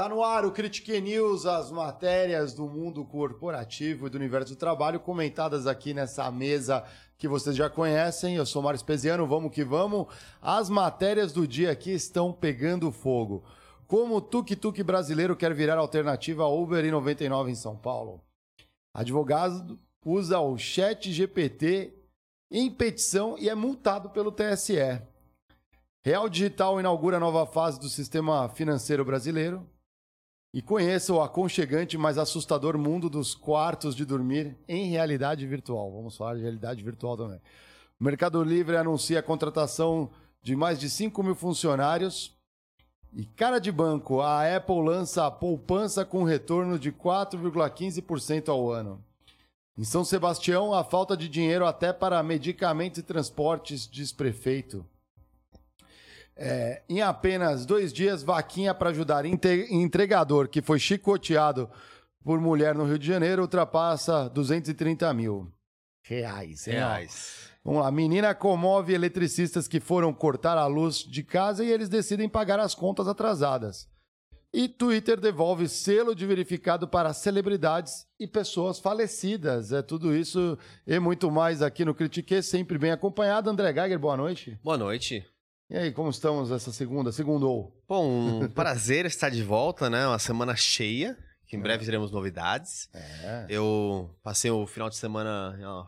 Tá 0.00 0.08
no 0.08 0.24
ar 0.24 0.46
o 0.46 0.50
Critique 0.50 0.98
News, 0.98 1.44
as 1.44 1.70
matérias 1.70 2.54
do 2.54 2.66
mundo 2.66 3.04
corporativo 3.04 4.06
e 4.06 4.08
do 4.08 4.16
universo 4.16 4.54
do 4.54 4.58
trabalho 4.58 4.98
comentadas 4.98 5.66
aqui 5.66 5.92
nessa 5.92 6.30
mesa 6.30 6.82
que 7.18 7.28
vocês 7.28 7.54
já 7.54 7.68
conhecem. 7.68 8.34
Eu 8.34 8.46
sou 8.46 8.62
Mário 8.62 8.78
Espesiano, 8.78 9.26
vamos 9.26 9.52
que 9.52 9.62
vamos. 9.62 10.06
As 10.40 10.70
matérias 10.70 11.34
do 11.34 11.46
dia 11.46 11.70
aqui 11.70 11.90
estão 11.90 12.32
pegando 12.32 12.90
fogo. 12.90 13.44
Como 13.86 14.16
o 14.16 14.22
tuk-tuk 14.22 14.82
brasileiro 14.82 15.36
quer 15.36 15.52
virar 15.52 15.76
alternativa 15.76 16.44
a 16.44 16.48
Uber 16.48 16.82
e 16.82 16.90
99 16.90 17.50
em 17.50 17.54
São 17.54 17.76
Paulo. 17.76 18.24
Advogado 18.94 19.78
usa 20.02 20.40
o 20.40 20.56
chat 20.56 21.12
GPT 21.12 21.92
em 22.50 22.70
petição 22.70 23.36
e 23.38 23.50
é 23.50 23.54
multado 23.54 24.08
pelo 24.08 24.32
TSE. 24.32 24.78
Real 26.02 26.26
Digital 26.26 26.80
inaugura 26.80 27.20
nova 27.20 27.44
fase 27.44 27.78
do 27.78 27.90
sistema 27.90 28.48
financeiro 28.48 29.04
brasileiro. 29.04 29.68
E 30.52 30.60
conheça 30.60 31.12
o 31.12 31.22
aconchegante, 31.22 31.96
mas 31.96 32.18
assustador 32.18 32.76
mundo 32.76 33.08
dos 33.08 33.34
quartos 33.34 33.94
de 33.94 34.04
dormir 34.04 34.56
em 34.66 34.90
realidade 34.90 35.46
virtual. 35.46 35.92
Vamos 35.92 36.16
falar 36.16 36.34
de 36.34 36.42
realidade 36.42 36.82
virtual 36.82 37.16
também. 37.16 37.40
O 38.00 38.04
Mercado 38.04 38.42
Livre 38.42 38.76
anuncia 38.76 39.20
a 39.20 39.22
contratação 39.22 40.10
de 40.42 40.56
mais 40.56 40.78
de 40.78 40.90
5 40.90 41.22
mil 41.22 41.34
funcionários. 41.34 42.36
E 43.12 43.24
cara 43.24 43.58
de 43.58 43.70
banco, 43.70 44.20
a 44.20 44.56
Apple 44.56 44.82
lança 44.82 45.26
a 45.26 45.30
poupança 45.30 46.04
com 46.04 46.24
retorno 46.24 46.78
de 46.78 46.90
4,15% 46.90 48.48
ao 48.48 48.70
ano. 48.70 49.04
Em 49.76 49.84
São 49.84 50.04
Sebastião, 50.04 50.74
a 50.74 50.82
falta 50.82 51.16
de 51.16 51.28
dinheiro 51.28 51.64
até 51.64 51.92
para 51.92 52.22
medicamentos 52.22 52.98
e 52.98 53.02
transportes, 53.02 53.88
diz 53.88 54.12
prefeito. 54.12 54.84
É, 56.42 56.82
em 56.88 57.02
apenas 57.02 57.66
dois 57.66 57.92
dias, 57.92 58.22
vaquinha 58.22 58.72
para 58.72 58.88
ajudar 58.88 59.26
entregador 59.26 60.48
que 60.48 60.62
foi 60.62 60.78
chicoteado 60.78 61.68
por 62.24 62.40
mulher 62.40 62.74
no 62.74 62.86
Rio 62.86 62.98
de 62.98 63.06
Janeiro 63.06 63.42
ultrapassa 63.42 64.26
230 64.30 65.12
mil 65.12 65.52
reais. 66.02 66.64
Reais. 66.64 67.50
Vamos 67.62 67.82
lá. 67.82 67.90
Menina 67.90 68.34
comove 68.34 68.94
eletricistas 68.94 69.68
que 69.68 69.80
foram 69.80 70.14
cortar 70.14 70.56
a 70.56 70.66
luz 70.66 71.00
de 71.00 71.22
casa 71.22 71.62
e 71.62 71.70
eles 71.70 71.90
decidem 71.90 72.26
pagar 72.26 72.58
as 72.58 72.74
contas 72.74 73.06
atrasadas. 73.06 73.86
E 74.52 74.66
Twitter 74.66 75.20
devolve 75.20 75.68
selo 75.68 76.14
de 76.14 76.26
verificado 76.26 76.88
para 76.88 77.12
celebridades 77.12 78.06
e 78.18 78.26
pessoas 78.26 78.80
falecidas. 78.80 79.72
É 79.72 79.82
tudo 79.82 80.16
isso 80.16 80.58
e 80.86 80.98
muito 80.98 81.30
mais 81.30 81.60
aqui 81.60 81.84
no 81.84 81.94
Critique, 81.94 82.42
sempre 82.42 82.78
bem 82.78 82.90
acompanhado. 82.90 83.50
André 83.50 83.74
Geiger, 83.74 83.98
boa 83.98 84.16
noite. 84.16 84.58
Boa 84.64 84.78
noite. 84.78 85.29
E 85.70 85.78
aí, 85.78 85.92
como 85.92 86.10
estamos 86.10 86.50
essa 86.50 86.72
segunda? 86.72 87.12
Segundou? 87.12 87.80
Bom, 87.88 88.42
um 88.42 88.48
prazer 88.48 89.06
estar 89.06 89.28
de 89.28 89.40
volta, 89.40 89.88
né? 89.88 90.04
Uma 90.04 90.18
semana 90.18 90.56
cheia, 90.56 91.16
que 91.46 91.56
em 91.56 91.60
breve 91.60 91.84
teremos 91.84 92.10
novidades. 92.10 92.88
É. 92.92 93.46
Eu 93.48 94.10
passei 94.20 94.50
o 94.50 94.66
final 94.66 94.90
de 94.90 94.96
semana 94.96 95.56
ó, 95.62 95.86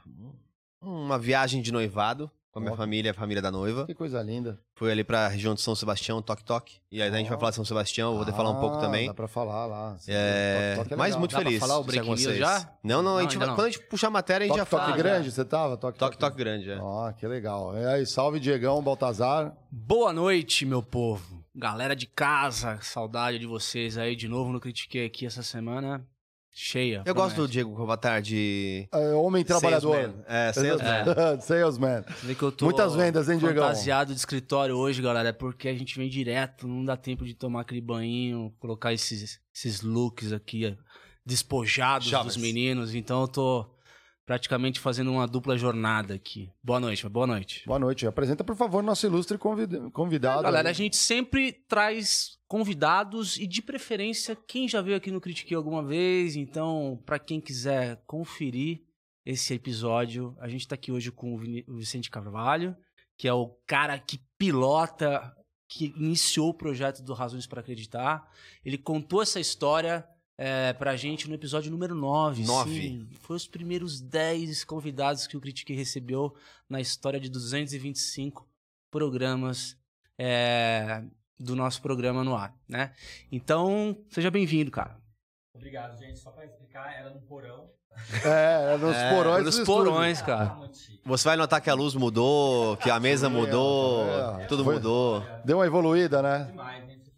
uma 0.81 1.19
viagem 1.19 1.61
de 1.61 1.73
noivado 1.73 2.31
com 2.53 2.59
a 2.59 2.63
minha 2.63 2.77
família, 2.77 3.11
a 3.11 3.15
família 3.15 3.41
da 3.43 3.51
noiva. 3.51 3.87
Que 3.87 3.95
coisa 3.95 4.23
linda. 4.23 4.59
Fui 4.75 4.93
ali 4.93 5.03
pra 5.03 5.27
região 5.27 5.55
de 5.55 5.61
São 5.63 5.75
Sebastião, 5.75 6.21
Toque 6.21 6.45
Toque. 6.45 6.77
E 6.91 7.01
aí 7.01 7.09
a 7.09 7.17
gente 7.17 7.29
vai 7.29 7.39
falar 7.39 7.51
de 7.51 7.57
São 7.57 7.65
Sebastião, 7.65 8.11
eu 8.11 8.17
vou 8.17 8.25
poder 8.27 8.37
falar 8.37 8.51
um 8.51 8.61
pouco 8.61 8.77
Ah, 8.77 8.81
também. 8.81 9.07
Dá 9.07 9.15
pra 9.15 9.27
falar 9.27 9.65
lá. 9.67 9.97
É, 10.07 10.75
Toque, 10.77 10.89
toque 10.91 10.99
mas 10.99 11.07
legal. 11.07 11.19
muito 11.21 11.31
Dá 11.33 11.39
pra 11.39 11.45
feliz. 11.47 11.61
falar 11.61 11.79
o 11.79 11.83
de 11.85 11.89
estar 11.91 12.01
com 12.03 12.07
breaking 12.07 12.25
news 12.25 12.37
vocês. 12.37 12.39
já? 12.39 12.73
Não, 12.85 13.03
não, 13.03 13.13
a 13.13 13.15
Não, 13.15 13.21
gente 13.23 13.33
ainda 13.33 13.39
vai- 13.39 13.49
não. 13.49 13.55
quando 13.57 13.67
a 13.67 13.71
gente 13.71 13.83
puxar 13.87 14.07
a 14.09 14.11
matéria, 14.11 14.45
a 14.45 14.49
gente 14.49 14.59
Toque, 14.59 14.71
já 14.71 14.79
toque 14.79 14.91
fala. 14.91 14.97
grande, 15.03 15.33
você 15.33 15.45
tava? 15.45 15.77
Toque, 15.79 15.99
Toque 15.99 16.19
Toque 16.19 16.37
grande, 16.37 16.71
é. 16.71 16.79
Ó, 16.79 17.11
que 17.13 17.27
legal. 17.27 17.75
E 17.77 17.87
aí, 17.87 18.05
salve 18.07 18.39
Diegão, 18.39 18.83
Baltazar. 18.83 19.55
Boa 19.71 20.13
noite, 20.13 20.67
meu 20.67 20.83
povo. 20.83 21.43
Galera 21.55 21.95
de 21.97 22.07
casa, 22.07 22.79
saudade 22.83 23.39
de 23.39 23.47
vocês 23.47 23.97
aí 23.99 24.15
de 24.17 24.27
novo 24.29 24.53
no 24.53 24.61
Critiquei 24.61 25.05
aqui 25.07 25.25
essa 25.27 25.43
semana. 25.43 26.07
Cheia. 26.55 27.03
Eu 27.07 27.15
gosto 27.15 27.37
do. 27.37 27.49
Diego 27.49 27.75
Kovatar 27.75 28.21
de... 28.21 28.87
É, 28.93 29.15
homem 29.15 29.43
trabalhador. 29.43 29.95
Salesman. 29.95 30.25
É, 30.29 30.53
salesman. 30.55 31.41
Salesman. 31.41 32.03
Você 32.03 32.27
vê 32.27 32.35
que 32.35 32.43
eu 32.43 32.53
tô 32.53 32.67
Muitas 32.67 32.95
vendas, 32.95 33.29
hein, 33.31 33.39
Diegão? 33.39 33.65
fantasiado 33.65 34.13
de 34.13 34.19
escritório 34.19 34.77
hoje, 34.77 35.01
galera. 35.01 35.31
É 35.31 35.33
porque 35.33 35.69
a 35.69 35.75
gente 35.75 35.97
vem 35.97 36.11
direto, 36.11 36.69
não 36.69 36.85
dá 36.85 36.95
tempo 36.95 37.25
de 37.25 37.35
tomar 37.35 37.63
aquele 37.63 37.81
banho, 37.81 38.53
colocar 38.59 38.93
esses, 38.93 39.41
esses 39.55 39.81
looks 39.81 40.31
aqui 40.31 40.67
eh, 40.67 40.77
despojados 41.25 42.09
Chaves. 42.09 42.35
dos 42.35 42.43
meninos. 42.43 42.95
Então 42.95 43.23
eu 43.23 43.29
tô 43.29 43.67
praticamente 44.25 44.79
fazendo 44.81 45.11
uma 45.13 45.27
dupla 45.27 45.57
jornada 45.57 46.15
aqui. 46.15 46.51
Boa 46.63 46.79
noite, 46.79 47.09
boa 47.09 47.27
noite. 47.27 47.63
Boa 47.67 47.79
noite. 47.79 48.07
Apresenta, 48.07 48.45
por 48.45 48.57
favor, 48.57 48.83
nosso 48.83 49.07
ilustre 49.07 49.37
convid- 49.37 49.91
convidado. 49.93 50.43
Galera, 50.43 50.71
a 50.71 50.73
gente 50.73 50.97
sempre 50.97 51.53
traz 51.69 52.39
convidados 52.47 53.37
e 53.37 53.47
de 53.47 53.61
preferência 53.63 54.37
quem 54.47 54.69
já 54.69 54.81
veio 54.81 54.97
aqui 54.97 55.11
no 55.11 55.21
Critique 55.21 55.55
alguma 55.55 55.83
vez. 55.83 56.37
Então, 56.37 57.03
pra 57.05 57.19
quem 57.19 57.41
quiser 57.41 58.03
conferir 58.07 58.83
esse 59.25 59.55
episódio, 59.55 60.37
a 60.41 60.49
gente 60.49 60.67
tá 60.67 60.75
aqui 60.75 60.91
hoje 60.93 61.11
com 61.11 61.35
o 61.35 61.77
Vicente 61.77 62.11
Carvalho, 62.11 62.77
que 63.17 63.27
é 63.29 63.33
o 63.33 63.49
cara 63.67 63.99
que 63.99 64.19
pilota, 64.39 65.33
que 65.69 65.87
iniciou 65.97 66.51
o 66.51 66.55
projeto 66.55 67.03
do 67.03 67.15
Razões 67.15 67.47
para 67.47 67.61
Acreditar. 67.61 68.23
Ele 68.65 68.77
contou 68.77 69.23
essa 69.23 69.41
história 69.41 70.05
é, 70.45 70.73
pra 70.73 70.97
gente 70.97 71.29
no 71.29 71.35
episódio 71.37 71.71
número 71.71 71.95
9. 71.95 72.43
Nove. 72.45 72.71
Sim, 72.81 73.09
foi 73.21 73.37
os 73.37 73.47
primeiros 73.47 74.01
10 74.01 74.65
convidados 74.65 75.27
que 75.29 75.37
o 75.37 75.41
Critique 75.41 75.73
recebeu 75.73 76.35
na 76.69 76.81
história 76.81 77.21
de 77.21 77.29
225 77.31 78.45
programas 78.91 79.77
é, 80.19 81.03
do 81.39 81.55
nosso 81.55 81.81
programa 81.81 82.25
no 82.25 82.35
ar, 82.35 82.53
né? 82.69 82.93
Então, 83.31 83.97
seja 84.11 84.31
bem-vindo, 84.33 84.71
cara. 84.71 84.97
Obrigado, 85.55 85.97
gente. 85.99 86.19
Só 86.19 86.31
pra 86.33 86.45
explicar, 86.45 86.93
era 86.93 87.11
no 87.11 87.21
porão. 87.23 87.71
É, 88.25 88.77
nos 88.79 88.97
É, 88.97 89.15
porões 89.15 89.45
Nos 89.45 89.61
porões, 89.61 90.19
estúdio. 90.19 90.35
cara. 90.39 90.71
Você 91.05 91.29
vai 91.29 91.37
notar 91.37 91.61
que 91.61 91.69
a 91.69 91.75
luz 91.75 91.95
mudou, 91.95 92.75
que 92.79 92.91
a 92.91 92.99
mesa 92.99 93.29
mudou, 93.29 94.07
é. 94.41 94.47
tudo 94.47 94.65
Foi- 94.65 94.75
mudou. 94.77 95.23
Deu 95.45 95.59
uma 95.59 95.67
evoluída, 95.67 96.23
né? 96.23 96.47
Demais, 96.51 96.87
gente. 96.89 97.11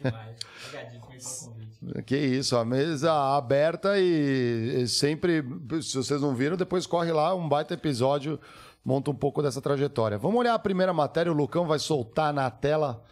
Demais. 0.00 0.36
Obrigadíssimo 0.68 1.08
aí 1.10 1.18
pelo 1.18 1.52
convite. 1.52 1.71
Que 2.06 2.16
isso, 2.16 2.56
a 2.56 2.64
mesa 2.64 3.12
aberta 3.36 3.98
e, 3.98 4.82
e 4.82 4.88
sempre, 4.88 5.42
se 5.82 5.96
vocês 5.96 6.20
não 6.20 6.34
viram, 6.34 6.56
depois 6.56 6.86
corre 6.86 7.10
lá, 7.12 7.34
um 7.34 7.48
baita 7.48 7.74
episódio, 7.74 8.38
monta 8.84 9.10
um 9.10 9.14
pouco 9.14 9.42
dessa 9.42 9.60
trajetória. 9.60 10.16
Vamos 10.16 10.38
olhar 10.38 10.54
a 10.54 10.58
primeira 10.58 10.92
matéria, 10.92 11.32
o 11.32 11.34
Lucão 11.34 11.66
vai 11.66 11.78
soltar 11.80 12.32
na 12.32 12.48
tela 12.50 13.02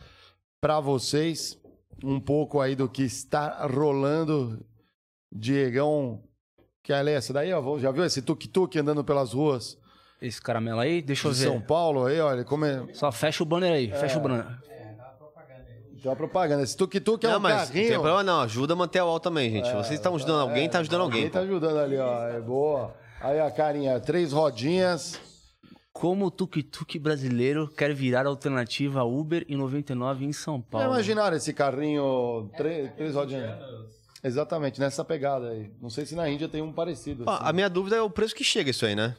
para 0.61 0.79
vocês 0.79 1.59
um 2.05 2.21
pouco 2.21 2.61
aí 2.61 2.77
do 2.77 2.89
que 2.89 3.03
está 3.03 3.67
rolando. 3.67 4.65
Diegão, 5.33 6.23
quer 6.83 7.03
ler 7.03 7.19
essa 7.19 7.33
daí? 7.33 7.53
Ó, 7.53 7.79
já 7.79 7.91
viu 7.91 8.05
esse 8.05 8.23
tuk-tuk 8.23 8.79
andando 8.79 9.05
pelas 9.05 9.33
ruas 9.33 9.79
Esse 10.21 10.41
caramelo 10.41 10.81
aí, 10.81 11.01
deixa 11.03 11.29
eu 11.29 11.33
ver. 11.33 11.45
São 11.47 11.61
Paulo 11.61 12.07
aí, 12.07 12.21
olha, 12.21 12.45
como 12.45 12.65
é... 12.65 12.87
Só 12.95 13.11
fecha 13.13 13.43
o 13.43 13.47
banner 13.47 13.73
aí, 13.73 13.91
fecha 13.91 14.19
o 14.19 14.21
banner. 14.21 14.47
Tem 16.01 16.11
uma 16.11 16.17
propaganda. 16.17 16.63
Esse 16.63 16.77
tuk-tuk 16.77 17.25
é 17.25 17.29
não, 17.31 17.37
um 17.37 17.41
mas 17.41 17.53
não 17.55 17.67
tem 17.67 17.75
carrinho. 17.75 17.93
problema 18.01 18.23
não, 18.23 18.41
ajuda 18.41 18.73
a 18.73 18.77
manter 18.77 19.03
o 19.03 19.07
UOL 19.07 19.21
também, 19.21 19.51
gente. 19.51 19.71
Vocês 19.73 19.99
estão 19.99 20.15
ajudando 20.15 20.41
alguém, 20.41 20.69
tá 20.69 20.79
ajudando 20.79 21.03
alguém. 21.03 21.25
Alguém 21.25 21.31
tá 21.33 21.41
ajudando 21.41 21.79
ali, 21.79 21.99
ó. 21.99 22.29
É 22.29 22.41
boa. 22.41 22.95
Aí 23.21 23.39
a 23.39 23.51
carinha, 23.51 24.01
três 24.01 24.33
rodinhas. 24.33 25.21
Como 25.93 26.27
o 26.27 26.31
tuk-tuk 26.31 26.99
brasileiro 26.99 27.69
quer 27.69 27.93
virar 27.93 28.27
alternativa 28.27 29.01
a 29.01 29.05
Uber 29.05 29.45
e 29.49 29.57
99 29.57 30.25
em 30.25 30.33
São 30.33 30.57
Já 30.57 30.63
Paulo. 30.71 30.87
imaginaram 30.87 31.37
esse 31.37 31.53
carrinho, 31.53 32.49
três, 32.57 32.91
três 32.95 33.15
rodinhas? 33.15 33.59
Exatamente, 34.23 34.81
nessa 34.81 35.05
pegada 35.05 35.49
aí. 35.49 35.71
Não 35.81 35.91
sei 35.91 36.07
se 36.07 36.15
na 36.15 36.29
Índia 36.31 36.49
tem 36.49 36.63
um 36.63 36.73
parecido. 36.73 37.29
Assim. 37.29 37.43
a 37.45 37.53
minha 37.53 37.69
dúvida 37.69 37.97
é 37.97 38.03
o 38.03 38.09
preço 38.09 38.35
que 38.35 38.45
chega 38.45 38.71
isso 38.71 38.87
aí, 38.87 38.95
né? 38.95 39.17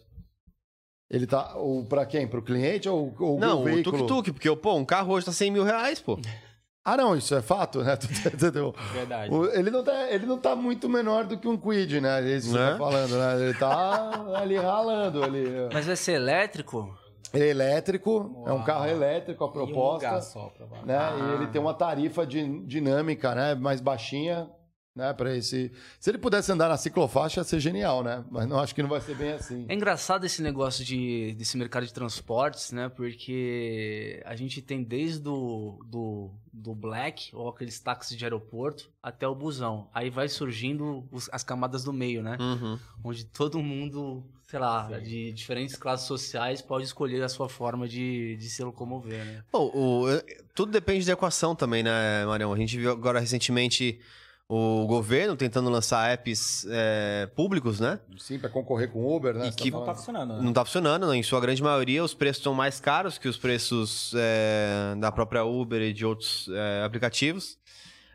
Ele 1.09 1.27
tá. 1.27 1.57
O, 1.57 1.83
pra 1.85 2.05
quem? 2.05 2.25
Pro 2.25 2.41
cliente 2.41 2.87
ou, 2.87 3.13
ou 3.19 3.37
Não, 3.37 3.63
o 3.63 3.65
o 3.65 3.83
tuk-tuk, 3.83 4.31
porque, 4.31 4.55
pô, 4.55 4.75
um 4.75 4.85
carro 4.85 5.13
hoje 5.13 5.25
tá 5.25 5.31
100 5.31 5.51
mil 5.51 5.63
reais, 5.63 5.99
pô. 5.99 6.17
Ah, 6.83 6.97
não, 6.97 7.15
isso 7.15 7.35
é 7.35 7.41
fato, 7.43 7.83
né? 7.83 7.93
Entendeu? 8.33 8.73
Verdade. 8.93 9.31
Ele, 9.53 9.69
não 9.69 9.83
tá, 9.83 10.09
ele 10.11 10.25
não 10.25 10.37
tá 10.39 10.55
muito 10.55 10.89
menor 10.89 11.25
do 11.25 11.37
que 11.37 11.47
um 11.47 11.55
Quid, 11.55 12.01
né? 12.01 12.21
Isso 12.27 12.47
que 12.51 12.57
você 12.57 12.71
tá 12.71 12.77
falando, 12.77 13.17
né? 13.17 13.43
Ele 13.43 13.53
tá 13.53 14.11
ali 14.35 14.57
ralando 14.57 15.23
ali. 15.23 15.45
Mas 15.71 15.85
vai 15.85 15.95
ser 15.95 16.13
elétrico? 16.13 16.97
Ele 17.33 17.43
é 17.45 17.49
elétrico, 17.49 18.43
é 18.45 18.51
um 18.51 18.55
Uau. 18.55 18.63
carro 18.65 18.87
elétrico, 18.87 19.43
a 19.43 19.47
E 19.47 19.49
um 19.49 19.53
proposta. 19.53 20.07
lugar 20.07 20.21
só, 20.21 20.51
né? 20.83 20.97
Ah. 20.97 21.15
E 21.17 21.35
ele 21.35 21.47
tem 21.47 21.61
uma 21.61 21.73
tarifa 21.73 22.25
din- 22.25 22.65
dinâmica, 22.65 23.33
né? 23.35 23.53
Mais 23.55 23.79
baixinha, 23.79 24.49
né? 24.95 25.13
Para 25.13 25.35
esse. 25.35 25.71
Se 25.99 26.09
ele 26.09 26.17
pudesse 26.17 26.51
andar 26.51 26.67
na 26.67 26.77
ciclofaixa, 26.77 27.39
ia 27.39 27.43
ser 27.43 27.59
genial, 27.59 28.03
né? 28.03 28.23
Mas 28.29 28.47
não 28.47 28.59
acho 28.59 28.75
que 28.75 28.81
não 28.81 28.89
vai 28.89 28.99
ser 29.01 29.15
bem 29.15 29.31
assim. 29.31 29.65
É 29.69 29.73
engraçado 29.73 30.25
esse 30.25 30.41
negócio 30.41 30.83
de, 30.83 31.33
desse 31.37 31.57
mercado 31.57 31.85
de 31.85 31.93
transportes, 31.93 32.71
né? 32.71 32.89
Porque 32.89 34.21
a 34.25 34.35
gente 34.35 34.61
tem 34.61 34.83
desde 34.83 35.19
do, 35.19 35.79
do, 35.87 36.31
do 36.51 36.75
Black, 36.75 37.29
ou 37.35 37.47
aqueles 37.49 37.79
táxis 37.79 38.17
de 38.17 38.23
aeroporto, 38.25 38.89
até 39.01 39.27
o 39.27 39.35
busão. 39.35 39.89
Aí 39.93 40.09
vai 40.09 40.27
surgindo 40.27 41.07
os- 41.11 41.29
as 41.31 41.43
camadas 41.43 41.83
do 41.83 41.93
meio, 41.93 42.21
né? 42.21 42.37
Uhum. 42.39 42.77
Onde 43.03 43.25
todo 43.25 43.61
mundo, 43.61 44.23
sei 44.43 44.59
lá, 44.59 44.99
de 44.99 45.31
diferentes 45.31 45.75
classes 45.75 46.05
sociais 46.05 46.61
pode 46.61 46.85
escolher 46.85 47.23
a 47.23 47.29
sua 47.29 47.47
forma 47.47 47.87
de, 47.87 48.35
de 48.35 48.49
se 48.49 48.61
locomover, 48.63 49.23
né? 49.25 49.43
Pô, 49.51 49.71
o- 49.73 50.05
tudo 50.53 50.71
depende 50.71 51.05
da 51.05 51.13
equação 51.13 51.55
também, 51.55 51.81
né, 51.81 52.25
Marião? 52.25 52.51
A 52.51 52.57
gente 52.57 52.77
viu 52.77 52.91
agora 52.91 53.19
recentemente 53.21 53.99
o 54.53 54.85
governo 54.85 55.37
tentando 55.37 55.69
lançar 55.69 56.11
apps 56.11 56.65
é, 56.69 57.25
públicos, 57.35 57.79
né? 57.79 58.01
Sim, 58.17 58.37
para 58.37 58.49
concorrer 58.49 58.91
com 58.91 58.99
o 58.99 59.15
Uber, 59.15 59.33
né? 59.33 59.47
E 59.47 59.51
tá 59.51 59.55
que- 59.55 59.71
Não 59.71 59.79
tá 59.79 59.85
falando? 59.85 59.97
funcionando, 59.97 60.33
né? 60.35 60.41
Não 60.41 60.51
tá 60.53 60.65
funcionando, 60.65 61.07
né? 61.07 61.15
em 61.15 61.23
sua 61.23 61.39
grande 61.39 61.63
maioria 61.63 62.03
os 62.03 62.13
preços 62.13 62.43
são 62.43 62.53
mais 62.53 62.77
caros 62.77 63.17
que 63.17 63.29
os 63.29 63.37
preços 63.37 64.13
é, 64.13 64.93
da 64.99 65.09
própria 65.09 65.45
Uber 65.45 65.81
e 65.81 65.93
de 65.93 66.05
outros 66.05 66.49
é, 66.51 66.83
aplicativos. 66.83 67.57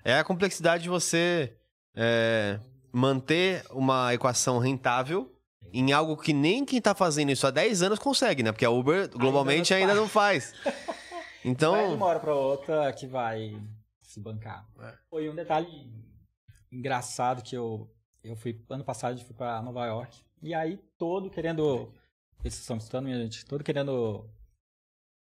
É 0.05 0.19
a 0.19 0.25
complexidade 0.25 0.83
de 0.83 0.91
você 0.91 1.55
é, 1.95 2.61
manter 2.93 3.65
uma 3.71 4.13
equação 4.13 4.59
rentável 4.59 5.33
em 5.73 5.91
algo 5.95 6.19
que 6.19 6.35
nem 6.35 6.67
quem 6.67 6.83
tá 6.83 6.95
fazendo 6.95 7.33
isso 7.33 7.47
há 7.47 7.51
10 7.51 7.81
anos 7.83 7.99
consegue, 7.99 8.43
né? 8.43 8.53
Porque 8.53 8.65
a 8.67 8.71
Uber 8.71 9.09
globalmente 9.09 9.73
não 9.73 9.81
ainda 9.81 9.95
faz. 9.95 10.01
não 10.03 10.09
faz. 10.09 10.55
Vai 10.65 10.75
de 11.45 11.49
Então, 11.51 11.95
uma 11.95 12.07
hora 12.07 12.21
pra 12.21 12.35
outra 12.35 12.93
que 12.93 13.07
vai 13.07 13.57
se 14.03 14.21
bancar. 14.21 14.67
Foi 15.09 15.31
um 15.31 15.35
detalhe 15.35 15.67
engraçado 16.77 17.43
que 17.43 17.57
eu, 17.57 17.91
eu 18.23 18.37
fui, 18.37 18.65
ano 18.71 18.85
passado, 18.85 19.19
eu 19.19 19.25
fui 19.25 19.35
pra 19.35 19.61
Nova 19.63 19.85
York. 19.87 20.23
E 20.43 20.55
aí, 20.55 20.77
todo 20.99 21.31
querendo. 21.31 21.93
Vocês 22.39 22.55
estão 22.59 22.77
me 22.77 22.81
escutando, 22.81 23.05
minha 23.07 23.21
gente? 23.23 23.45
Todo 23.47 23.65
querendo. 23.65 24.29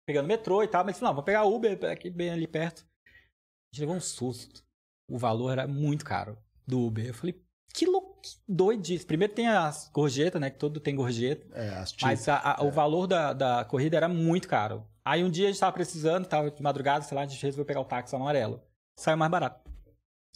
Pegando 0.05 0.27
metrô 0.27 0.63
e 0.63 0.67
tal. 0.67 0.83
Mas 0.85 0.99
não, 1.01 1.13
vou 1.13 1.23
pegar 1.23 1.45
Uber 1.45 1.77
aqui 1.91 2.09
bem 2.09 2.29
ali 2.29 2.47
perto. 2.47 2.85
A 3.05 3.75
gente 3.75 3.81
levou 3.81 3.95
um 3.95 4.01
susto. 4.01 4.63
O 5.09 5.17
valor 5.17 5.51
era 5.51 5.67
muito 5.67 6.03
caro 6.05 6.37
do 6.65 6.81
Uber. 6.85 7.05
Eu 7.07 7.13
falei, 7.13 7.41
que 7.73 7.85
louco, 7.85 8.21
que 8.21 8.29
doidice. 8.47 9.05
Primeiro 9.05 9.33
tem 9.33 9.47
as 9.47 9.89
gorjetas, 9.89 10.39
né? 10.39 10.49
Que 10.49 10.57
todo 10.59 10.79
tem 10.79 10.95
gorjeta. 10.95 11.47
É, 11.57 11.69
as 11.75 11.95
Mas 12.01 12.27
a- 12.27 12.55
a- 12.57 12.63
o 12.63 12.71
valor 12.71 13.07
da, 13.07 13.33
da 13.33 13.65
corrida 13.65 13.95
era 13.97 14.07
muito 14.09 14.47
caro. 14.47 14.85
Aí 15.05 15.23
um 15.23 15.29
dia 15.31 15.47
a 15.47 15.51
gente 15.51 15.59
tava 15.59 15.71
precisando, 15.71 16.27
tava 16.27 16.51
de 16.51 16.61
madrugada, 16.61 17.03
sei 17.05 17.15
lá, 17.15 17.21
a 17.21 17.25
gente 17.25 17.41
resolveu 17.41 17.65
pegar 17.65 17.79
o 17.79 17.85
táxi 17.85 18.13
amarelo. 18.15 18.61
Saiu 18.99 19.17
mais 19.17 19.31
barato. 19.31 19.66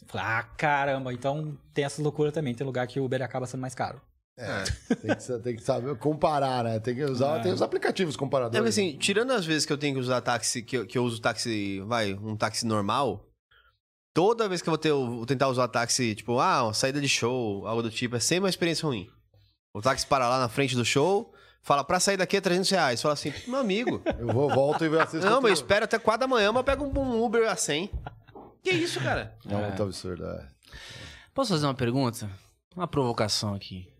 Eu 0.02 0.08
Falei, 0.08 0.26
ah, 0.26 0.42
caramba, 0.56 1.12
então 1.12 1.56
tem 1.72 1.84
essa 1.84 2.02
loucura 2.02 2.30
também. 2.30 2.54
Tem 2.54 2.66
lugar 2.66 2.86
que 2.86 3.00
o 3.00 3.04
Uber 3.04 3.22
acaba 3.22 3.46
sendo 3.46 3.60
mais 3.60 3.74
caro. 3.74 4.00
Tem 5.00 5.14
que, 5.14 5.38
tem 5.42 5.56
que 5.56 5.62
saber 5.62 5.96
comparar, 5.96 6.64
né? 6.64 6.80
Tem 6.80 6.94
que 6.94 7.04
usar. 7.04 7.38
É. 7.38 7.42
Tem 7.42 7.52
os 7.52 7.62
aplicativos 7.62 8.14
é 8.14 8.18
comparadores. 8.18 8.56
porque 8.56 8.68
assim, 8.68 8.96
tirando 8.98 9.32
as 9.32 9.44
vezes 9.44 9.66
que 9.66 9.72
eu 9.72 9.78
tenho 9.78 9.94
que 9.94 10.00
usar 10.00 10.20
táxi, 10.20 10.62
que 10.62 10.76
eu, 10.76 10.86
que 10.86 10.96
eu 10.96 11.04
uso 11.04 11.20
táxi, 11.20 11.80
vai, 11.86 12.14
um 12.14 12.36
táxi 12.36 12.66
normal, 12.66 13.28
toda 14.14 14.48
vez 14.48 14.62
que 14.62 14.68
eu 14.68 14.72
vou, 14.72 14.78
ter, 14.78 14.92
vou 14.92 15.26
tentar 15.26 15.48
usar 15.48 15.68
táxi, 15.68 16.14
tipo, 16.14 16.38
ah, 16.40 16.64
uma 16.64 16.74
saída 16.74 17.00
de 17.00 17.08
show, 17.08 17.66
algo 17.66 17.82
do 17.82 17.90
tipo, 17.90 18.16
é 18.16 18.20
sempre 18.20 18.44
uma 18.44 18.50
experiência 18.50 18.86
ruim. 18.86 19.08
O 19.74 19.80
táxi 19.80 20.06
para 20.06 20.28
lá 20.28 20.38
na 20.38 20.48
frente 20.48 20.74
do 20.74 20.84
show, 20.84 21.32
fala, 21.62 21.84
pra 21.84 22.00
sair 22.00 22.16
daqui 22.16 22.36
é 22.36 22.40
300 22.40 22.70
reais. 22.70 23.02
Fala 23.02 23.14
assim, 23.14 23.32
meu 23.46 23.60
amigo, 23.60 24.02
Eu 24.18 24.28
vou, 24.28 24.48
volto 24.48 24.84
e 24.84 24.98
assisto. 24.98 25.26
não, 25.26 25.40
mas 25.40 25.50
eu 25.50 25.54
espero 25.54 25.84
até 25.84 25.98
4 25.98 26.20
da 26.20 26.26
manhã, 26.26 26.52
mas 26.52 26.60
eu 26.60 26.64
pego 26.64 26.84
um, 26.84 26.98
um 26.98 27.22
Uber 27.22 27.48
a 27.48 27.56
100. 27.56 27.90
Que 28.62 28.70
isso, 28.70 29.00
cara? 29.00 29.36
É 29.46 29.54
muito 29.54 29.82
absurdo. 29.82 30.24
é. 30.24 30.48
Posso 31.34 31.52
fazer 31.52 31.66
uma 31.66 31.74
pergunta? 31.74 32.30
Uma 32.76 32.86
provocação 32.86 33.54
aqui. 33.54 33.92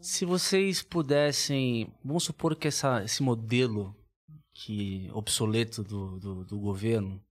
Se 0.00 0.24
vocês 0.24 0.82
pudessem, 0.82 1.90
vamos 2.04 2.24
supor 2.24 2.54
que 2.56 2.68
essa, 2.68 3.02
esse 3.02 3.22
modelo 3.22 3.96
que 4.52 5.10
obsoleto 5.12 5.82
do, 5.82 6.20
do, 6.20 6.44
do 6.44 6.58
governo 6.60 7.22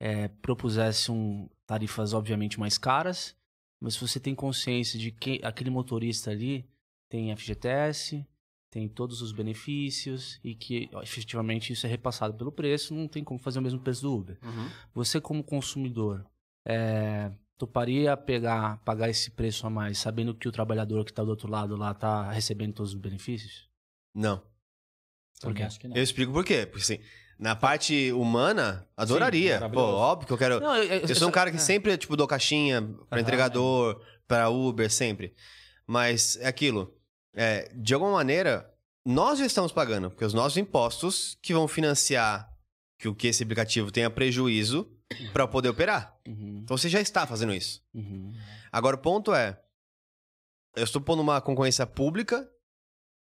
é, 0.00 0.28
propusesse 0.28 1.12
um, 1.12 1.48
tarifas 1.66 2.12
obviamente 2.12 2.58
mais 2.58 2.78
caras, 2.78 3.36
mas 3.80 3.94
se 3.94 4.00
você 4.00 4.18
tem 4.18 4.34
consciência 4.34 4.98
de 4.98 5.12
que 5.12 5.40
aquele 5.44 5.70
motorista 5.70 6.30
ali 6.30 6.66
tem 7.08 7.34
FGTS, 7.36 8.26
tem 8.74 8.88
todos 8.88 9.22
os 9.22 9.30
benefícios 9.30 10.40
e 10.42 10.52
que 10.52 10.90
efetivamente 11.00 11.72
isso 11.72 11.86
é 11.86 11.88
repassado 11.88 12.34
pelo 12.34 12.50
preço, 12.50 12.92
não 12.92 13.06
tem 13.06 13.22
como 13.22 13.38
fazer 13.38 13.60
o 13.60 13.62
mesmo 13.62 13.78
preço 13.78 14.02
do 14.02 14.12
Uber. 14.12 14.36
Você 14.92 15.20
como 15.20 15.44
consumidor, 15.44 16.26
é, 16.66 17.30
toparia 17.56 18.16
pegar, 18.16 18.78
pagar 18.84 19.08
esse 19.08 19.30
preço 19.30 19.64
a 19.64 19.70
mais, 19.70 19.98
sabendo 19.98 20.34
que 20.34 20.48
o 20.48 20.52
trabalhador 20.52 21.04
que 21.04 21.12
está 21.12 21.22
do 21.22 21.30
outro 21.30 21.48
lado 21.48 21.76
lá 21.76 21.92
está 21.92 22.32
recebendo 22.32 22.74
todos 22.74 22.92
os 22.94 22.98
benefícios? 23.00 23.68
Não. 24.12 24.42
Por 25.40 25.54
quê? 25.54 25.62
Acho 25.62 25.78
que 25.78 25.86
não. 25.86 25.96
Eu 25.96 26.02
explico 26.02 26.32
por 26.32 26.44
quê. 26.44 26.66
Porque 26.66 26.82
assim, 26.82 26.98
na 27.38 27.54
parte 27.54 28.10
humana, 28.10 28.88
adoraria. 28.96 29.54
Pô, 29.58 29.60
maravilhoso. 29.60 29.92
óbvio 29.98 30.26
que 30.26 30.32
eu 30.32 30.38
quero. 30.38 30.58
Não, 30.60 30.74
eu, 30.76 30.82
eu- 30.84 31.00
Eu 31.08 31.14
sou 31.14 31.28
um 31.28 31.32
cara 31.32 31.50
que 31.52 31.58
é. 31.58 31.60
sempre, 31.60 31.96
tipo, 31.96 32.16
dou 32.16 32.26
caixinha 32.26 32.82
pra 32.82 33.18
Aham, 33.18 33.20
entregador, 33.20 34.04
pra 34.26 34.48
Uber, 34.48 34.90
sempre. 34.90 35.32
Mas 35.86 36.36
é 36.38 36.48
aquilo. 36.48 36.92
É, 37.34 37.70
de 37.74 37.94
alguma 37.94 38.12
maneira, 38.12 38.70
nós 39.04 39.38
já 39.38 39.46
estamos 39.46 39.72
pagando, 39.72 40.10
porque 40.10 40.24
os 40.24 40.34
nossos 40.34 40.56
impostos 40.56 41.36
que 41.42 41.52
vão 41.52 41.66
financiar 41.68 42.50
que 42.98 43.08
o 43.08 43.14
que 43.14 43.26
esse 43.26 43.42
aplicativo 43.42 43.90
tenha 43.90 44.08
prejuízo 44.08 44.88
pra 45.32 45.46
poder 45.46 45.68
operar. 45.68 46.16
Uhum, 46.26 46.60
Então 46.62 46.76
você 46.76 46.88
já 46.88 47.00
está 47.00 47.26
fazendo 47.26 47.52
isso. 47.52 47.82
uhum. 47.92 48.32
Agora 48.72 48.96
o 48.96 48.98
ponto 49.00 49.34
é, 49.34 49.60
eu 50.76 50.84
estou 50.84 51.00
pondo 51.02 51.20
uma 51.22 51.40
concorrência 51.40 51.86
pública 51.86 52.48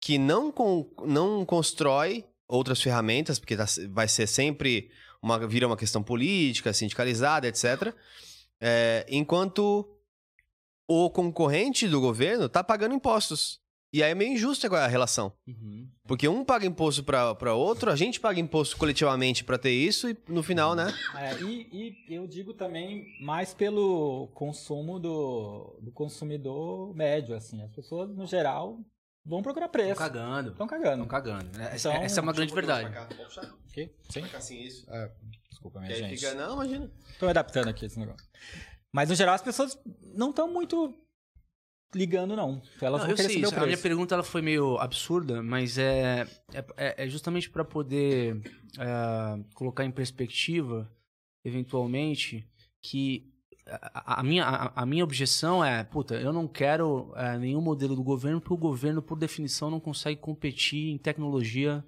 que 0.02 0.18
não, 0.18 0.52
con- 0.52 0.90
não 1.06 1.46
constrói 1.46 2.26
outras 2.48 2.82
ferramentas, 2.82 3.40
porque 3.40 3.56
tá- 3.58 3.66
vai 3.90 4.08
ser 4.08 4.28
sempre 4.28 4.92
uma 5.22 5.46
vira 5.48 5.66
uma 5.68 5.78
questão 5.78 6.04
política, 6.04 6.74
sindicalizada, 6.74 7.48
etc. 7.48 7.94
É, 8.62 9.06
enquanto 9.10 9.90
o 10.88 11.10
concorrente 11.10 11.88
do 11.88 12.00
governo 12.02 12.46
está 12.46 12.64
pagando 12.64 12.94
impostos. 12.96 13.60
E 13.94 14.02
aí 14.02 14.12
é 14.12 14.16
meio 14.16 14.34
injusta 14.34 14.68
a 14.76 14.88
relação. 14.88 15.32
Uhum. 15.48 15.88
Porque 16.08 16.28
um 16.28 16.44
paga 16.44 16.66
imposto 16.66 17.04
pra, 17.04 17.36
pra 17.36 17.54
outro, 17.54 17.92
a 17.92 17.96
gente 17.96 18.20
paga 18.20 18.40
imposto 18.40 18.76
coletivamente 18.76 19.44
pra 19.44 19.56
ter 19.56 19.72
isso 19.72 20.10
e 20.10 20.18
no 20.28 20.42
final, 20.42 20.74
né? 20.74 20.92
É, 21.16 21.40
e, 21.44 21.96
e 22.10 22.14
eu 22.16 22.26
digo 22.26 22.56
também 22.56 23.06
mais 23.22 23.54
pelo 23.54 24.30
consumo 24.34 25.00
do, 25.00 25.78
do 25.80 25.92
consumidor 25.92 26.96
médio, 26.96 27.36
assim. 27.36 27.62
As 27.62 27.72
pessoas, 27.72 28.10
no 28.10 28.26
geral, 28.26 28.80
vão 29.24 29.44
procurar 29.44 29.70
preço. 29.70 29.92
Estão 29.92 30.08
cagando. 30.08 30.50
Estão 30.50 30.68
cagando. 30.68 31.04
Estão 31.04 31.08
cagando. 31.08 31.62
Essa, 31.62 31.90
Então, 31.90 32.02
essa 32.04 32.20
é 32.20 32.24
uma 32.24 32.34
grande 32.34 32.54
verdade. 32.54 32.98
Ok? 33.70 33.96
Sim? 34.10 34.24
assim 34.36 34.60
isso. 34.60 34.88
Desculpa, 35.52 35.80
Que 35.82 35.86
minha 35.86 36.00
gente. 36.00 36.20
fica, 36.20 36.34
não, 36.34 36.56
imagina. 36.56 36.92
Tô 37.20 37.28
adaptando 37.28 37.68
aqui 37.68 37.86
esse 37.86 38.00
negócio. 38.00 38.28
Mas, 38.92 39.10
no 39.10 39.16
geral, 39.16 39.36
as 39.36 39.42
pessoas 39.42 39.78
não 40.16 40.32
estão 40.32 40.52
muito 40.52 40.96
ligando, 41.96 42.36
não. 42.36 42.62
Elas 42.82 43.02
Não, 43.02 43.08
vão 43.08 43.10
eu 43.10 43.18
sei 43.18 43.42
isso. 43.42 43.56
A 43.60 43.66
minha 43.66 43.78
pergunta 43.78 44.16
ela 44.16 44.24
foi 44.24 44.42
meio 44.42 44.78
absurda, 44.78 45.42
mas 45.44 45.78
é, 45.78 46.28
é, 46.78 47.06
é 47.06 47.08
justamente 47.10 47.50
para 47.50 47.64
poder 47.64 48.42
é, 48.80 49.44
colocar 49.54 49.86
em 49.86 49.92
perspectiva, 49.92 50.90
eventualmente, 51.44 52.48
que 52.82 53.32
a, 53.68 54.20
a 54.20 54.24
minha, 54.24 54.44
a, 54.46 54.82
a 54.82 54.86
minha 54.86 55.04
objeção 55.04 55.64
é, 55.64 55.84
puta, 55.84 56.16
eu 56.16 56.34
não 56.34 56.48
quero 56.48 57.12
é, 57.16 57.38
nenhum 57.38 57.62
modelo 57.62 57.96
do 57.96 58.04
governo, 58.04 58.40
porque 58.42 58.54
o 58.54 58.58
governo, 58.58 59.02
por 59.02 59.18
definição, 59.18 59.70
não 59.70 59.80
consegue 59.80 60.20
competir 60.20 60.90
em 60.90 60.98
tecnologia 60.98 61.84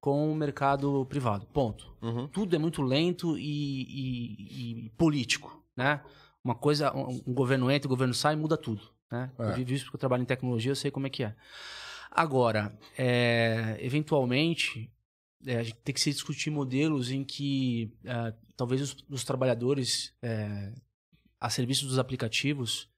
com 0.00 0.32
o 0.32 0.34
mercado 0.34 1.04
privado. 1.06 1.46
Ponto. 1.52 1.94
Uhum. 2.00 2.26
Tudo 2.28 2.56
é 2.56 2.58
muito 2.58 2.80
lento 2.82 3.36
e, 3.38 3.82
e- 3.82 4.86
e 4.86 4.90
político, 4.96 5.62
né? 5.76 6.00
Uma 6.42 6.54
coisa, 6.54 6.90
um, 6.96 7.20
um 7.26 7.34
governo 7.34 7.70
entra, 7.70 7.86
o 7.86 7.90
governo 7.90 8.14
sai, 8.14 8.34
muda 8.34 8.56
tudo, 8.56 8.80
né? 9.10 9.30
É. 9.38 9.42
Eu 9.42 9.54
vivo 9.54 9.72
isso 9.72 9.84
porque 9.84 9.96
eu 9.96 10.00
trabalho 10.00 10.22
em 10.22 10.26
tecnologia, 10.26 10.70
eu 10.70 10.76
sei 10.76 10.90
como 10.90 11.06
é 11.06 11.10
que 11.10 11.24
é. 11.24 11.34
Agora, 12.10 12.76
é, 12.98 13.76
eventualmente, 13.80 14.90
é, 15.46 15.56
a 15.56 15.62
gente 15.62 15.76
tem 15.76 15.94
que 15.94 16.00
se 16.00 16.10
discutir 16.10 16.50
modelos 16.50 17.10
em 17.10 17.24
que 17.24 17.92
é, 18.04 18.34
talvez 18.56 18.82
os, 18.82 18.96
os 19.08 19.24
trabalhadores 19.24 20.14
é, 20.22 20.72
a 21.40 21.48
serviço 21.48 21.86
dos 21.86 21.98
aplicativos 21.98 22.90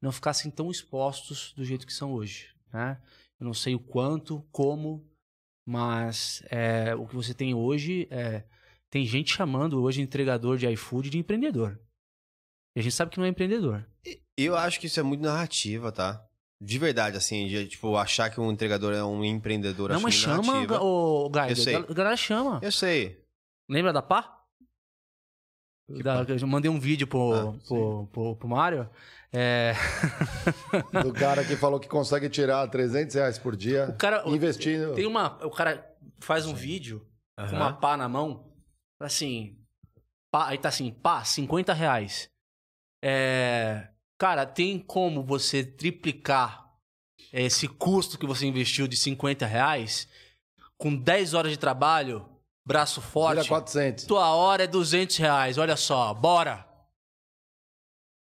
não 0.00 0.12
ficassem 0.12 0.50
tão 0.50 0.70
expostos 0.70 1.52
do 1.56 1.64
jeito 1.64 1.86
que 1.86 1.92
são 1.92 2.12
hoje, 2.12 2.48
né? 2.72 3.00
Eu 3.38 3.46
não 3.46 3.54
sei 3.54 3.74
o 3.74 3.80
quanto, 3.80 4.46
como, 4.52 5.04
mas 5.66 6.42
é, 6.48 6.94
o 6.94 7.06
que 7.06 7.14
você 7.14 7.34
tem 7.34 7.54
hoje 7.54 8.06
é 8.10 8.44
tem 8.92 9.06
gente 9.06 9.32
chamando 9.32 9.82
hoje 9.82 10.02
entregador 10.02 10.58
de 10.58 10.68
iFood 10.68 11.08
de 11.08 11.16
empreendedor. 11.16 11.80
E 12.76 12.80
a 12.80 12.82
gente 12.82 12.94
sabe 12.94 13.10
que 13.10 13.16
não 13.16 13.24
é 13.24 13.28
empreendedor. 13.28 13.86
Eu 14.44 14.56
acho 14.56 14.78
que 14.80 14.86
isso 14.86 14.98
é 15.00 15.02
muito 15.02 15.22
narrativa, 15.22 15.90
tá? 15.92 16.24
De 16.60 16.78
verdade, 16.78 17.16
assim, 17.16 17.46
de, 17.48 17.66
tipo, 17.66 17.96
achar 17.96 18.30
que 18.30 18.40
um 18.40 18.50
entregador 18.52 18.92
é 18.94 19.02
um 19.02 19.24
empreendedor. 19.24 19.90
não, 19.90 20.00
mas 20.00 20.14
chama 20.14 20.62
o 20.80 21.28
Guy. 21.28 21.50
Eu 21.50 21.56
sei. 21.56 21.74
A 21.76 21.80
galera 21.80 22.16
chama. 22.16 22.60
Eu 22.62 22.70
sei. 22.72 23.20
Lembra 23.68 23.92
da 23.92 24.00
Pá? 24.02 24.38
Da- 25.88 26.24
eu 26.28 26.46
mandei 26.46 26.70
um 26.70 26.78
vídeo 26.80 27.06
pro, 27.06 27.32
Ah, 27.34 27.66
pro, 27.66 28.06
pro, 28.12 28.36
pro 28.36 28.48
Mário. 28.48 28.88
É, 29.34 29.72
Do 31.02 31.12
cara 31.12 31.42
que 31.44 31.56
falou 31.56 31.80
que 31.80 31.88
consegue 31.88 32.28
tirar 32.28 32.66
300 32.68 33.14
reais 33.14 33.38
por 33.38 33.56
dia 33.56 33.88
o 33.88 33.96
cara, 33.96 34.22
investindo. 34.28 34.94
Tem 34.94 35.06
uma. 35.06 35.44
O 35.44 35.50
cara 35.50 35.84
faz 36.20 36.46
um 36.46 36.54
vídeo 36.54 37.04
com 37.36 37.42
Aham. 37.44 37.56
uma 37.56 37.72
pá 37.72 37.96
na 37.96 38.08
mão. 38.08 38.52
Assim. 39.00 39.58
Pá, 40.30 40.48
aí 40.48 40.58
tá 40.58 40.68
assim, 40.68 40.90
pá, 40.92 41.24
50 41.24 41.72
reais. 41.72 42.30
É, 43.04 43.88
cara, 44.22 44.46
tem 44.46 44.78
como 44.78 45.20
você 45.24 45.64
triplicar 45.64 46.70
esse 47.32 47.66
custo 47.66 48.16
que 48.16 48.24
você 48.24 48.46
investiu 48.46 48.86
de 48.86 48.96
50 48.96 49.44
reais 49.44 50.06
com 50.78 50.94
10 50.94 51.34
horas 51.34 51.50
de 51.50 51.58
trabalho, 51.58 52.24
braço 52.64 53.00
forte. 53.00 53.38
Vira 53.38 53.48
400. 53.48 54.04
Tua 54.04 54.32
hora 54.32 54.62
é 54.62 54.66
200 54.68 55.16
reais, 55.16 55.58
olha 55.58 55.76
só, 55.76 56.14
bora! 56.14 56.64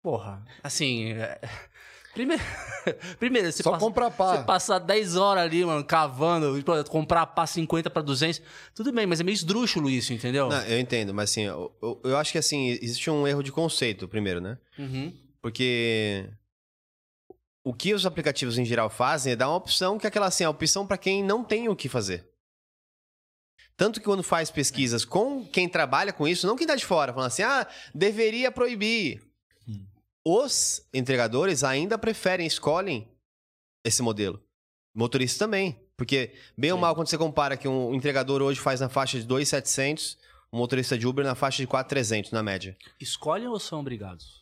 Porra, 0.00 0.44
assim. 0.62 1.12
é, 1.14 1.40
Primeiro, 2.14 2.42
primeiro 3.18 3.50
você, 3.50 3.62
Só 3.64 3.72
passa, 3.72 3.84
comprar 3.84 4.10
pá. 4.12 4.36
você 4.38 4.44
passar 4.44 4.78
10 4.78 5.16
horas 5.16 5.42
ali, 5.42 5.64
mano, 5.64 5.84
cavando, 5.84 6.54
comprar 6.88 7.26
pá 7.26 7.46
50 7.48 7.90
pra 7.90 8.00
200, 8.02 8.40
tudo 8.76 8.92
bem, 8.92 9.06
mas 9.06 9.18
é 9.20 9.24
meio 9.24 9.34
esdrúxulo 9.34 9.90
isso, 9.90 10.12
entendeu? 10.12 10.48
Não, 10.48 10.62
eu 10.66 10.78
entendo, 10.78 11.12
mas 11.12 11.30
assim, 11.30 11.42
eu, 11.42 11.76
eu- 11.82 12.00
eu 12.04 12.16
acho 12.16 12.30
que 12.32 12.38
assim, 12.38 12.68
existe 12.80 13.10
um 13.10 13.26
erro 13.26 13.42
de 13.42 13.50
conceito, 13.50 14.06
primeiro, 14.08 14.40
né? 14.40 14.56
Uhum. 14.78 15.12
Porque 15.42 16.28
o 17.64 17.74
que 17.74 17.94
os 17.94 18.06
aplicativos 18.06 18.58
em 18.58 18.64
geral 18.64 18.90
fazem 18.90 19.32
é 19.32 19.36
dar 19.36 19.48
uma 19.48 19.56
opção 19.56 19.98
que 19.98 20.06
é 20.06 20.08
aquela 20.08 20.26
assim, 20.26 20.44
a 20.44 20.50
opção 20.50 20.86
para 20.86 20.98
quem 20.98 21.22
não 21.22 21.44
tem 21.44 21.68
o 21.68 21.76
que 21.76 21.88
fazer. 21.88 22.28
Tanto 23.76 23.98
que 23.98 24.04
quando 24.04 24.22
faz 24.22 24.50
pesquisas 24.50 25.04
com 25.04 25.44
quem 25.46 25.68
trabalha 25.68 26.12
com 26.12 26.28
isso, 26.28 26.46
não 26.46 26.56
quem 26.56 26.66
tá 26.66 26.74
de 26.74 26.84
fora, 26.84 27.12
falando 27.12 27.28
assim, 27.28 27.42
ah, 27.42 27.66
deveria 27.94 28.52
proibir. 28.52 29.22
Os 30.22 30.86
entregadores 30.92 31.64
ainda 31.64 31.96
preferem, 31.96 32.46
escolhem 32.46 33.08
esse 33.82 34.02
modelo. 34.02 34.42
Motorista 34.94 35.46
também. 35.46 35.80
Porque, 35.96 36.34
bem 36.56 36.72
ou 36.72 36.78
mal, 36.78 36.94
quando 36.94 37.08
você 37.08 37.16
compara 37.16 37.56
que 37.56 37.68
um 37.68 37.94
entregador 37.94 38.42
hoje 38.42 38.60
faz 38.60 38.80
na 38.80 38.88
faixa 38.88 39.18
de 39.18 39.26
2,700, 39.26 40.18
um 40.52 40.58
motorista 40.58 40.98
de 40.98 41.06
Uber 41.06 41.24
na 41.24 41.34
faixa 41.34 41.62
de 41.62 41.66
4,300 41.66 42.32
na 42.32 42.42
média. 42.42 42.76
Escolhem 42.98 43.48
ou 43.48 43.58
são 43.58 43.80
obrigados? 43.80 44.39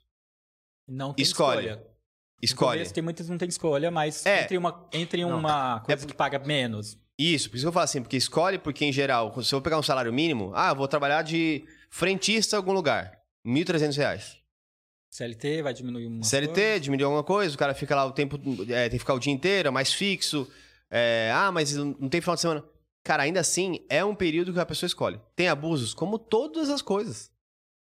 Não 0.88 1.12
tem 1.12 1.22
Escolhe. 1.22 1.66
escolha. 1.66 1.86
Escolhe. 2.40 2.90
Que 2.90 3.02
muitos 3.02 3.28
não 3.28 3.36
têm 3.36 3.48
escolha, 3.48 3.90
mas 3.90 4.24
É. 4.24 4.42
entre 4.44 4.56
uma, 4.56 4.88
entre 4.92 5.22
Não. 5.24 5.38
uma 5.38 5.80
coisa 5.80 6.04
É 6.04 6.06
que 6.08 6.14
paga 6.14 6.38
menos. 6.38 6.96
Isso, 7.18 7.50
por 7.50 7.56
isso 7.56 7.64
que 7.64 7.68
eu 7.68 7.72
falo 7.72 7.84
assim, 7.84 8.00
porque 8.00 8.16
escolhe 8.16 8.58
porque, 8.58 8.84
em 8.84 8.92
geral, 8.92 9.34
se 9.42 9.52
eu 9.52 9.60
pegar 9.60 9.76
um 9.78 9.82
salário 9.82 10.12
mínimo, 10.12 10.52
ah, 10.54 10.72
vou 10.72 10.86
trabalhar 10.86 11.22
de 11.22 11.64
frentista 11.90 12.54
em 12.54 12.58
algum 12.58 12.72
lugar, 12.72 13.20
1.300 13.44 13.96
reais. 13.96 14.36
CLT 15.10 15.62
vai 15.62 15.74
diminuir 15.74 16.06
uma 16.06 16.22
CLT, 16.22 16.78
diminuiu 16.80 17.06
alguma 17.06 17.24
coisa, 17.24 17.54
o 17.54 17.58
cara 17.58 17.74
fica 17.74 17.96
lá 17.96 18.04
o 18.04 18.12
tempo, 18.12 18.36
é, 18.70 18.88
tem 18.88 18.90
que 18.90 18.98
ficar 19.00 19.14
o 19.14 19.18
dia 19.18 19.32
inteiro, 19.32 19.68
é 19.68 19.70
mais 19.70 19.92
fixo. 19.92 20.48
É, 20.90 21.32
ah, 21.34 21.50
mas 21.50 21.74
não 21.74 22.08
tem 22.08 22.20
final 22.20 22.34
de 22.36 22.40
semana. 22.42 22.64
Cara, 23.02 23.22
ainda 23.24 23.40
assim, 23.40 23.84
é 23.88 24.04
um 24.04 24.14
período 24.14 24.52
que 24.52 24.60
a 24.60 24.66
pessoa 24.66 24.86
escolhe. 24.86 25.20
Tem 25.34 25.48
abusos, 25.48 25.94
como 25.94 26.18
todas 26.18 26.68
as 26.70 26.82
coisas. 26.82 27.30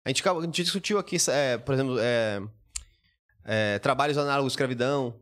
A 0.06 0.10
gente, 0.10 0.28
a 0.28 0.42
gente 0.42 0.64
discutiu 0.64 1.00
aqui, 1.00 1.18
é, 1.30 1.58
por 1.58 1.74
exemplo, 1.74 1.98
é, 3.46 3.80
trabalhos 3.80 4.18
análogos 4.18 4.52
à 4.52 4.54
escravidão, 4.54 5.20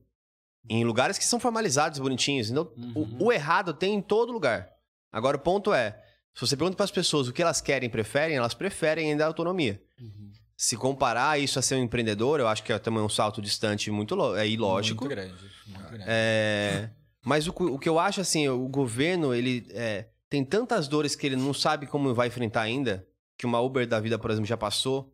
em 0.69 0.83
lugares 0.85 1.17
que 1.17 1.25
são 1.25 1.39
formalizados, 1.39 1.99
bonitinhos. 1.99 2.49
Então, 2.49 2.71
o, 2.95 3.25
o 3.25 3.31
errado 3.33 3.73
tem 3.73 3.95
em 3.95 4.01
todo 4.01 4.31
lugar. 4.31 4.69
Agora, 5.11 5.37
o 5.37 5.39
ponto 5.39 5.73
é, 5.73 6.01
se 6.33 6.41
você 6.41 6.55
pergunta 6.57 6.75
para 6.77 6.85
as 6.85 6.91
pessoas 6.91 7.27
o 7.27 7.33
que 7.33 7.41
elas 7.41 7.59
querem 7.61 7.89
preferem, 7.89 8.37
elas 8.37 8.53
preferem 8.53 9.11
ainda 9.11 9.25
a 9.25 9.27
autonomia. 9.27 9.81
Se 10.55 10.77
comparar 10.77 11.37
isso 11.39 11.59
a 11.59 11.61
ser 11.61 11.75
um 11.75 11.83
empreendedor, 11.83 12.39
eu 12.39 12.47
acho 12.47 12.63
que 12.63 12.71
é 12.71 12.79
também 12.79 13.01
um 13.03 13.09
salto 13.09 13.41
distante 13.41 13.91
muito 13.91 14.15
é 14.35 14.47
ilógico. 14.47 15.03
Muito 15.03 15.15
grande. 15.15 15.33
Muito 15.67 15.89
grande. 15.89 16.05
É, 16.07 16.89
mas 17.25 17.47
o, 17.47 17.53
que- 17.53 17.63
o 17.63 17.77
que 17.77 17.89
eu 17.89 17.99
acho, 17.99 18.21
assim, 18.21 18.47
o 18.47 18.67
governo, 18.69 19.33
ele 19.33 19.67
é, 19.71 20.07
tem 20.29 20.45
tantas 20.45 20.87
dores 20.87 21.15
que 21.15 21.25
ele 21.27 21.35
não 21.35 21.53
sabe 21.53 21.85
como 21.87 22.13
vai 22.13 22.27
enfrentar 22.29 22.61
ainda, 22.61 23.05
que 23.37 23.45
uma 23.45 23.59
Uber 23.59 23.85
da 23.85 23.99
vida, 23.99 24.17
por 24.17 24.31
exemplo, 24.31 24.47
já 24.47 24.55
passou 24.57 25.12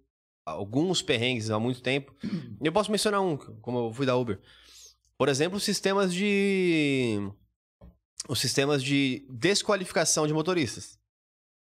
alguns 0.50 1.02
perrengues 1.02 1.50
há 1.50 1.60
muito 1.60 1.82
tempo. 1.82 2.14
Eu 2.62 2.72
posso 2.72 2.92
mencionar 2.92 3.22
um, 3.22 3.38
como 3.38 3.88
eu 3.88 3.94
fui 3.94 4.06
da 4.06 4.16
Uber. 4.16 4.40
Por 5.18 5.30
exemplo, 5.30 5.58
os 5.58 5.64
sistemas 5.64 6.14
de... 6.14 7.20
Os 8.28 8.40
sistemas 8.40 8.84
de 8.84 9.26
desqualificação 9.30 10.28
de 10.28 10.34
motoristas. 10.34 10.98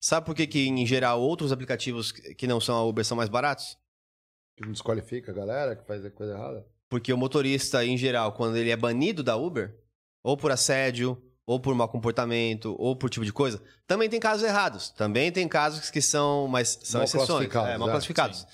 Sabe 0.00 0.26
por 0.26 0.34
que, 0.34 0.46
que, 0.46 0.68
em 0.68 0.86
geral, 0.86 1.20
outros 1.20 1.50
aplicativos 1.52 2.12
que 2.12 2.46
não 2.46 2.60
são 2.60 2.76
a 2.76 2.84
Uber 2.84 3.04
são 3.04 3.16
mais 3.16 3.28
baratos? 3.28 3.76
Que 4.56 4.64
não 4.64 4.72
desqualifica 4.72 5.32
a 5.32 5.34
galera 5.34 5.74
que 5.76 5.84
faz 5.86 6.04
a 6.04 6.10
coisa 6.10 6.34
errada. 6.34 6.66
Porque 6.88 7.12
o 7.12 7.16
motorista, 7.16 7.84
em 7.84 7.96
geral, 7.96 8.32
quando 8.32 8.56
ele 8.56 8.70
é 8.70 8.76
banido 8.76 9.22
da 9.22 9.36
Uber, 9.36 9.74
ou 10.22 10.36
por 10.36 10.50
assédio, 10.50 11.20
ou 11.46 11.58
por 11.58 11.74
mau 11.74 11.88
comportamento, 11.88 12.76
ou 12.78 12.94
por 12.94 13.08
tipo 13.08 13.24
de 13.24 13.32
coisa, 13.32 13.62
também 13.86 14.08
tem 14.08 14.20
casos 14.20 14.44
errados. 14.46 14.90
Também 14.90 15.32
tem 15.32 15.48
casos 15.48 15.90
que 15.90 16.02
são, 16.02 16.46
mas 16.48 16.78
são 16.82 16.98
Mal 17.00 17.04
exceções. 17.04 17.26
classificados, 17.28 17.70
É, 17.70 17.78
mal 17.78 17.88
é. 17.88 17.92
classificados. 17.92 18.46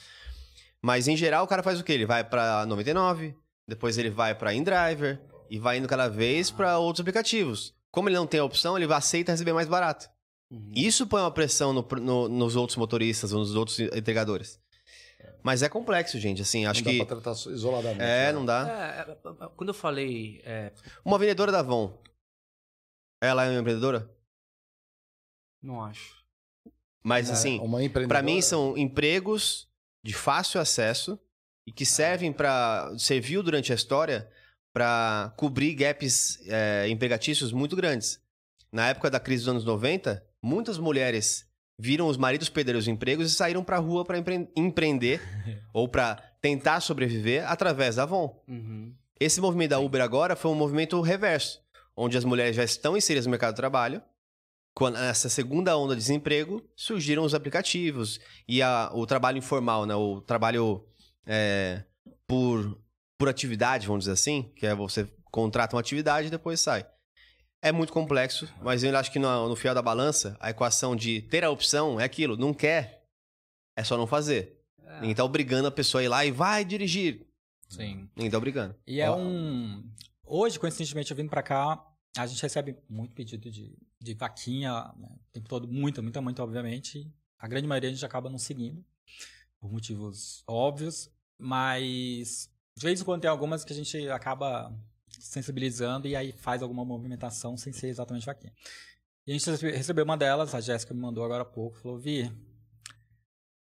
Mas 0.84 1.08
em 1.08 1.16
geral 1.16 1.44
o 1.44 1.48
cara 1.48 1.62
faz 1.62 1.80
o 1.80 1.84
quê? 1.84 1.92
Ele 1.94 2.04
vai 2.04 2.22
pra 2.22 2.66
99, 2.66 3.34
depois 3.66 3.96
ele 3.96 4.10
vai 4.10 4.34
pra 4.34 4.52
InDriver 4.52 5.18
e 5.48 5.58
vai 5.58 5.78
indo 5.78 5.88
cada 5.88 6.08
vez 6.08 6.50
pra 6.50 6.76
outros 6.78 7.00
aplicativos. 7.00 7.74
Como 7.90 8.08
ele 8.10 8.16
não 8.16 8.26
tem 8.26 8.38
a 8.40 8.44
opção, 8.44 8.76
ele 8.76 8.92
aceita 8.92 9.32
receber 9.32 9.54
mais 9.54 9.66
barato. 9.66 10.10
Isso 10.74 11.06
põe 11.06 11.22
uma 11.22 11.30
pressão 11.30 11.72
no- 11.72 11.88
no- 12.00 12.28
nos 12.28 12.54
outros 12.54 12.76
motoristas 12.76 13.32
ou 13.32 13.40
nos 13.40 13.54
outros 13.54 13.80
entregadores. 13.80 14.60
Mas 15.42 15.62
é 15.62 15.68
complexo, 15.70 16.18
gente. 16.20 16.42
Assim, 16.42 16.66
acho 16.66 16.84
não 16.84 16.92
que. 16.92 16.98
dá 16.98 17.06
pra 17.06 17.16
tratar 17.20 17.50
isoladamente. 17.50 18.02
É, 18.02 18.26
né? 18.26 18.32
não 18.32 18.44
dá. 18.44 18.68
É, 18.68 19.16
quando 19.56 19.68
eu 19.70 19.74
falei. 19.74 20.42
é, 20.44 20.70
Uma 21.04 21.18
vendedora 21.18 21.50
da 21.50 21.60
Avon. 21.60 21.98
Ela 23.22 23.46
é 23.46 23.50
uma 23.50 23.60
empreendedora? 23.60 24.10
não 25.62 25.82
acho. 25.82 26.22
Mas 27.02 27.30
É, 27.30 27.32
assim, 27.32 27.58
uma 27.60 27.82
empreendedora- 27.82 28.20
pra 28.20 28.22
mim 28.22 28.42
são 28.42 28.76
empregos 28.76 29.66
de 30.04 30.12
fácil 30.12 30.60
acesso 30.60 31.18
e 31.66 31.72
que 31.72 31.86
servem 31.86 32.30
pra 32.30 32.92
serviu 32.98 33.42
durante 33.42 33.72
a 33.72 33.74
história 33.74 34.28
para 34.72 35.32
cobrir 35.36 35.74
gaps 35.74 36.38
é, 36.46 36.86
empregatícios 36.88 37.52
muito 37.52 37.74
grandes. 37.74 38.20
Na 38.70 38.88
época 38.88 39.10
da 39.10 39.18
crise 39.18 39.44
dos 39.44 39.48
anos 39.48 39.64
90, 39.64 40.22
muitas 40.42 40.76
mulheres 40.76 41.48
viram 41.78 42.06
os 42.06 42.16
maridos 42.16 42.48
perder 42.48 42.76
os 42.76 42.86
empregos 42.86 43.32
e 43.32 43.34
saíram 43.34 43.64
para 43.64 43.76
a 43.76 43.80
rua 43.80 44.04
para 44.04 44.18
empre 44.18 44.48
empreender 44.54 45.22
ou 45.72 45.88
para 45.88 46.16
tentar 46.40 46.80
sobreviver 46.80 47.50
através 47.50 47.96
da 47.96 48.02
Avon. 48.02 48.42
Uhum. 48.46 48.94
Esse 49.18 49.40
movimento 49.40 49.70
da 49.70 49.78
Uber 49.78 50.02
agora 50.02 50.36
foi 50.36 50.50
um 50.50 50.56
movimento 50.56 51.00
reverso, 51.00 51.62
onde 51.96 52.18
as 52.18 52.24
mulheres 52.24 52.54
já 52.54 52.64
estão 52.64 52.96
inseridas 52.96 53.26
no 53.26 53.30
mercado 53.30 53.54
de 53.54 53.56
trabalho. 53.56 54.02
Quando 54.74 54.96
essa 54.98 55.28
segunda 55.28 55.76
onda 55.76 55.94
de 55.94 56.00
desemprego, 56.00 56.62
surgiram 56.74 57.22
os 57.24 57.32
aplicativos 57.34 58.18
e 58.48 58.60
a- 58.60 58.90
o 58.92 59.06
trabalho 59.06 59.38
informal, 59.38 59.86
né? 59.86 59.94
o 59.94 60.20
trabalho 60.20 60.84
é, 61.26 61.84
por, 62.26 62.76
por 63.16 63.28
atividade, 63.28 63.86
vamos 63.86 64.02
dizer 64.04 64.12
assim, 64.12 64.52
que 64.56 64.66
é 64.66 64.74
você 64.74 65.08
contrata 65.30 65.76
uma 65.76 65.80
atividade 65.80 66.26
e 66.26 66.30
depois 66.30 66.60
sai. 66.60 66.84
É 67.62 67.72
muito 67.72 67.92
complexo, 67.92 68.46
mas 68.62 68.82
eu 68.84 68.94
acho 68.96 69.10
que 69.10 69.18
no, 69.18 69.48
no 69.48 69.56
fiel 69.56 69.74
da 69.74 69.80
balança, 69.80 70.36
a 70.40 70.50
equação 70.50 70.94
de 70.94 71.22
ter 71.22 71.44
a 71.44 71.50
opção 71.50 71.98
é 71.98 72.04
aquilo, 72.04 72.36
não 72.36 72.52
quer, 72.52 73.06
é 73.76 73.82
só 73.84 73.96
não 73.96 74.06
fazer. 74.06 74.60
Ninguém 75.00 75.14
tá 75.14 75.24
obrigando 75.24 75.66
a 75.66 75.70
pessoa 75.72 76.00
a 76.00 76.04
ir 76.04 76.08
lá 76.08 76.24
e 76.26 76.30
vai 76.30 76.64
dirigir. 76.64 77.26
Sim. 77.68 78.08
Ninguém 78.14 78.30
tá 78.30 78.36
obrigando. 78.38 78.74
E 78.86 79.00
é 79.00 79.10
um. 79.10 79.82
Hoje, 80.24 80.58
coincidentemente, 80.58 81.10
eu 81.10 81.16
vindo 81.16 81.30
pra 81.30 81.42
cá, 81.42 81.82
a 82.16 82.26
gente 82.26 82.42
recebe 82.42 82.76
muito 82.88 83.14
pedido 83.14 83.50
de, 83.50 83.76
de 84.00 84.14
vaquinha, 84.14 84.72
né? 84.96 85.08
o 85.10 85.32
tempo 85.32 85.48
todo, 85.48 85.66
muita, 85.66 86.00
muita, 86.00 86.20
muita, 86.20 86.42
obviamente. 86.42 87.12
A 87.38 87.48
grande 87.48 87.66
maioria 87.66 87.90
a 87.90 87.92
gente 87.92 88.04
acaba 88.04 88.30
não 88.30 88.38
seguindo, 88.38 88.84
por 89.60 89.70
motivos 89.70 90.42
óbvios, 90.46 91.10
mas 91.38 92.50
de 92.76 92.84
vez 92.86 93.00
em 93.00 93.04
quando 93.04 93.22
tem 93.22 93.30
algumas 93.30 93.64
que 93.64 93.72
a 93.72 93.76
gente 93.76 94.08
acaba 94.08 94.72
sensibilizando 95.08 96.06
e 96.06 96.14
aí 96.16 96.32
faz 96.32 96.62
alguma 96.62 96.84
movimentação 96.84 97.56
sem 97.56 97.72
ser 97.72 97.88
exatamente 97.88 98.26
vaquinha. 98.26 98.52
E 99.26 99.32
a 99.32 99.34
gente 99.34 99.50
rece- 99.50 99.70
recebeu 99.70 100.04
uma 100.04 100.16
delas, 100.16 100.54
a 100.54 100.60
Jéssica 100.60 100.94
me 100.94 101.00
mandou 101.00 101.24
agora 101.24 101.42
há 101.42 101.46
pouco, 101.46 101.76
falou, 101.78 101.98
Vi, 101.98 102.30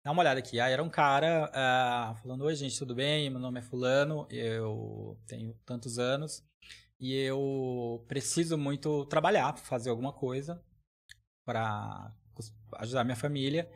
Dá 0.03 0.13
uma 0.13 0.23
olhada 0.23 0.41
aqui. 0.41 0.59
Aí 0.59 0.73
era 0.73 0.83
um 0.83 0.89
cara 0.89 1.51
ah, 1.53 2.15
falando: 2.23 2.45
Oi, 2.45 2.55
gente, 2.55 2.79
tudo 2.79 2.95
bem? 2.95 3.29
Meu 3.29 3.39
nome 3.39 3.59
é 3.59 3.63
Fulano, 3.63 4.27
eu 4.31 5.19
tenho 5.27 5.53
tantos 5.67 5.99
anos 5.99 6.43
e 7.01 7.15
eu 7.15 8.05
preciso 8.07 8.59
muito 8.59 9.07
trabalhar, 9.07 9.57
fazer 9.57 9.89
alguma 9.89 10.13
coisa 10.13 10.63
para 11.47 12.15
ajudar 12.79 13.05
minha 13.05 13.17
família. 13.17 13.71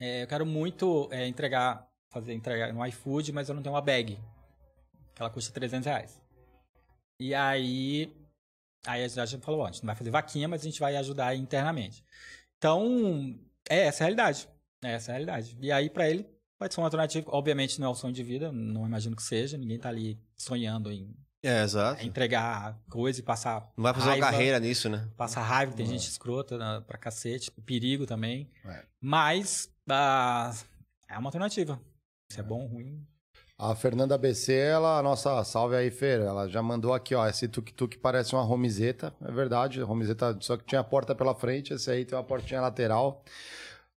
É, 0.00 0.22
eu 0.22 0.26
quero 0.28 0.46
muito 0.46 1.08
é, 1.12 1.26
entregar, 1.26 1.88
fazer 2.10 2.32
entregar 2.32 2.72
no 2.72 2.86
iFood, 2.86 3.32
mas 3.32 3.48
eu 3.48 3.54
não 3.54 3.62
tenho 3.62 3.74
uma 3.74 3.82
bag, 3.82 4.18
ela 5.18 5.30
custa 5.30 5.52
300 5.52 5.86
reais. 5.86 6.22
E 7.20 7.34
aí, 7.34 8.14
aí 8.86 9.04
a 9.04 9.26
gente 9.26 9.44
falou: 9.44 9.60
ó, 9.60 9.66
a 9.66 9.72
gente 9.72 9.82
não 9.82 9.88
vai 9.88 9.96
fazer 9.96 10.10
vaquinha, 10.10 10.48
mas 10.48 10.62
a 10.62 10.64
gente 10.64 10.80
vai 10.80 10.96
ajudar 10.96 11.34
internamente. 11.36 12.04
Então, 12.58 13.38
é 13.68 13.86
essa 13.86 14.04
a 14.04 14.06
realidade. 14.06 14.48
É 14.82 14.92
essa 14.92 15.10
a 15.10 15.14
realidade. 15.14 15.56
E 15.60 15.70
aí, 15.70 15.90
pra 15.90 16.08
ele, 16.08 16.28
pode 16.58 16.74
ser 16.74 16.80
uma 16.80 16.86
alternativa. 16.86 17.30
Obviamente, 17.30 17.80
não 17.80 17.88
é 17.88 17.90
o 17.90 17.94
sonho 17.94 18.12
de 18.12 18.22
vida, 18.22 18.50
não 18.50 18.86
imagino 18.86 19.16
que 19.16 19.22
seja. 19.22 19.56
Ninguém 19.56 19.78
tá 19.78 19.88
ali 19.88 20.20
sonhando 20.36 20.90
em 20.90 21.14
É, 21.42 21.62
exato. 21.64 22.04
entregar 22.06 22.78
coisa 22.88 23.18
e 23.18 23.22
passar. 23.22 23.72
Não 23.76 23.82
vai 23.82 23.92
fazer 23.94 24.06
raiva, 24.10 24.26
uma 24.26 24.30
carreira 24.30 24.60
nisso, 24.60 24.88
né? 24.88 25.08
Passar 25.16 25.42
raiva, 25.42 25.72
tem 25.72 25.84
É. 25.84 25.88
gente 25.88 26.08
escrota 26.08 26.56
na, 26.56 26.80
pra 26.80 26.96
cacete, 26.96 27.50
perigo 27.66 28.06
também. 28.06 28.48
É. 28.64 28.84
Mas 29.00 29.68
ah, 29.90 30.52
é 31.08 31.18
uma 31.18 31.28
alternativa. 31.28 31.80
Se 32.30 32.38
é 32.40 32.42
bom 32.42 32.62
ou 32.62 32.66
ruim. 32.68 33.04
A 33.58 33.74
Fernanda 33.76 34.18
BC, 34.18 34.52
ela, 34.54 35.00
nossa, 35.02 35.44
salve 35.44 35.76
aí, 35.76 35.90
Fer. 35.90 36.20
Ela 36.20 36.48
já 36.48 36.62
mandou 36.62 36.92
aqui, 36.94 37.14
ó. 37.14 37.26
Esse 37.28 37.46
tuk-tuk 37.46 37.98
parece 37.98 38.34
uma 38.34 38.42
romizeta. 38.42 39.14
É 39.24 39.30
verdade, 39.30 39.80
a 39.80 39.84
romizeta, 39.84 40.36
só 40.40 40.56
que 40.56 40.64
tinha 40.64 40.80
a 40.80 40.84
porta 40.84 41.14
pela 41.14 41.34
frente, 41.34 41.72
esse 41.74 41.90
aí 41.90 42.04
tem 42.04 42.16
uma 42.16 42.24
portinha 42.24 42.60
lateral. 42.60 43.22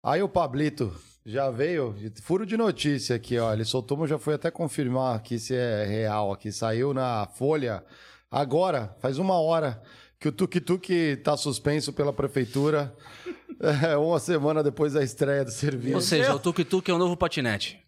Aí 0.03 0.21
o 0.21 0.29
Pablito 0.29 0.93
já 1.25 1.49
veio, 1.49 1.95
furo 2.21 2.45
de 2.45 2.55
notícia 2.55 3.15
aqui, 3.15 3.37
ó. 3.39 3.51
Ele 3.51 3.65
soltou, 3.65 3.97
mas 3.97 4.09
já 4.09 4.19
fui 4.19 4.33
até 4.35 4.51
confirmar 4.51 5.15
aqui 5.15 5.39
se 5.39 5.55
é 5.55 5.83
real 5.85 6.31
aqui. 6.31 6.51
Saiu 6.51 6.93
na 6.93 7.25
Folha 7.35 7.83
agora, 8.29 8.95
faz 8.99 9.17
uma 9.17 9.39
hora, 9.39 9.81
que 10.19 10.27
o 10.27 10.31
tuk-tuk 10.31 11.17
tá 11.23 11.35
suspenso 11.35 11.91
pela 11.93 12.13
prefeitura. 12.13 12.93
É, 13.57 13.95
uma 13.95 14.19
semana 14.19 14.61
depois 14.61 14.91
da 14.93 15.01
estreia 15.01 15.45
do 15.45 15.49
serviço. 15.49 15.95
Ou 15.95 16.01
seja, 16.01 16.35
o 16.35 16.39
tuk-tuk 16.39 16.91
é 16.91 16.93
o 16.93 16.97
novo 16.97 17.15
patinete. 17.15 17.79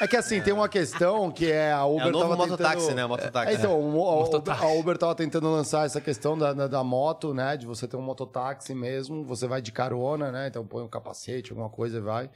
É 0.00 0.06
que 0.06 0.16
assim, 0.16 0.40
tem 0.40 0.52
uma 0.52 0.68
questão 0.68 1.28
que 1.30 1.50
é 1.50 1.72
a 1.72 1.84
Uber 1.84 2.06
É 2.06 2.08
o 2.08 2.12
novo 2.12 2.24
tava 2.28 2.36
mototáxi, 2.36 2.76
tentando... 2.76 2.94
né? 2.96 3.06
Mototáxi. 3.06 3.50
É, 3.52 3.54
então, 3.54 3.80
o- 3.80 4.08
a, 4.08 4.14
Mototáxi. 4.20 4.64
a 4.64 4.68
Uber 4.68 4.96
tava 4.96 5.14
tentando 5.16 5.50
lançar 5.50 5.86
essa 5.86 6.00
questão 6.00 6.38
da, 6.38 6.52
da, 6.52 6.68
da 6.68 6.84
moto, 6.84 7.34
né? 7.34 7.56
De 7.56 7.66
você 7.66 7.88
ter 7.88 7.96
um 7.96 8.02
mototáxi 8.02 8.74
mesmo, 8.74 9.24
você 9.24 9.48
vai 9.48 9.60
de 9.60 9.72
carona, 9.72 10.30
né? 10.30 10.46
Então 10.46 10.64
põe 10.64 10.84
um 10.84 10.88
capacete, 10.88 11.50
alguma 11.50 11.68
coisa 11.68 11.98
e 11.98 12.00
vai. 12.00 12.30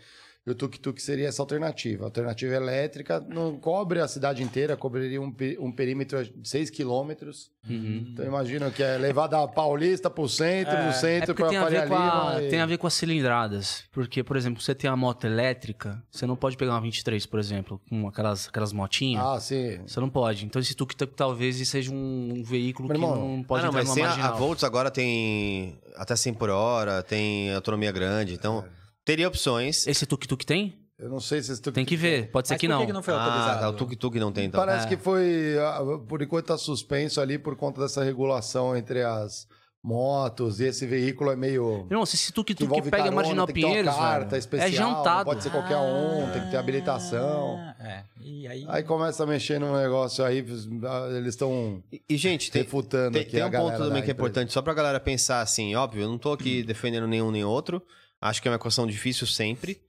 E 0.46 0.50
o 0.50 0.54
tuk-tuk 0.54 1.02
seria 1.02 1.26
essa 1.26 1.42
alternativa. 1.42 2.04
Alternativa 2.04 2.54
elétrica 2.54 3.18
não 3.28 3.59
cobre 3.59 3.98
a 3.98 4.06
cidade 4.06 4.44
inteira, 4.44 4.76
cobriria 4.76 5.20
um, 5.20 5.35
um 5.59 5.72
perímetro 5.72 6.22
de 6.24 6.48
6 6.48 6.70
quilômetros. 6.70 7.50
Uhum. 7.68 8.06
Então 8.12 8.24
imagina 8.24 8.70
que 8.70 8.80
é 8.80 8.96
levar 8.96 9.26
da 9.26 9.48
Paulista 9.48 10.09
pro 10.09 10.28
centro, 10.28 10.72
do 10.72 10.78
É 10.82 10.92
centro 10.92 11.35
porque 11.35 11.42
pra 11.42 11.48
tem 11.48 11.59
a, 11.59 11.62
Faria 11.62 11.80
ver 11.80 11.88
com 11.88 11.94
a, 11.96 12.35
Lima. 12.37 12.42
e- 12.44 12.48
tem 12.48 12.61
a 12.61 12.66
ver 12.66 12.78
com 12.78 12.87
as 12.87 12.94
cilindradas. 12.94 13.82
Porque, 13.90 14.22
por 14.22 14.37
exemplo, 14.37 14.62
você 14.62 14.72
tem 14.72 14.88
a 14.88 14.94
moto 14.94 15.24
elétrica, 15.26 16.00
você 16.09 16.24
não 16.26 16.37
pode 16.37 16.56
pegar 16.56 16.74
uma 16.74 16.80
23, 16.80 17.26
por 17.26 17.40
exemplo, 17.40 17.80
com 17.88 18.06
aquelas, 18.06 18.46
aquelas 18.46 18.72
motinhas. 18.72 19.24
Ah, 19.24 19.40
sim. 19.40 19.80
Você 19.85 19.98
não 19.98 20.09
pode. 20.09 20.46
Então 20.46 20.62
esse 20.62 20.76
tuk-tuk 20.76 21.12
talvez 21.16 21.56
seja 21.68 21.90
um 21.92 22.40
veículo 22.44 22.87
Meu 22.88 22.96
que 22.96 23.02
irmão, 23.04 23.37
não 23.37 23.42
pode 23.42 23.64
ah, 23.66 23.72
não, 23.72 23.80
entrar 23.80 23.80
mas 23.80 23.88
numa 23.88 23.94
tem 23.96 24.04
a, 24.04 24.06
a 24.06 24.16
marginal. 24.16 24.38
Volts 24.38 24.62
agora 24.62 24.92
tem 24.92 25.76
até 25.96 26.14
100 26.14 26.35
por 26.35 26.50
hora, 26.50 27.02
tem 27.02 27.52
autonomia 27.52 27.90
grande, 27.90 28.35
então 28.35 28.64
teria 29.07 29.27
opções. 29.29 29.87
Esse 29.87 30.05
tuk-tuk 30.05 30.45
tem? 30.45 30.77
Eu 30.99 31.09
não 31.09 31.21
sei 31.21 31.42
se 31.42 31.53
esse 31.53 31.61
tuk-tuk... 31.62 31.75
Tem 31.75 31.85
que 31.85 31.97
ver. 31.97 32.31
Pode 32.31 32.49
ser 32.49 32.55
Mas 32.55 32.61
que 32.61 32.66
por 32.66 32.73
não. 32.73 32.81
que, 32.81 32.87
que 32.87 32.92
não 32.92 33.03
foi 33.03 33.14
Ah, 33.14 33.23
autorizado? 33.25 33.61
tá, 33.61 33.69
o 33.71 33.73
tuk-tuk 33.73 34.19
não 34.19 34.33
tem, 34.33 34.47
então. 34.47 34.61
Parece 34.61 34.87
É. 34.87 34.88
que 34.88 34.97
foi, 34.97 35.57
ah, 35.59 35.81
por 36.07 36.21
enquanto 36.21 36.47
tá 36.47 36.59
suspenso 36.59 37.21
ali 37.21 37.38
por 37.38 37.55
conta 37.57 37.81
dessa 37.81 38.03
regulação 38.03 38.77
entre 38.77 39.03
as 39.03 39.47
motos 39.85 40.59
e 40.59 40.64
esse 40.64 40.85
veículo 40.85 41.31
é 41.31 41.37
meio... 41.37 41.87
Irmão, 41.88 42.05
se 42.05 42.16
esse 42.16 42.33
tuk-tuk 42.33 42.66
pega 42.83 42.90
carona, 42.90 43.14
Marginal 43.14 43.47
Pinheiros, 43.47 43.95
carta 43.95 44.31
velho, 44.31 44.38
especial, 44.40 44.69
é 44.69 44.73
jantado. 44.73 45.19
não 45.19 45.25
pode 45.27 45.42
ser 45.45 45.51
qualquer 45.51 45.77
um, 45.77 46.33
tem 46.33 46.42
que 46.42 46.51
ter 46.51 46.57
habilitação. 46.57 47.57
Ah, 47.61 47.77
é. 47.79 48.05
E 48.21 48.49
aí. 48.49 48.64
Aí 48.66 48.83
começa 48.83 49.23
a 49.23 49.27
mexer 49.27 49.61
num 49.61 49.77
negócio 49.77 50.25
aí, 50.25 50.38
eles 50.38 51.35
estão 51.35 51.81
E, 51.92 52.03
e, 52.09 52.16
gente, 52.16 52.51
tem, 52.51 52.62
refutando 52.62 53.12
tem, 53.12 53.23
aqui 53.23 53.33
tem 53.33 53.42
a 53.42 53.47
um 53.47 53.51
ponto 53.51 53.79
também 53.79 54.03
que 54.03 54.11
é 54.11 54.12
importante, 54.12 54.53
só 54.53 54.61
pra 54.61 54.75
galera 54.75 54.99
pensar 54.99 55.40
assim, 55.40 55.75
óbvio, 55.77 56.03
eu 56.03 56.09
não 56.09 56.19
tô 56.19 56.33
aqui 56.33 56.64
defendendo 56.64 57.07
nenhum 57.07 57.31
nem 57.31 57.45
outro, 57.45 57.81
acho 58.29 58.41
que 58.43 58.49
é 58.49 58.51
uma 58.51 58.57
equação 58.57 58.87
difícil 58.87 59.27
sempre, 59.27 59.81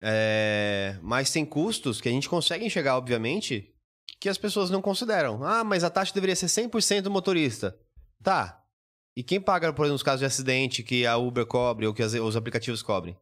É, 0.00 0.96
mas 1.02 1.30
tem 1.32 1.44
custos 1.44 2.00
que 2.00 2.08
a 2.08 2.12
gente 2.12 2.28
consegue 2.28 2.64
enxergar, 2.64 2.96
obviamente, 2.96 3.72
que 4.20 4.28
as 4.28 4.38
pessoas 4.38 4.70
não 4.70 4.80
consideram. 4.80 5.42
Ah, 5.42 5.64
mas 5.64 5.82
a 5.82 5.90
taxa 5.90 6.14
deveria 6.14 6.36
ser 6.36 6.46
100% 6.46 7.02
do 7.02 7.10
motorista. 7.10 7.76
Tá. 8.22 8.62
E 9.16 9.22
quem 9.24 9.40
paga, 9.40 9.72
por 9.72 9.82
exemplo, 9.82 9.94
nos 9.94 10.02
casos 10.04 10.20
de 10.20 10.26
acidente 10.26 10.82
que 10.84 11.04
a 11.04 11.16
Uber 11.16 11.44
cobre 11.46 11.86
ou 11.86 11.92
que 11.92 12.02
as- 12.02 12.14
os 12.14 12.36
aplicativos 12.36 12.82
cobrem? 12.82 13.16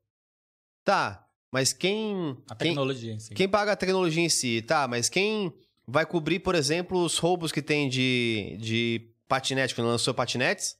Tá. 0.85 1.25
Mas 1.53 1.73
quem... 1.73 2.37
A 2.51 2.55
quem- 2.55 2.69
tecnologia 2.73 3.13
em 3.15 3.19
si. 3.19 3.35
quem 3.35 3.49
paga 3.49 3.73
a 3.73 3.77
tecnologia 3.77 4.23
em 4.23 4.29
si, 4.29 4.61
tá, 4.63 4.87
mas 4.87 5.09
quem 5.09 5.53
vai 5.87 6.05
cobrir, 6.05 6.41
por 6.41 6.55
exemplo, 6.55 7.03
os 7.03 7.17
roubos 7.19 7.53
que 7.53 7.63
tem 7.63 7.89
de, 7.89 8.59
de 8.61 9.09
patinete, 9.27 9.75
quando 9.75 9.89
lançou 9.89 10.13
patinetes? 10.13 10.77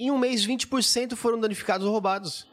Em 0.00 0.10
um 0.10 0.18
mês, 0.18 0.46
20% 0.46 1.14
foram 1.14 1.38
danificados 1.38 1.86
ou 1.86 1.92
roubados. 1.92 2.48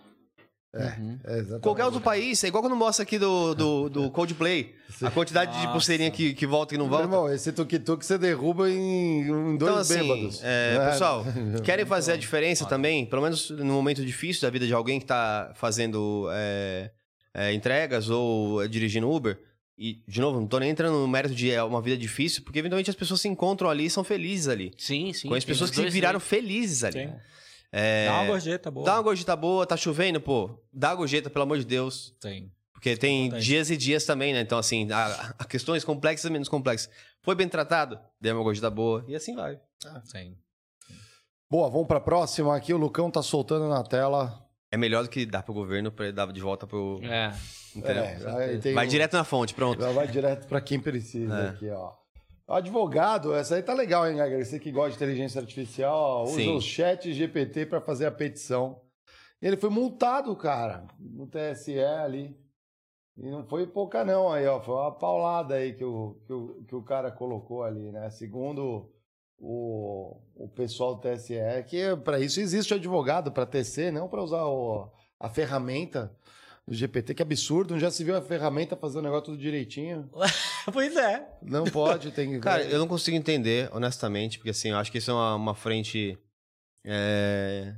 Uhum. 0.76 1.18
É, 1.24 1.38
exatamente. 1.38 1.62
Qualquer 1.64 1.86
outro 1.86 2.02
país, 2.02 2.44
é 2.44 2.48
igual 2.50 2.62
quando 2.62 2.76
mostra 2.76 3.02
aqui 3.04 3.18
do, 3.18 3.56
do, 3.56 3.90
do 3.90 4.12
Coldplay, 4.12 4.76
a 5.02 5.10
quantidade 5.10 5.52
de 5.54 5.58
Nossa. 5.60 5.72
pulseirinha 5.72 6.12
que, 6.12 6.34
que 6.34 6.46
volta 6.46 6.76
e 6.76 6.78
não 6.78 6.86
Meu 6.86 6.92
volta. 6.98 7.06
irmão, 7.06 7.34
esse 7.34 7.52
tuk-tuk 7.52 8.06
você 8.06 8.18
derruba 8.18 8.70
em, 8.70 9.22
em 9.22 9.58
dois 9.58 9.72
Então, 9.72 9.78
assim, 9.78 9.94
bêbados. 10.08 10.42
é, 10.44 10.78
né? 10.78 10.92
pessoal, 10.92 11.26
querem 11.64 11.86
fazer 11.86 12.12
a 12.12 12.18
diferença 12.18 12.66
também, 12.66 13.06
pelo 13.06 13.22
menos 13.24 13.50
no 13.50 13.74
momento 13.74 14.06
difícil 14.06 14.42
da 14.42 14.50
vida 14.52 14.68
de 14.68 14.74
alguém 14.74 15.00
que 15.00 15.06
tá 15.06 15.52
fazendo 15.56 16.28
é, 16.32 16.92
é, 17.34 17.54
entregas 17.54 18.10
ou 18.10 18.62
é, 18.62 18.68
dirigindo 18.68 19.10
Uber. 19.10 19.40
E, 19.78 20.02
de 20.08 20.20
novo, 20.20 20.40
não 20.40 20.48
tô 20.48 20.58
nem 20.58 20.72
entrando 20.72 20.98
no 20.98 21.08
mérito 21.08 21.36
de 21.36 21.52
é 21.52 21.62
uma 21.62 21.82
vida 21.82 21.96
difícil, 21.98 22.42
porque 22.44 22.58
eventualmente 22.58 22.90
as 22.90 22.96
pessoas 22.96 23.22
se 23.22 23.28
encontram 23.28 23.70
ali 23.70 23.86
e 23.86 23.90
são 23.90 24.04
felizes 24.04 24.48
ali. 24.48 24.74
Sim, 24.78 25.14
sim. 25.14 25.28
Conheço 25.28 25.46
tem 25.46 25.54
pessoas 25.54 25.70
que 25.70 25.76
se 25.76 25.90
viraram 25.90 26.20
felizes 26.20 26.84
ali. 26.84 27.08
Sim. 27.08 27.14
É, 27.72 28.08
Dá 28.08 28.14
uma 28.14 28.26
gorjeta 28.26 28.72
boa. 28.72 28.86
Dá 28.86 28.94
uma 28.96 29.02
gorjeta 29.04 29.36
boa, 29.36 29.68
tá 29.68 29.78
chovendo, 29.78 30.20
pô. 30.20 30.58
Dá 30.74 30.90
uma 30.90 30.96
gorjeta, 30.96 31.30
pelo 31.30 31.44
amor 31.44 31.60
de 31.60 31.66
Deus. 31.66 32.16
Sim. 32.20 32.50
Porque 32.74 32.96
tem 32.96 33.26
Importante. 33.26 33.46
dias 33.46 33.70
e 33.70 33.78
dias 33.78 34.06
também, 34.06 34.34
né? 34.34 34.42
Então, 34.42 34.58
assim, 34.58 34.90
a, 34.92 35.34
a 35.38 35.46
questões 35.46 35.84
complexas 35.84 36.26
e 36.30 36.32
menos 36.32 36.48
complexas. 36.48 36.90
Foi 37.22 37.36
bem 37.36 37.48
tratado? 37.48 38.00
Deu 38.22 38.36
uma 38.36 38.44
gorjeta 38.44 38.70
boa. 38.70 39.04
E 39.08 39.16
assim 39.16 39.36
vai. 39.36 39.60
Sim. 40.06 40.36
Boa, 41.50 41.70
vamos 41.70 41.88
pra 41.88 42.00
próxima 42.00 42.56
aqui. 42.56 42.74
O 42.74 42.78
Lucão 42.78 43.12
tá 43.12 43.22
soltando 43.22 43.68
na 43.68 43.84
tela. 43.84 44.47
É 44.72 44.78
melhor 44.78 45.04
do 45.04 45.10
que 45.10 45.26
dar 45.26 45.44
pro 45.44 45.54
governo 45.54 45.92
pra 45.92 46.06
ele 46.06 46.14
dar 46.14 46.32
de 46.32 46.42
volta 46.42 46.68
pro. 46.68 47.00
É. 47.04 47.32
Entendeu? 47.76 48.04
É, 48.04 48.58
tem 48.58 48.74
vai 48.74 48.86
o- 48.86 48.90
direto 48.90 49.14
na 49.14 49.24
fonte, 49.24 49.54
pronto. 49.54 49.82
Já 49.82 49.92
vai 49.92 50.08
direto 50.08 50.48
pra 50.48 50.60
quem 50.60 50.80
precisa 50.80 51.34
É. 51.38 51.50
aqui, 51.50 51.70
ó. 51.70 51.94
Advogado, 52.48 53.34
essa 53.34 53.56
aí 53.56 53.62
tá 53.64 53.74
legal, 53.74 54.08
hein, 54.10 54.16
Geiger? 54.18 54.46
Você 54.46 54.60
que 54.60 54.72
gosta 54.72 54.92
de 54.92 54.96
inteligência 54.98 55.42
artificial, 55.42 55.94
ó, 55.94 56.24
usa 56.24 56.36
Sim. 56.36 56.56
o 56.56 56.62
chat 56.62 57.14
GPT 57.14 57.66
para 57.66 57.82
fazer 57.82 58.06
a 58.06 58.12
petição. 58.12 58.82
Ele 59.42 59.58
foi 59.58 59.70
multado, 59.70 60.36
cara, 60.36 60.88
no 61.00 61.28
TSE 61.28 61.80
ali. 61.80 62.36
E 63.18 63.30
não 63.30 63.46
foi 63.48 63.68
pouca 63.68 64.06
não 64.06 64.32
aí, 64.32 64.46
ó. 64.48 64.62
Foi 64.62 64.76
uma 64.76 64.92
paulada 64.92 65.56
aí 65.56 65.74
que 65.74 65.84
o, 65.84 66.18
que 66.26 66.34
o, 66.34 66.64
que 66.68 66.76
o 66.76 66.84
cara 66.84 67.12
colocou 67.12 67.64
ali, 67.64 67.92
né? 67.92 68.10
Segundo 68.12 68.90
o, 69.40 70.18
o 70.36 70.48
pessoal 70.50 70.96
do 70.96 71.02
TSE, 71.02 71.36
que 71.68 71.96
para 72.04 72.20
isso 72.20 72.40
existe 72.40 72.74
advogado, 72.74 73.32
para 73.32 73.46
TC, 73.46 73.92
não 73.92 74.08
para 74.08 74.24
usar 74.24 74.46
o- 74.46 74.90
a 75.20 75.30
ferramenta 75.30 76.12
do 76.68 76.74
GPT. 76.74 77.14
Que 77.14 77.22
absurdo, 77.22 77.80
já 77.80 77.90
se 77.92 78.04
viu 78.04 78.16
a 78.18 78.22
ferramenta 78.22 78.76
fazendo 78.76 79.00
o 79.00 79.04
negócio 79.04 79.26
tudo 79.26 79.38
direitinho. 79.38 80.10
pois 80.74 80.96
é. 80.96 81.28
Não 81.42 81.64
pode, 81.66 82.12
tem 82.12 82.32
que... 82.32 82.40
Cara, 82.40 82.64
eu 82.64 82.80
não 82.80 82.88
consigo 82.88 83.16
entender, 83.16 83.70
honestamente, 83.74 84.38
porque 84.38 84.50
assim, 84.50 84.70
eu 84.70 84.78
acho 84.78 84.92
que 84.92 84.98
isso 84.98 85.12
é 85.12 85.14
uma, 85.14 85.36
uma 85.36 85.56
frente 85.56 86.18
é, 86.84 87.74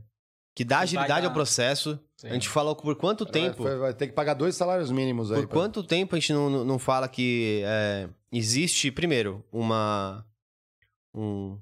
que 0.56 0.64
dá 0.64 0.80
agilidade 0.80 1.26
ao 1.26 1.34
processo. 1.34 2.00
Sim. 2.18 2.28
A 2.30 2.34
gente 2.34 2.50
falou 2.50 2.76
por 2.76 2.96
quanto 2.96 3.26
tempo. 3.26 3.64
Vai, 3.64 3.78
vai 3.78 3.94
ter 3.94 4.08
que 4.08 4.14
pagar 4.14 4.34
dois 4.34 4.56
salários 4.56 4.92
mínimos 4.92 5.32
aí. 5.32 5.40
Por 5.40 5.48
pra- 5.48 5.58
quanto 5.60 5.84
tempo 5.84 6.16
a 6.16 6.20
gente 6.20 6.34
não, 6.34 6.50
não- 6.50 6.66
não 6.66 6.80
fala 6.80 7.08
que 7.08 7.62
é, 7.66 8.10
existe, 8.32 8.92
primeiro, 8.92 9.44
uma. 9.52 10.26
Um, 11.14 11.60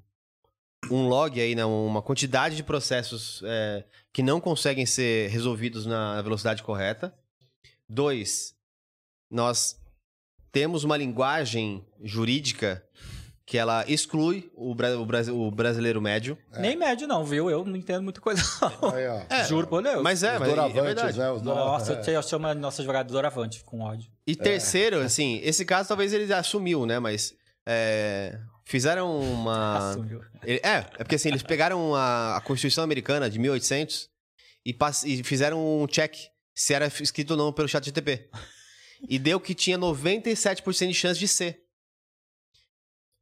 um 0.90 1.08
log 1.08 1.40
aí, 1.40 1.54
né? 1.54 1.64
Uma 1.64 2.02
quantidade 2.02 2.56
de 2.56 2.62
processos 2.62 3.42
é, 3.44 3.84
que 4.12 4.22
não 4.22 4.40
conseguem 4.40 4.86
ser 4.86 5.28
resolvidos 5.30 5.86
na 5.86 6.20
velocidade 6.22 6.62
correta. 6.62 7.14
Dois, 7.88 8.54
nós 9.30 9.78
temos 10.52 10.84
uma 10.84 10.96
linguagem 10.96 11.84
jurídica 12.02 12.84
que 13.44 13.56
ela 13.56 13.82
exclui 13.90 14.50
o, 14.54 14.74
bra- 14.74 14.98
o 14.98 15.06
brasi- 15.06 15.30
o 15.30 15.50
brasileiro 15.50 16.02
médio. 16.02 16.36
Nem 16.58 16.76
médio 16.76 17.08
não, 17.08 17.24
viu? 17.24 17.48
Eu 17.48 17.64
não 17.64 17.76
entendo 17.76 18.02
muita 18.02 18.20
coisa 18.20 18.42
não. 18.82 18.90
Aí. 18.90 19.04
É, 19.30 19.44
Juro 19.46 19.66
por 19.66 19.82
Deus. 19.82 20.02
Mas 20.02 20.22
é, 20.22 20.34
Os 20.34 20.40
mas 20.40 20.48
é 20.48 20.50
doravantes, 20.54 20.82
verdade. 20.84 21.18
né? 21.18 21.30
Os 21.30 21.40
Nossa, 21.42 21.94
é. 21.94 22.16
eu 22.16 22.22
chamo 22.22 22.52
nosso 22.54 22.82
advogado 22.82 23.06
de 23.06 23.12
Doravante 23.14 23.64
com 23.64 23.80
ódio. 23.80 24.10
E 24.26 24.36
terceiro, 24.36 25.00
assim, 25.00 25.40
esse 25.42 25.64
caso 25.64 25.88
talvez 25.88 26.12
ele 26.12 26.30
assumiu, 26.30 26.84
né? 26.84 26.98
Mas 26.98 27.34
é, 27.66 28.38
fizeram 28.68 29.18
uma. 29.20 29.96
É, 30.44 30.60
é 30.68 30.80
porque 30.82 31.14
assim, 31.16 31.28
eles 31.28 31.42
pegaram 31.42 31.94
a, 31.94 32.36
a 32.36 32.40
Constituição 32.42 32.84
Americana 32.84 33.28
de 33.28 33.38
1800 33.38 34.08
e, 34.64 34.72
pass- 34.74 35.04
e 35.04 35.22
fizeram 35.24 35.82
um 35.82 35.86
check 35.86 36.14
se 36.54 36.74
era 36.74 36.86
escrito 36.86 37.30
ou 37.32 37.36
não 37.36 37.52
pelo 37.52 37.68
chat 37.68 37.84
GTP. 37.84 38.28
E 39.08 39.18
deu 39.18 39.40
que 39.40 39.54
tinha 39.54 39.78
97% 39.78 40.88
de 40.88 40.94
chance 40.94 41.18
de 41.18 41.26
ser. 41.28 41.62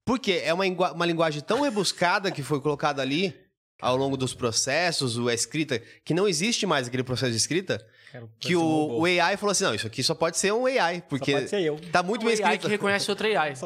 Por 0.04 0.18
quê? 0.18 0.40
É 0.44 0.52
uma, 0.54 0.64
uma 0.92 1.06
linguagem 1.06 1.40
tão 1.42 1.62
rebuscada 1.62 2.30
que 2.30 2.42
foi 2.42 2.60
colocada 2.60 3.02
ali 3.02 3.34
ao 3.80 3.96
longo 3.96 4.16
dos 4.16 4.32
processos, 4.32 5.18
a 5.28 5.34
escrita, 5.34 5.78
que 6.04 6.14
não 6.14 6.26
existe 6.26 6.64
mais 6.64 6.86
aquele 6.88 7.02
processo 7.04 7.32
de 7.32 7.36
escrita, 7.36 7.86
Quero 8.16 8.30
que 8.38 8.56
o, 8.56 9.00
o 9.00 9.04
AI 9.04 9.36
falou 9.36 9.52
assim, 9.52 9.64
não, 9.64 9.74
isso 9.74 9.86
aqui 9.86 10.02
só 10.02 10.14
pode 10.14 10.38
ser 10.38 10.52
um 10.52 10.66
AI, 10.66 11.02
porque 11.08 11.32
Só 11.32 11.38
pode 11.38 11.50
ser 11.50 11.60
eu. 11.62 11.78
tá 11.92 12.02
muito 12.02 12.22
Um 12.22 12.26
bem 12.26 12.34
AI 12.34 12.40
escrito. 12.40 12.62
que 12.62 12.68
reconhece 12.68 13.10
outra 13.10 13.28
AI. 13.40 13.54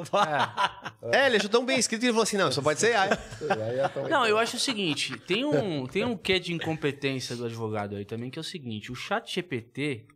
É. 1.03 1.23
É, 1.23 1.27
ele 1.27 1.37
achou 1.37 1.49
tão 1.49 1.65
bem 1.65 1.79
escrito 1.79 2.01
que 2.01 2.07
ele 2.07 2.13
falou 2.13 2.25
assim, 2.25 2.37
não, 2.37 2.53
só 2.53 2.61
pode 2.61 2.79
ser 2.81 2.95
AI. 2.95 3.11
É 4.05 4.09
Não, 4.09 4.27
eu 4.27 4.37
acho 4.39 4.57
o 4.57 4.61
seguinte, 4.61 5.17
tem 5.21 5.45
um, 5.45 5.87
tem 5.87 6.05
um 6.05 6.17
quê 6.17 6.39
de 6.39 6.53
incompetência 6.53 7.35
do 7.37 7.45
advogado 7.47 7.97
aí 7.97 8.05
também, 8.05 8.29
que 8.31 8.39
é 8.39 8.43
o 8.43 8.45
seguinte, 8.45 8.93
o 8.93 8.95
chat 8.95 9.33
GPT, 9.35 10.07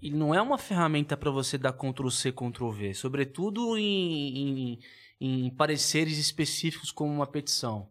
ele 0.00 0.16
não 0.16 0.34
é 0.34 0.40
uma 0.40 0.56
ferramenta 0.56 1.16
para 1.16 1.30
você 1.30 1.58
dar 1.58 1.72
Ctrl-C, 1.72 2.32
Ctrl-V, 2.32 2.94
sobretudo 2.94 3.76
em, 3.76 4.38
em, 4.38 4.78
em 5.20 5.50
pareceres 5.50 6.16
específicos 6.18 6.90
como 6.90 7.12
uma 7.12 7.26
petição. 7.26 7.88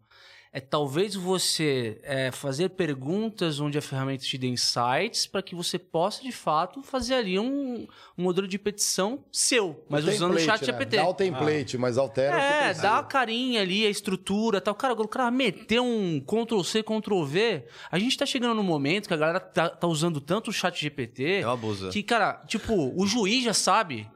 É 0.52 0.60
talvez 0.60 1.14
você 1.14 2.00
é, 2.02 2.30
fazer 2.30 2.70
perguntas 2.70 3.60
onde 3.60 3.76
a 3.76 3.82
ferramenta 3.82 4.24
te 4.24 4.38
dê 4.38 4.46
insights 4.46 5.26
para 5.26 5.42
que 5.42 5.54
você 5.54 5.78
possa, 5.78 6.22
de 6.22 6.32
fato, 6.32 6.82
fazer 6.82 7.14
ali 7.14 7.38
um, 7.38 7.86
um 8.16 8.22
modelo 8.22 8.48
de 8.48 8.58
petição 8.58 9.24
seu, 9.30 9.84
mas 9.88 10.04
O 10.06 10.10
usando 10.10 10.32
o 10.32 10.36
template, 10.36 10.46
chat 10.46 10.60
né? 10.60 10.66
GPT. 10.78 10.96
Dá 10.96 11.08
o 11.08 11.14
template, 11.14 11.78
mas 11.78 11.98
altera 11.98 12.36
o 12.36 12.38
que 12.38 12.44
É, 12.44 12.74
dá 12.74 12.98
a 12.98 13.02
carinha 13.02 13.60
ali, 13.60 13.86
a 13.86 13.90
estrutura 13.90 14.60
tal. 14.60 14.74
Cara, 14.74 14.94
o 14.94 15.08
cara 15.08 15.30
meteu 15.30 15.84
um 15.84 16.20
Ctrl-C, 16.20 16.82
Ctrl-V. 16.82 17.64
A 17.90 17.98
gente 17.98 18.16
tá 18.16 18.24
chegando 18.24 18.54
num 18.54 18.62
momento 18.62 19.06
que 19.08 19.14
a 19.14 19.18
galera 19.18 19.40
tá, 19.40 19.68
tá 19.68 19.86
usando 19.86 20.20
tanto 20.20 20.48
o 20.48 20.52
chat 20.52 20.80
GPT 20.80 21.40
É 21.42 21.46
um 21.46 21.50
abuso. 21.50 21.90
que, 21.90 22.02
cara, 22.02 22.42
tipo, 22.46 22.92
o 22.96 23.06
juiz 23.06 23.44
já 23.44 23.54
sabe 23.54 24.08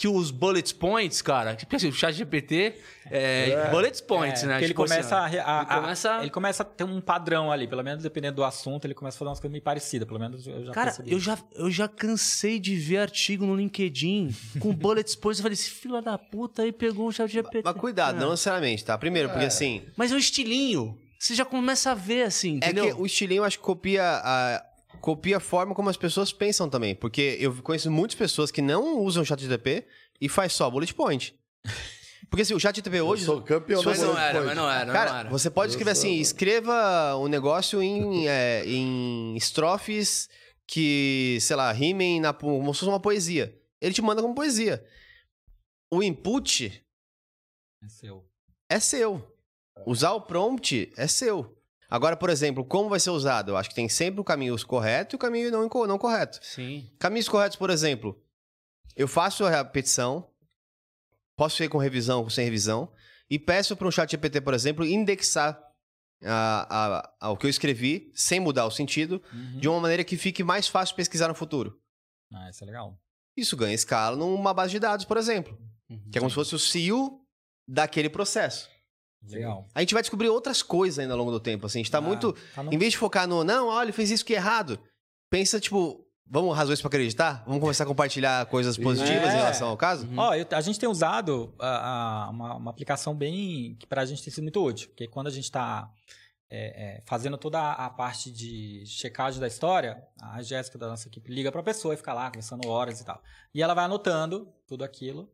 que 0.00 0.06
os 0.06 0.30
bullet 0.30 0.72
points, 0.76 1.20
cara, 1.20 1.56
porque 1.56 1.74
assim, 1.74 1.88
o 1.88 1.92
chat 1.92 2.12
GPT 2.14 2.76
é, 3.10 3.68
bullet 3.70 4.00
points, 4.04 4.44
É, 4.44 4.46
né? 4.46 4.52
porque 4.52 4.64
ele 4.66 4.72
Tipo 4.72 4.84
assim, 4.84 4.94
começa, 4.94 5.16
ó, 5.16 5.18
a, 5.18 5.24
a- 5.24 5.28
ele 5.30 5.40
a- 5.40 5.64
começa- 5.80 6.18
ele 6.20 6.30
começa 6.30 6.62
a 6.62 6.66
ter 6.66 6.84
um 6.84 7.00
padrão 7.00 7.50
ali, 7.50 7.66
pelo 7.66 7.82
menos 7.82 8.04
dependendo 8.04 8.36
do 8.36 8.44
assunto, 8.44 8.84
ele 8.84 8.94
começa 8.94 9.16
a 9.16 9.18
fazer 9.18 9.28
umas 9.30 9.40
coisas 9.40 9.50
meio 9.50 9.62
parecidas, 9.64 10.06
pelo 10.06 10.20
menos 10.20 10.46
eu 10.46 10.64
já 10.66 10.72
Cara, 10.72 10.86
percebi. 10.92 11.12
eu 11.12 11.18
já, 11.18 11.36
eu 11.56 11.68
já 11.70 11.88
cansei 11.88 12.60
de 12.60 12.76
ver 12.76 12.98
artigo 12.98 13.44
no 13.44 13.56
LinkedIn 13.56 14.32
com 14.60 14.72
bullet 14.72 15.16
points. 15.18 15.40
Eu 15.40 15.42
falei, 15.42 15.54
esse 15.54 15.70
filho 15.70 16.00
da 16.00 16.16
puta 16.16 16.62
aí 16.62 16.70
pegou 16.70 17.08
o 17.08 17.12
chat 17.12 17.28
GPT. 17.28 17.62
Mas 17.64 17.74
cuidado, 17.76 18.18
É. 18.18 18.20
não 18.20 18.30
necessariamente, 18.30 18.84
tá? 18.84 18.96
Primeiro, 18.96 19.28
porque 19.30 19.46
assim, 19.46 19.82
Mas 19.96 20.12
é 20.12 20.14
o 20.14 20.18
estilinho. 20.18 20.96
Você 21.18 21.34
já 21.34 21.44
começa 21.44 21.90
a 21.90 21.94
ver, 21.94 22.22
assim, 22.22 22.60
é 22.62 22.66
entendeu? 22.70 22.94
que 22.94 23.02
o 23.02 23.04
estilinho 23.04 23.40
eu 23.40 23.44
acho 23.44 23.58
que 23.58 23.64
copia 23.64 24.04
a, 24.04 24.64
copia 25.00 25.36
a 25.38 25.40
forma 25.40 25.74
como 25.74 25.88
as 25.90 25.96
pessoas 25.96 26.32
pensam 26.32 26.68
também. 26.68 26.94
Porque 26.94 27.36
eu 27.40 27.54
conheço 27.62 27.90
muitas 27.90 28.14
pessoas 28.16 28.50
que 28.50 28.60
não 28.62 28.98
usam 29.00 29.22
o 29.22 29.26
chat 29.26 29.40
GTP 29.40 29.86
e 30.20 30.28
faz 30.28 30.52
só 30.52 30.68
bullet 30.70 30.92
point. 30.94 31.34
Porque 32.30 32.42
assim, 32.42 32.52
o 32.54 32.60
chat 32.60 32.76
GTP 32.76 33.00
hoje... 33.00 33.22
Eu 33.22 33.26
sou 33.26 33.42
campeão 33.42 33.82
Mas 33.82 33.96
você- 33.98 34.04
não 34.04 34.12
bullet 34.12 34.24
era, 34.28 34.32
point. 34.34 34.46
mas 34.48 34.56
não 34.56 34.70
era, 34.70 34.92
Cara, 34.92 35.10
não 35.12 35.18
era. 35.20 35.28
você 35.30 35.48
pode 35.50 35.70
escrever 35.70 35.92
assim, 35.92 36.16
escreva 36.20 37.16
um 37.16 37.26
negócio 37.26 37.80
em, 37.82 38.28
é, 38.28 38.62
em 38.66 39.34
estrofes 39.36 40.28
que, 40.66 41.38
sei 41.40 41.56
lá, 41.56 41.72
rimem 41.72 42.20
na, 42.20 42.34
como 42.34 42.74
se 42.74 42.80
fosse 42.80 42.90
uma 42.90 43.00
poesia. 43.00 43.58
Ele 43.80 43.94
te 43.94 44.02
manda 44.02 44.20
como 44.20 44.34
poesia. 44.34 44.84
O 45.90 46.02
input 46.02 46.84
É 47.82 47.88
seu. 47.88 48.28
é 48.68 48.78
seu. 48.78 49.34
Usar 49.86 50.12
o 50.12 50.20
prompt 50.20 50.92
é 50.98 51.06
seu. 51.06 51.56
Agora, 51.90 52.16
por 52.16 52.28
exemplo, 52.28 52.64
como 52.64 52.88
vai 52.90 53.00
ser 53.00 53.10
usado? 53.10 53.50
Eu 53.52 53.56
acho 53.56 53.68
que 53.70 53.74
tem 53.74 53.88
sempre 53.88 54.20
o 54.20 54.24
caminho 54.24 54.54
correto 54.66 55.14
e 55.14 55.16
o 55.16 55.18
caminho 55.18 55.50
não, 55.50 55.68
não 55.86 55.98
correto. 55.98 56.38
Sim. 56.42 56.90
Caminhos 56.98 57.28
corretos, 57.28 57.56
por 57.56 57.70
exemplo, 57.70 58.20
eu 58.94 59.08
faço 59.08 59.44
a 59.46 59.64
petição, 59.64 60.28
posso 61.36 61.56
ser 61.56 61.68
com 61.68 61.78
revisão 61.78 62.22
ou 62.22 62.30
sem 62.30 62.44
revisão, 62.44 62.92
e 63.30 63.38
peço 63.38 63.76
para 63.76 63.86
um 63.88 63.90
chat 63.90 64.10
GPT, 64.10 64.40
por 64.40 64.54
exemplo, 64.54 64.84
indexar 64.84 65.58
a, 66.24 66.66
a- 66.68 67.12
a- 67.20 67.30
o 67.30 67.36
que 67.36 67.46
eu 67.46 67.50
escrevi, 67.50 68.10
sem 68.14 68.40
mudar 68.40 68.66
o 68.66 68.70
sentido, 68.70 69.22
Uhum. 69.32 69.58
de 69.60 69.68
uma 69.68 69.80
maneira 69.80 70.02
que 70.04 70.16
fique 70.16 70.42
mais 70.42 70.66
fácil 70.68 70.96
pesquisar 70.96 71.28
no 71.28 71.34
futuro. 71.34 71.80
Ah, 72.32 72.50
isso 72.50 72.64
é 72.64 72.66
legal. 72.66 72.98
Isso 73.36 73.56
ganha 73.56 73.74
escala 73.74 74.16
numa 74.16 74.52
base 74.52 74.72
de 74.72 74.78
dados, 74.80 75.04
por 75.06 75.16
exemplo, 75.16 75.56
que 76.10 76.18
é 76.18 76.20
como 76.20 76.28
se 76.30 76.34
fosse 76.34 76.54
o 76.54 76.58
CEO 76.58 77.24
daquele 77.66 78.10
processo. 78.10 78.68
Legal. 79.26 79.66
A 79.74 79.80
gente 79.80 79.92
vai 79.94 80.02
descobrir 80.02 80.28
outras 80.28 80.62
coisas 80.62 80.98
ainda 80.98 81.12
ao 81.14 81.18
longo 81.18 81.30
do 81.30 81.40
tempo, 81.40 81.66
assim, 81.66 81.78
a 81.78 81.82
gente 81.82 81.90
tá 81.90 81.98
Ah, 81.98 82.02
muito... 82.02 82.32
tá 82.54 82.62
no- 82.62 82.72
Em 82.72 82.78
vez 82.78 82.92
de 82.92 82.98
focar 82.98 83.26
no, 83.26 83.44
não, 83.44 83.68
olha, 83.68 83.86
ele 83.86 83.92
fez 83.92 84.10
isso 84.10 84.24
que 84.24 84.32
é 84.34 84.36
errado, 84.36 84.78
pensa, 85.30 85.58
tipo, 85.60 86.04
vamos 86.26 86.56
razões 86.56 86.80
pra 86.80 86.88
acreditar? 86.88 87.42
Vamos 87.46 87.60
começar 87.60 87.84
a 87.84 87.86
compartilhar 87.86 88.46
coisas 88.46 88.76
positivas 88.78 89.28
É. 89.30 89.32
em 89.32 89.36
relação 89.36 89.68
ao 89.68 89.76
caso? 89.76 90.08
Ó, 90.16 90.34
eu- 90.34 90.46
a 90.50 90.60
gente 90.60 90.78
tem 90.78 90.88
usado 90.88 91.54
a- 91.58 92.26
a- 92.26 92.30
uma, 92.30 92.54
uma 92.56 92.70
aplicação 92.70 93.14
bem 93.14 93.76
que 93.78 93.86
pra 93.86 94.04
gente 94.06 94.22
tem 94.22 94.32
sido 94.32 94.44
muito 94.44 94.62
útil, 94.64 94.88
porque 94.88 95.06
quando 95.08 95.26
a 95.26 95.30
gente 95.30 95.50
tá 95.50 95.90
é, 96.50 96.96
é, 96.98 97.02
fazendo 97.04 97.36
toda 97.36 97.58
a, 97.60 97.84
a 97.86 97.90
parte 97.90 98.30
de 98.32 98.82
checagem 98.86 99.38
da 99.38 99.46
história, 99.46 100.02
a 100.18 100.40
Jéssica 100.40 100.78
da 100.78 100.88
nossa 100.88 101.06
equipe 101.06 101.30
liga 101.30 101.52
pra 101.52 101.62
pessoa 101.62 101.92
e 101.92 101.96
fica 101.98 102.14
lá 102.14 102.28
conversando 102.30 102.66
horas 102.68 102.98
e 103.00 103.04
tal. 103.04 103.22
E 103.54 103.62
ela 103.62 103.74
vai 103.74 103.84
anotando 103.84 104.50
tudo 104.66 104.82
aquilo. 104.82 105.30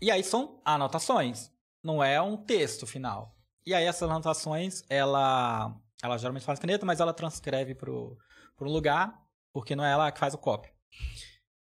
E 0.00 0.10
aí 0.10 0.24
são 0.24 0.58
anotações, 0.64 1.50
não 1.82 2.02
é 2.02 2.20
um 2.20 2.36
texto 2.36 2.86
final. 2.86 3.34
E 3.66 3.74
aí 3.74 3.84
essas 3.84 4.08
anotações, 4.08 4.82
ela, 4.88 5.74
ela 6.02 6.18
geralmente 6.18 6.44
faz 6.44 6.58
caneta, 6.58 6.86
mas 6.86 7.00
ela 7.00 7.12
transcreve 7.12 7.74
pro, 7.74 8.16
pro 8.56 8.70
lugar, 8.70 9.14
porque 9.52 9.76
não 9.76 9.84
é 9.84 9.92
ela 9.92 10.10
que 10.10 10.18
faz 10.18 10.34
o 10.34 10.38
copy. 10.38 10.68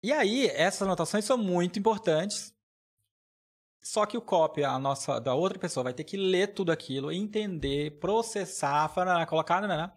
E 0.02 0.12
aí, 0.12 0.48
essas 0.48 0.82
anotações 0.82 1.24
são 1.24 1.38
muito 1.38 1.80
importantes. 1.80 2.54
Só 3.82 4.06
que 4.06 4.18
o 4.18 4.22
copy, 4.22 4.64
a 4.64 4.78
nossa, 4.78 5.20
da 5.20 5.34
outra 5.34 5.60
pessoa, 5.60 5.86
vai 5.86 5.94
ter 5.94 6.04
que 6.04 6.18
ler 6.18 6.54
tudo 6.54 6.72
aquilo, 6.72 7.12
entender, 7.12 8.00
processar, 8.00 8.92
colocar, 9.28 9.62
né, 9.62 9.68
né? 9.68 9.92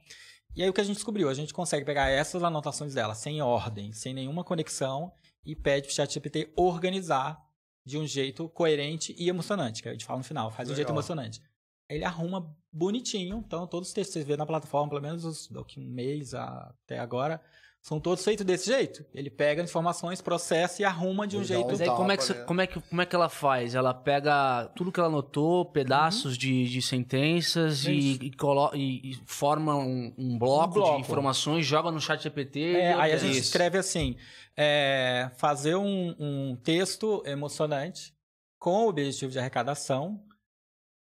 E 0.55 0.63
aí 0.63 0.71
o 0.71 0.73
que 0.73 0.81
a 0.81 0.85
gente 0.85 0.97
descobriu? 0.97 1.29
A 1.29 1.35
gente 1.35 1.53
consegue 1.53 1.85
pegar 1.85 2.09
essas 2.09 2.43
anotações 2.43 2.95
dela, 2.95 3.15
sem 3.15 3.43
ordem, 3.43 3.93
sem 3.93 4.15
nenhuma 4.15 4.43
conexão, 4.43 5.13
e 5.45 5.55
pede 5.55 5.87
pro 5.87 5.95
ChatGPT 5.95 6.53
organizar 6.57 7.46
de 7.87 7.97
um 7.97 8.05
jeito 8.05 8.49
coerente 8.49 9.15
e 9.17 9.29
emocionante, 9.29 9.81
que 9.81 9.89
a 9.89 9.93
gente 9.93 10.05
fala 10.05 10.19
no 10.19 10.25
final, 10.25 10.51
faz 10.51 10.67
de 10.67 10.73
um 10.73 10.77
jeito 10.77 10.89
Legal. 10.89 10.97
emocionante. 10.97 11.41
Ele 11.89 12.05
arruma 12.05 12.53
bonitinho, 12.73 13.45
então 13.47 13.65
todos 13.65 13.89
os 13.89 13.95
textos 13.95 14.13
que 14.13 14.19
vocês 14.19 14.27
vê 14.27 14.37
na 14.37 14.45
plataforma, 14.45 14.89
pelo 14.89 15.01
menos 15.01 15.25
os, 15.25 15.47
daqui 15.47 15.79
um 15.79 15.85
mês 15.85 16.35
até 16.35 16.99
agora, 16.99 17.41
são 17.87 18.01
todos 18.01 18.25
feitos 18.25 18.45
desse 18.45 18.67
jeito. 18.67 19.07
Ele 19.15 19.31
pega 19.31 19.63
informações, 19.63 20.21
processa 20.21 20.83
e 20.83 20.85
arruma 20.85 21.25
de 21.25 21.37
um 21.37 21.45
jeito. 21.45 21.67
um 21.67 21.69
Mas 21.69 21.81
aí 21.81 21.87
como 21.87 22.11
é, 22.11 22.17
que, 22.17 22.33
né? 22.33 22.45
como, 22.45 22.61
é 22.61 22.67
que, 22.67 22.81
como 22.81 23.01
é 23.03 23.07
que 23.07 23.15
ela 23.15 23.29
faz? 23.29 23.77
Ela 23.77 23.95
pega 23.95 24.67
tudo 24.75 24.91
que 24.91 24.99
ela 24.99 25.09
anotou, 25.09 25.65
pedaços 25.65 26.37
de, 26.37 26.65
de 26.69 26.83
sentenças 26.83 27.85
e, 27.85 28.19
e, 28.21 28.31
colo- 28.33 28.73
e- 28.75 29.13
e 29.13 29.15
forma 29.25 29.77
um, 29.77 30.13
um 30.19 30.37
bloco, 30.37 30.75
bloco. 30.75 30.95
de 30.97 31.01
informações, 31.03 31.65
joga 31.65 31.93
no 31.93 32.01
chat 32.01 32.21
GPT. 32.21 32.61
É, 32.75 32.91
e 32.91 32.93
aí 32.95 33.13
a 33.13 33.17
gente 33.19 33.39
escreve 33.39 33.79
assim: 33.79 34.17
é, 34.57 35.31
fazer 35.37 35.77
um, 35.77 36.13
um 36.19 36.57
texto 36.57 37.23
emocionante 37.25 38.13
com 38.59 38.87
o 38.87 38.89
objetivo 38.89 39.31
de 39.31 39.39
arrecadação 39.39 40.21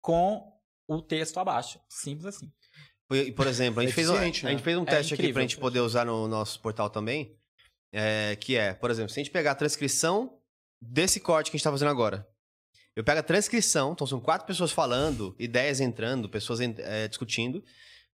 com 0.04 0.54
o 0.88 1.02
texto 1.02 1.40
abaixo. 1.40 1.80
Simples 1.90 2.28
assim. 2.28 2.52
E, 3.12 3.32
por 3.32 3.48
exemplo, 3.48 3.80
a 3.80 3.84
gente, 3.84 3.94
fez 3.94 4.10
um, 4.10 4.14
Eficiente, 4.14 4.46
a 4.46 4.50
gente 4.50 4.60
né? 4.60 4.64
fez 4.64 4.78
um 4.78 4.84
É 4.84 4.86
teste 4.86 5.14
aqui 5.14 5.24
incrível. 5.24 5.34
pra 5.34 5.42
gente 5.42 5.58
poder 5.58 5.80
usar 5.80 6.06
no 6.06 6.28
nosso 6.28 6.60
portal 6.62 6.90
também. 6.90 7.36
é, 7.92 8.36
que 8.36 8.56
é, 8.56 8.74
por 8.74 8.92
exemplo, 8.92 9.10
se 9.12 9.20
a 9.20 9.24
gente 9.24 9.32
pegar 9.32 9.52
a 9.52 9.56
transcrição 9.56 10.40
desse 10.82 11.20
corte 11.20 11.50
que 11.50 11.56
a 11.56 11.58
gente 11.58 11.64
tá 11.64 11.72
fazendo 11.72 11.90
agora. 11.90 12.28
Eu 12.96 13.04
pego 13.04 13.20
a 13.20 13.24
transcrição, 13.24 13.94
então 13.94 14.06
são 14.06 14.20
quatro 14.20 14.46
pessoas 14.46 14.72
falando, 14.72 15.36
ideias 15.40 15.80
entrando, 15.80 16.30
pessoas 16.30 16.60
é, 16.60 17.08
discutindo. 17.08 17.64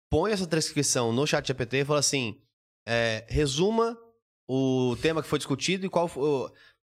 Põe 0.10 0.32
essa 0.32 0.48
transcrição 0.48 1.14
no 1.14 1.26
chat 1.26 1.48
GPT 1.48 1.78
e 1.78 1.86
fala 1.86 2.00
assim: 2.00 2.42
é, 2.88 3.26
resuma 3.30 3.98
o 4.50 4.98
tema 5.02 5.22
que 5.22 5.30
foi 5.30 5.40
discutido 5.40 5.86
e 5.86 5.90
qual 5.90 6.06
os 6.14 6.52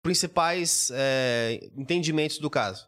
principais 0.04 0.90
é, 0.94 1.60
entendimentos 1.76 2.40
do 2.40 2.50
caso. 2.50 2.88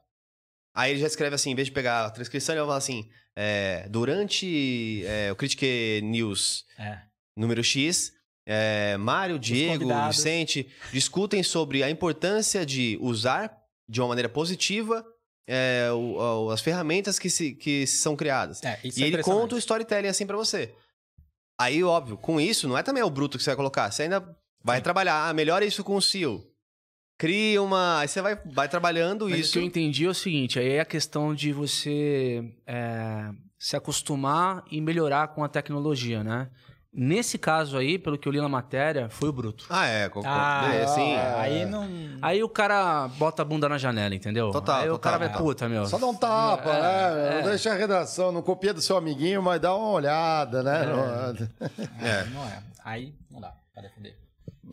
Aí 0.76 0.92
ele 0.92 1.00
já 1.00 1.08
escreve 1.08 1.36
assim, 1.36 1.52
em 1.52 1.56
vez 1.56 1.68
de 1.68 1.74
pegar 1.74 2.06
a 2.06 2.12
transcrição, 2.12 2.54
ele 2.54 2.62
vai 2.62 2.68
falar 2.68 2.78
assim: 2.78 3.10
é, 3.36 3.88
durante 3.90 5.04
é, 5.06 5.32
o 5.32 5.36
Critique 5.36 6.02
News 6.04 6.66
É. 6.78 7.00
número 7.38 7.64
X, 7.64 8.14
é, 8.48 8.96
Mário, 8.98 9.38
Diego. 9.40 9.86
Vicente 10.08 10.68
discutem 10.94 11.42
sobre 11.44 11.84
a 11.84 11.90
importância 11.90 12.66
de 12.66 12.98
usar 13.02 13.56
de 13.90 14.00
uma 14.02 14.08
maneira 14.10 14.30
positiva 14.30 15.06
é, 15.48 15.90
o- 15.92 16.46
o- 16.48 16.50
as 16.50 16.60
ferramentas 16.62 17.20
que, 17.20 17.30
se, 17.30 17.54
que 17.54 17.86
são 17.86 18.16
criadas. 18.16 18.64
É, 18.64 18.80
e 18.84 19.04
ele 19.04 19.22
conta 19.22 19.54
o 19.54 19.58
storytelling 19.60 20.08
assim 20.08 20.26
pra 20.26 20.36
você. 20.38 20.74
Aí, 21.60 21.84
óbvio, 21.84 22.18
com 22.18 22.42
isso, 22.42 22.68
não 22.68 22.78
é 22.78 22.82
também 22.84 23.04
o 23.04 23.10
bruto 23.10 23.38
que 23.38 23.44
você 23.44 23.52
vai 23.52 23.56
colocar. 23.56 23.92
Você 23.92 24.04
ainda 24.04 24.28
vai 24.64 24.82
trabalhar. 24.82 25.30
Ah, 25.30 25.34
melhora 25.34 25.64
isso 25.64 25.84
com 25.84 25.96
o 25.96 26.02
CEO. 26.02 26.44
Cria 27.18 27.62
uma. 27.62 28.00
Aí 28.00 28.08
você 28.08 28.22
vai, 28.22 28.36
vai 28.46 28.68
trabalhando 28.68 29.28
Mas 29.30 29.40
isso. 29.42 29.50
o 29.52 29.54
que 29.54 29.60
eu 29.60 29.64
entendi 29.64 30.06
é 30.06 30.10
o 30.10 30.14
seguinte, 30.14 30.60
aí 30.60 30.74
é 30.74 30.80
a 30.82 30.86
questão 30.86 31.34
de 31.34 31.54
você 31.54 32.44
é, 32.68 33.30
se 33.58 33.76
acostumar 33.78 34.64
e 34.70 34.82
melhorar 34.82 35.30
com 35.30 35.44
a 35.44 35.48
tecnologia, 35.50 36.24
né? 36.24 36.50
Nesse 36.98 37.38
caso 37.38 37.78
aí, 37.78 38.00
pelo 38.00 38.18
que 38.18 38.26
eu 38.26 38.32
li 38.32 38.40
na 38.40 38.48
matéria, 38.48 39.10
foi 39.10 39.28
o 39.28 39.34
bruto. 39.34 39.66
Ah, 39.70 39.86
é. 39.86 40.08
co- 40.08 40.22
Ah, 40.26 40.62
beleza, 40.70 40.94
sim. 40.96 41.12
é, 41.14 41.34
aí 41.40 41.66
não. 41.66 41.86
Aí 42.22 42.42
o 42.42 42.48
cara 42.48 43.10
bota 43.18 43.42
a 43.42 43.46
bunda 43.46 43.68
na 43.68 43.78
janela, 43.78 44.16
entendeu? 44.16 44.50
Total, 44.52 44.78
Aí 44.82 44.90
o 44.90 44.94
total, 44.94 45.00
cara 45.00 45.18
vai, 45.18 45.28
total. 45.28 45.44
puta, 45.46 45.68
meu. 45.70 45.86
Só 45.88 45.98
dá 45.98 46.08
um 46.08 46.16
tapa, 46.16 46.70
É, 46.70 46.82
né? 46.82 47.28
é. 47.40 47.42
Não 47.42 47.50
deixa 47.50 47.72
a 47.74 47.76
redação, 47.76 48.32
não 48.32 48.42
copia 48.42 48.74
do 48.74 48.82
seu 48.82 48.96
amiguinho, 48.96 49.44
mas 49.44 49.60
dá 49.60 49.76
uma 49.76 49.90
olhada, 49.90 50.64
né? 50.64 50.84
É, 52.02 52.24
não 52.30 52.46
é. 52.46 52.64
Aí 52.84 53.14
não 53.30 53.42
dá 53.42 53.54
pra 53.74 53.84
defender. 53.84 54.18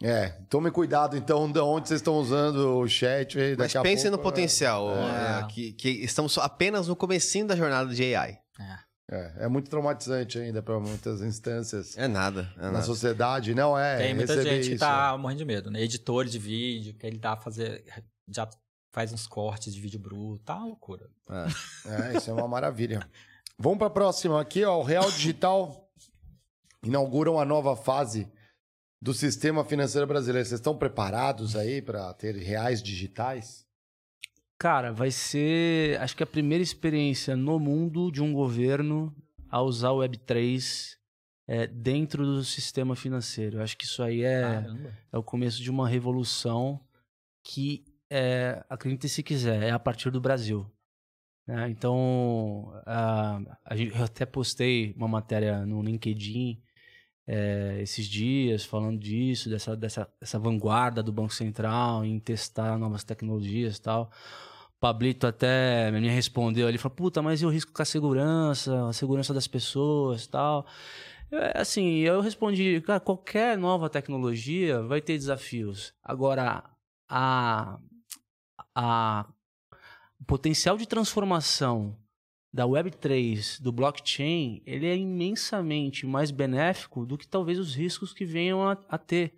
É, 0.03 0.31
tome 0.49 0.71
cuidado 0.71 1.17
então 1.17 1.51
de 1.51 1.61
onde 1.61 1.89
vocês 1.89 2.01
estão 2.01 2.15
usando 2.17 2.79
o 2.79 2.89
chat. 2.89 3.39
Mas 3.39 3.57
Daqui 3.57 3.79
a 3.79 3.83
pense 3.83 4.03
pouco, 4.03 4.17
no 4.17 4.23
potencial. 4.23 4.91
É. 4.91 5.41
é, 5.41 5.47
que, 5.47 5.73
que 5.73 5.89
estamos 5.89 6.37
apenas 6.39 6.89
no 6.89 6.97
comecinho 6.97 7.47
da 7.47 7.55
jornada 7.55 7.95
de 7.95 8.15
AI. 8.15 8.39
É, 9.11 9.45
é 9.45 9.49
muito 9.49 9.69
traumatizante 9.69 10.39
ainda 10.39 10.63
para 10.63 10.81
muitas 10.81 11.21
instâncias 11.21 11.99
É 11.99 12.09
nada. 12.09 12.51
É 12.57 12.63
na 12.63 12.73
nada. 12.73 12.85
sociedade, 12.85 13.55
não 13.55 13.79
é? 13.79 13.99
Tem 13.99 14.15
muita 14.15 14.43
gente 14.43 14.69
que 14.69 14.75
isso. 14.75 14.79
tá 14.79 15.17
morrendo 15.19 15.39
de 15.39 15.45
medo, 15.45 15.71
né? 15.71 15.83
Editor 15.83 16.25
de 16.25 16.39
vídeo, 16.39 16.95
que 16.95 17.07
ele 17.07 17.19
dá 17.19 17.37
fazer. 17.37 17.85
Já 18.29 18.49
faz 18.91 19.13
uns 19.13 19.27
cortes 19.27 19.75
de 19.75 19.81
vídeo 19.81 20.01
bruto, 20.01 20.43
tá 20.45 20.57
uma 20.57 20.67
loucura. 20.67 21.09
É, 21.87 22.17
isso 22.17 22.31
é 22.31 22.33
uma 22.33 22.49
maravilha. 22.49 23.07
Vamos 23.59 23.79
para 23.79 23.87
a 23.87 23.91
próxima 23.91 24.41
aqui, 24.41 24.65
ó. 24.65 24.79
O 24.79 24.83
Real 24.83 25.11
Digital 25.11 25.89
inaugura 26.83 27.31
uma 27.31 27.45
nova 27.45 27.77
fase 27.77 28.31
do 29.03 29.13
sistema 29.13 29.65
financeiro 29.65 30.07
brasileiro. 30.07 30.47
Vocês 30.47 30.61
estão 30.61 30.77
preparados 30.79 31.57
aí 31.57 31.83
para 31.83 32.15
ter 32.15 32.37
reais 32.37 32.81
digitais? 32.81 33.67
Cara, 34.57 34.93
vai 34.93 35.11
ser, 35.11 36.01
acho 36.01 36.17
que 36.17 36.23
a 36.23 36.27
primeira 36.27 36.63
experiência 36.63 37.35
no 37.35 37.59
mundo 37.59 38.13
de 38.13 38.23
um 38.23 38.33
governo 38.33 39.13
a 39.51 39.61
usar 39.61 39.91
o 39.91 39.99
Web3 39.99 40.97
é, 41.49 41.67
dentro 41.67 42.25
do 42.25 42.45
sistema 42.45 42.95
financeiro. 42.95 43.61
Acho 43.61 43.77
que 43.77 43.85
isso 43.85 44.05
aí 44.05 44.23
é, 44.23 44.41
Caramba. 44.41 44.93
é 45.13 45.19
o 45.19 45.23
começo 45.23 45.61
de 45.61 45.69
uma 45.69 45.89
revolução 45.89 46.81
que, 47.43 47.85
é, 48.09 48.65
acredite 48.71 49.09
se 49.09 49.21
quiser, 49.25 49.65
é 49.65 49.71
a 49.73 49.81
partir 49.81 50.13
do 50.13 50.21
Brasil. 50.21 50.65
né? 51.45 51.69
então, 51.69 52.73
a, 52.87 53.41
a 53.65 53.75
gente- 53.77 53.97
eu 53.97 54.05
até 54.05 54.25
postei 54.25 54.95
uma 54.97 55.09
matéria 55.09 55.67
no 55.67 55.83
LinkedIn 55.83 56.63
é, 57.27 57.79
esses 57.81 58.07
dias 58.07 58.65
falando 58.65 58.99
disso, 58.99 59.49
dessa, 59.49 59.77
dessa, 59.77 60.09
dessa 60.21 60.39
vanguarda 60.39 61.03
do 61.03 61.13
Banco 61.13 61.33
Central 61.33 62.05
em 62.05 62.19
testar 62.19 62.79
novas 62.79 63.05
tecnologias 63.05 63.77
e 63.77 63.83
tal. 63.83 64.11
Pablito 64.81 65.27
até 65.29 65.93
me 65.93 66.09
respondeu, 66.09 66.69
ele 66.69 66.79
falou, 66.79 66.97
puta, 66.97 67.23
mas 67.23 67.41
e 67.41 67.47
o 67.47 67.49
risco 67.49 67.73
com 67.73 67.83
a 67.83 67.85
segurança, 67.85 68.89
a 68.89 68.93
segurança 68.93 69.33
das 69.33 69.47
pessoas 69.47 70.25
e 70.25 70.29
tal. 70.29 70.67
É, 71.31 71.61
Assim, 71.61 71.99
eu 71.99 72.21
respondi, 72.21 72.81
cara, 72.81 72.99
qualquer 73.01 73.57
nova 73.57 73.89
tecnologia 73.89 74.83
vai 74.83 75.01
ter 75.01 75.17
desafios. 75.17 75.95
Agora, 76.03 76.65
a, 77.09 77.79
a 78.75 79.27
o 80.23 80.25
potencial 80.25 80.77
de 80.77 80.87
transformação 80.87 81.97
da 82.53 82.67
Web3, 82.67 83.61
do 83.61 83.73
blockchain, 83.73 84.63
ele 84.67 84.87
é 84.87 84.97
imensamente 84.97 86.07
mais 86.07 86.31
benéfico 86.31 87.07
do 87.07 87.17
que 87.17 87.27
talvez 87.27 87.59
os 87.59 87.75
riscos 87.75 88.13
que 88.13 88.25
venham 88.25 88.69
a, 88.69 88.77
a 88.89 88.99
ter. 88.99 89.35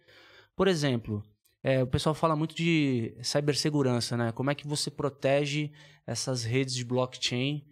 Por 0.56 0.66
exemplo, 0.66 1.22
é, 1.62 1.82
o 1.82 1.86
pessoal 1.86 2.14
fala 2.14 2.34
muito 2.34 2.54
de 2.54 3.16
cibersegurança, 3.22 4.16
né? 4.16 4.32
Como 4.32 4.50
é 4.50 4.54
que 4.54 4.66
você 4.66 4.90
protege 4.90 5.70
essas 6.06 6.42
redes 6.42 6.74
de 6.74 6.84
blockchain 6.84 7.64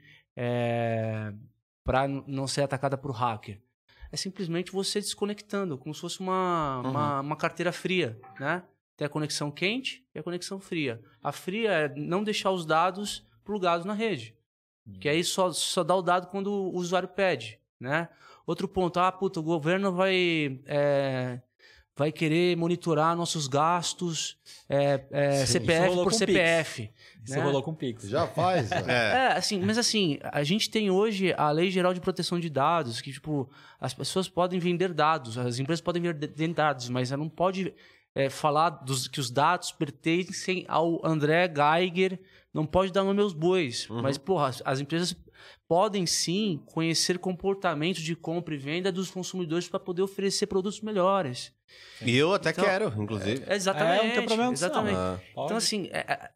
para 1.84 2.06
não 2.08 2.46
ser 2.46 2.62
atacada 2.62 2.96
por 2.96 3.10
hacker? 3.10 3.60
É 4.12 4.16
simplesmente 4.16 4.70
você 4.70 5.00
desconectando, 5.00 5.76
como 5.76 5.94
se 5.94 6.00
fosse 6.00 6.20
uma, 6.20 6.80
uma, 6.84 7.20
uma 7.20 7.36
carteira 7.36 7.72
fria, 7.72 8.20
né? 8.38 8.62
Tem 8.96 9.06
a 9.06 9.10
conexão 9.10 9.50
quente 9.50 10.06
e 10.14 10.18
a 10.18 10.22
conexão 10.22 10.60
fria. 10.60 11.02
A 11.22 11.32
fria 11.32 11.70
é 11.72 11.94
não 11.96 12.22
deixar 12.22 12.50
os 12.50 12.64
dados 12.64 13.26
plugados 13.42 13.84
na 13.84 13.94
rede. 13.94 14.36
Que 15.00 15.08
aí 15.08 15.22
só, 15.22 15.52
só 15.52 15.84
dá 15.84 15.94
o 15.94 16.02
dado 16.02 16.26
quando 16.26 16.52
o 16.52 16.76
usuário 16.76 17.08
pede, 17.08 17.58
né? 17.78 18.08
Outro 18.46 18.66
ponto, 18.66 18.98
ah, 18.98 19.12
puta, 19.12 19.38
o 19.38 19.42
governo 19.42 19.92
vai, 19.92 20.60
é, 20.66 21.40
vai 21.96 22.10
querer 22.10 22.56
monitorar 22.56 23.16
nossos 23.16 23.46
gastos 23.46 24.36
é, 24.68 25.04
é, 25.10 25.46
Sim, 25.46 25.52
CPF 25.52 25.94
por 25.94 26.12
CPF. 26.12 26.90
Isso 27.24 27.36
né? 27.36 27.42
rolou 27.42 27.62
com 27.62 27.70
o 27.70 27.76
Pix. 27.76 28.08
Já 28.08 28.26
faz. 28.26 28.70
né? 28.84 28.84
É, 28.88 29.26
assim, 29.34 29.60
mas 29.60 29.78
assim, 29.78 30.18
a 30.24 30.42
gente 30.42 30.68
tem 30.68 30.90
hoje 30.90 31.32
a 31.36 31.50
Lei 31.50 31.70
Geral 31.70 31.94
de 31.94 32.00
Proteção 32.00 32.40
de 32.40 32.50
Dados, 32.50 33.00
que, 33.00 33.12
tipo, 33.12 33.48
as 33.80 33.94
pessoas 33.94 34.28
podem 34.28 34.58
vender 34.58 34.92
dados, 34.92 35.38
as 35.38 35.60
empresas 35.60 35.80
podem 35.80 36.02
vender 36.02 36.48
dados, 36.48 36.88
mas 36.88 37.12
ela 37.12 37.22
não 37.22 37.30
pode 37.30 37.72
é, 38.14 38.28
falar 38.28 38.70
dos, 38.70 39.06
que 39.06 39.20
os 39.20 39.30
dados 39.30 39.70
pertencem 39.72 40.64
ao 40.68 41.04
André 41.06 41.48
Geiger, 41.48 42.18
não 42.52 42.66
pode 42.66 42.92
dar 42.92 43.04
nome 43.04 43.20
aos 43.22 43.32
bois. 43.32 43.86
Mas, 43.88 44.18
porra, 44.18 44.48
as, 44.48 44.62
as 44.64 44.80
empresas 44.80 45.16
podem 45.66 46.06
sim 46.06 46.60
conhecer 46.66 47.18
comportamentos 47.18 48.02
de 48.02 48.14
compra 48.14 48.54
e 48.54 48.58
venda 48.58 48.92
dos 48.92 49.10
consumidores 49.10 49.68
para 49.68 49.80
poder 49.80 50.02
oferecer 50.02 50.46
produtos 50.46 50.80
melhores. 50.80 51.52
E 52.02 52.14
eu 52.16 52.32
até 52.34 52.50
Então, 52.50 52.64
quero, 52.64 52.92
inclusive. 53.02 53.42
É, 53.46 53.54
exatamente. 53.54 54.00
É, 54.00 54.06
não 54.08 54.14
tem 54.14 54.26
problema 54.26 54.52
exatamente. 54.52 54.96
Ah. 54.96 55.18
Então, 55.32 55.56
assim, 55.56 55.88
é- 55.92 56.00
é- 56.12 56.30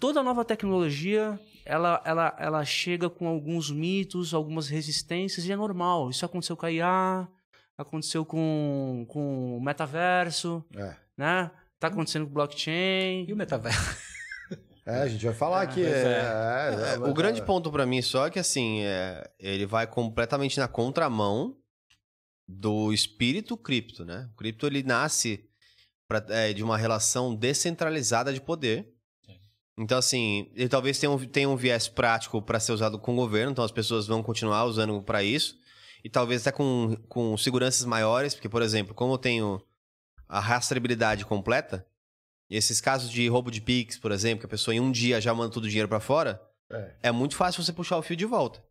toda 0.00 0.22
nova 0.22 0.44
tecnologia, 0.44 1.38
ela, 1.64 2.00
ela, 2.04 2.36
ela 2.38 2.64
chega 2.64 3.10
com 3.10 3.28
alguns 3.28 3.70
mitos, 3.70 4.32
algumas 4.32 4.68
resistências, 4.68 5.44
e 5.46 5.52
é 5.52 5.56
normal. 5.56 6.08
Isso 6.08 6.24
aconteceu 6.24 6.56
com 6.56 6.64
a 6.64 6.72
IA, 6.72 7.28
aconteceu 7.76 8.24
com, 8.24 9.04
com 9.08 9.58
o 9.58 9.60
metaverso, 9.60 10.64
É. 10.74 10.94
né? 11.16 11.50
Tá 11.78 11.88
acontecendo 11.88 12.24
com 12.24 12.30
o 12.30 12.34
blockchain. 12.34 13.26
E 13.28 13.32
o 13.32 13.36
metaverso? 13.36 13.96
É, 14.88 15.02
a 15.02 15.06
gente 15.08 15.24
vai 15.24 15.34
falar 15.34 15.62
aqui. 15.62 15.82
pois 15.82 15.92
É, 15.94 16.02
é. 16.04 16.90
é, 16.90 16.94
É, 16.94 16.98
o 16.98 17.12
grande 17.14 17.42
ponto 17.42 17.70
pra 17.70 17.84
mim 17.84 18.00
só 18.00 18.26
é 18.26 18.30
que 18.30 18.38
assim, 18.38 18.80
é, 18.82 19.30
ele 19.38 19.66
vai 19.66 19.86
completamente 19.86 20.58
na 20.58 20.66
contramão 20.66 21.56
do 22.48 22.92
espírito 22.92 23.56
cripto, 23.56 24.04
né? 24.04 24.28
O 24.32 24.36
cripto 24.36 24.66
ele 24.66 24.82
nasce 24.82 25.44
pra- 26.08 26.24
é, 26.30 26.52
de 26.54 26.62
uma 26.64 26.78
relação 26.78 27.34
descentralizada 27.34 28.32
de 28.32 28.40
poder. 28.40 28.88
Então, 29.78 29.98
assim, 29.98 30.50
ele 30.56 30.68
talvez 30.68 30.98
tenha 30.98 31.10
um, 31.12 31.18
tenha 31.18 31.48
um 31.48 31.54
viés 31.56 31.86
prático 31.86 32.40
para 32.42 32.58
ser 32.58 32.72
usado 32.72 32.98
com 32.98 33.12
o 33.12 33.16
governo, 33.16 33.52
então 33.52 33.64
as 33.64 33.70
pessoas 33.70 34.06
vão 34.06 34.22
continuar 34.22 34.64
usando 34.64 35.00
para 35.02 35.22
isso. 35.22 35.56
E 36.02 36.08
talvez 36.08 36.40
até 36.40 36.50
com, 36.56 36.96
com 37.08 37.36
seguranças 37.36 37.84
maiores, 37.84 38.34
porque, 38.34 38.48
por 38.48 38.62
exemplo, 38.62 38.94
como 38.94 39.12
eu 39.14 39.18
tenho 39.18 39.62
a 40.28 40.40
rastreabilidade 40.40 41.24
completa, 41.24 41.86
esses 42.50 42.80
casos 42.80 43.10
de 43.10 43.26
roubo 43.28 43.50
de 43.50 43.60
Pix, 43.60 43.98
por 43.98 44.10
exemplo, 44.12 44.40
que 44.40 44.46
a 44.46 44.48
pessoa 44.48 44.74
em 44.74 44.80
um 44.80 44.90
dia 44.90 45.20
já 45.20 45.32
manda 45.34 45.52
todo 45.52 45.64
o 45.64 45.68
dinheiro 45.68 45.88
para 45.88 46.00
fora, 46.00 46.40
É. 46.70 46.90
é 47.04 47.12
muito 47.12 47.34
fácil 47.36 47.62
você 47.62 47.72
puxar 47.72 47.96
o 47.98 48.02
fio 48.02 48.16
de 48.16 48.24
volta. 48.26 48.62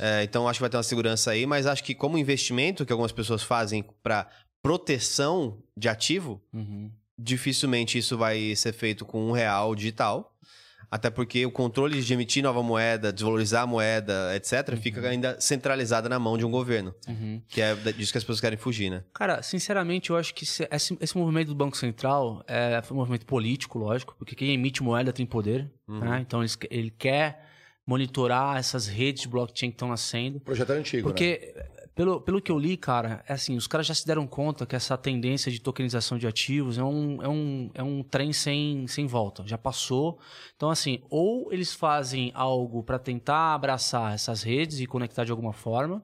É, 0.00 0.24
então 0.24 0.48
acho 0.48 0.58
que 0.58 0.62
vai 0.62 0.70
ter 0.70 0.76
uma 0.76 0.82
segurança 0.82 1.30
aí, 1.30 1.46
mas 1.46 1.66
acho 1.66 1.84
que 1.84 1.94
como 1.94 2.18
investimento 2.18 2.84
que 2.84 2.92
algumas 2.92 3.12
pessoas 3.12 3.42
fazem 3.44 3.84
para 4.02 4.28
proteção 4.62 5.62
de 5.76 5.88
ativo, 5.88 6.42
Uhum. 6.52 6.90
dificilmente 7.18 7.96
isso 7.98 8.16
vai 8.18 8.56
ser 8.56 8.72
feito 8.72 9.04
com 9.04 9.28
um 9.28 9.32
real 9.32 9.74
digital. 9.74 10.34
Até 10.94 11.08
porque 11.08 11.46
o 11.46 11.50
controle 11.50 12.02
de 12.02 12.12
emitir 12.12 12.42
nova 12.42 12.62
moeda, 12.62 13.10
desvalorizar 13.10 13.62
a 13.62 13.66
moeda, 13.66 14.36
etc., 14.36 14.76
fica 14.76 15.00
ainda 15.08 15.40
centralizada 15.40 16.06
na 16.06 16.18
mão 16.18 16.36
de 16.36 16.44
um 16.44 16.50
governo. 16.50 16.94
Uhum. 17.08 17.40
Que 17.48 17.62
é 17.62 17.74
disso 17.74 18.12
que 18.12 18.18
as 18.18 18.24
pessoas 18.24 18.42
querem 18.42 18.58
fugir, 18.58 18.90
né? 18.90 19.02
Cara, 19.14 19.42
sinceramente, 19.42 20.10
eu 20.10 20.18
acho 20.18 20.34
que 20.34 20.44
esse, 20.44 20.68
esse- 20.70 21.16
movimento 21.16 21.48
do 21.48 21.54
Banco 21.54 21.78
Central 21.78 22.44
é 22.46 22.82
um 22.90 22.94
movimento 22.96 23.24
político, 23.24 23.78
lógico, 23.78 24.14
porque 24.18 24.34
quem 24.34 24.52
emite 24.52 24.82
moeda 24.82 25.14
tem 25.14 25.24
poder, 25.24 25.70
Uhum. 25.88 26.00
né? 26.00 26.18
Então 26.20 26.40
eles- 26.42 26.58
ele 26.70 26.90
quer 26.90 27.46
monitorar 27.86 28.58
essas 28.58 28.86
redes 28.86 29.22
de 29.22 29.28
blockchain 29.28 29.70
que 29.70 29.76
estão 29.76 29.88
nascendo. 29.88 30.36
O 30.36 30.40
projeto 30.40 30.72
é 30.72 30.76
antigo, 30.76 31.08
né? 31.08 31.14
Pelo, 31.94 32.22
pelo 32.22 32.40
que 32.40 32.50
eu 32.50 32.58
li, 32.58 32.76
cara, 32.76 33.22
é 33.28 33.34
assim, 33.34 33.54
os 33.54 33.66
caras 33.66 33.86
já 33.86 33.94
se 33.94 34.06
deram 34.06 34.26
conta 34.26 34.64
que 34.64 34.74
essa 34.74 34.96
tendência 34.96 35.52
de 35.52 35.60
tokenização 35.60 36.16
de 36.16 36.26
ativos 36.26 36.78
é 36.78 36.82
um, 36.82 37.22
é 37.22 37.28
um, 37.28 37.70
é 37.74 37.82
um 37.82 38.02
trem 38.02 38.32
sem, 38.32 38.86
sem 38.86 39.06
volta. 39.06 39.46
Já 39.46 39.58
passou. 39.58 40.18
Então, 40.56 40.70
assim, 40.70 41.02
ou 41.10 41.52
eles 41.52 41.74
fazem 41.74 42.32
algo 42.34 42.82
para 42.82 42.98
tentar 42.98 43.54
abraçar 43.54 44.14
essas 44.14 44.42
redes 44.42 44.80
e 44.80 44.86
conectar 44.86 45.24
de 45.24 45.30
alguma 45.30 45.52
forma, 45.52 46.02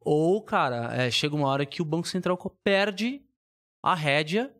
ou, 0.00 0.40
cara, 0.42 0.94
é, 0.94 1.10
chega 1.10 1.34
uma 1.34 1.48
hora 1.48 1.66
que 1.66 1.82
o 1.82 1.84
Banco 1.84 2.06
Central 2.06 2.36
perde 2.62 3.22
a 3.82 3.94
rédea 3.94 4.54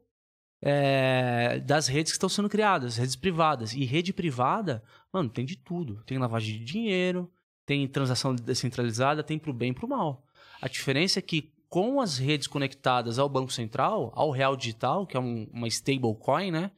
é, 0.60 1.60
das 1.60 1.88
redes 1.88 2.12
que 2.12 2.16
estão 2.16 2.28
sendo 2.28 2.48
criadas, 2.48 2.96
redes 2.96 3.16
privadas. 3.16 3.74
E 3.74 3.84
rede 3.84 4.12
privada, 4.12 4.82
mano, 5.12 5.28
tem 5.28 5.44
de 5.44 5.56
tudo. 5.56 6.02
Tem 6.04 6.18
lavagem 6.18 6.58
de 6.58 6.64
dinheiro, 6.64 7.30
tem 7.66 7.86
transação 7.88 8.34
descentralizada, 8.34 9.22
tem 9.22 9.38
pro 9.38 9.52
bem 9.52 9.70
e 9.70 9.74
pro 9.74 9.88
mal. 9.88 10.24
A 10.62 10.68
diferença 10.68 11.18
é 11.18 11.22
que 11.22 11.52
com 11.68 12.00
as 12.00 12.18
redes 12.18 12.46
conectadas 12.46 13.18
ao 13.18 13.28
Banco 13.28 13.52
Central, 13.52 14.12
ao 14.14 14.30
real 14.30 14.54
digital, 14.56 15.06
que 15.06 15.16
é 15.16 15.20
um- 15.20 15.48
uma 15.52 15.66
stablecoin, 15.68 16.50
né? 16.50 16.70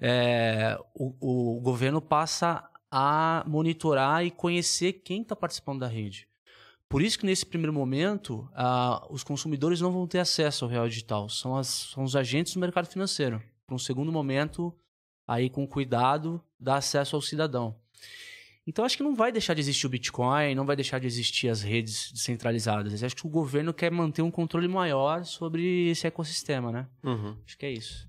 é, 0.00 0.78
o, 0.94 1.56
o 1.56 1.60
governo 1.60 2.00
passa 2.00 2.64
a 2.90 3.44
monitorar 3.46 4.24
e 4.24 4.30
conhecer 4.30 4.94
quem 4.94 5.22
está 5.22 5.36
participando 5.36 5.80
da 5.80 5.86
rede. 5.86 6.26
Por 6.88 7.02
isso 7.02 7.18
que 7.18 7.26
nesse 7.26 7.46
primeiro 7.46 7.72
momento, 7.72 8.48
ah, 8.54 9.06
os 9.10 9.22
consumidores 9.22 9.80
não 9.80 9.92
vão 9.92 10.06
ter 10.08 10.18
acesso 10.18 10.64
ao 10.64 10.70
real 10.70 10.88
digital. 10.88 11.28
São, 11.28 11.56
as- 11.56 11.90
são 11.92 12.02
os 12.02 12.16
agentes 12.16 12.54
do 12.54 12.60
mercado 12.60 12.86
financeiro. 12.88 13.40
Para 13.66 13.76
um 13.76 13.78
segundo 13.78 14.10
momento, 14.10 14.74
aí 15.26 15.48
com 15.48 15.64
cuidado, 15.68 16.42
dar 16.58 16.76
acesso 16.76 17.14
ao 17.14 17.22
cidadão. 17.22 17.76
Então 18.66 18.84
acho 18.84 18.96
que 18.96 19.02
não 19.02 19.14
vai 19.14 19.32
deixar 19.32 19.54
de 19.54 19.60
existir 19.60 19.86
o 19.86 19.90
Bitcoin, 19.90 20.54
não 20.54 20.66
vai 20.66 20.76
deixar 20.76 20.98
de 21.00 21.06
existir 21.06 21.48
as 21.48 21.62
redes 21.62 22.12
descentralizadas. 22.12 23.02
Acho 23.02 23.16
que 23.16 23.26
o 23.26 23.30
governo 23.30 23.72
quer 23.74 23.90
manter 23.90 24.22
um 24.22 24.30
controle 24.30 24.68
maior 24.68 25.24
sobre 25.24 25.88
esse 25.90 26.06
ecossistema, 26.06 26.70
né? 26.70 26.86
Uhum. 27.02 27.36
Acho 27.44 27.56
que 27.58 27.66
é 27.66 27.72
isso. 27.72 28.08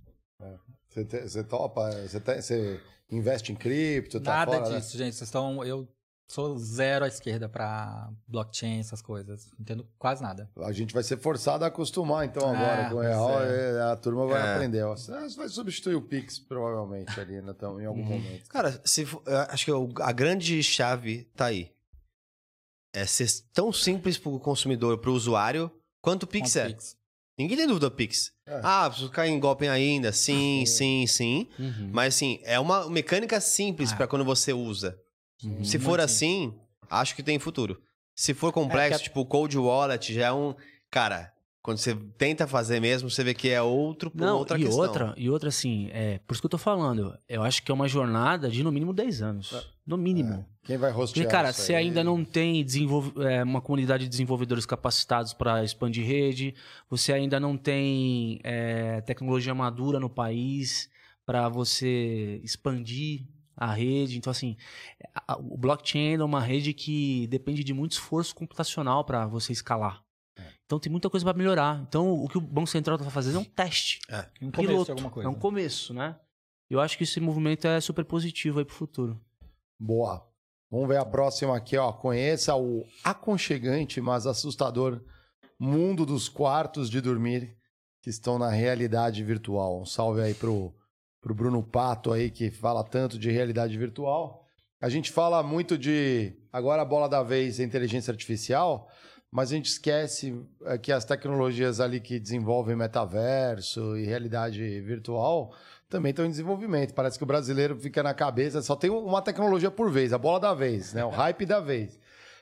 Você, 0.90 1.06
te- 1.06 1.22
você 1.22 1.44
topa, 1.44 1.90
você, 2.06 2.20
te- 2.20 2.42
você 2.42 2.82
investe 3.10 3.52
em 3.52 3.56
cripto, 3.56 4.20
tá 4.20 4.32
Nada 4.40 4.52
fora, 4.60 4.70
né? 4.72 4.80
disso, 4.80 4.98
gente. 4.98 5.16
Vocês 5.16 5.28
estão. 5.30 5.64
Eu 5.64 5.88
sou 6.32 6.58
zero 6.58 7.06
à 7.06 7.08
esquerda 7.08 7.50
pra 7.50 8.10
blockchain, 8.28 8.80
essas 8.80 9.02
coisas. 9.02 9.48
Não 9.54 9.60
entendo 9.62 9.88
quase 10.00 10.22
nada. 10.24 10.50
A 10.58 10.72
gente 10.72 10.94
vai 10.94 11.04
ser 11.04 11.18
forçado 11.18 11.64
a 11.64 11.68
acostumar, 11.68 12.26
então, 12.26 12.44
agora 12.50 12.88
Ah, 12.88 12.90
com 12.90 12.96
o 12.96 13.00
real. 13.02 13.42
é. 13.44 13.78
é, 13.78 13.82
A 13.92 13.96
turma 13.96 14.26
vai 14.26 14.42
É. 14.42 14.54
aprender. 14.56 14.86
Você 14.86 15.12
vai 15.36 15.50
substituir 15.50 15.96
o 15.96 16.02
Pix, 16.02 16.40
provavelmente, 16.40 17.20
ali 17.20 17.42
né, 17.42 17.52
então, 17.56 17.80
em 17.82 17.86
algum 17.86 18.04
momento. 18.04 18.48
Cara, 18.50 18.82
se, 18.86 19.06
acho 19.50 19.66
que 19.66 19.72
o- 19.72 19.90
a 20.00 20.12
grande 20.12 20.62
chave 20.64 21.26
tá 21.36 21.46
aí. 21.48 21.72
É 22.94 23.06
ser 23.06 23.28
tão 23.54 23.72
simples 23.72 24.18
pro 24.18 24.40
consumidor, 24.40 24.98
pro 24.98 25.14
usuário, 25.14 25.72
quanto 26.02 26.24
o 26.24 26.28
Pix 26.28 26.54
Com 26.54 26.60
é. 26.60 26.68
Pix. 26.68 26.98
Ninguém 27.38 27.58
tem 27.58 27.66
dúvida 27.68 27.90
do 27.90 27.96
Pix. 27.96 28.32
É. 28.46 28.60
Ah, 28.64 28.88
preciso 28.90 29.10
cair 29.10 29.32
em 29.32 29.40
golpe 29.40 29.68
ainda. 29.68 30.12
Sim, 30.12 30.66
sim, 30.66 31.08
sim. 31.08 31.48
Uhum. 31.58 31.90
Mas, 31.94 32.16
assim, 32.16 32.40
é 32.44 32.60
uma 32.60 32.90
mecânica 32.90 33.40
simples 33.40 33.92
Ah. 33.94 33.96
pra 33.96 34.08
quando 34.08 34.26
você 34.26 34.52
usa. 34.54 35.00
Uhum. 35.44 35.64
Se 35.64 35.80
for 35.80 36.00
assim, 36.00 36.54
acho 36.90 37.16
que 37.16 37.24
tem 37.24 37.40
futuro. 37.40 37.82
Se 38.16 38.34
for 38.34 38.52
complexo, 38.52 38.94
É 38.94 38.96
a- 39.02 39.04
tipo 39.04 39.26
Cold 39.26 39.58
Wallet, 39.58 40.14
já 40.14 40.28
é 40.28 40.32
um. 40.34 40.54
Cara, 40.90 41.32
quando 41.64 41.78
você 41.78 41.96
tenta 42.18 42.46
fazer 42.46 42.80
mesmo, 42.80 43.10
você 43.10 43.24
vê 43.24 43.34
que 43.34 43.50
é 43.50 43.62
outro, 43.62 44.12
Não, 44.14 44.38
outra 44.38 44.58
e 44.60 44.64
questão. 44.64 44.80
outra, 44.84 45.14
e 45.18 45.30
outra 45.30 45.50
assim, 45.50 45.90
é, 45.94 46.20
por 46.20 46.34
isso 46.34 46.42
que 46.42 46.46
eu 46.46 46.50
tô 46.52 46.58
falando, 46.58 47.18
eu 47.30 47.42
acho 47.44 47.64
que 47.64 47.72
é 47.72 47.74
uma 47.74 47.88
jornada 47.88 48.50
de 48.50 48.64
no 48.64 48.72
mínimo 48.72 48.94
10 48.94 49.22
anos. 49.22 49.54
No 49.88 49.98
mínimo. 49.98 50.46
Quem 50.64 50.78
vai 50.78 50.92
rostear 50.92 51.26
Porque, 51.26 51.36
cara, 51.36 51.50
isso 51.50 51.62
você 51.62 51.74
aí? 51.74 51.86
ainda 51.88 52.04
não 52.04 52.24
tem 52.24 52.64
desenvolve- 52.64 53.14
é, 53.26 53.44
uma 53.44 53.62
comunidade 53.62 54.04
de 54.04 54.10
desenvolvedores 54.10 54.66
capacitados 54.66 55.34
para 55.34 55.64
expandir 55.64 56.06
rede, 56.06 56.54
você 56.90 57.12
ainda 57.14 57.40
não 57.40 57.58
tem 57.58 58.40
é, 58.44 59.02
tecnologia 59.02 59.56
madura 59.56 60.00
no 60.00 60.10
país 60.10 60.90
para 61.26 61.48
você 61.50 62.40
expandir 62.44 63.26
a 63.64 63.74
rede. 63.74 64.18
Então, 64.18 64.32
assim, 64.32 64.58
a- 65.28 65.38
o 65.38 65.58
blockchain 65.58 66.16
é 66.16 66.24
uma 66.24 66.42
rede 66.42 66.74
que 66.74 67.28
depende 67.28 67.64
de 67.64 67.74
muito 67.74 67.94
esforço 67.94 68.34
computacional 68.36 69.04
para 69.06 69.26
você 69.28 69.52
escalar. 69.54 70.04
Então 70.66 70.80
tem 70.80 70.90
muita 70.92 71.10
coisa 71.10 71.26
para 71.26 71.38
melhorar. 71.38 71.82
Então 71.88 72.14
o 72.14 72.28
que 72.30 72.38
o 72.38 72.42
Banco 72.42 72.68
Central 72.68 72.96
está 72.98 73.10
fazendo 73.10 73.38
é 73.38 73.42
um 73.42 73.44
teste. 73.44 74.00
Um 74.42 74.50
começo 74.50 74.52
de 74.52 74.68
piloto. 74.68 74.92
alguma 74.92 75.10
coisa. 75.10 75.28
É 75.28 75.32
um 75.32 75.36
começo, 75.36 75.94
né? 75.94 76.18
Eu 76.70 76.80
acho 76.80 76.98
que 76.98 77.04
esse 77.04 77.20
movimento 77.20 77.68
é 77.68 77.82
super 77.82 78.06
positivo 78.06 78.60
aí 78.60 78.66
pro 78.66 78.74
futuro. 78.74 79.20
Boa. 79.78 80.26
Vamos 80.72 80.88
ver 80.88 80.98
a 80.98 81.06
próxima 81.06 81.56
aqui, 81.58 81.76
ó. 81.76 81.92
Conheça 81.92 82.56
o 82.56 82.86
aconchegante, 83.04 84.00
mas 84.00 84.26
assustador 84.26 85.04
mundo 85.60 86.06
dos 86.06 86.30
quartos 86.30 86.90
de 86.90 87.02
dormir 87.02 87.58
que 88.02 88.10
estão 88.10 88.40
na 88.40 88.50
realidade 88.50 89.22
virtual. 89.24 89.82
Um 89.82 89.86
salve 89.86 90.22
aí 90.22 90.34
pro, 90.34 90.74
pro 91.22 91.34
Bruno 91.36 91.64
Pato 91.64 92.12
aí, 92.12 92.30
que 92.32 92.50
fala 92.50 92.84
tanto 92.84 93.18
de 93.20 93.30
realidade 93.32 93.78
virtual. 93.78 94.46
A 94.82 94.90
gente 94.90 95.12
fala 95.12 95.44
muito 95.44 95.78
de. 95.78 96.34
Agora 96.52 96.82
a 96.82 96.86
bola 96.86 97.08
da 97.08 97.22
vez 97.22 97.60
é 97.60 97.64
inteligência 97.64 98.12
artificial, 98.12 98.90
mas 99.32 99.52
a 99.52 99.56
gente 99.56 99.68
esquece 99.68 100.44
é, 100.66 100.78
que 100.78 100.92
as 100.92 101.06
tecnologias 101.06 101.80
ali 101.80 102.00
que 102.02 102.20
desenvolvem 102.20 102.76
metaverso 102.76 103.96
e 103.98 104.06
realidade 104.06 104.82
virtual 104.82 105.56
também 105.88 106.10
estão 106.10 106.26
em 106.26 106.30
desenvolvimento. 106.32 106.94
Parece 106.96 107.18
que 107.18 107.24
o 107.24 107.28
brasileiro 107.28 107.78
fica 107.80 108.02
na 108.02 108.14
cabeça, 108.14 108.62
só 108.62 108.76
tem 108.76 108.90
uma 108.90 109.22
tecnologia 109.22 109.70
por 109.70 109.92
vez, 109.92 110.12
a 110.14 110.18
bola 110.18 110.40
da 110.40 110.54
vez, 110.54 110.94
né? 110.94 111.06
O 111.06 111.10
hype 111.10 111.46
da 111.46 111.60
vez. 111.60 112.00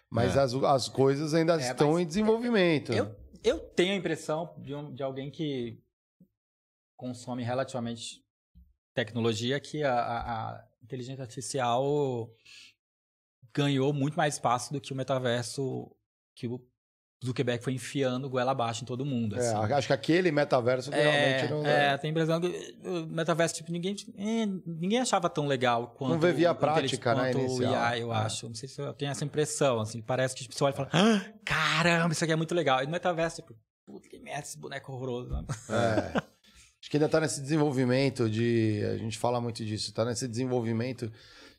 Mas 0.10 0.38
as, 0.38 0.54
as 0.56 0.88
coisas 0.88 1.34
ainda 1.34 1.56
É, 1.62 1.70
estão 1.72 2.00
em 2.00 2.06
desenvolvimento. 2.06 2.94
Eu, 2.94 3.14
eu 3.44 3.60
tenho 3.60 3.94
a 3.94 3.96
impressão 3.96 4.56
de, 4.58 4.74
um- 4.74 4.94
de 4.94 5.04
alguém 5.04 5.30
que 5.30 5.78
consome 6.96 7.44
relativamente 7.44 8.24
tecnologia 9.06 9.60
que 9.60 9.84
a, 9.84 9.94
a- 9.94 10.50
a 10.52 10.64
inteligência 10.84 11.22
artificial 11.22 12.30
ganhou 13.54 13.92
muito 13.94 14.16
mais 14.16 14.36
espaço 14.36 14.72
do 14.74 14.80
que 14.82 14.94
o 14.94 14.96
metaverso 14.96 15.92
que 16.36 16.48
o 16.48 16.62
Zuckerberg 17.26 17.62
foi 17.62 17.74
enfiando 17.74 18.30
goela 18.30 18.52
abaixo 18.52 18.84
em 18.84 18.86
todo 18.88 19.06
mundo. 19.06 19.36
É, 19.36 19.40
assim. 19.40 19.74
acho 19.74 19.88
que 19.88 19.94
aquele 19.94 20.32
metaverso 20.32 20.90
realmente 20.90 21.46
É, 21.46 21.50
não. 21.50 21.66
é, 21.66 21.98
tem 21.98 22.10
a 22.10 22.12
impressão 22.12 22.40
que 22.40 22.78
o 22.82 23.06
metaverso, 23.08 23.56
tipo, 23.56 23.72
ninguém, 23.74 23.94
é, 24.16 24.46
ninguém 24.66 25.00
achava 25.00 25.30
tão 25.30 25.46
legal 25.46 25.90
quanto 25.98 26.12
Não 26.14 26.20
vê 26.20 26.32
via 26.32 26.52
o 26.52 26.56
prática, 26.56 27.14
né, 27.16 27.24
quanto 27.34 27.38
o 27.40 27.42
inicial. 27.42 27.74
IA, 27.74 27.98
eu 28.00 28.14
É. 28.14 28.18
acho. 28.18 28.48
Não 28.48 28.56
sei 28.56 28.70
se 28.70 28.82
eu 28.82 28.94
tenho 28.94 29.12
essa 29.12 29.26
impressão, 29.26 29.82
assim, 29.82 30.02
parece 30.02 30.34
que 30.34 30.44
tipo, 30.44 30.56
você 30.56 30.64
olha 30.64 30.74
e 30.74 30.78
fala, 30.78 30.90
"Ah, 30.94 31.26
caramba, 31.44 32.14
isso 32.14 32.24
aqui 32.24 32.32
é 32.32 32.38
muito 32.38 32.56
legal. 32.56 32.82
E 32.82 32.86
no 32.86 32.92
metaverso, 32.92 33.42
tipo, 33.42 33.54
puta 33.86 34.08
que 34.08 34.18
merda, 34.20 34.44
esse 34.48 34.58
boneco 34.58 34.94
horroroso. 34.94 35.34
É. 35.36 35.44
Acho 36.82 36.90
que 36.90 36.98
ainda 36.98 37.08
está 37.08 37.20
nesse 37.20 37.42
desenvolvimento 37.42 38.30
de. 38.30 38.82
A 38.94 38.98
gente 38.98 39.18
fala 39.18 39.42
muito 39.42 39.64
disso, 39.66 39.90
está 39.90 40.06
nesse 40.06 40.28
desenvolvimento 40.28 41.12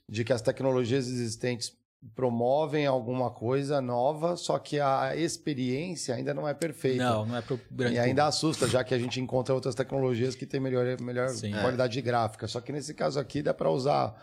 de 0.08 0.24
que 0.24 0.32
as 0.32 0.40
tecnologias 0.40 1.06
existentes 1.06 1.78
promovem 2.14 2.86
alguma 2.86 3.30
coisa 3.30 3.80
nova, 3.80 4.34
só 4.36 4.58
que 4.58 4.80
a 4.80 5.14
experiência 5.14 6.14
ainda 6.14 6.32
não 6.32 6.48
é 6.48 6.54
perfeita. 6.54 7.04
Não, 7.04 7.26
não 7.26 7.36
é 7.36 7.42
pro 7.42 7.60
grande 7.70 7.96
E 7.96 7.98
ainda 7.98 8.26
assusta, 8.26 8.66
já 8.66 8.82
que 8.82 8.94
a 8.94 8.98
gente 8.98 9.20
encontra 9.20 9.54
outras 9.54 9.74
tecnologias 9.74 10.34
que 10.34 10.46
têm 10.46 10.60
melhor, 10.60 10.98
melhor 11.00 11.28
Sim. 11.28 11.52
qualidade 11.52 11.92
de 11.92 12.00
gráfica. 12.00 12.48
Só 12.48 12.60
que 12.60 12.72
nesse 12.72 12.94
caso 12.94 13.20
aqui 13.20 13.42
dá 13.42 13.52
para 13.52 13.70
usar. 13.70 14.14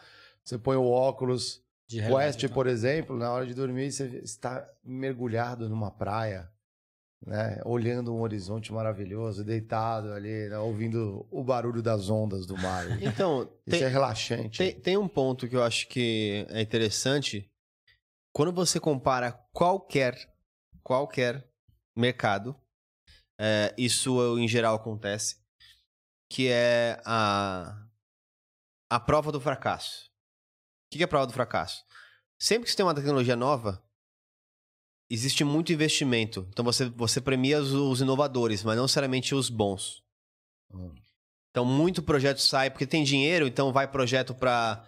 Você 0.43 0.57
põe 0.57 0.77
o 0.77 0.85
óculos 0.85 1.61
de 1.87 2.01
Quest, 2.01 2.43
né? 2.43 2.49
por 2.49 2.67
exemplo, 2.67 3.17
na 3.17 3.31
hora 3.31 3.45
de 3.45 3.53
dormir, 3.53 3.91
você 3.91 4.21
está 4.23 4.67
mergulhado 4.83 5.69
numa 5.69 5.91
praia, 5.91 6.49
né? 7.25 7.59
Olhando 7.65 8.13
um 8.13 8.21
horizonte 8.21 8.71
maravilhoso, 8.71 9.43
deitado 9.43 10.13
ali, 10.13 10.49
né? 10.49 10.57
ouvindo 10.57 11.27
o 11.31 11.43
barulho 11.43 11.81
das 11.81 12.09
ondas 12.09 12.45
do 12.45 12.57
mar. 12.57 12.85
Então, 13.01 13.41
Isso 13.65 13.77
tem, 13.79 13.83
é 13.83 13.87
relaxante. 13.87 14.57
tem, 14.57 14.79
tem 14.79 14.97
um 14.97 15.07
ponto 15.07 15.47
que 15.47 15.55
eu 15.55 15.63
acho 15.63 15.87
que 15.87 16.45
é 16.49 16.61
interessante. 16.61 17.49
Quando 18.33 18.51
você 18.53 18.79
compara 18.79 19.31
qualquer, 19.51 20.15
qualquer 20.83 21.49
mercado, 21.95 22.55
é, 23.39 23.73
isso 23.77 24.37
em 24.39 24.47
geral 24.47 24.75
acontece. 24.75 25.37
que 26.29 26.49
é 26.49 27.01
a, 27.05 27.87
a 28.89 28.99
prova 28.99 29.31
do 29.31 29.39
fracasso. 29.39 30.05
O 30.87 30.97
que 30.97 31.01
é 31.01 31.05
a 31.05 31.07
prova 31.07 31.25
do 31.27 31.33
fracasso? 31.33 31.83
Sempre 32.39 32.65
que 32.65 32.71
você 32.71 32.77
tem 32.77 32.85
uma 32.85 32.93
tecnologia 32.95 33.35
nova, 33.35 33.81
existe 35.09 35.43
muito 35.43 35.71
investimento. 35.71 36.47
Então 36.49 36.63
você, 36.63 36.85
você 36.89 37.21
premia 37.21 37.59
os, 37.59 37.73
os 37.73 38.01
inovadores, 38.01 38.63
mas 38.63 38.75
não 38.75 38.83
necessariamente 38.83 39.33
os 39.33 39.49
bons. 39.49 40.03
Então 41.51 41.65
muito 41.65 42.03
projeto 42.03 42.39
sai 42.39 42.69
porque 42.69 42.85
tem 42.85 43.03
dinheiro, 43.03 43.47
então 43.47 43.71
vai 43.71 43.87
projeto 43.87 44.33
para 44.33 44.85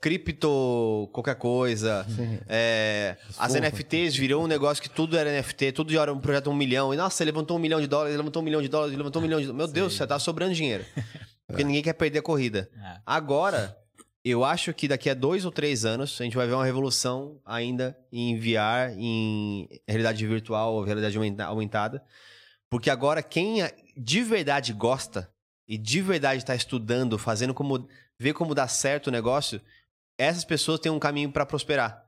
cripto, 0.00 1.08
qualquer 1.12 1.34
coisa. 1.34 2.06
É, 2.48 3.16
as. 3.38 3.54
NFTs 3.54 4.14
virou 4.16 4.44
um 4.44 4.46
negócio 4.46 4.82
que 4.82 4.88
tudo 4.88 5.16
era 5.16 5.30
NFT, 5.30 5.72
tudo 5.72 5.98
era 5.98 6.12
um 6.12 6.20
projeto 6.20 6.44
de 6.44 6.50
um 6.50 6.54
milhão. 6.54 6.94
E 6.94 6.96
nossa, 6.96 7.22
ele 7.22 7.32
levantou 7.32 7.56
um 7.56 7.60
milhão 7.60 7.80
de 7.80 7.86
dólares, 7.86 8.12
ele 8.12 8.18
levantou 8.18 8.40
um 8.40 8.44
milhão 8.44 8.62
de 8.62 8.68
dólares, 8.68 8.92
ele 8.92 8.98
levantou 8.98 9.20
um 9.20 9.24
milhão 9.24 9.40
de 9.40 9.46
dólares. 9.46 9.66
Meu 9.66 9.72
Deus, 9.72 9.94
você 9.94 10.06
tá 10.06 10.18
sobrando 10.18 10.54
dinheiro. 10.54 10.84
Porque 11.46 11.64
ninguém 11.64 11.82
quer 11.82 11.92
perder 11.92 12.18
a 12.18 12.22
corrida. 12.22 12.68
É. 12.76 13.00
Agora, 13.06 13.76
eu 14.30 14.44
acho 14.44 14.72
que 14.74 14.88
daqui 14.88 15.08
a 15.10 15.14
dois 15.14 15.44
ou 15.44 15.52
três 15.52 15.84
anos 15.84 16.20
a 16.20 16.24
gente 16.24 16.36
vai 16.36 16.46
ver 16.46 16.54
uma 16.54 16.64
revolução 16.64 17.40
ainda 17.44 17.96
em 18.10 18.36
VR, 18.38 18.94
em 18.96 19.68
realidade 19.86 20.26
virtual 20.26 20.74
ou 20.74 20.82
realidade 20.84 21.16
aumenta- 21.16 21.44
aumentada. 21.44 22.04
Porque 22.70 22.90
agora 22.90 23.22
quem 23.22 23.62
a- 23.62 23.72
de 23.96 24.22
verdade 24.22 24.72
gosta 24.72 25.32
e 25.68 25.78
de 25.78 26.00
verdade 26.00 26.42
está 26.42 26.54
estudando, 26.54 27.18
fazendo 27.18 27.54
como. 27.54 27.88
ver 28.18 28.32
como 28.32 28.54
dá 28.54 28.66
certo 28.66 29.08
o 29.08 29.10
negócio, 29.10 29.60
essas 30.18 30.44
pessoas 30.44 30.80
têm 30.80 30.90
um 30.90 30.98
caminho 30.98 31.30
para 31.30 31.44
prosperar. 31.46 32.04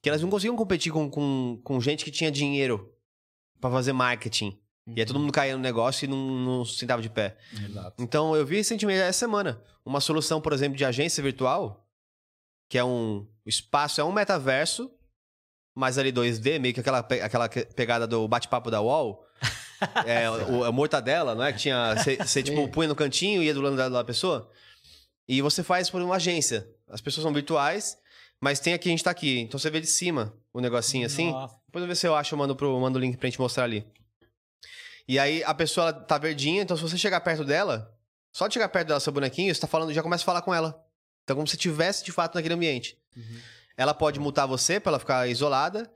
Que 0.00 0.08
elas 0.08 0.22
não 0.22 0.30
conseguiam 0.30 0.56
competir 0.56 0.92
com, 0.92 1.10
com, 1.10 1.60
com 1.64 1.80
gente 1.80 2.04
que 2.04 2.10
tinha 2.12 2.30
dinheiro 2.30 2.92
para 3.60 3.70
fazer 3.70 3.92
marketing. 3.92 4.56
E 4.94 5.00
aí 5.00 5.06
todo 5.06 5.18
mundo 5.18 5.32
caía 5.32 5.56
no 5.56 5.62
negócio 5.62 6.04
e 6.04 6.08
não, 6.08 6.16
não 6.16 6.64
se 6.64 6.76
sentava 6.76 7.02
de 7.02 7.10
pé. 7.10 7.36
Exato. 7.52 8.00
Então, 8.02 8.36
eu 8.36 8.46
vi 8.46 8.56
recentemente, 8.56 9.00
essa 9.00 9.18
semana, 9.18 9.60
uma 9.84 10.00
solução, 10.00 10.40
por 10.40 10.52
exemplo, 10.52 10.76
de 10.76 10.84
agência 10.84 11.22
virtual, 11.22 11.84
que 12.70 12.78
é 12.78 12.84
um 12.84 13.26
espaço, 13.44 14.00
é 14.00 14.04
um 14.04 14.12
metaverso, 14.12 14.90
mas 15.74 15.98
ali 15.98 16.12
2D, 16.12 16.58
meio 16.60 16.72
que 16.72 16.80
aquela, 16.80 17.02
pe- 17.02 17.20
aquela 17.20 17.48
que- 17.48 17.64
pegada 17.64 18.06
do 18.06 18.26
bate-papo 18.28 18.70
da 18.70 18.80
UOL. 18.80 19.24
é, 20.06 20.30
o, 20.30 20.64
a 20.64 20.72
mortadela, 20.72 21.34
não 21.34 21.42
é? 21.44 21.52
Que 21.52 21.58
tinha. 21.58 21.94
Você, 22.24 22.42
tipo, 22.42 22.66
punha 22.68 22.88
no 22.88 22.94
cantinho 22.96 23.42
e 23.42 23.46
ia 23.46 23.54
do 23.54 23.60
lado 23.60 23.76
da, 23.76 23.88
da 23.88 24.04
pessoa. 24.04 24.50
E 25.28 25.42
você 25.42 25.62
faz 25.62 25.90
por 25.90 26.00
uma 26.00 26.14
agência. 26.16 26.66
As 26.88 27.00
pessoas 27.00 27.24
são 27.24 27.32
virtuais, 27.32 27.98
mas 28.40 28.60
tem 28.60 28.72
aqui, 28.72 28.88
a 28.88 28.92
gente 28.92 29.02
tá 29.04 29.10
aqui. 29.10 29.40
Então 29.40 29.58
você 29.58 29.68
vê 29.68 29.80
de 29.80 29.86
cima 29.88 30.32
o 30.52 30.60
negocinho 30.60 31.04
assim. 31.04 31.32
Nossa. 31.32 31.56
Depois 31.66 31.82
eu 31.82 31.88
ver 31.88 31.96
se 31.96 32.06
eu 32.06 32.14
acho, 32.14 32.32
eu 32.34 32.38
mando, 32.38 32.54
pro, 32.56 32.78
mando 32.80 32.98
o 32.98 33.02
link 33.02 33.16
pra 33.18 33.28
gente 33.28 33.40
mostrar 33.40 33.64
ali. 33.64 33.84
E 35.08 35.18
aí 35.18 35.42
a 35.44 35.54
pessoa 35.54 35.88
ela 35.88 35.92
tá 35.92 36.18
verdinha, 36.18 36.62
então 36.62 36.76
se 36.76 36.82
você 36.82 36.98
chegar 36.98 37.20
perto 37.20 37.44
dela, 37.44 37.92
só 38.32 38.48
de 38.48 38.54
chegar 38.54 38.68
perto 38.68 38.88
dela, 38.88 39.00
seu 39.00 39.12
bonequinho, 39.12 39.54
você 39.54 39.60
tá 39.60 39.66
falando, 39.66 39.92
já 39.92 40.02
começa 40.02 40.22
a 40.22 40.26
falar 40.26 40.42
com 40.42 40.54
ela. 40.54 40.82
Então, 41.24 41.34
como 41.36 41.46
se 41.48 41.56
tivesse 41.56 42.04
de 42.04 42.12
fato 42.12 42.34
naquele 42.34 42.54
ambiente. 42.54 42.96
Ela 43.76 43.92
pode 43.92 44.18
multar 44.20 44.46
você 44.46 44.78
pra 44.78 44.90
ela 44.90 44.98
ficar 44.98 45.26
isolada. 45.28 45.90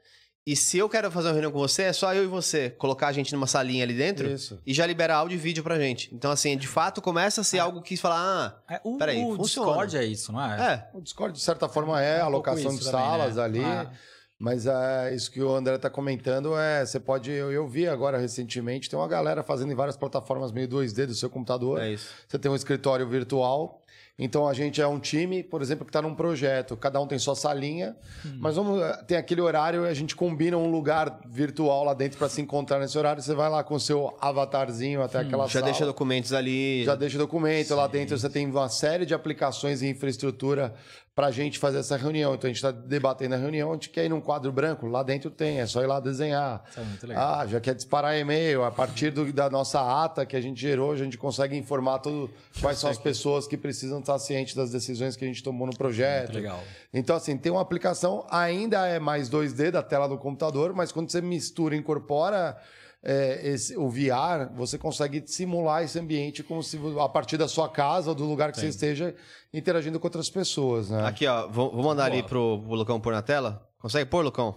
E 0.46 0.56
se 0.56 0.78
eu 0.78 0.88
quero 0.88 1.11
fazer 1.11 1.28
uma 1.28 1.32
reunião 1.34 1.52
com 1.52 1.58
você, 1.58 1.82
é 1.84 1.92
só 1.92 2.14
eu 2.14 2.24
e 2.24 2.26
você 2.26 2.70
colocar 2.70 3.08
a 3.08 3.12
gente 3.12 3.32
numa 3.32 3.46
salinha 3.46 3.84
ali 3.84 3.94
dentro 3.94 4.28
Isso. 4.28 4.58
e 4.66 4.72
já 4.72 4.86
liberar 4.86 5.16
áudio 5.16 5.36
e 5.36 5.38
vídeo 5.38 5.62
pra 5.62 5.78
gente. 5.78 6.12
Então, 6.14 6.30
assim, 6.30 6.56
de 6.56 6.66
fato, 6.66 7.02
começa 7.02 7.42
a 7.42 7.44
ser 7.44 7.58
algo 7.58 7.82
que 7.82 7.96
falar, 7.96 8.62
ah, 8.66 8.74
É, 8.74 8.80
o 8.82 8.96
Peraí, 8.96 9.22
o 9.22 9.36
funciona. 9.36 9.68
Discord 9.68 9.96
é 9.98 10.04
isso, 10.04 10.32
não 10.32 10.42
é? 10.42 10.72
é, 10.72 10.88
O 10.94 11.00
Discord, 11.02 11.36
de 11.36 11.42
certa 11.42 11.68
forma, 11.68 12.02
é 12.02 12.14
um 12.24 12.30
pouco 12.30 12.48
alocação 12.50 12.70
isso 12.72 12.84
de 12.84 12.90
também, 12.90 13.06
salas 13.06 13.36
né? 13.36 13.42
ali. 13.42 13.62
Ah. 13.62 13.92
Mas 14.41 14.64
é, 14.66 15.14
isso 15.14 15.30
que 15.30 15.43
o 15.43 15.55
André 15.55 15.76
tá 15.76 15.91
comentando 15.91 16.57
é. 16.57 16.84
Você 16.84 16.99
pode. 16.99 17.30
Eu, 17.30 17.53
eu 17.53 17.68
vi 17.68 17.86
agora 17.86 18.16
recentemente, 18.16 18.88
tem 18.88 18.99
uma 18.99 19.07
galera 19.07 19.43
fazendo 19.43 19.70
em 19.70 19.74
várias 19.74 19.99
plataformas 19.99 20.51
meio 20.51 20.66
2D 20.66 21.05
do 21.05 21.14
seu 21.14 21.28
computador. 21.28 21.78
é 21.78 21.93
isso. 21.93 22.09
Você 22.26 22.38
tem 22.38 22.51
um 22.51 22.55
escritório 22.57 23.07
virtual. 23.07 23.82
Então 24.22 24.47
a 24.47 24.53
gente 24.53 24.82
é 24.82 24.86
um 24.86 24.99
time, 24.99 25.43
por 25.43 25.62
exemplo, 25.62 25.82
que 25.84 25.88
está 25.88 26.03
num 26.03 26.14
projeto. 26.14 26.76
Cada 26.76 27.01
um 27.01 27.07
tem 27.07 27.18
sua 27.18 27.34
salinha, 27.34 27.97
mas 28.38 28.55
vamos 28.55 28.78
tem 29.07 29.16
aquele 29.16 29.41
horário 29.41 29.86
a 29.86 29.95
gente 29.95 30.14
combina 30.14 30.59
um 30.59 30.70
lugar 30.70 31.20
virtual 31.26 31.84
lá 31.84 31.95
dentro 31.95 32.18
para 32.18 32.28
se 32.28 32.38
encontrar 32.43 32.78
nesse 32.80 32.99
horário. 32.99 33.22
Você 33.22 33.34
vai 33.34 33.49
lá 33.49 33.64
com 33.64 33.74
o 33.74 33.80
seu 33.80 34.14
avatarzinho 34.20 35.03
até 35.03 35.20
aquela 35.20 35.47
Já 35.47 35.61
sala. 35.61 35.64
deixa 35.64 35.86
documentos 35.86 36.34
ali. 36.34 36.84
Já 36.84 36.95
deixa 36.95 37.16
documento. 37.16 37.74
Lá 37.74 37.86
dentro 37.86 38.18
você 38.18 38.28
tem 38.28 38.47
uma 38.47 38.68
série 38.68 39.07
de 39.07 39.14
aplicações 39.14 39.80
e 39.80 39.88
infraestrutura 39.88 40.74
para 41.21 41.27
a 41.27 41.31
gente 41.31 41.59
fazer 41.59 41.81
essa 41.81 41.99
reunião. 41.99 42.35
Então 42.35 42.49
a 42.49 42.51
gente 42.51 42.57
está 42.64 42.71
debatendo 42.71 43.35
a 43.35 43.39
reunião, 43.39 43.71
a 43.73 43.75
gente 43.75 43.91
quer 43.91 44.07
ir 44.07 44.09
num 44.09 44.23
quadro 44.23 44.51
branco, 44.51 44.87
lá 44.87 45.03
dentro 45.03 45.31
tem, 45.31 45.61
é 45.61 45.66
só 45.66 45.83
ir 45.83 45.87
lá 45.87 46.01
desenhar. 46.01 46.64
Isso 46.71 46.81
é 46.81 46.83
muito 46.83 47.07
legal. 47.07 47.41
Ah, 47.41 47.47
já 47.47 47.61
quer 47.61 47.75
disparar 47.75 48.16
e-mail. 48.18 48.64
A 48.64 48.71
partir 48.71 49.11
do- 49.11 49.31
da 49.31 49.51
nossa 49.51 50.03
ata 50.03 50.25
que 50.25 50.35
a 50.35 50.41
gente 50.41 50.59
gerou, 50.59 50.93
a 50.93 50.97
gente 50.97 51.18
consegue 51.18 51.55
informar 51.55 51.99
tudo, 51.99 52.31
quais 52.59 52.79
são 52.79 52.89
as 52.89 52.97
pessoas 52.97 53.47
que 53.47 53.55
precisam 53.59 54.01
estar 54.01 54.18
cientes 54.18 54.55
das 54.55 54.71
decisões 54.71 55.14
que 55.14 55.23
a 55.23 55.29
gente 55.29 55.43
tomou 55.43 55.66
no 55.66 55.77
projeto. 55.77 56.33
Muito 56.33 56.37
legal. 56.37 56.64
Então, 56.95 57.14
assim, 57.14 57.37
tem 57.37 57.53
uma 57.53 57.61
aplicação, 57.61 58.25
ainda 58.31 58.87
é 58.87 58.99
mais 58.99 59.29
2D 59.29 59.71
da 59.71 59.83
tela 59.83 60.09
do 60.09 60.16
computador, 60.16 60.73
mas 60.75 60.91
quando 60.91 61.11
você 61.11 61.21
mistura, 61.21 61.77
incorpora 61.77 62.57
é, 63.03 63.48
esse- 63.48 63.76
o 63.76 63.88
VR, 63.88 64.53
você 64.55 64.76
consegue 64.78 65.22
simular 65.26 65.82
esse 65.82 65.98
ambiente 65.98 66.42
como 66.42 66.62
se 66.62 66.78
a 67.01 67.09
partir 67.09 67.36
da 67.36 67.48
sua 67.48 67.68
casa 67.68 68.11
ou 68.11 68.14
do 68.14 68.24
lugar 68.24 68.53
que 68.53 68.61
você 68.61 68.68
esteja 68.68 69.14
interagindo 69.53 69.98
com 69.98 70.07
outras 70.07 70.28
pessoas, 70.30 70.90
né? 70.90 71.07
Aqui, 71.07 71.26
ó. 71.26 71.48
Vou, 71.48 71.70
vou 71.72 71.82
mandar 71.84 72.05
ali 72.07 72.22
pro, 72.22 72.61
pro 72.62 72.74
Lucão 72.74 73.01
pôr 73.01 73.12
na 73.12 73.22
tela. 73.22 73.66
Consegue 73.78 74.09
pôr, 74.11 74.22
Lucão? 74.24 74.55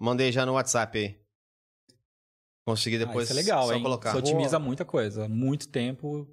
Mandei 0.00 0.32
já 0.32 0.44
no 0.46 0.54
WhatsApp 0.54 0.98
aí. 0.98 1.20
Consegui 2.66 2.96
Ah, 2.96 3.00
depois 3.06 3.28
isso 3.30 3.38
é 3.38 3.42
legal, 3.42 3.66
só 3.66 3.74
hein? 3.74 3.82
colocar. 3.82 4.10
Isso 4.10 4.18
otimiza 4.18 4.58
muita 4.58 4.84
coisa. 4.84 5.28
Muito 5.28 5.68
tempo. 5.68 6.28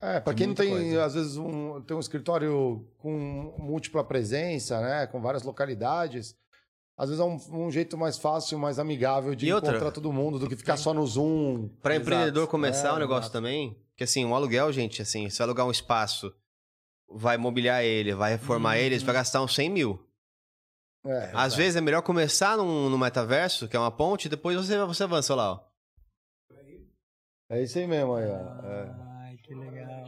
É, 0.00 0.20
para 0.20 0.32
Tem 0.32 0.36
quem 0.36 0.46
não 0.48 0.54
tem, 0.54 0.70
coisa. 0.70 1.04
às 1.04 1.14
vezes, 1.14 1.36
um, 1.36 1.80
tem 1.82 1.96
um 1.96 2.00
escritório 2.00 2.86
com 2.98 3.54
múltipla 3.58 4.04
presença, 4.04 4.80
né? 4.80 5.06
Com 5.08 5.20
várias 5.20 5.42
localidades. 5.42 6.36
Às 6.98 7.10
vezes 7.10 7.20
é 7.20 7.24
um, 7.24 7.66
um 7.66 7.70
jeito 7.70 7.96
mais 7.96 8.18
fácil, 8.18 8.58
mais 8.58 8.80
amigável 8.80 9.32
de 9.34 9.46
E 9.46 9.52
outra? 9.52 9.70
encontrar 9.70 9.92
todo 9.92 10.12
mundo 10.12 10.36
do 10.38 10.48
que 10.48 10.56
ficar 10.56 10.76
só 10.76 10.92
no 10.92 11.06
Zoom. 11.06 11.68
Pra 11.80 11.94
Exato. 11.94 12.02
empreendedor 12.10 12.48
começar 12.48 12.88
É, 12.88 12.92
o 12.92 12.98
negócio 12.98 13.22
exato. 13.28 13.32
também, 13.34 13.78
que 13.96 14.02
assim, 14.02 14.24
um 14.24 14.34
aluguel, 14.34 14.72
gente, 14.72 15.00
assim, 15.00 15.30
você 15.30 15.38
vai 15.38 15.44
alugar 15.46 15.64
um 15.66 15.70
espaço, 15.70 16.34
vai 17.08 17.36
mobiliar 17.38 17.84
ele, 17.84 18.14
vai 18.14 18.32
reformar 18.32 18.78
ele, 18.78 18.98
você 18.98 19.04
vai 19.06 19.14
gastar 19.14 19.40
uns 19.42 19.54
100 19.54 19.70
mil. 19.70 20.04
É, 21.06 21.30
Às 21.34 21.54
vezes 21.54 21.76
é 21.76 21.80
melhor 21.80 22.02
começar 22.02 22.56
num, 22.56 22.90
no 22.90 22.98
metaverso, 22.98 23.68
que 23.68 23.76
é 23.76 23.78
uma 23.78 23.92
ponte, 23.92 24.24
e 24.24 24.28
depois 24.28 24.56
você, 24.56 24.76
você 24.84 25.04
avança 25.04 25.36
lá, 25.36 25.52
ó. 25.52 25.60
é 27.50 27.62
isso 27.62 27.78
aí 27.78 27.86
mesmo 27.86 28.14
aí, 28.14 28.26
ó. 28.26 28.66
É. 28.66 28.94
Ai, 29.22 29.36
que 29.44 29.54
legal. 29.54 30.04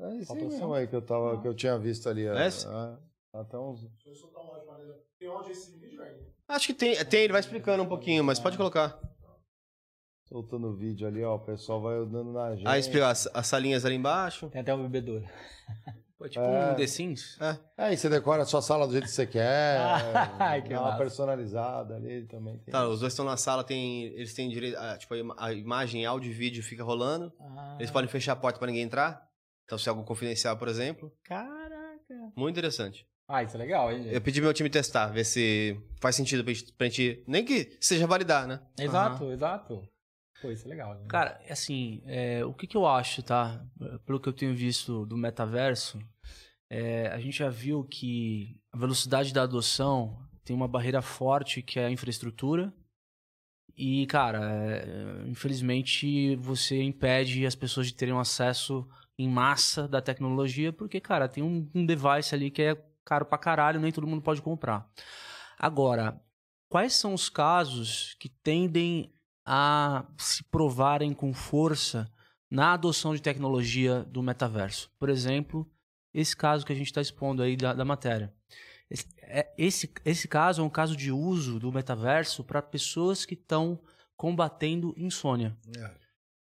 É 0.00 0.08
isso 0.10 0.18
aí 0.20 0.26
Faltou 0.26 0.48
mesmo 0.48 0.58
som? 0.68 0.74
aí 0.74 0.86
que 0.86 0.94
eu, 0.96 1.02
tava, 1.02 1.40
que 1.42 1.48
eu 1.48 1.54
tinha 1.54 1.76
visto 1.78 2.08
ali. 2.08 2.26
É 2.26 2.46
esse? 2.46 2.66
É, 2.66 2.96
até 3.34 3.58
uns... 3.58 3.80
Acho 6.48 6.66
que 6.68 6.74
tem, 6.74 7.04
tem, 7.04 7.20
ele 7.24 7.32
vai 7.32 7.40
explicando 7.40 7.82
um 7.82 7.88
pouquinho, 7.88 8.24
mas 8.24 8.38
pode 8.38 8.56
colocar. 8.56 8.98
Soltando 10.28 10.68
o 10.68 10.76
vídeo 10.76 11.06
ali, 11.06 11.22
ó. 11.24 11.36
O 11.36 11.40
pessoal 11.40 11.80
vai 11.80 11.96
andando 11.96 12.32
na 12.32 12.54
gente. 12.54 12.66
Aí 12.66 12.80
explica 12.80 13.08
as, 13.08 13.28
as 13.32 13.46
salinhas 13.46 13.84
ali 13.84 13.94
embaixo. 13.96 14.48
Tem 14.50 14.60
até 14.60 14.72
o 14.74 14.78
bebedouro. 14.78 15.24
Pô, 16.18 16.28
tipo 16.28 16.44
É. 16.44 16.72
um 16.72 16.74
The 16.74 16.86
Sims. 16.86 17.38
É. 17.40 17.56
Aí 17.76 17.96
você 17.96 18.08
decora 18.08 18.42
a 18.42 18.46
sua 18.46 18.60
sala 18.60 18.86
do 18.86 18.92
jeito 18.92 19.04
que 19.04 19.10
você 19.12 19.26
quer. 19.26 19.78
Ai, 20.38 20.62
que 20.62 20.70
dá 20.70 20.80
uma 20.82 20.96
personalizada 20.98 21.94
ali 21.94 22.26
também. 22.26 22.58
Tem 22.58 22.72
Tá, 22.72 22.88
os 22.88 23.00
dois 23.00 23.12
estão 23.12 23.24
na 23.24 23.36
sala, 23.36 23.62
tem, 23.62 24.06
eles 24.06 24.34
têm 24.34 24.48
direito. 24.48 24.76
a- 24.76 24.98
tipo, 24.98 25.14
a 25.14 25.18
ima- 25.18 25.36
a 25.38 25.52
imagem, 25.52 26.04
áudio 26.04 26.30
e 26.30 26.34
vídeo 26.34 26.62
fica 26.62 26.82
rolando. 26.82 27.32
Ah, 27.40 27.76
Eles 27.78 27.90
podem 27.90 28.08
fechar 28.10 28.32
a 28.32 28.36
porta 28.36 28.58
pra 28.58 28.66
ninguém 28.66 28.82
entrar. 28.82 29.27
Então, 29.68 29.76
se 29.76 29.86
é 29.86 29.90
algo 29.90 30.02
confidencial, 30.02 30.56
por 30.56 30.66
exemplo. 30.66 31.12
Caraca. 31.22 32.32
Muito 32.34 32.54
interessante. 32.54 33.06
Ah, 33.28 33.42
isso 33.42 33.54
é 33.54 33.58
legal, 33.58 33.92
hein, 33.92 34.02
gente? 34.02 34.14
Eu 34.14 34.20
pedi 34.22 34.40
meu 34.40 34.54
time 34.54 34.70
testar, 34.70 35.08
ver 35.08 35.24
se 35.24 35.78
faz 36.00 36.16
sentido 36.16 36.42
pra 36.42 36.54
gente, 36.54 36.72
pra 36.72 36.88
gente- 36.88 37.22
Nem 37.26 37.44
que 37.44 37.76
seja 37.78 38.06
validar, 38.06 38.46
né? 38.48 38.62
Exato, 38.80 39.30
exato. 39.30 39.86
Pô, 40.40 40.50
isso 40.50 40.64
é 40.66 40.70
legal. 40.70 40.96
Gente. 40.96 41.08
Cara, 41.08 41.38
assim, 41.50 42.00
é, 42.06 42.42
o 42.46 42.54
que, 42.54 42.66
que 42.66 42.78
eu 42.78 42.86
acho, 42.86 43.22
tá? 43.22 43.62
Pelo 44.06 44.18
que 44.18 44.26
eu 44.30 44.32
tenho 44.32 44.54
visto 44.56 45.04
do 45.04 45.18
metaverso, 45.18 45.98
é, 46.70 47.08
a 47.08 47.20
gente 47.20 47.36
já 47.36 47.50
viu 47.50 47.84
que 47.84 48.58
a 48.72 48.78
velocidade 48.78 49.34
da 49.34 49.42
adoção 49.42 50.18
tem 50.46 50.56
uma 50.56 50.66
barreira 50.68 51.02
forte 51.02 51.60
que 51.60 51.78
é 51.78 51.84
a 51.84 51.90
infraestrutura. 51.90 52.72
E, 53.76 54.06
cara, 54.06 54.40
é, 54.42 55.28
infelizmente 55.28 56.36
você 56.36 56.80
impede 56.82 57.44
as 57.44 57.54
pessoas 57.54 57.86
de 57.88 57.94
terem 57.94 58.14
um 58.14 58.18
acesso 58.18 58.88
em 59.18 59.28
massa 59.28 59.88
da 59.88 60.00
tecnologia, 60.00 60.72
porque, 60.72 61.00
cara, 61.00 61.28
tem 61.28 61.42
um, 61.42 61.68
um 61.74 61.84
device 61.84 62.34
ali 62.34 62.50
que 62.50 62.62
é 62.62 62.84
caro 63.04 63.26
pra 63.26 63.36
caralho, 63.36 63.80
nem 63.80 63.90
todo 63.90 64.06
mundo 64.06 64.22
pode 64.22 64.40
comprar. 64.40 64.88
Agora, 65.58 66.20
quais 66.68 66.94
são 66.94 67.14
os 67.14 67.28
casos 67.28 68.14
que 68.20 68.28
tendem 68.28 69.12
a 69.44 70.06
se 70.16 70.44
provarem 70.44 71.12
com 71.12 71.32
força 71.34 72.10
na 72.50 72.74
adoção 72.74 73.14
de 73.14 73.22
tecnologia 73.22 74.04
do 74.04 74.22
metaverso? 74.22 74.90
Por 74.98 75.08
exemplo, 75.08 75.68
esse 76.14 76.36
caso 76.36 76.64
que 76.64 76.72
a 76.72 76.76
gente 76.76 76.86
está 76.86 77.00
expondo 77.00 77.42
aí 77.42 77.56
da, 77.56 77.72
da 77.74 77.84
matéria. 77.84 78.32
Esse, 78.90 79.06
é- 79.22 79.52
esse, 79.58 79.92
esse 80.04 80.28
caso 80.28 80.62
é 80.62 80.64
um 80.64 80.70
caso 80.70 80.96
de 80.96 81.10
uso 81.10 81.58
do 81.58 81.72
metaverso 81.72 82.44
para 82.44 82.62
pessoas 82.62 83.26
que 83.26 83.34
estão 83.34 83.80
combatendo 84.16 84.94
insônia. 84.96 85.56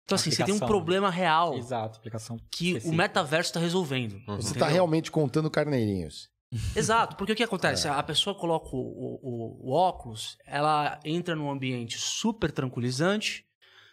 Então, 0.07 0.15
assim, 0.15 0.31
você 0.31 0.37
tem 0.37 0.53
um 0.53 0.55
Aplicação. 0.55 0.67
problema 0.69 1.09
real 1.09 1.53
Exato, 1.57 1.97
aplicação. 1.99 2.37
que 2.49 2.67
o 2.67 2.77
específica. 2.77 2.95
metaverso 2.95 3.49
está 3.49 3.59
resolvendo. 3.59 4.13
Você 4.25 4.51
entendeu? 4.51 4.59
tá 4.59 4.67
realmente 4.67 5.11
contando 5.11 5.51
carneirinhos. 5.51 6.29
Exato, 6.73 7.17
porque 7.17 7.33
o 7.33 7.35
que 7.35 7.43
acontece? 7.43 7.89
A 7.89 8.01
pessoa 8.01 8.33
coloca 8.33 8.69
o, 8.73 8.79
o- 9.21 9.69
o 9.69 9.71
óculos, 9.73 10.37
ela 10.47 10.97
entra 11.03 11.35
num 11.35 11.51
ambiente 11.51 11.97
super 11.99 12.53
tranquilizante, 12.53 13.45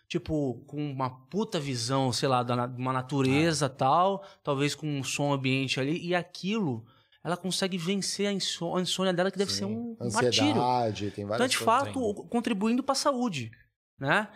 tipo, 0.06 0.62
com 0.68 0.76
uma 0.88 1.10
puta 1.10 1.58
visão, 1.58 2.12
sei 2.12 2.28
lá, 2.28 2.44
de 2.44 2.52
uma 2.80 2.92
natureza 2.92 3.68
tal, 3.68 4.24
talvez 4.44 4.72
com 4.76 4.86
um 4.86 5.02
som 5.02 5.32
ambiente 5.32 5.80
ali, 5.80 5.98
e 6.06 6.14
aquilo, 6.14 6.84
ela 7.24 7.36
consegue 7.36 7.76
vencer 7.76 8.28
a, 8.28 8.32
inso- 8.32 8.76
a 8.76 8.80
insônia 8.80 9.12
dela, 9.12 9.32
que 9.32 9.38
deve 9.38 9.50
ser 9.52 9.64
um 9.64 9.96
martírio. 10.12 10.28
Ansiedade, 10.62 11.10
tem 11.10 11.24
Então, 11.24 11.28
várias 11.30 11.50
de 11.50 11.58
coisas. 11.58 11.84
fato, 11.86 12.14
contribuindo 12.30 12.84
para 12.84 12.92
a 12.92 12.96
saúde, 12.96 13.50
né? 13.98 14.28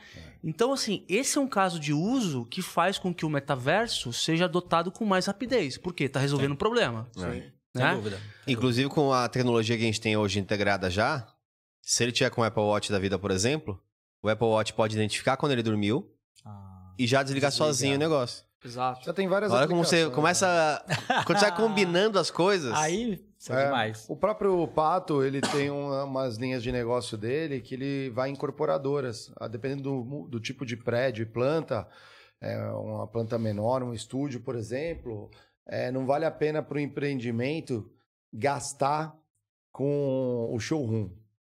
Então, 0.42 0.72
assim, 0.72 1.04
esse 1.08 1.36
é 1.36 1.40
um 1.40 1.48
caso 1.48 1.78
de 1.80 1.92
uso 1.92 2.44
que 2.46 2.62
faz 2.62 2.98
com 2.98 3.12
que 3.12 3.26
o 3.26 3.30
metaverso 3.30 4.12
seja 4.12 4.44
adotado 4.44 4.90
com 4.92 5.04
mais 5.04 5.26
rapidez, 5.26 5.76
porque 5.76 6.04
está 6.04 6.20
resolvendo 6.20 6.52
um 6.52 6.56
problema. 6.56 7.08
É. 7.16 7.20
Sem 7.20 7.52
né? 7.74 7.94
dúvida. 7.94 8.20
Inclusive 8.46 8.88
com 8.88 9.12
a 9.12 9.28
tecnologia 9.28 9.76
que 9.76 9.82
a 9.82 9.86
gente 9.86 10.00
tem 10.00 10.16
hoje 10.16 10.38
integrada 10.38 10.88
já, 10.90 11.26
se 11.82 12.02
ele 12.02 12.12
tiver 12.12 12.30
com 12.30 12.40
o 12.40 12.44
Apple 12.44 12.62
Watch 12.62 12.90
da 12.90 12.98
vida, 12.98 13.18
por 13.18 13.30
exemplo, 13.30 13.80
o 14.22 14.28
Apple 14.28 14.46
Watch 14.46 14.72
pode 14.72 14.94
identificar 14.96 15.36
quando 15.36 15.52
ele 15.52 15.62
dormiu 15.62 16.10
Ah, 16.44 16.92
e 16.98 17.06
já 17.06 17.22
desligar 17.22 17.50
Desligar. 17.50 17.68
sozinho 17.68 17.94
o 17.96 17.98
negócio. 17.98 18.44
Exato. 18.64 19.04
Já 19.04 19.12
tem 19.12 19.28
várias 19.28 19.52
Olha 19.52 19.68
como 19.68 19.84
você 19.84 20.08
começa. 20.10 20.46
a- 21.08 21.22
Quando 21.24 21.38
você 21.38 21.46
vai 21.50 21.54
combinando 21.56 22.18
as 22.18 22.30
coisas. 22.30 22.72
Aí, 22.74 23.24
isso 23.48 23.58
é, 23.58 23.62
É, 23.62 23.64
demais. 23.66 24.06
O 24.08 24.16
próprio 24.16 24.66
Pato, 24.68 25.22
ele 25.22 25.40
tem 25.40 25.70
uma- 25.70 26.04
umas 26.04 26.36
linhas 26.36 26.62
de 26.62 26.70
negócio 26.72 27.16
dele 27.18 27.60
que 27.60 27.74
ele 27.74 28.10
vai 28.10 28.28
em 28.30 28.32
incorporadoras. 28.32 29.32
Ah, 29.36 29.48
Dependendo 29.48 29.82
do, 29.82 30.28
do 30.28 30.40
tipo 30.40 30.64
de 30.66 30.76
prédio 30.76 31.22
e 31.22 31.26
planta, 31.26 31.86
é, 32.40 32.56
uma 32.70 33.06
planta 33.06 33.38
menor, 33.38 33.82
um 33.82 33.92
estúdio, 33.94 34.40
por 34.40 34.54
exemplo, 34.56 35.30
é, 35.66 35.90
não 35.90 36.06
vale 36.06 36.24
a 36.24 36.30
pena 36.30 36.62
para 36.62 36.76
o 36.76 36.80
empreendimento 36.80 37.90
gastar 38.32 39.16
com 39.72 40.48
o 40.52 40.58
showroom. 40.58 41.10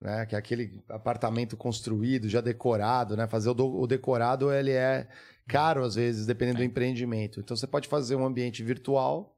Né, 0.01 0.25
que 0.25 0.33
é 0.33 0.37
aquele 0.39 0.81
apartamento 0.87 1.57
construído, 1.57 2.29
já 2.29 2.39
decorado, 2.39 3.17
né? 3.17 3.27
Fazer 3.27 3.49
o, 3.49 3.53
do- 3.53 3.81
o 3.81 3.85
decorado, 3.85 4.49
ele 4.49 4.71
é 4.71 5.09
caro 5.45 5.83
às 5.83 5.95
vezes, 5.95 6.25
dependendo 6.25 6.59
do 6.59 6.63
empreendimento. 6.63 7.41
Então 7.41 7.53
você 7.57 7.67
pode 7.67 7.89
fazer 7.89 8.15
um 8.15 8.25
ambiente 8.25 8.63
virtual, 8.63 9.37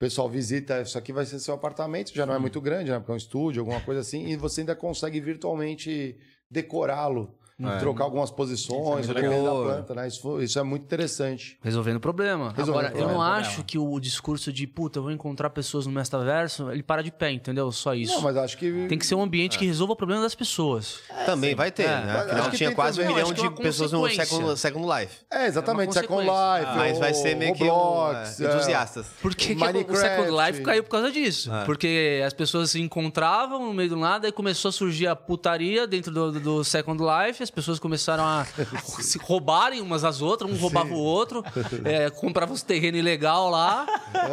pessoal 0.00 0.30
visita, 0.30 0.80
isso 0.80 0.96
aqui 0.96 1.12
vai 1.12 1.26
ser 1.26 1.38
seu 1.38 1.52
apartamento, 1.52 2.14
já 2.14 2.24
não 2.24 2.32
é 2.32 2.38
muito 2.38 2.58
grande, 2.58 2.90
né? 2.90 2.98
Porque 2.98 3.12
é 3.12 3.14
um 3.14 3.18
estúdio, 3.18 3.60
alguma 3.60 3.82
coisa 3.82 4.00
assim, 4.00 4.28
e 4.28 4.34
você 4.34 4.62
ainda 4.62 4.74
consegue 4.74 5.20
virtualmente 5.20 6.16
decorá-lo, 6.50 7.38
É. 7.68 7.78
trocar 7.78 8.04
algumas 8.04 8.30
posições, 8.30 9.06
Isso 9.06 9.10
é 9.18 9.22
da 9.22 9.50
planta, 9.50 9.94
né? 9.94 10.08
Isso, 10.08 10.20
foi- 10.22 10.44
isso 10.44 10.58
é 10.58 10.62
muito 10.62 10.82
interessante. 10.84 11.58
Resolvendo 11.62 11.96
o 11.96 12.00
problema. 12.00 12.52
Resolvendo 12.56 12.86
Agora, 12.86 12.90
problema. 12.90 13.10
eu 13.10 13.14
não 13.14 13.22
acho 13.22 13.62
que 13.64 13.76
o 13.78 13.98
discurso 14.00 14.52
de, 14.52 14.66
puta, 14.66 14.98
eu 14.98 15.02
vou 15.02 15.12
encontrar 15.12 15.50
pessoas 15.50 15.86
no 15.86 15.92
metaverso, 15.92 16.70
ele 16.70 16.82
para 16.82 17.02
de 17.02 17.10
pé, 17.10 17.32
entendeu? 17.32 17.70
Só 17.72 17.94
isso. 17.94 18.14
Não, 18.14 18.22
mas 18.22 18.36
acho 18.36 18.56
que. 18.56 18.86
Tem 18.88 18.98
que 18.98 19.06
ser 19.06 19.14
um 19.14 19.22
ambiente 19.22 19.58
que 19.58 19.66
resolva 19.66 19.92
o 19.92 19.96
problema 19.96 20.22
das 20.22 20.34
pessoas. 20.34 21.00
Também 21.26 21.54
vai 21.54 21.70
ter, 21.70 21.84
É, 21.84 21.86
né? 21.88 22.04
mas 22.16 22.26
Afinal, 22.26 22.50
que 22.50 22.56
tinha 22.56 22.74
quase 22.74 23.00
um 23.02 23.06
milhão 23.06 23.32
que 23.32 23.40
é 23.44 23.48
de 23.48 23.54
pessoas 23.56 23.92
no. 23.92 24.08
Second, 24.10 24.58
second 24.58 24.86
Life. 24.86 25.18
É, 25.30 25.46
exatamente, 25.46 25.90
É 25.90 26.00
Second. 26.00 26.22
Life. 26.22 26.76
Mas 26.76 26.98
vai 26.98 27.14
ser 27.14 27.36
meio 27.36 27.54
que 27.54 27.64
um, 27.64 27.68
Roblox, 27.68 28.40
é, 28.40 28.44
é, 28.44 28.54
entusiastas. 28.54 29.06
Por 29.20 29.34
que, 29.34 29.54
que 29.54 29.62
o 29.62 29.66
Minecraft. 29.66 29.96
Second 30.00 30.30
Life 30.46 30.62
caiu 30.62 30.82
por 30.84 30.90
causa 30.90 31.10
disso? 31.10 31.52
É. 31.52 31.64
Porque 31.64 32.22
as 32.26 32.32
pessoas 32.32 32.70
se 32.70 32.80
encontravam 32.80 33.66
no 33.66 33.72
meio 33.74 33.88
do 33.90 33.96
nada 33.96 34.28
e 34.28 34.32
começou 34.32 34.68
a 34.68 34.72
surgir 34.72 35.06
a 35.06 35.16
putaria 35.16 35.86
dentro 35.86 36.12
do, 36.12 36.32
do- 36.32 36.40
do 36.40 36.64
Second 36.64 37.00
Life. 37.02 37.42
As 37.50 37.54
pessoas 37.54 37.80
começaram 37.80 38.22
a 38.24 38.46
se 39.02 39.18
roubarem 39.18 39.80
umas 39.80 40.04
às 40.04 40.22
outras, 40.22 40.48
um 40.48 40.56
roubava 40.56 40.94
o 40.94 40.98
outro, 40.98 41.42
é, 41.84 42.08
comprava 42.08 42.52
os 42.52 42.62
terrenos 42.62 43.00
ilegal 43.00 43.50
lá. 43.50 43.86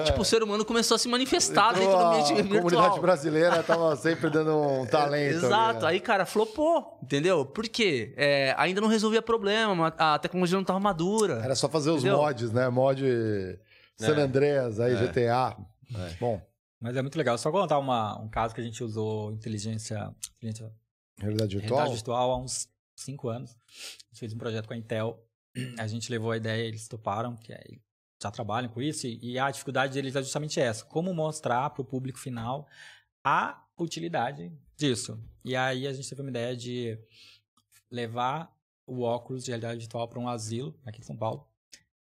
Tipo, 0.06 0.22
o 0.22 0.26
ser 0.26 0.44
humano 0.44 0.64
começou 0.64 0.94
a 0.94 1.00
se 1.00 1.08
manifestar 1.10 1.72
Entrou 1.72 1.84
dentro 1.88 1.98
do 1.98 2.04
a 2.04 2.10
ambiente 2.10 2.34
virtual. 2.44 2.62
comunidade 2.62 3.00
brasileira 3.00 3.64
tava 3.64 3.96
sempre 3.96 4.30
dando 4.30 4.56
um 4.56 4.86
talento. 4.86 5.36
Exato. 5.38 5.78
ali, 5.78 5.82
né? 5.82 5.88
Aí, 5.88 6.00
cara, 6.00 6.28
flopou, 6.28 7.00
entendeu? 7.02 7.44
Por 7.44 7.68
quê? 7.68 8.14
É, 8.16 8.54
ainda 8.56 8.80
não 8.80 8.88
resolvia 8.88 9.22
problema, 9.22 9.88
a 9.98 10.20
tecnologia 10.20 10.56
não 10.56 10.62
estava 10.62 10.80
madura. 10.80 11.42
Era 11.44 11.56
só 11.56 11.68
fazer 11.68 11.90
os 11.90 12.04
Entendeu? 12.04 12.18
mods, 12.22 12.52
né? 12.52 12.70
Mod 12.70 13.02
San 13.98 14.16
É. 14.16 14.22
Andreas, 14.22 14.80
aí 14.80 14.94
É. 14.94 15.08
GTA. 15.08 15.58
Bom, 16.20 16.40
Mas 16.80 16.96
é 16.96 17.02
muito 17.02 17.18
legal. 17.18 17.36
Só 17.40 17.50
contar 17.50 17.80
uma, 17.80 18.16
um 18.22 18.30
caso 18.30 18.54
que 18.54 18.62
a 18.62 18.64
gente 18.64 18.84
usou 18.84 19.32
inteligência, 19.32 20.08
inteligência 20.38 20.72
realidade 21.20 21.56
virtual. 21.58 21.78
realidade 21.80 21.96
virtual 21.96 22.32
há 22.32 22.38
uns 22.38 22.68
cinco 22.98 23.30
anos. 23.30 23.52
A 23.52 24.08
gente 24.08 24.20
fez 24.20 24.34
um 24.34 24.38
projeto 24.38 24.68
com 24.68 24.74
a 24.74 24.78
Intel. 24.78 25.24
A 25.80 25.88
gente 25.88 26.12
levou 26.12 26.32
a 26.32 26.38
ideia, 26.38 26.64
eles 26.68 26.88
toparam, 26.88 27.36
que 27.36 27.52
é, 27.54 27.64
já 28.22 28.30
trabalham 28.30 28.70
com 28.70 28.82
isso. 28.82 29.08
E 29.08 29.40
a 29.40 29.50
dificuldade 29.50 29.94
deles 29.94 30.16
é 30.16 30.22
justamente 30.22 30.60
essa: 30.60 30.84
como 30.86 31.14
mostrar 31.14 31.70
para 31.70 31.82
o 31.82 31.86
público 31.86 32.20
final 32.20 32.68
a 33.24 33.66
utilidade 33.78 34.52
disso. 34.76 35.20
E 35.44 35.56
aí 35.56 35.88
a 35.88 35.94
gente 35.94 36.08
teve 36.08 36.22
uma 36.22 36.30
ideia 36.30 36.56
de 36.56 36.98
levar 37.92 38.56
o 38.86 39.02
óculos 39.02 39.44
de 39.44 39.52
realidade 39.52 39.80
virtual 39.80 40.08
para 40.08 40.20
um 40.20 40.30
asilo 40.30 40.80
aqui 40.86 41.02
em 41.02 41.04
São 41.04 41.18
Paulo. 41.18 41.48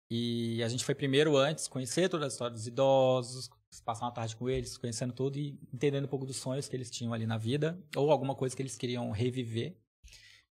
E 0.10 0.64
a 0.64 0.70
gente 0.70 0.86
foi 0.86 0.96
primeiro 0.96 1.36
antes 1.36 1.68
conhecer 1.68 2.08
toda 2.08 2.26
a 2.26 2.28
história 2.30 2.54
dos 2.54 2.66
idosos, 2.66 3.50
passar 3.84 4.06
uma 4.06 4.12
tarde 4.12 4.36
com 4.36 4.50
eles, 4.50 4.78
conhecendo 4.78 5.14
tudo 5.14 5.38
e 5.38 5.60
entendendo 5.74 6.06
um 6.06 6.08
pouco 6.10 6.26
dos 6.26 6.38
sonhos 6.38 6.68
que 6.68 6.76
eles 6.76 6.90
tinham 6.90 7.14
ali 7.14 7.26
na 7.26 7.38
vida 7.38 7.78
ou 7.96 8.10
alguma 8.12 8.34
coisa 8.34 8.56
que 8.56 8.62
eles 8.62 8.78
queriam 8.78 9.12
reviver. 9.12 9.76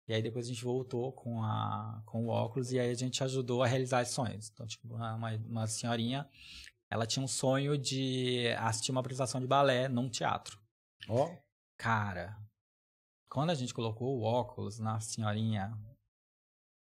E 0.06 0.12
aí 0.12 0.22
depois 0.22 0.44
a 0.46 0.48
gente 0.48 0.62
voltou 0.64 1.12
com, 1.12 1.42
a, 1.42 2.02
com 2.04 2.26
o 2.26 2.28
óculos 2.28 2.72
e 2.72 2.78
aí 2.78 2.90
a 2.90 2.94
gente 2.94 3.24
ajudou 3.24 3.62
a 3.62 3.66
realizar 3.66 4.04
sonhos. 4.04 4.50
Então, 4.50 4.66
tipo, 4.66 4.94
uma, 4.94 5.14
uma- 5.46 5.66
senhorinha, 5.66 6.28
ela 6.90 7.06
tinha 7.06 7.24
um 7.24 7.28
sonho 7.28 7.78
de 7.78 8.48
assistir 8.58 8.90
uma 8.90 9.00
apresentação 9.00 9.40
de 9.40 9.46
balé 9.46 9.88
num 9.88 10.08
teatro. 10.10 10.60
Ó, 11.08 11.34
Cara, 11.76 12.36
quando 13.28 13.50
a 13.50 13.54
gente 13.54 13.74
colocou 13.74 14.16
o 14.18 14.22
óculos 14.22 14.78
na 14.78 15.00
senhorinha, 15.00 15.76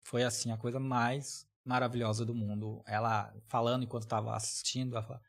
foi 0.05 0.23
assim 0.23 0.51
a 0.51 0.57
coisa 0.57 0.79
mais 0.79 1.47
maravilhosa 1.63 2.23
do 2.25 2.35
mundo. 2.35 2.83
Ela 2.85 3.33
falando 3.47 3.83
enquanto 3.83 4.03
estava 4.03 4.35
assistindo, 4.35 4.95
ela 4.95 5.03
fala: 5.05 5.21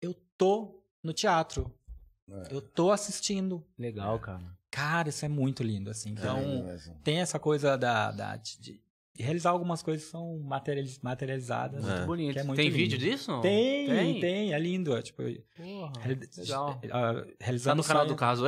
Eu 0.00 0.14
tô 0.36 0.84
no 1.02 1.12
teatro. 1.12 1.74
É. 2.28 2.54
Eu 2.54 2.62
tô 2.62 2.92
assistindo. 2.92 3.66
Legal, 3.76 4.20
cara. 4.20 4.56
Cara, 4.70 5.08
isso 5.08 5.24
é 5.24 5.28
muito 5.28 5.62
lindo, 5.62 5.90
assim. 5.90 6.10
Então, 6.10 6.38
é 6.68 6.78
tem 7.02 7.18
essa 7.18 7.38
coisa 7.38 7.76
da, 7.76 8.10
da- 8.12 8.36
de, 8.36 8.60
de 8.60 8.80
realizar 9.18 9.50
algumas 9.50 9.82
coisas 9.82 10.04
que 10.04 10.10
são 10.10 10.38
materializ- 10.40 10.98
materializadas. 11.02 11.84
Muito 11.84 12.00
que 12.00 12.06
Bonito. 12.06 12.38
é 12.38 12.42
muito 12.44 12.56
Tem 12.56 12.66
lindo. 12.66 12.76
vídeo 12.78 12.98
disso? 12.98 13.40
Tem, 13.40 13.86
tem, 13.88 14.20
Tem? 14.20 14.52
é 14.54 14.58
lindo. 14.58 14.96
É, 14.96 15.02
tipo, 15.02 15.22
Porra, 15.56 15.92
reali- 16.00 16.28
legal. 16.38 16.80
ah, 16.90 17.14
Tá 17.14 17.26
realizando 17.40 17.76
no 17.78 17.84
canal 17.84 18.02
sonho- 18.04 18.14
do 18.14 18.16
Carlos 18.18 18.40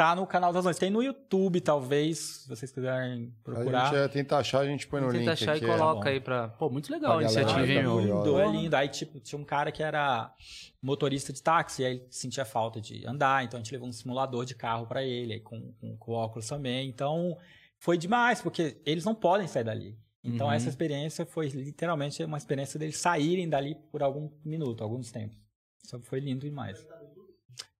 Tá 0.00 0.16
no 0.16 0.26
canal 0.26 0.50
das 0.50 0.64
Ações. 0.64 0.78
Tem 0.78 0.88
no 0.88 1.02
YouTube, 1.02 1.60
talvez, 1.60 2.18
se 2.18 2.48
vocês 2.48 2.72
quiserem 2.72 3.34
A 3.38 3.44
procurar. 3.44 3.84
gente 3.90 3.96
é, 3.96 4.08
tenta 4.08 4.38
achar, 4.38 4.60
a 4.60 4.64
gente 4.64 4.86
põe 4.86 4.98
no 4.98 5.08
Tenta 5.08 5.18
link 5.18 5.28
achar 5.28 5.56
aqui. 5.56 5.66
e 5.66 5.68
é. 5.68 5.76
coloca 5.76 6.00
bom. 6.04 6.08
aí 6.08 6.18
pra. 6.18 6.48
Pô, 6.48 6.70
muito 6.70 6.90
legal 6.90 7.18
a 7.18 7.22
iniciativa, 7.22 7.66
hein, 7.66 7.82
meu? 7.82 8.00
lindo, 8.00 8.40
é 8.40 8.46
lindo. 8.50 8.74
Aí, 8.74 8.88
tipo, 8.88 9.20
tinha 9.20 9.38
um 9.38 9.44
cara 9.44 9.70
que 9.70 9.82
era 9.82 10.34
motorista 10.80 11.34
de 11.34 11.42
táxi, 11.42 11.84
aí 11.84 11.96
ele 11.96 12.06
sentia 12.08 12.46
falta 12.46 12.80
de 12.80 13.06
andar, 13.06 13.44
então 13.44 13.60
a 13.60 13.62
gente 13.62 13.70
levou 13.72 13.86
um 13.86 13.92
simulador 13.92 14.46
de 14.46 14.54
carro 14.54 14.86
pra 14.86 15.02
ele, 15.04 15.34
aí 15.34 15.40
com, 15.40 15.70
com, 15.74 15.94
com 15.98 16.12
óculos 16.12 16.48
também. 16.48 16.88
Então, 16.88 17.36
foi 17.78 17.98
demais, 17.98 18.40
porque 18.40 18.80
eles 18.86 19.04
não 19.04 19.14
podem 19.14 19.46
sair 19.48 19.64
dali. 19.64 19.98
Então, 20.24 20.46
Uhum. 20.46 20.52
essa 20.54 20.70
experiência 20.70 21.26
foi 21.26 21.48
literalmente 21.48 22.24
uma 22.24 22.38
experiência 22.38 22.78
deles 22.78 22.96
saírem 22.96 23.50
dali 23.50 23.74
por 23.92 24.02
algum 24.02 24.30
minuto, 24.42 24.82
alguns 24.82 25.12
tempos. 25.12 25.36
Isso 25.84 26.00
foi 26.04 26.20
lindo 26.20 26.46
demais. 26.46 26.82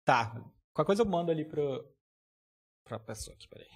Tá. 0.04 0.38
Qualquer 0.74 0.86
coisa 0.86 1.00
eu 1.02 1.06
mando 1.06 1.30
ali 1.30 1.46
pro, 1.46 1.82
pra 2.90 2.98
pessoa 3.14 3.34
aqui, 3.34 3.46
peraí. 3.48 3.66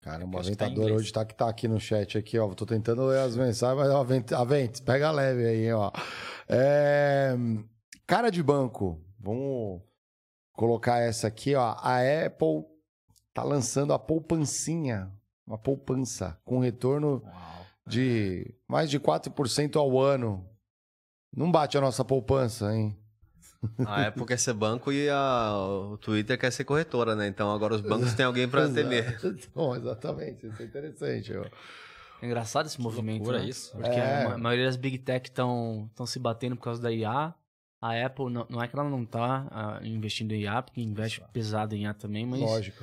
Caramba, 0.00 0.36
o 0.36 0.40
Acho 0.40 0.50
que 0.50 0.56
tá 0.56 0.66
hoje 0.68 1.12
tá, 1.12 1.24
que 1.24 1.34
tá 1.34 1.48
aqui 1.48 1.66
no 1.66 1.80
chat 1.80 2.16
aqui, 2.18 2.38
ó. 2.38 2.52
Tô 2.54 2.64
tentando 2.66 3.04
ler 3.06 3.20
as 3.20 3.36
mensagens, 3.36 3.78
mas 3.78 3.90
Avent- 3.90 4.32
Aventes, 4.32 4.80
pega 4.80 5.10
leve 5.10 5.46
aí, 5.46 5.72
ó. 5.72 5.90
É, 6.48 7.34
Cara 8.06 8.30
de 8.30 8.42
banco, 8.42 9.02
vamos 9.18 9.80
colocar 10.52 10.98
essa 10.98 11.26
aqui, 11.26 11.54
ó. 11.54 11.74
A 11.78 12.00
Apple 12.26 12.64
tá 13.32 13.42
lançando 13.42 13.92
a 13.94 13.98
poupancinha, 13.98 15.10
uma 15.46 15.56
poupança 15.58 16.38
com 16.44 16.58
retorno 16.58 17.22
de 17.86 18.54
mais 18.68 18.90
de 18.90 19.00
4% 19.00 19.76
ao 19.76 19.98
ano. 19.98 20.46
Não 21.34 21.50
bate 21.50 21.76
a 21.78 21.80
nossa 21.80 22.04
poupança, 22.04 22.72
hein? 22.76 22.96
A 23.86 24.06
Apple 24.08 24.26
quer 24.26 24.38
ser 24.38 24.52
banco 24.54 24.92
e 24.92 25.08
a- 25.08 25.54
o 25.92 25.96
Twitter 25.98 26.38
quer 26.38 26.50
ser 26.52 26.64
corretora, 26.64 27.14
né? 27.14 27.26
Então 27.28 27.52
agora 27.52 27.74
os 27.74 27.80
bancos 27.80 28.12
têm 28.14 28.24
alguém 28.26 28.48
pra 28.48 28.68
temer. 28.68 29.18
Bom, 29.54 29.74
exatamente, 29.76 30.46
isso 30.46 30.62
é 30.62 30.64
interessante, 30.64 31.36
ó. 31.36 31.44
É 32.22 32.26
engraçado 32.26 32.66
esse 32.66 32.80
movimento. 32.80 33.18
loucura 33.18 33.38
né? 33.40 33.44
isso. 33.46 33.76
Porque 33.76 33.98
É. 34.00 34.22
a, 34.22 34.24
ma- 34.30 34.38
maioria 34.38 34.66
das 34.66 34.76
big 34.76 34.98
tech 34.98 35.28
estão 35.28 35.90
se 36.06 36.18
batendo 36.18 36.56
por 36.56 36.62
causa 36.64 36.80
da 36.80 36.90
IA. 36.92 37.34
A 37.80 38.06
Apple, 38.06 38.30
não, 38.32 38.46
não 38.48 38.62
é 38.62 38.66
que 38.68 38.74
ela 38.78 38.88
não 38.88 39.04
tá 39.04 39.46
ah, 39.50 39.80
investindo 39.82 40.32
em 40.32 40.40
IA, 40.42 40.62
porque 40.62 40.80
investe 40.80 41.22
pesado 41.34 41.74
em 41.74 41.82
IA 41.82 41.92
também, 41.92 42.24
mas 42.24 42.40
Lógico. 42.40 42.82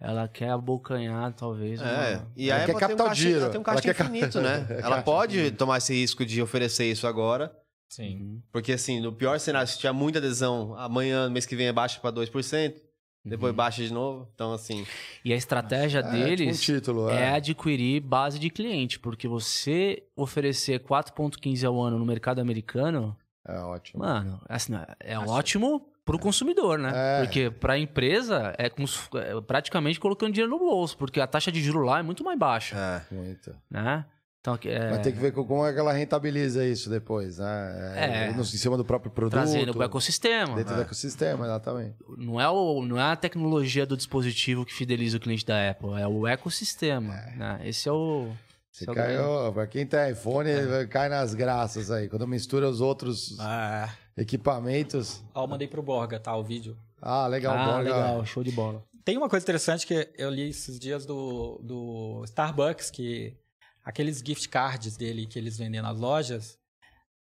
ela 0.00 0.26
quer 0.28 0.48
abocanhar, 0.48 1.30
talvez. 1.34 1.78
É, 1.78 1.84
uma- 2.16 2.26
e 2.34 2.50
a 2.50 2.56
Ela 2.56 2.64
quer 2.64 2.64
Apple 2.64 2.66
tem 2.66 2.74
um 2.74 2.78
capital 2.88 3.06
caixa, 3.08 3.20
giro. 3.22 3.40
ela 3.40 3.50
tem 3.50 3.60
um 3.60 3.64
caixa 3.64 3.86
Ela 3.88 3.94
quer 3.94 4.04
infinito, 4.04 4.32
ca- 4.32 4.40
né? 4.40 4.66
É, 4.70 4.72
Ela 4.78 4.80
caixa 4.80 5.02
pode 5.02 5.50
tomar 5.50 5.76
esse 5.76 5.92
risco 5.92 6.24
de 6.24 6.40
oferecer 6.40 6.90
isso 6.90 7.06
agora, 7.06 7.54
Sim. 7.90 8.40
porque 8.52 8.72
assim, 8.72 9.00
no 9.00 9.12
pior 9.12 9.38
cenário, 9.40 9.66
se 9.68 9.76
tiver 9.76 9.92
muita 9.92 10.18
adesão, 10.18 10.74
amanhã, 10.78 11.28
mês 11.28 11.44
que 11.44 11.56
vem, 11.56 11.66
é 11.66 11.72
baixa 11.72 11.98
para 12.00 12.10
2%, 12.12 12.80
depois 13.24 13.54
baixa 13.54 13.82
de 13.82 13.92
novo. 13.92 14.30
Então, 14.34 14.52
assim, 14.52 14.86
E 15.24 15.32
a 15.32 15.36
estratégia 15.36 15.98
É, 15.98 16.02
tipo 16.02 16.12
deles 16.14 16.56
um 16.56 16.60
título, 16.62 17.10
é 17.10 17.22
é. 17.22 17.28
adquirir 17.34 18.00
base 18.00 18.38
de 18.38 18.48
cliente, 18.48 18.98
porque 18.98 19.26
você 19.28 20.04
oferecer 20.16 20.80
4,15 20.80 21.64
ao 21.66 21.78
ano 21.82 21.98
no 21.98 22.06
mercado 22.06 22.40
americano, 22.40 23.14
É 23.46 23.58
ótimo. 23.58 24.02
mano, 24.04 24.40
assim, 24.48 24.72
é 25.00 25.18
ótimo 25.18 25.86
pro 26.04 26.18
consumidor, 26.18 26.78
né? 26.78 26.92
É. 26.94 27.22
Porque 27.22 27.50
pra 27.50 27.78
empresa 27.78 28.54
é, 28.56 28.70
como 28.70 28.88
se- 28.88 29.00
é 29.16 29.38
praticamente 29.42 30.00
colocando 30.00 30.32
dinheiro 30.32 30.50
no 30.50 30.58
bolso, 30.58 30.96
porque 30.96 31.20
a 31.20 31.26
taxa 31.26 31.52
de 31.52 31.60
juro 31.60 31.80
lá 31.82 31.98
é 31.98 32.02
muito 32.02 32.24
mais 32.24 32.38
baixa, 32.38 32.76
é. 32.76 33.14
Muito. 33.14 33.54
né? 33.70 34.04
Então, 34.40 34.58
é, 34.64 34.90
Mas 34.90 35.00
tem 35.02 35.12
que 35.12 35.18
ver 35.18 35.32
com- 35.32 35.44
como 35.44 35.66
é 35.66 35.72
que 35.72 35.78
ela 35.78 35.92
rentabiliza 35.92 36.64
isso 36.64 36.88
depois, 36.88 37.36
né? 37.36 38.28
É. 38.28 38.32
no- 38.32 38.40
em 38.40 38.44
cima 38.44 38.74
do 38.74 38.84
próprio 38.84 39.10
produto. 39.12 39.32
trazendo 39.32 39.72
pro 39.72 39.82
ecossistema. 39.82 40.56
Dentro 40.56 40.70
né? 40.72 40.76
do 40.78 40.82
ecossistema, 40.82 41.44
exatamente. 41.44 41.96
Não 42.16 42.40
é, 42.40 42.48
o, 42.48 42.82
não 42.82 42.98
é 42.98 43.02
a 43.12 43.16
tecnologia 43.16 43.84
do 43.84 43.96
dispositivo 43.98 44.64
que 44.64 44.72
fideliza 44.72 45.18
o 45.18 45.20
cliente 45.20 45.44
da 45.44 45.70
Apple, 45.70 45.90
é 46.00 46.06
o 46.06 46.26
ecossistema. 46.26 47.12
Né? 47.36 47.60
Esse 47.64 47.86
é 47.88 47.92
o. 47.92 48.30
Você 48.72 48.84
esse 48.84 48.88
é 48.88 48.92
o 48.92 48.94
caiu, 48.94 49.52
pra 49.52 49.66
quem 49.66 49.84
tem 49.84 50.10
iPhone, 50.12 50.48
vai- 50.64 50.86
cai 50.86 51.08
nas 51.10 51.34
graças 51.34 51.90
aí. 51.90 52.08
Quando 52.08 52.26
mistura 52.26 52.66
os 52.66 52.80
outros 52.80 53.36
Ah, 53.40 53.92
equipamentos. 54.16 55.22
ó, 55.34 55.44
eu 55.44 55.48
mandei 55.48 55.68
pro 55.68 55.82
Borga, 55.82 56.18
tá? 56.18 56.34
O 56.34 56.42
vídeo. 56.42 56.78
Ah, 57.02 57.26
legal, 57.26 57.54
ah, 57.56 57.64
Borga. 57.66 57.82
legal, 57.82 58.24
show 58.26 58.42
de 58.42 58.52
bola. 58.52 58.82
Tem 59.04 59.16
uma 59.18 59.28
coisa 59.28 59.44
interessante 59.44 59.86
que 59.86 60.08
eu 60.16 60.30
li 60.30 60.48
esses 60.48 60.78
dias 60.78 61.04
do, 61.04 61.60
do 61.62 62.22
Starbucks, 62.24 62.90
que 62.90 63.36
aqueles 63.84 64.18
gift 64.18 64.48
cards 64.48 64.96
dele 64.96 65.26
que 65.26 65.38
eles 65.38 65.58
vendem 65.58 65.80
nas 65.80 65.98
lojas 65.98 66.58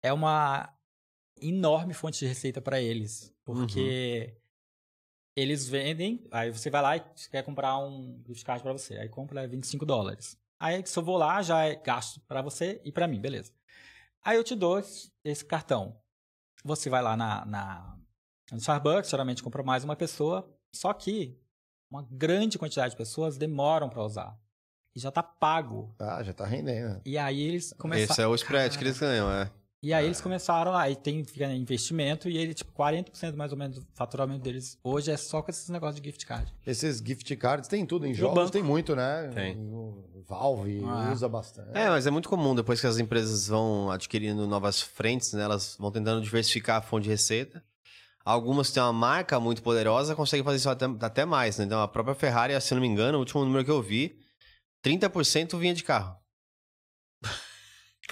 é 0.02 0.12
uma 0.12 0.72
enorme 1.40 1.94
fonte 1.94 2.18
de 2.18 2.26
receita 2.26 2.60
para 2.60 2.80
eles. 2.80 3.34
Porque 3.44 4.36
eles 5.36 5.68
vendem, 5.68 6.26
aí 6.30 6.50
você 6.50 6.70
vai 6.70 6.82
lá 6.82 6.96
e 6.96 7.00
quer 7.30 7.42
comprar 7.42 7.78
um 7.78 8.22
gift 8.26 8.44
card 8.44 8.62
para 8.62 8.72
você, 8.72 8.96
aí 8.96 9.08
compra 9.08 9.44
é 9.44 9.46
25 9.46 9.84
dólares. 9.84 10.38
Aí 10.58 10.84
se 10.86 10.98
eu 10.98 11.02
vou 11.02 11.18
lá, 11.18 11.42
já 11.42 11.64
é 11.64 11.76
gasto 11.76 12.20
para 12.20 12.40
você 12.40 12.80
e 12.84 12.90
para 12.90 13.06
mim, 13.06 13.20
beleza. 13.20 13.52
Aí 14.24 14.36
eu 14.36 14.44
te 14.44 14.54
dou 14.54 14.78
esse 14.78 15.12
esse 15.22 15.44
cartão. 15.44 16.00
Você 16.64 16.88
vai 16.88 17.02
lá 17.02 17.16
na, 17.16 17.44
na 17.44 17.98
no 18.50 18.58
Starbucks, 18.58 19.10
geralmente 19.10 19.42
compra 19.42 19.62
mais 19.62 19.84
uma 19.84 19.94
pessoa, 19.94 20.48
só 20.72 20.92
que 20.92 21.38
uma 21.90 22.02
grande 22.10 22.58
quantidade 22.58 22.92
de 22.92 22.96
pessoas 22.96 23.36
demoram 23.36 23.88
para 23.88 24.02
usar. 24.02 24.38
E 24.96 24.98
já 24.98 25.10
tá 25.10 25.22
pago. 25.22 25.94
Ah, 25.98 26.22
já 26.22 26.32
tá 26.32 26.46
rendendo. 26.46 27.02
E 27.04 27.18
aí 27.18 27.38
eles 27.42 27.74
começaram. 27.76 28.10
Esse 28.10 28.22
é 28.22 28.26
o 28.26 28.34
spread 28.34 28.78
que 28.78 28.82
eles 28.82 28.98
ganham, 28.98 29.30
é. 29.30 29.50
E 29.82 29.92
aí 29.92 30.06
eles 30.06 30.22
começaram, 30.22 30.74
aí 30.74 30.96
tem 30.96 31.22
fica 31.22 31.44
investimento 31.52 32.30
e 32.30 32.38
ele, 32.38 32.54
tipo, 32.54 32.72
40% 32.72 33.36
mais 33.36 33.52
ou 33.52 33.58
menos 33.58 33.78
do 33.78 33.86
faturamento 33.94 34.40
deles 34.40 34.78
hoje 34.82 35.10
é 35.12 35.16
só 35.18 35.42
com 35.42 35.50
esses 35.50 35.68
negócios 35.68 36.00
de 36.00 36.08
gift 36.08 36.24
card. 36.26 36.52
Esses 36.66 36.96
gift 36.98 37.36
cards 37.36 37.68
tem 37.68 37.84
tudo. 37.84 38.06
Em 38.06 38.14
jogos 38.14 38.34
banco? 38.34 38.50
tem 38.52 38.62
muito, 38.62 38.96
né? 38.96 39.30
Tem. 39.34 39.54
O 39.58 40.02
Valve 40.26 40.82
Ah. 40.82 41.12
usa 41.12 41.28
bastante. 41.28 41.68
É, 41.74 41.90
mas 41.90 42.06
é 42.06 42.10
muito 42.10 42.28
comum, 42.28 42.54
depois 42.54 42.80
que 42.80 42.86
as 42.86 42.98
empresas 42.98 43.48
vão 43.48 43.90
adquirindo 43.90 44.46
novas 44.46 44.80
frentes, 44.80 45.34
né, 45.34 45.42
elas 45.42 45.76
vão 45.78 45.92
tentando 45.92 46.22
diversificar 46.22 46.78
a 46.78 46.82
fonte 46.82 47.04
de 47.04 47.10
receita. 47.10 47.62
Algumas 48.24 48.72
têm 48.72 48.82
uma 48.82 48.92
marca 48.94 49.38
muito 49.38 49.62
poderosa, 49.62 50.16
conseguem 50.16 50.42
fazer 50.42 50.56
isso 50.56 50.70
até, 50.70 50.86
até 51.02 51.24
mais, 51.24 51.58
né? 51.58 51.64
Então, 51.66 51.80
a 51.80 51.86
própria 51.86 52.14
Ferrari, 52.14 52.58
se 52.60 52.74
não 52.74 52.80
me 52.80 52.88
engano, 52.88 53.18
o 53.18 53.20
último 53.20 53.44
número 53.44 53.64
que 53.64 53.70
eu 53.70 53.80
vi, 53.80 54.18
30% 54.86 55.58
vinha 55.58 55.74
de 55.74 55.82
carro. 55.82 56.16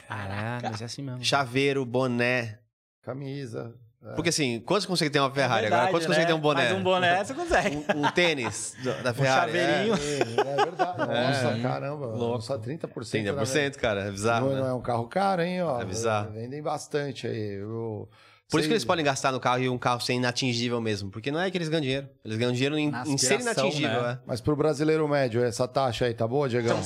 Caralho, 0.08 0.68
mas 0.70 0.82
é 0.82 0.84
assim 0.84 1.02
mesmo. 1.02 1.22
Chaveiro, 1.24 1.84
boné. 1.84 2.58
Camisa. 3.02 3.74
é. 4.04 4.14
Porque 4.14 4.30
assim, 4.30 4.60
quantos 4.60 4.86
conseguem 4.86 5.12
ter 5.12 5.20
uma 5.20 5.30
Ferrari? 5.30 5.64
É 5.64 5.66
Agora, 5.68 5.82
verdade, 5.86 5.90
quantos 5.92 6.08
né? 6.08 6.14
conseguem 6.14 6.26
ter 6.26 6.32
um 6.34 6.40
boné? 6.40 6.68
Mas 6.70 6.78
um 6.78 6.82
boné 6.82 7.22
você 7.24 7.34
consegue. 7.34 7.76
Um, 7.76 8.04
um 8.06 8.10
tênis 8.10 8.74
da 9.02 9.14
Ferrari. 9.14 9.52
chaveirinho. 9.52 9.94
É, 9.94 10.64
verdade. 10.64 10.98
Nossa, 10.98 11.58
É. 11.58 11.62
caramba. 11.62 12.06
Louco. 12.06 12.42
Só 12.42 12.58
30%. 12.58 13.14
É, 13.14 13.32
né, 13.32 13.42
30%, 13.42 13.76
cara. 13.76 14.04
É 14.06 14.10
bizarro, 14.10 14.48
não, 14.48 14.54
né? 14.54 14.60
não 14.62 14.68
é 14.68 14.74
um 14.74 14.82
carro 14.82 15.06
caro, 15.08 15.42
hein? 15.42 15.62
Ó, 15.62 15.80
É 15.80 15.84
bizarro. 15.84 16.32
Vendem 16.32 16.60
bastante 16.62 17.26
aí. 17.26 17.54
Eu- 17.60 18.08
Por 18.50 18.58
isso 18.58 18.64
sei- 18.64 18.68
que 18.68 18.72
eles 18.74 18.84
podem 18.84 19.04
gastar 19.04 19.32
no 19.32 19.40
carro 19.40 19.62
e 19.62 19.68
um 19.68 19.78
carro 19.78 20.00
ser 20.00 20.12
inatingível 20.14 20.80
mesmo. 20.80 21.10
Porque 21.10 21.30
não 21.30 21.40
é 21.40 21.50
que 21.50 21.56
eles 21.58 21.68
ganham 21.68 21.82
dinheiro. 21.82 22.08
Eles 22.24 22.36
ganham 22.38 22.52
dinheiro 22.52 22.76
em, 22.78 22.92
em 23.06 23.18
ser 23.18 23.40
inatingível, 23.40 24.02
né? 24.02 24.12
é. 24.12 24.18
Mas 24.26 24.40
pro 24.40 24.54
brasileiro 24.54 25.06
médio, 25.08 25.42
essa 25.42 25.66
taxa 25.66 26.04
aí 26.06 26.14
tá 26.14 26.26
boa, 26.28 26.48
Diegão? 26.48 26.80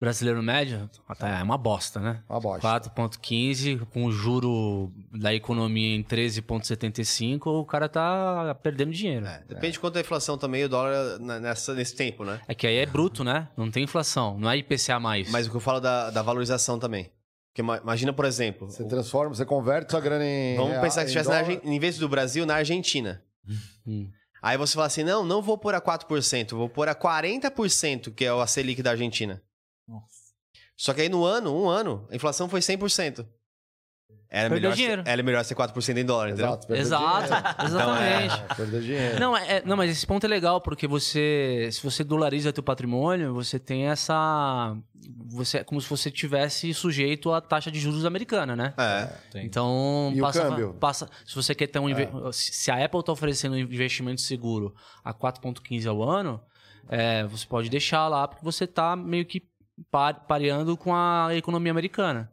Brasileiro 0.00 0.40
médio 0.40 0.88
tá, 1.18 1.28
é 1.40 1.42
uma 1.42 1.58
bosta, 1.58 1.98
né? 1.98 2.22
Uma 2.30 2.38
bosta. 2.38 2.68
4,15 2.90 3.84
com 3.86 4.04
o 4.04 4.12
juro 4.12 4.92
da 5.10 5.34
economia 5.34 5.96
em 5.96 6.04
13,75, 6.04 7.46
o 7.46 7.64
cara 7.64 7.88
tá 7.88 8.54
perdendo 8.62 8.92
dinheiro. 8.92 9.26
É, 9.26 9.42
Depende 9.48 9.72
de 9.72 9.80
quanto 9.80 9.96
é 9.96 9.98
a 9.98 10.02
inflação 10.02 10.38
também, 10.38 10.62
o 10.64 10.68
dólar 10.68 11.18
na- 11.18 11.40
nessa, 11.40 11.74
nesse 11.74 11.96
tempo, 11.96 12.24
né? 12.24 12.40
É 12.46 12.54
que 12.54 12.64
aí 12.66 12.76
é 12.76 12.86
bruto, 12.86 13.24
né? 13.24 13.48
Não 13.56 13.70
tem 13.72 13.82
inflação, 13.82 14.38
não 14.38 14.48
é 14.48 14.56
IPCA 14.58 15.00
mais. 15.00 15.30
Mas 15.32 15.48
o 15.48 15.50
que 15.50 15.56
eu 15.56 15.60
falo 15.60 15.80
da, 15.80 16.10
da 16.10 16.22
valorização 16.22 16.78
também. 16.78 17.10
Porque 17.58 17.62
ima- 17.62 17.78
imagina, 17.78 18.12
por 18.12 18.24
exemplo, 18.24 18.70
Você 18.70 18.84
transforma, 18.84 19.34
você 19.34 19.44
converte 19.44 19.90
sua 19.90 20.00
grana 20.00 20.24
em. 20.24 20.54
vamos 20.56 20.70
real- 20.72 20.82
pensar 20.82 21.00
que 21.04 21.10
estivesse 21.10 21.28
na 21.28 21.42
em 21.74 21.80
vez 21.80 21.98
do 21.98 22.08
Brasil, 22.08 22.46
na 22.46 22.54
Argentina. 22.54 23.20
Hum. 23.84 24.08
Aí 24.40 24.56
você 24.56 24.74
fala 24.74 24.86
assim, 24.86 25.02
não, 25.02 25.24
não 25.24 25.42
vou 25.42 25.58
pôr 25.58 25.74
a 25.74 25.80
4%, 25.80 26.50
vou 26.56 26.68
pôr 26.68 26.88
a 26.88 26.94
40%, 26.94 28.14
que 28.14 28.24
é 28.24 28.32
o 28.32 28.40
a 28.40 28.46
Selic 28.46 28.80
da 28.82 28.92
Argentina. 28.92 29.42
Nossa. 29.88 30.06
Só 30.76 30.94
que 30.94 31.00
aí 31.00 31.08
no 31.08 31.24
ano, 31.24 31.52
um 31.60 31.68
ano, 31.68 32.06
a 32.10 32.14
inflação 32.14 32.48
foi 32.48 32.60
100%. 32.60 33.26
Era 34.30 34.50
Perdeu 34.50 34.70
melhor, 34.70 34.76
dinheiro. 34.76 35.02
Ser, 35.04 35.08
era 35.10 35.22
melhor 35.22 35.42
ser 35.44 35.54
4% 35.54 35.96
em 35.96 36.04
dólar, 36.04 36.28
entendeu? 36.28 36.46
Exato, 36.70 36.72
Exato, 36.74 37.64
exatamente. 37.64 38.34
É, 38.50 38.54
perdeu 38.56 38.80
dinheiro. 38.82 39.18
Não, 39.20 39.34
é, 39.34 39.62
não, 39.64 39.74
mas 39.74 39.90
esse 39.90 40.06
ponto 40.06 40.22
é 40.24 40.28
legal, 40.28 40.60
porque 40.60 40.86
você, 40.86 41.68
se 41.72 41.82
você 41.82 42.04
dolariza 42.04 42.52
teu 42.52 42.62
patrimônio, 42.62 43.32
você 43.32 43.58
tem 43.58 43.86
essa. 43.88 44.76
Você, 45.30 45.58
é 45.58 45.64
como 45.64 45.80
se 45.80 45.88
você 45.88 46.10
tivesse 46.10 46.74
sujeito 46.74 47.32
à 47.32 47.40
taxa 47.40 47.70
de 47.70 47.80
juros 47.80 48.04
americana, 48.04 48.54
né? 48.54 48.74
É. 48.76 49.40
Então, 49.42 50.12
E 50.14 50.20
o 50.20 50.24
passa, 50.24 50.42
câmbio? 50.42 50.74
passa. 50.78 51.08
Se 51.24 51.34
você 51.34 51.54
quer 51.54 51.66
ter 51.68 51.78
um. 51.78 51.88
inve- 51.88 52.10
Se 52.32 52.70
a 52.70 52.84
Apple 52.84 53.00
está 53.00 53.12
oferecendo 53.12 53.54
um 53.54 53.58
investimento 53.58 54.20
seguro 54.20 54.74
a 55.02 55.14
4,15 55.14 55.86
ao 55.88 56.02
ano, 56.02 56.38
é, 56.90 57.24
você 57.24 57.46
pode 57.46 57.70
deixar 57.70 58.06
lá, 58.08 58.28
porque 58.28 58.44
você 58.44 58.64
está 58.64 58.94
meio 58.94 59.24
que 59.24 59.42
par- 59.90 60.26
pareando 60.26 60.76
com 60.76 60.94
a 60.94 61.28
economia 61.34 61.70
americana. 61.72 62.30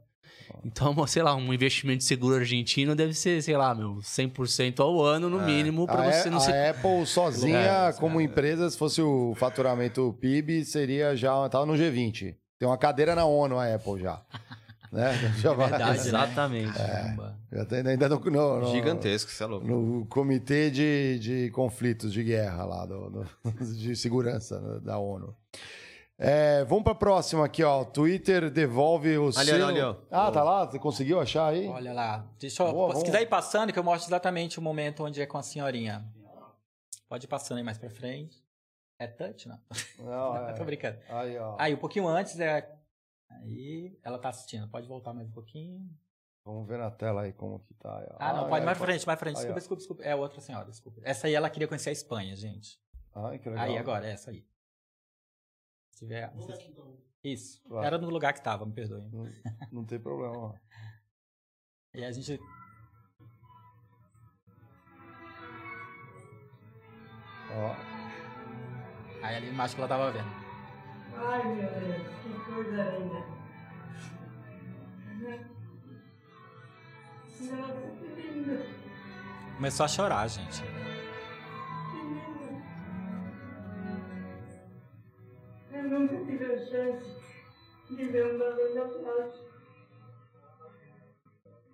Então, 0.64 0.96
sei 1.08 1.24
lá, 1.24 1.36
um 1.36 1.54
investimento 1.54 2.04
seguro 2.04 2.36
argentino 2.36 2.96
deve 2.96 3.14
ser, 3.14 3.42
sei 3.42 3.58
lá, 3.58 3.74
meu, 3.76 3.96
100% 3.98 4.80
ao 4.80 5.02
ano, 5.02 5.30
no 5.30 5.42
mínimo, 5.42 5.86
para 5.86 6.04
a, 6.04 6.12
você 6.12 6.28
A- 6.28 6.32
não 6.32 6.38
a 6.38 6.42
ser. 6.42 6.70
Apple 6.70 7.06
sozinha, 7.06 7.58
É, 7.58 7.94
como 7.94 8.22
empresa, 8.22 8.70
se 8.70 8.78
fosse 8.78 9.02
o 9.02 9.34
faturamento 9.36 10.16
PIB, 10.22 10.64
seria 10.66 11.16
já. 11.16 11.48
Tava 11.50 11.66
no 11.66 11.74
G20. 11.74 12.36
Tem 12.58 12.68
uma 12.68 12.78
cadeira 12.78 13.16
na 13.16 13.26
ONU, 13.26 13.58
a 13.60 13.74
Apple 13.76 14.00
já. 14.02 14.22
né? 14.92 15.14
Já 15.40 15.52
vai. 15.54 15.70
verdade, 15.70 15.98
né? 16.00 16.06
Exatamente. 16.08 16.74
Caramba. 16.74 17.36
Já 17.52 17.66
tem 17.66 17.80
ainda 17.88 18.08
no, 18.10 18.20
no, 18.20 18.60
no- 18.62 18.72
Gigantesco, 18.72 19.30
você 19.32 19.44
é 19.44 19.46
louco. 19.46 19.66
no 19.68 20.06
comitê 20.06 20.70
de, 20.72 21.20
de 21.20 21.50
conflitos 21.52 22.14
de 22.14 22.24
guerra 22.24 22.64
lá, 22.66 22.86
do, 22.86 23.10
do- 23.10 23.28
de 23.78 23.96
segurança 23.96 24.60
né, 24.60 24.80
da 24.84 24.98
ONU. 24.98 25.36
É, 26.18 26.64
vamos 26.64 26.84
para 26.84 26.94
a 26.94 26.96
próxima 26.96 27.46
aqui, 27.46 27.62
ó. 27.64 27.84
Twitter 27.84 28.50
devolve 28.50 29.18
o 29.18 29.26
Ali, 29.38 29.46
selo. 29.50 29.66
ali. 29.66 29.80
Ah, 30.10 30.32
tá 30.32 30.44
lá? 30.44 30.66
Você 30.66 30.80
conseguiu 30.80 31.20
achar 31.20 31.48
aí? 31.48 31.68
Olha 31.68 31.92
lá. 31.94 32.26
Deixa 32.40 32.64
eu, 32.64 32.72
Boa, 32.72 32.88
se 32.88 32.94
vamos. 32.94 33.04
quiser 33.10 33.22
ir 33.22 33.28
passando, 33.28 33.74
que 33.74 33.80
eu 33.80 33.84
mostro 33.84 34.08
exatamente 34.10 34.58
o 34.58 34.62
momento 34.62 35.04
onde 35.04 35.22
é 35.22 35.26
com 35.26 35.38
a 35.38 35.44
senhorinha. 35.44 36.06
Pode 37.10 37.26
ir 37.26 37.28
passando 37.28 37.58
aí 37.58 37.64
mais 37.64 37.78
pra 37.78 37.90
frente. 37.90 38.42
É 38.98 39.08
touch, 39.08 39.48
não? 39.50 39.60
Não, 40.00 40.38
é. 40.48 40.54
Tô 40.54 40.64
brincando. 40.64 40.98
Aí, 41.10 41.38
ó. 41.38 41.56
Aí, 41.60 41.74
um 41.74 41.78
pouquinho 41.78 42.08
antes 42.08 42.40
é. 42.40 42.72
Aí, 43.30 44.00
ela 44.02 44.18
tá 44.18 44.30
assistindo. 44.30 44.70
Pode 44.70 44.88
voltar 44.88 45.14
mais 45.14 45.28
um 45.28 45.32
pouquinho. 45.32 45.86
Vamos 46.46 46.66
ver 46.68 46.78
na 46.78 46.92
tela 46.92 47.24
aí 47.24 47.34
como 47.34 47.60
que 47.60 47.74
tá. 47.74 47.98
aí, 47.98 48.08
ó. 48.12 48.16
Ah, 48.20 48.34
não, 48.34 48.48
pode 48.48 48.62
é, 48.62 48.66
mais 48.66 48.78
pra 48.78 48.88
frente, 48.88 49.06
mais 49.06 49.20
pra 49.20 49.26
frente. 49.26 49.36
Aí, 49.38 49.42
Desculpa, 49.54 49.60
desculpa, 49.60 49.80
desculpa. 49.80 50.04
É 50.04 50.16
outra 50.16 50.40
senhora, 50.40 50.66
desculpa. 50.70 51.02
Essa 51.04 51.28
aí 51.28 51.34
ela 51.34 51.50
queria 51.50 51.68
conhecer 51.68 51.90
a 51.90 51.94
Espanha, 51.94 52.36
gente. 52.38 52.80
Ai, 53.14 53.38
que 53.38 53.50
legal. 53.50 53.66
Aí, 53.66 53.78
agora, 53.78 54.08
essa 54.08 54.32
aí. 54.32 54.46
Se 55.96 56.06
tiver. 56.06 56.32
se- 56.42 56.76
Isso. 57.24 57.62
Vai. 57.68 57.86
Era 57.88 57.98
no 57.98 58.10
lugar 58.10 58.34
que 58.34 58.44
tava, 58.44 58.66
me 58.66 58.74
perdoe. 58.74 59.02
Não, 59.12 59.32
não 59.72 59.86
tem 59.86 60.00
problema. 60.00 60.38
ó. 60.38 60.54
E 61.94 62.04
a 62.04 62.12
gente. 62.12 62.40
Ó. 67.52 67.76
Aí 69.24 69.36
ali 69.38 69.50
embaixo 69.50 69.76
que 69.76 69.82
ela 69.82 69.88
tava 69.88 70.12
vendo. 70.12 70.28
Ai, 71.16 71.44
meu 71.56 71.72
Deus, 71.80 72.08
que 72.22 72.52
coisa 72.52 72.84
linda. 72.98 73.26
Nossa, 77.42 77.82
que 78.00 78.08
lindo. 78.22 78.64
Começou 79.56 79.86
a 79.86 79.88
chorar, 79.90 80.28
gente. 80.28 80.62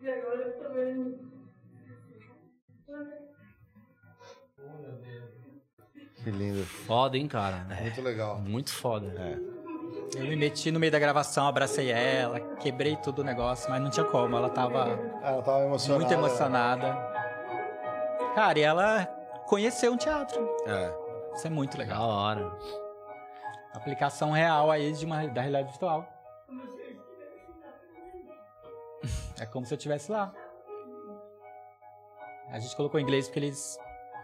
E 0.02 0.10
agora 0.10 0.42
eu 0.42 0.60
também. 0.60 1.20
Que 6.24 6.30
lindo. 6.32 6.64
Foda, 6.66 7.18
hein, 7.18 7.28
cara? 7.28 7.66
Muito 7.82 8.02
legal. 8.02 8.40
Muito 8.40 8.72
foda. 8.72 9.40
Eu 10.16 10.24
me 10.24 10.36
meti 10.36 10.72
no 10.72 10.80
meio 10.80 10.92
da 10.92 11.00
gravação, 11.00 11.48
abracei 11.48 11.90
ela, 11.90 12.40
quebrei 12.58 12.98
tudo 12.98 13.20
o 13.20 13.24
negócio, 13.24 13.70
mas 13.70 13.82
não 13.82 13.90
tinha 13.90 14.06
como. 14.06 14.36
Ela 14.36 14.50
tava, 14.50 14.90
Ela 15.24 15.42
tava 15.42 15.64
emocionada. 15.66 16.00
muito 16.06 16.14
emocionada. 16.14 16.94
Cara, 18.36 18.60
e 18.60 18.62
ela 18.62 19.06
conheceu 19.48 19.94
um 19.94 19.98
teatro. 19.98 20.48
É. 20.66 20.94
Isso 21.36 21.48
é 21.48 21.50
muito 21.50 21.78
legal. 21.78 21.98
Da 22.00 22.04
hora. 22.06 22.52
Aplicação 23.74 24.32
real 24.32 24.70
aí 24.70 24.92
de 24.92 25.06
uma, 25.06 25.26
da 25.28 25.42
realidade 25.42 25.70
virtual. 25.70 26.08
É 29.40 29.46
como 29.46 29.66
se 29.66 29.74
eu 29.74 29.78
estivesse 29.78 30.12
lá. 30.12 30.34
A 32.50 32.60
gente 32.60 32.76
colocou 32.76 33.00
em 33.00 33.04
inglês 33.04 33.28
porque 33.28 33.40
eles 33.40 33.78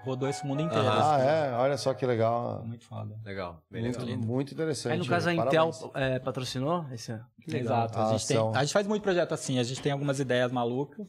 rodou 0.03 0.29
esse 0.29 0.45
mundo 0.45 0.61
inteiro. 0.61 0.85
Ah, 0.87 1.17
é? 1.19 1.53
Olha 1.53 1.77
só 1.77 1.93
que 1.93 2.05
legal. 2.05 2.63
Muito 2.65 2.85
foda. 2.85 3.17
Legal. 3.25 3.61
Bem 3.71 3.83
Muito, 3.83 3.99
legal. 3.99 4.17
muito 4.17 4.53
interessante. 4.53 4.93
Aí, 4.93 4.99
no 4.99 5.07
caso, 5.07 5.29
a 5.29 5.33
Intel 5.33 5.71
é, 5.93 6.19
patrocinou 6.19 6.85
esse? 6.91 7.11
Legal. 7.47 7.61
Exato. 7.85 7.97
A 7.99 8.07
A 8.09 8.11
gente, 8.17 8.27
tem, 8.27 8.37
a 8.37 8.63
gente 8.63 8.73
faz 8.73 8.85
muito 8.85 9.01
projeto 9.01 9.31
assim, 9.33 9.59
a 9.59 9.63
gente 9.63 9.81
tem 9.81 9.91
algumas 9.91 10.19
ideias 10.19 10.51
malucas 10.51 11.07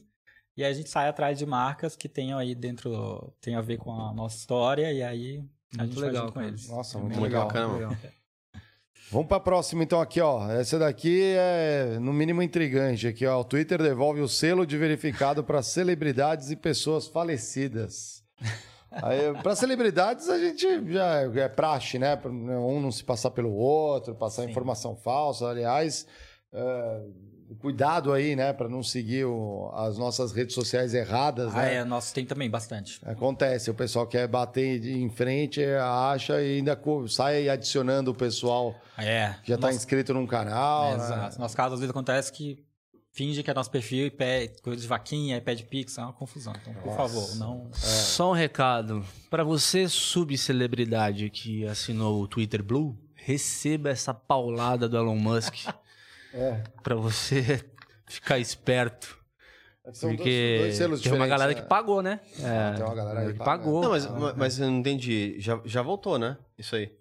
e 0.56 0.64
aí 0.64 0.70
a 0.70 0.74
gente 0.74 0.88
sai 0.88 1.08
atrás 1.08 1.36
de 1.38 1.44
marcas 1.44 1.96
que 1.96 2.08
tenham 2.08 2.38
aí 2.38 2.54
dentro, 2.54 3.32
tem 3.40 3.56
a 3.56 3.60
ver 3.60 3.78
com 3.78 3.92
a 3.92 4.12
nossa 4.12 4.36
história 4.36 4.90
e 4.92 5.02
aí 5.02 5.44
a 5.76 5.82
Muito 5.82 5.94
gente 5.94 6.00
legal, 6.04 6.12
faz 6.14 6.24
junto 6.24 6.32
com 6.32 6.42
eles. 6.42 6.68
Nossa, 6.68 6.98
muito, 6.98 7.18
Muito 7.18 7.22
legal. 7.24 7.46
bacana, 7.46 7.98
Vamos 9.10 9.26
pra 9.26 9.40
próxima, 9.40 9.82
então, 9.82 10.00
aqui, 10.00 10.20
ó. 10.20 10.50
Essa 10.50 10.78
daqui 10.78 11.34
é, 11.34 11.98
no 11.98 12.12
mínimo, 12.12 12.42
intrigante. 12.42 13.06
Aqui, 13.06 13.26
ó. 13.26 13.40
O 13.40 13.44
Twitter 13.44 13.82
devolve 13.82 14.20
o 14.20 14.28
selo 14.28 14.66
de 14.66 14.76
verificado 14.76 15.42
para 15.42 15.62
celebridades 15.62 16.50
e 16.50 16.56
pessoas 16.56 17.06
falecidas. 17.06 18.22
Para 19.42 19.54
celebridades, 19.56 20.28
a 20.28 20.38
gente 20.38 20.92
já 20.92 21.22
é 21.34 21.48
praxe, 21.48 21.98
né? 21.98 22.18
Um 22.24 22.80
não 22.80 22.90
se 22.90 23.04
passar 23.04 23.30
pelo 23.30 23.52
outro, 23.52 24.14
passar 24.14 24.44
informação 24.44 24.96
falsa. 24.96 25.46
Aliás, 25.46 26.06
é, 26.52 27.00
cuidado 27.60 28.12
aí, 28.12 28.36
né? 28.36 28.52
Para 28.52 28.68
não 28.68 28.82
seguir 28.82 29.24
o- 29.24 29.70
as 29.74 29.96
nossas 29.98 30.32
redes 30.32 30.54
sociais 30.54 30.94
erradas, 30.94 31.54
Ah, 31.54 31.62
né? 31.62 31.74
é, 31.76 31.84
nosso 31.84 32.12
tem 32.14 32.24
também 32.26 32.48
bastante. 32.50 33.00
Acontece, 33.04 33.70
o 33.70 33.74
pessoal 33.74 34.06
quer 34.06 34.26
bater 34.28 34.84
em 34.84 35.08
frente, 35.10 35.62
acha 35.64 36.40
e 36.42 36.56
ainda 36.58 36.78
sai 37.08 37.48
adicionando 37.48 38.10
o 38.10 38.14
pessoal 38.14 38.74
É. 38.96 39.34
que 39.42 39.48
já 39.48 39.54
está 39.54 39.72
inscrito 39.72 40.12
num 40.14 40.26
canal. 40.26 40.92
é, 40.92 40.96
né? 40.96 41.04
Exato. 41.04 41.38
Nosso 41.40 41.56
caso, 41.56 41.74
às 41.74 41.80
vezes 41.80 41.90
acontece 41.90 42.32
que 42.32 42.64
finge 43.10 43.42
que 43.42 43.50
é 43.50 43.54
nosso 43.54 43.70
perfil 43.70 44.06
e 44.06 44.10
pede 44.10 44.60
coisa 44.62 44.80
de 44.80 44.86
vaquinha, 44.86 45.36
e 45.36 45.40
pede 45.40 45.64
pix, 45.64 45.98
é 45.98 46.02
uma 46.02 46.12
confusão. 46.12 46.52
Então, 46.62 46.72
por 46.74 46.94
favor, 46.96 47.34
não... 47.36 47.68
Só 47.72 48.30
um 48.30 48.34
recado. 48.34 49.04
Pra 49.28 49.42
você, 49.42 49.88
subcelebridade 49.88 51.28
que 51.30 51.66
assinou 51.66 52.22
o 52.22 52.28
Twitter 52.28 52.62
Blue, 52.62 52.96
receba 53.16 53.90
essa 53.90 54.14
paulada 54.14 54.88
do 54.88 54.96
Elon 54.96 55.16
Musk. 55.16 55.54
É. 56.34 56.62
Pra 56.82 56.94
você 56.94 57.64
ficar 58.08 58.38
esperto. 58.38 59.16
São 59.92 60.10
dois- 60.10 60.16
Porque 60.18 60.56
dois 60.60 60.76
selos 60.76 61.00
tem 61.00 61.12
uma 61.12 61.26
galera 61.26 61.54
né? 61.54 61.60
que 61.60 61.66
pagou, 61.66 62.02
né? 62.02 62.20
É, 62.40 62.74
tem 62.74 62.84
uma 62.84 62.94
galera 62.94 63.20
aí 63.20 63.26
que 63.28 63.32
que 63.34 63.38
pagou. 63.38 63.80
Não, 63.82 63.90
mas, 63.90 64.06
mas 64.36 64.58
eu 64.58 64.70
não 64.70 64.78
entendi. 64.80 65.36
Já, 65.40 65.60
já 65.64 65.80
voltou, 65.80 66.18
né? 66.18 66.36
Isso 66.58 66.76
aí. 66.76 66.92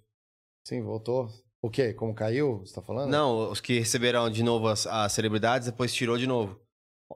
Sim, 0.65 0.82
voltou. 0.82 1.30
O 1.61 1.69
quê? 1.69 1.93
Como 1.93 2.13
caiu? 2.13 2.59
Você 2.59 2.73
tá 2.75 2.82
falando? 2.82 3.09
Não, 3.09 3.51
os 3.51 3.59
que 3.59 3.80
receberam 3.80 4.30
de 4.30 4.41
novo 4.41 4.67
as, 4.69 4.88
as 4.88 5.11
celebridades, 5.11 5.67
depois 5.67 5.93
tirou 5.93 6.17
de 6.17 6.28
novo. 6.28 6.59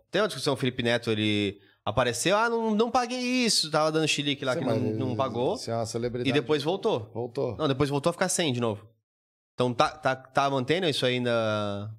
Tem 0.10 0.22
uma 0.22 0.28
discussão, 0.28 0.54
o 0.56 0.58
Felipe 0.58 0.84
Neto, 0.84 1.10
ele 1.12 1.60
apareceu, 1.86 2.36
ah, 2.38 2.50
não, 2.50 2.76
não 2.76 2.92
paguei 2.92 3.20
isso, 3.20 3.70
tava 3.72 3.92
dando 3.92 4.08
chilique 4.08 4.44
lá 4.44 4.54
Sim, 4.54 4.60
que 4.60 4.66
não, 4.66 4.78
não 4.80 5.16
pagou, 5.16 5.58
é 5.68 5.74
uma 5.74 5.86
celebridade. 5.86 6.30
e 6.30 6.34
depois 6.34 6.64
voltou. 6.64 7.10
Voltou. 7.14 7.56
Não, 7.58 7.68
depois 7.68 7.90
voltou 7.90 8.10
a 8.10 8.14
ficar 8.14 8.30
sem 8.30 8.52
de 8.52 8.60
novo. 8.60 8.86
Então 9.54 9.74
tá, 9.74 9.90
tá, 9.90 10.16
tá 10.16 10.50
mantendo 10.50 10.88
isso 10.88 11.06
ainda, 11.06 11.90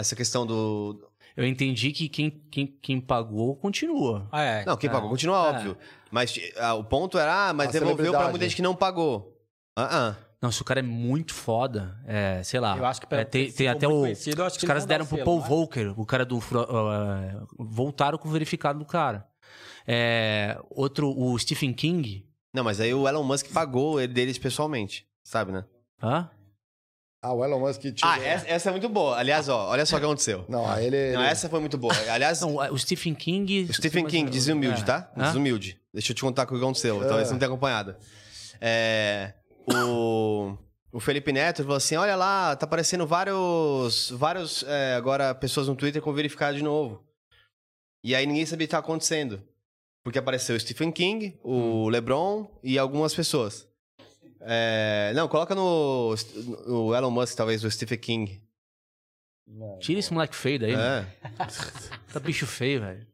essa 0.00 0.14
questão 0.16 0.46
do... 0.46 1.08
Eu 1.36 1.46
entendi 1.46 1.92
que 1.92 2.08
quem, 2.08 2.30
quem, 2.50 2.66
quem 2.66 3.00
pagou 3.00 3.54
continua. 3.56 4.26
Ah, 4.32 4.42
é. 4.42 4.64
Não, 4.64 4.76
quem 4.76 4.90
É. 4.90 4.92
pagou 4.92 5.08
continua, 5.08 5.36
É. 5.36 5.50
óbvio. 5.50 5.78
Mas 6.10 6.34
ah, 6.56 6.74
o 6.74 6.82
ponto 6.82 7.16
era, 7.18 7.48
ah, 7.50 7.52
mas 7.52 7.68
A 7.68 7.72
devolveu 7.72 8.10
pra 8.12 8.28
muita 8.30 8.44
gente 8.44 8.56
que 8.56 8.62
não 8.62 8.74
pagou. 8.74 9.36
Ah, 9.76 10.08
ah. 10.08 10.16
Não, 10.40 10.50
se 10.52 10.62
o 10.62 10.64
cara 10.64 10.80
é 10.80 10.82
muito 10.82 11.34
foda, 11.34 11.96
é, 12.06 12.42
sei 12.44 12.58
lá. 12.60 12.76
Eu 12.76 12.84
acho 12.86 13.00
que 13.00 13.06
pra- 13.06 13.20
é, 13.20 13.24
tem, 13.24 13.50
tem 13.52 13.66
até 13.68 13.86
o. 13.88 14.00
conhecido, 14.00 14.44
Os 14.44 14.56
que 14.56 14.66
caras 14.66 14.84
deram 14.86 15.04
o 15.04 15.08
pro 15.08 15.16
selo, 15.16 15.24
Paul 15.24 15.38
não 15.38 15.44
é? 15.44 15.48
Volcker, 15.48 16.00
o 16.00 16.06
cara 16.06 16.24
do. 16.24 16.38
Uh, 16.38 17.46
voltaram 17.58 18.18
com 18.18 18.28
o 18.28 18.32
verificado 18.32 18.78
do 18.78 18.84
cara. 18.84 19.26
É, 19.86 20.56
outro, 20.70 21.12
o 21.16 21.36
Stephen 21.38 21.72
King. 21.72 22.24
Não, 22.54 22.62
mas 22.64 22.80
aí 22.80 22.92
o 22.94 23.08
Elon 23.08 23.22
Musk 23.24 23.52
pagou 23.52 24.00
ele 24.00 24.12
deles 24.12 24.38
pessoalmente, 24.38 25.06
sabe, 25.24 25.50
né? 25.52 25.64
Hã? 26.02 26.30
Ah, 27.20 27.32
o 27.32 27.44
Elon 27.44 27.58
Musk 27.58 27.80
tirou. 27.80 27.96
Ah, 28.02 28.18
essa, 28.20 28.46
essa 28.48 28.68
é 28.68 28.72
muito 28.72 28.88
boa. 28.88 29.16
Aliás, 29.18 29.48
ó, 29.48 29.68
olha 29.70 29.84
só 29.84 29.96
o 29.96 29.98
que 29.98 30.04
aconteceu. 30.04 30.44
Não, 30.48 30.68
aí 30.70 30.86
ele... 30.86 31.12
Não, 31.12 31.20
ele- 31.22 31.30
essa 31.30 31.48
foi 31.48 31.58
muito 31.58 31.76
boa. 31.76 31.92
Aliás, 32.10 32.40
Não, 32.40 32.56
o 32.56 32.78
Stephen 32.78 33.12
King. 33.14 33.64
o 33.68 33.74
Stephen 33.74 34.06
King, 34.06 34.30
desumilde, 34.30 34.82
É. 34.82 34.84
tá? 34.84 35.10
Hã? 35.16 35.24
Desumilde. 35.26 35.80
Deixa 35.92 36.12
eu 36.12 36.16
te 36.16 36.22
contar 36.22 36.44
o 36.44 36.46
que 36.46 36.54
aconteceu. 36.56 37.00
Talvez 37.00 37.26
você 37.26 37.32
não 37.32 37.38
tenha 37.40 37.48
acompanhado. 37.48 37.96
É, 38.60 39.34
o, 39.86 40.56
o 40.92 41.00
Felipe 41.00 41.32
Neto 41.32 41.62
falou 41.62 41.76
assim: 41.76 41.96
olha 41.96 42.14
lá, 42.16 42.54
tá 42.56 42.66
aparecendo 42.66 43.06
vários. 43.06 44.10
vários 44.12 44.62
é, 44.66 44.94
agora 44.94 45.34
pessoas 45.34 45.66
no 45.68 45.74
Twitter 45.76 46.00
com 46.02 46.12
verificado 46.12 46.56
de 46.56 46.62
novo. 46.62 47.04
E 48.02 48.14
aí 48.14 48.26
ninguém 48.26 48.46
sabia 48.46 48.64
o 48.64 48.68
que 48.68 48.72
tá 48.72 48.78
acontecendo. 48.78 49.42
Porque 50.04 50.18
apareceu 50.18 50.56
o 50.56 50.60
Stephen 50.60 50.90
King, 50.90 51.38
o 51.42 51.88
LeBron 51.88 52.48
e 52.62 52.78
algumas 52.78 53.14
pessoas. 53.14 53.67
É, 54.40 55.12
não, 55.14 55.28
coloca 55.28 55.54
no, 55.54 56.14
no 56.66 56.94
Elon 56.94 57.10
Musk, 57.10 57.36
talvez, 57.36 57.64
o 57.64 57.70
Stephen 57.70 57.98
King. 57.98 58.42
Tira 59.80 59.98
esse 59.98 60.12
moleque 60.12 60.36
feio 60.36 60.58
daí. 60.60 60.74
É. 60.74 61.06
Tá 62.12 62.18
bicho 62.20 62.46
feio, 62.46 62.80
velho. 62.80 63.06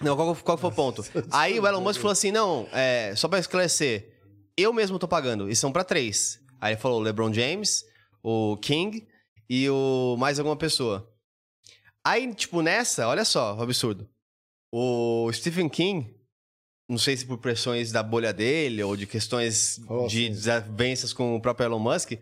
Não, 0.00 0.14
qual, 0.16 0.36
qual 0.36 0.58
foi 0.58 0.70
o 0.70 0.72
ponto? 0.72 1.04
Aí 1.32 1.58
o 1.58 1.66
Elon 1.66 1.80
Musk 1.80 2.00
falou 2.00 2.12
assim: 2.12 2.30
não, 2.30 2.68
é, 2.72 3.14
só 3.16 3.26
pra 3.26 3.38
esclarecer, 3.38 4.20
eu 4.56 4.72
mesmo 4.72 4.98
tô 4.98 5.08
pagando, 5.08 5.48
e 5.48 5.56
são 5.56 5.72
pra 5.72 5.82
três. 5.82 6.40
Aí 6.60 6.74
ele 6.74 6.80
falou 6.80 7.00
o 7.00 7.02
LeBron 7.02 7.32
James, 7.32 7.84
o 8.22 8.56
King 8.58 9.06
e 9.48 9.68
o 9.68 10.16
mais 10.18 10.38
alguma 10.38 10.56
pessoa. 10.56 11.10
Aí, 12.04 12.32
tipo, 12.34 12.62
nessa, 12.62 13.08
olha 13.08 13.24
só 13.24 13.56
o 13.56 13.62
absurdo. 13.62 14.08
O 14.70 15.30
Stephen 15.32 15.68
King, 15.68 16.13
não 16.88 16.98
sei 16.98 17.16
se 17.16 17.24
por 17.26 17.38
pressões 17.38 17.90
da 17.92 18.02
bolha 18.02 18.32
dele 18.32 18.82
ou 18.82 18.96
de 18.96 19.06
questões 19.06 19.80
Falou 19.86 20.06
de 20.06 20.24
assim. 20.26 20.32
desavenças 20.34 21.12
com 21.12 21.34
o 21.36 21.40
próprio 21.40 21.64
Elon 21.66 21.78
Musk, 21.78 22.12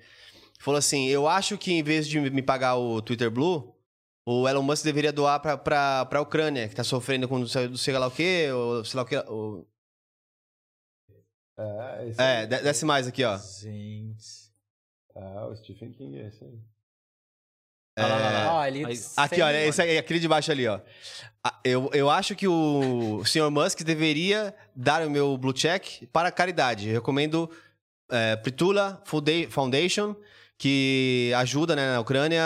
falou 0.60 0.78
assim: 0.78 1.06
eu 1.08 1.26
acho 1.28 1.58
que 1.58 1.72
em 1.72 1.82
vez 1.82 2.06
de 2.08 2.18
me 2.20 2.42
pagar 2.42 2.76
o 2.76 3.00
Twitter 3.02 3.30
Blue, 3.30 3.74
o 4.26 4.48
Elon 4.48 4.62
Musk 4.62 4.84
deveria 4.84 5.12
doar 5.12 5.40
pra, 5.40 5.56
pra, 5.58 6.04
pra 6.06 6.20
Ucrânia, 6.20 6.68
que 6.68 6.74
tá 6.76 6.84
sofrendo 6.84 7.26
com 7.28 7.44
sei 7.46 7.76
sei 7.76 7.98
lá 7.98 8.06
o 8.06 8.10
quê, 8.10 8.48
ou 8.52 8.84
sei 8.84 8.96
lá 8.96 9.02
o 9.02 9.06
quê. 9.06 9.16
ou- 9.26 9.68
É, 11.58 12.42
É, 12.42 12.46
desce 12.46 12.84
mais 12.84 13.06
aqui, 13.06 13.24
ó. 13.24 13.36
Gente... 13.38 14.42
Ah, 15.14 15.46
o 15.48 15.54
Stephen 15.56 15.92
King 15.92 16.18
é 16.18 16.28
esse 16.28 16.42
aí. 16.42 16.58
É, 17.96 18.02
Olha 18.02 18.14
lá, 18.14 18.30
lá, 18.30 18.52
lá. 18.54 18.68
Ele 18.68 18.84
Aqui, 19.16 19.42
olha, 19.42 19.66
esse 19.66 19.82
aí, 19.82 19.98
aquele 19.98 20.18
de 20.18 20.26
baixo 20.28 20.50
ali, 20.50 20.66
ó. 20.66 20.80
Eu, 21.64 21.90
eu 21.92 22.08
acho 22.08 22.34
que 22.36 22.46
o 22.48 23.22
Sr. 23.24 23.50
Musk 23.50 23.80
deveria 23.82 24.54
dar 24.74 25.06
o 25.06 25.10
meu 25.10 25.36
blue 25.36 25.52
check 25.52 26.04
para 26.12 26.30
caridade. 26.30 26.88
Eu 26.88 26.94
recomendo 26.94 27.50
é, 28.10 28.36
Pritula 28.36 29.02
Founda- 29.04 29.48
Foundation, 29.50 30.14
que 30.56 31.32
ajuda 31.36 31.74
né, 31.76 31.94
na 31.94 32.00
Ucrânia, 32.00 32.42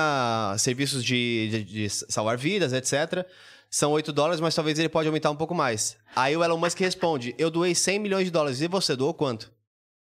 serviços 0.58 1.04
de, 1.04 1.48
de- 1.50 1.64
de 1.64 1.90
salvar 1.90 2.36
vidas, 2.38 2.72
etc. 2.72 3.24
São 3.70 3.92
8 3.92 4.12
dólares, 4.12 4.40
mas 4.40 4.54
talvez 4.54 4.78
ele 4.78 4.88
pode 4.88 5.06
aumentar 5.08 5.30
um 5.30 5.36
pouco 5.36 5.54
mais. 5.54 5.96
Aí 6.16 6.34
o 6.36 6.42
Elon 6.42 6.56
Musk 6.56 6.80
responde: 6.80 7.34
Eu 7.36 7.50
doei 7.50 7.74
100 7.74 7.98
milhões 7.98 8.24
de 8.24 8.30
dólares. 8.30 8.60
E 8.62 8.68
você 8.68 8.96
doou 8.96 9.12
quanto? 9.12 9.52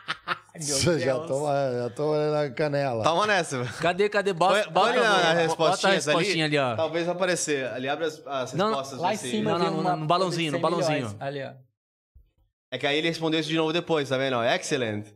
Você 0.60 0.98
já 1.00 1.18
toma, 1.20 1.52
já 1.72 1.90
toma 1.90 2.30
na 2.30 2.50
canela. 2.50 3.02
Toma 3.04 3.26
nessa. 3.26 3.64
Cadê, 3.80 4.08
cadê? 4.08 4.32
Bota, 4.32 4.70
bota, 4.70 4.92
põe 4.92 5.00
na- 5.02 5.08
bota, 5.08 5.16
bota 5.16 5.28
a 5.28 5.32
respostinhas 5.34 6.08
ali. 6.08 6.16
respostinha 6.16 6.44
ali, 6.46 6.58
ó. 6.58 6.76
Talvez 6.76 7.06
vai 7.06 7.14
aparecer. 7.14 7.66
Ali 7.68 7.88
abre 7.88 8.06
as, 8.06 8.22
as 8.26 8.52
Não, 8.54 8.70
não, 8.70 8.78
respostas. 8.78 8.98
Lá 9.00 9.08
em 9.08 9.16
desse- 9.16 9.30
cima 9.30 9.58
Não, 9.58 9.82
não, 9.82 9.96
no- 9.98 10.06
balãozinho, 10.06 10.52
no 10.52 10.60
coisa 10.60 10.76
de 10.78 10.82
100 10.84 10.92
balãozinho. 11.02 11.18
milhões. 11.18 11.20
Ali, 11.20 11.42
ó. 11.44 11.66
É 12.70 12.78
que 12.78 12.86
aí 12.86 12.98
ele 12.98 13.08
respondeu 13.08 13.38
isso 13.40 13.48
de 13.48 13.56
novo 13.56 13.72
depois, 13.72 14.08
tá 14.08 14.16
vendo? 14.18 14.42
Excellent. 14.44 15.06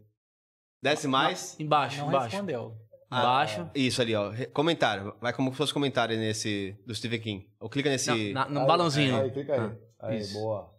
Desce 0.82 1.06
mais. 1.08 1.58
Embaixo, 1.60 1.98
Não 2.00 2.08
embaixo. 2.08 2.28
respondeu. 2.30 2.76
Embaixo. 3.12 3.70
Isso 3.74 4.00
ali, 4.00 4.14
ó. 4.14 4.32
Comentário. 4.52 5.14
Vai 5.20 5.32
como 5.32 5.50
se 5.50 5.56
fosse 5.56 5.74
comentário 5.74 6.16
nesse 6.16 6.76
do 6.86 6.94
Stephen 6.94 7.20
King. 7.20 7.50
Ou 7.58 7.68
clica 7.68 7.90
nesse. 7.90 8.08
Não, 8.32 8.32
na- 8.44 8.48
no 8.48 8.60
Aí, 8.60 8.66
balãozinho. 8.66 9.20
Aí, 9.20 9.30
clica 9.30 9.52
aí. 9.54 9.60
Ah, 9.98 10.06
aí, 10.08 10.18
isso. 10.20 10.34
boa. 10.34 10.72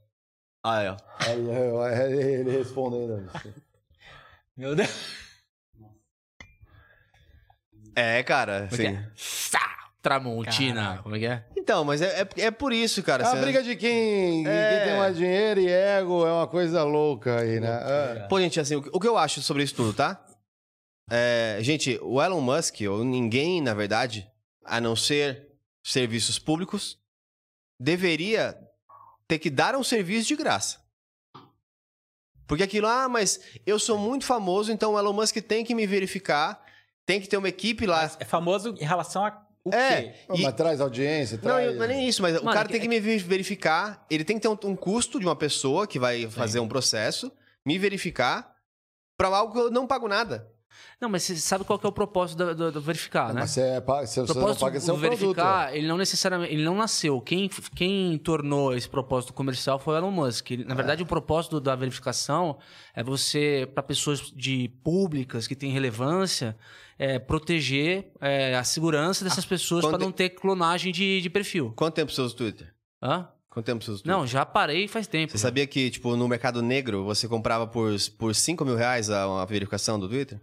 Aí, 0.64 0.88
ó. 0.88 0.97
Aí, 1.20 1.51
aí, 1.51 2.01
aí, 2.01 2.34
ele 2.39 2.51
respondendo. 2.57 3.30
Meu 4.58 4.76
Deus. 4.76 4.89
É, 7.95 8.24
cara, 8.24 8.68
Como 8.70 8.82
é 8.82 8.86
que 8.86 8.95
é? 8.97 9.10
Sá, 9.16 9.89
Tramontina. 10.02 10.99
Como 11.04 11.16
é 11.16 11.20
que 11.20 11.26
é? 11.26 11.45
Então, 11.58 11.84
mas 11.84 12.02
é, 12.02 12.22
é, 12.22 12.41
é 12.45 12.52
por 12.52 12.72
isso, 12.72 13.04
cara. 13.04 13.24
É 13.24 13.28
a 13.28 13.32
você- 13.32 13.41
briga 13.41 13.62
de 13.64 13.76
quem, 13.76 14.47
É. 14.47 14.78
quem 14.78 14.88
tem 14.89 14.97
mais 14.97 15.18
dinheiro 15.18 15.60
e 15.60 15.68
ego 15.70 16.26
é 16.26 16.32
uma 16.32 16.47
coisa 16.47 16.84
louca 16.84 17.39
aí, 17.41 17.60
né? 17.60 17.68
É. 18.18 18.28
Pô, 18.28 18.39
gente, 18.39 18.60
assim, 18.60 18.76
o 18.76 18.82
que- 18.82 18.89
o 18.93 18.99
que 18.99 19.08
eu 19.08 19.18
acho 19.18 19.41
sobre 19.41 19.64
isso 19.64 19.76
tudo, 19.76 19.93
tá? 19.93 20.24
É, 21.10 21.58
gente, 21.62 21.99
o 22.02 22.22
Elon 22.22 22.39
Musk, 22.39 22.78
ou 22.89 23.04
ninguém, 23.04 23.62
na 23.62 23.74
verdade, 23.74 24.30
a 24.64 24.80
não 24.80 24.95
ser 24.95 25.49
serviços 25.84 26.39
públicos, 26.39 26.97
deveria 27.80 28.58
ter 29.28 29.38
que 29.39 29.49
dar 29.49 29.76
um 29.76 29.84
serviço 29.84 30.30
de 30.30 30.36
graça. 30.38 30.80
Porque 32.52 32.64
aquilo, 32.66 32.86
ah, 32.86 33.08
mas 33.08 33.39
eu 33.66 33.80
sou 33.80 33.97
muito 33.97 34.26
famoso, 34.26 34.74
então 34.74 34.91
o 34.95 34.99
Elon 34.99 35.14
Musk 35.14 35.38
tem 35.38 35.64
que 35.64 35.74
me 35.74 35.88
verificar, 35.88 36.62
tem 37.06 37.22
que 37.22 37.30
ter 37.30 37.38
uma 37.38 37.47
equipe 37.47 37.86
lá. 37.86 38.12
É 38.20 38.26
famoso 38.26 38.76
em 38.78 38.84
relação 38.84 39.26
a 39.26 39.41
o 39.64 39.74
É, 39.74 40.02
quê? 40.02 40.14
Pô, 40.28 40.36
Mas 40.38 40.54
traz 40.56 40.82
audiência, 40.82 41.38
Não, 41.38 41.43
traz... 41.43 41.66
eu- 41.68 41.76
não 41.76 41.86
é 41.86 41.88
nem 41.88 42.10
isso, 42.10 42.22
mas 42.22 42.34
o 42.38 42.43
Mano, 42.43 42.54
cara 42.54 42.66
que- 42.68 42.74
tem 42.74 42.82
que 42.82 42.89
me 42.89 42.99
ver- 42.99 43.20
verificar, 43.20 44.06
ele 44.10 44.26
tem 44.26 44.36
que 44.36 44.41
ter 44.41 44.49
um, 44.49 44.58
um 44.66 44.76
custo 44.76 45.18
de 45.18 45.26
uma 45.26 45.36
pessoa 45.36 45.88
que 45.88 45.97
vai 45.97 46.30
fazer 46.30 46.60
um 46.60 46.68
processo, 46.68 47.32
me 47.66 47.78
verificar, 47.78 48.54
pra 49.16 49.30
algo 49.30 49.54
que 49.54 49.60
eu 49.60 49.72
não 49.72 49.88
pago 49.88 50.10
nada. 50.10 50.52
Não, 50.99 51.09
mas 51.09 51.24
você 51.24 51.36
sabe 51.38 51.63
qual 51.63 51.80
é 51.84 51.88
o 51.88 51.91
propósito 51.91 52.38
do, 52.38 52.55
do- 52.55 52.72
do 52.74 52.82
verificar, 52.82 53.28
Não, 53.30 53.36
né? 53.36 53.41
Mas 53.41 53.51
você, 53.51 53.61
é, 53.61 53.82
você, 53.82 54.22
O 54.22 54.28
você 54.28 54.34
propósito 54.34 54.59
paga 54.61 54.80
seu 54.80 54.95
do 54.95 54.99
produto. 55.01 55.19
verificar, 55.19 55.76
ele 55.76 55.88
não 55.88 55.97
necessariamente, 55.97 56.53
ele 56.53 56.63
não 56.63 56.76
nasceu. 56.76 57.19
Quem, 57.22 57.49
quem 57.76 58.17
tornou 58.17 58.76
esse 58.76 58.88
propósito 58.89 59.34
comercial 59.34 59.80
foi 59.80 59.95
o 59.95 59.97
Elon 59.97 60.11
Musk. 60.11 60.51
Ele- 60.51 60.63
na 60.65 60.76
verdade, 60.76 61.01
o 61.03 61.05
propósito 61.05 61.59
da 61.59 61.76
verificação 61.76 62.57
é 62.95 63.03
você, 63.03 63.67
para 63.74 63.82
pessoas 63.84 64.32
de 64.36 64.69
públicas 64.84 65.47
que 65.47 65.55
têm 65.55 65.72
relevância, 65.72 66.55
é, 66.99 67.17
proteger 67.19 68.11
é, 68.22 68.55
a 68.55 68.63
segurança 68.63 69.24
dessas 69.24 69.45
pessoas 69.45 69.84
quando- 69.84 69.97
para 69.97 70.05
não 70.05 70.11
ter 70.11 70.30
clonagem 70.30 70.91
de, 70.91 71.19
de 71.22 71.30
perfil. 71.30 71.74
Quanto 71.76 71.95
tempo 71.95 72.11
você 72.11 72.22
usa 72.22 72.34
o 72.34 72.38
Twitter? 72.38 72.74
Hã? 73.01 73.28
Quanto 73.49 73.65
tempo 73.65 73.84
você 73.84 73.91
usa 73.91 73.99
o 73.99 74.03
Twitter? 74.03 74.17
Não, 74.19 74.26
já 74.28 74.45
parei 74.45 74.88
faz 74.88 75.07
tempo. 75.07 75.32
Você 75.32 75.38
sabia 75.38 75.65
que, 75.67 75.89
tipo, 75.89 76.15
no 76.15 76.28
mercado 76.28 76.61
negro, 76.61 77.03
você 77.03 77.28
comprava 77.28 77.65
por, 77.67 77.91
por 78.17 78.34
5 78.36 78.63
mil 78.63 78.76
reais 78.76 79.09
a, 79.09 79.41
a 79.41 79.45
verificação 79.45 79.99
do 79.99 80.07
Twitter? 80.07 80.39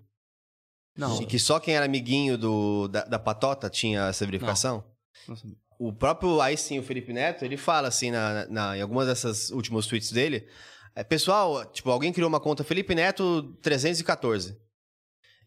Não. 0.99 1.23
E 1.23 1.27
que 1.27 1.39
só 1.39 1.61
quem 1.61 1.75
era 1.77 1.87
amiguinho 1.87 2.37
do, 2.37 2.89
da, 2.89 3.05
da 3.05 3.19
patota 3.19 3.71
tinha 3.71 4.09
essa 4.09 4.27
verificação? 4.27 4.85
Não. 5.29 5.37
O 5.79 5.93
próprio, 5.93 6.41
aí 6.41 6.57
sim, 6.57 6.79
o 6.81 6.83
Felipe 6.83 7.13
Neto, 7.13 7.45
ele 7.45 7.57
fala 7.57 7.87
assim, 7.87 8.11
na, 8.11 8.47
na- 8.49 8.77
em 8.77 8.83
algumas 8.83 9.07
dessas 9.07 9.51
últimos 9.51 9.87
tweets 9.87 10.11
dele, 10.11 10.49
é, 10.97 11.05
pessoal, 11.05 11.65
tipo, 11.67 11.89
alguém 11.89 12.13
criou 12.13 12.29
uma 12.29 12.41
conta 12.41 12.65
Felipe 12.65 12.97
Neto 12.97 13.45
314. 13.63 14.59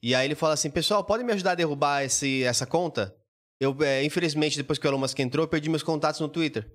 E 0.01 0.15
aí 0.15 0.25
ele 0.25 0.35
fala 0.35 0.53
assim, 0.53 0.69
pessoal, 0.69 1.03
pode 1.03 1.23
me 1.23 1.33
ajudar 1.33 1.51
a 1.51 1.55
derrubar 1.55 2.03
esse, 2.03 2.43
essa 2.43 2.65
conta? 2.65 3.13
Eu, 3.59 3.75
é, 3.81 4.03
infelizmente, 4.05 4.55
depois 4.55 4.79
que 4.79 4.87
o 4.87 4.89
Elon 4.89 4.97
Musk 4.99 5.19
entrou, 5.19 5.43
eu 5.43 5.49
perdi 5.49 5.69
meus 5.69 5.83
contatos 5.83 6.21
no 6.21 6.29
Twitter. 6.29 6.71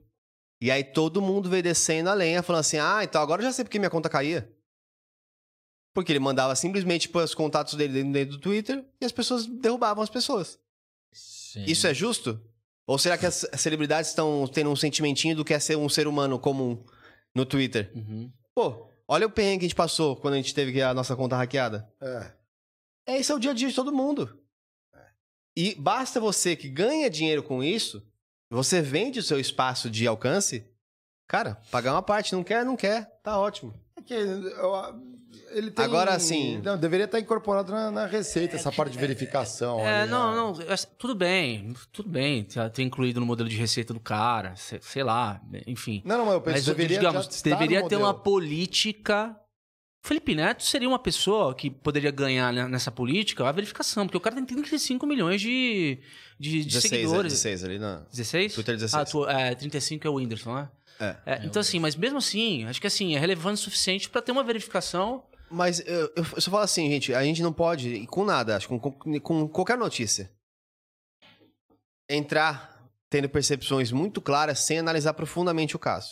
E 0.60 0.70
aí 0.70 0.84
todo 0.84 1.22
mundo 1.22 1.48
veio 1.48 1.62
descendo 1.62 2.10
a 2.10 2.14
lenha, 2.14 2.42
falando 2.42 2.60
assim, 2.60 2.78
ah, 2.78 3.00
então 3.02 3.20
agora 3.22 3.40
eu 3.40 3.46
já 3.46 3.52
sei 3.52 3.64
porque 3.64 3.78
minha 3.78 3.90
conta 3.90 4.08
caía. 4.10 4.50
Porque 5.96 6.12
ele 6.12 6.18
mandava 6.18 6.54
simplesmente 6.54 7.08
pôr 7.08 7.24
os 7.24 7.34
contatos 7.34 7.72
dele 7.72 8.04
dentro- 8.04 8.36
do 8.36 8.38
Twitter 8.38 8.84
e 9.00 9.04
as 9.06 9.12
pessoas 9.12 9.46
derrubavam 9.46 10.04
as 10.04 10.10
pessoas. 10.10 10.58
Sim. 11.10 11.64
Isso 11.66 11.86
é 11.86 11.94
justo? 11.94 12.38
Ou 12.86 12.98
será 12.98 13.16
que 13.16 13.24
as 13.24 13.46
celebridades 13.56 14.10
estão 14.10 14.46
tendo 14.46 14.68
um 14.70 14.76
sentimentinho 14.76 15.34
do 15.34 15.42
que 15.42 15.54
é 15.54 15.58
ser 15.58 15.74
um 15.76 15.88
ser 15.88 16.06
humano 16.06 16.38
comum 16.38 16.84
no 17.34 17.46
Twitter? 17.46 17.90
Uhum. 17.94 18.30
Pô, 18.54 18.90
olha 19.08 19.26
o 19.26 19.30
perrengue 19.30 19.60
que 19.60 19.64
a 19.64 19.68
gente 19.68 19.74
passou 19.74 20.16
quando 20.16 20.34
a 20.34 20.36
gente 20.36 20.54
teve 20.54 20.70
que 20.70 20.82
a 20.82 20.92
nossa 20.92 21.16
conta 21.16 21.34
hackeada. 21.34 21.90
É. 21.98 22.32
É, 23.06 23.18
esse 23.18 23.32
é 23.32 23.34
o 23.34 23.38
dia 23.38 23.52
a 23.52 23.54
dia 23.54 23.68
de 23.70 23.74
todo 23.74 23.90
mundo. 23.90 24.38
E 25.56 25.74
basta 25.76 26.20
você 26.20 26.54
que 26.54 26.68
ganha 26.68 27.08
dinheiro 27.08 27.42
com 27.42 27.64
isso, 27.64 28.06
você 28.50 28.82
vende 28.82 29.18
o 29.18 29.22
seu 29.22 29.40
espaço 29.40 29.88
de 29.88 30.06
alcance, 30.06 30.70
cara, 31.26 31.54
pagar 31.70 31.92
uma 31.94 32.02
parte, 32.02 32.34
não 32.34 32.44
quer, 32.44 32.66
não 32.66 32.76
quer, 32.76 33.06
tá 33.22 33.38
ótimo. 33.40 33.72
É 34.14 34.16
que 34.16 34.60
eu- 34.60 35.16
ele 35.50 35.70
tem... 35.70 35.84
Agora, 35.84 36.14
assim- 36.14 36.60
Não, 36.62 36.76
deveria 36.76 37.04
estar 37.04 37.18
incorporado 37.20 37.72
na, 37.72 37.90
na 37.90 38.06
receita, 38.06 38.56
essa 38.56 38.72
parte 38.72 38.92
de 38.92 38.98
verificação. 38.98 39.80
É, 39.80 40.02
ali, 40.02 40.10
não, 40.10 40.30
né? 40.30 40.36
não, 40.66 40.72
é, 40.72 40.76
tudo 40.98 41.14
bem, 41.14 41.74
tudo 41.92 42.08
bem, 42.08 42.44
ter 42.72 42.82
incluído 42.82 43.20
no 43.20 43.26
modelo 43.26 43.48
de 43.48 43.56
receita 43.56 43.92
do 43.94 44.00
cara, 44.00 44.54
sei, 44.56 44.78
sei 44.82 45.02
lá, 45.02 45.40
enfim. 45.66 46.02
Não, 46.04 46.18
não, 46.18 46.24
mas 46.26 46.34
eu 46.34 46.40
penso, 46.40 46.56
Mas, 46.56 46.64
deveria 46.66 46.98
digamos, 46.98 47.42
deveria 47.42 47.88
ter 47.88 47.96
uma 47.96 48.14
política. 48.14 49.36
Felipe 50.02 50.36
Neto 50.36 50.62
seria 50.62 50.86
uma 50.88 51.00
pessoa 51.00 51.52
que 51.52 51.68
poderia 51.68 52.12
ganhar 52.12 52.52
nessa 52.68 52.92
política 52.92 53.48
a 53.48 53.50
verificação, 53.50 54.06
porque 54.06 54.16
o 54.16 54.20
cara 54.20 54.36
tem 54.36 54.44
35 54.44 55.04
milhões 55.04 55.40
de, 55.40 55.98
de, 56.38 56.60
de 56.60 56.66
16, 56.66 56.84
é, 56.84 56.88
seguidores. 56.96 57.32
16 57.32 57.64
ali 57.64 57.78
na... 57.80 58.02
16? 58.12 58.54
Twitter 58.54 58.76
16. 58.76 58.94
Ah, 59.02 59.04
tu, 59.04 59.28
é, 59.28 59.54
35 59.56 60.06
é 60.06 60.10
o 60.10 60.14
Whindersson, 60.14 60.54
né? 60.54 60.68
É. 60.98 61.16
É, 61.26 61.40
então, 61.44 61.60
assim, 61.60 61.78
mas 61.78 61.94
mesmo 61.94 62.18
assim, 62.18 62.64
acho 62.64 62.80
que 62.80 62.86
assim, 62.86 63.14
é 63.14 63.18
relevante 63.18 63.60
o 63.60 63.64
suficiente 63.64 64.08
pra 64.08 64.22
ter 64.22 64.32
uma 64.32 64.42
verificação. 64.44 65.24
Mas 65.50 65.80
eu, 65.86 66.12
eu 66.16 66.40
só 66.40 66.50
falo 66.50 66.62
assim, 66.64 66.90
gente, 66.90 67.14
a 67.14 67.22
gente 67.22 67.42
não 67.42 67.52
pode, 67.52 67.88
e 67.88 68.06
com 68.06 68.24
nada, 68.24 68.56
acho 68.56 68.66
que 68.68 68.78
com, 68.78 68.90
com- 68.92 69.20
com 69.20 69.48
qualquer 69.48 69.76
notícia, 69.78 70.30
entrar 72.08 72.74
tendo 73.08 73.28
percepções 73.28 73.92
muito 73.92 74.20
claras 74.20 74.58
sem 74.60 74.78
analisar 74.78 75.14
profundamente 75.14 75.76
o 75.76 75.78
caso. 75.78 76.08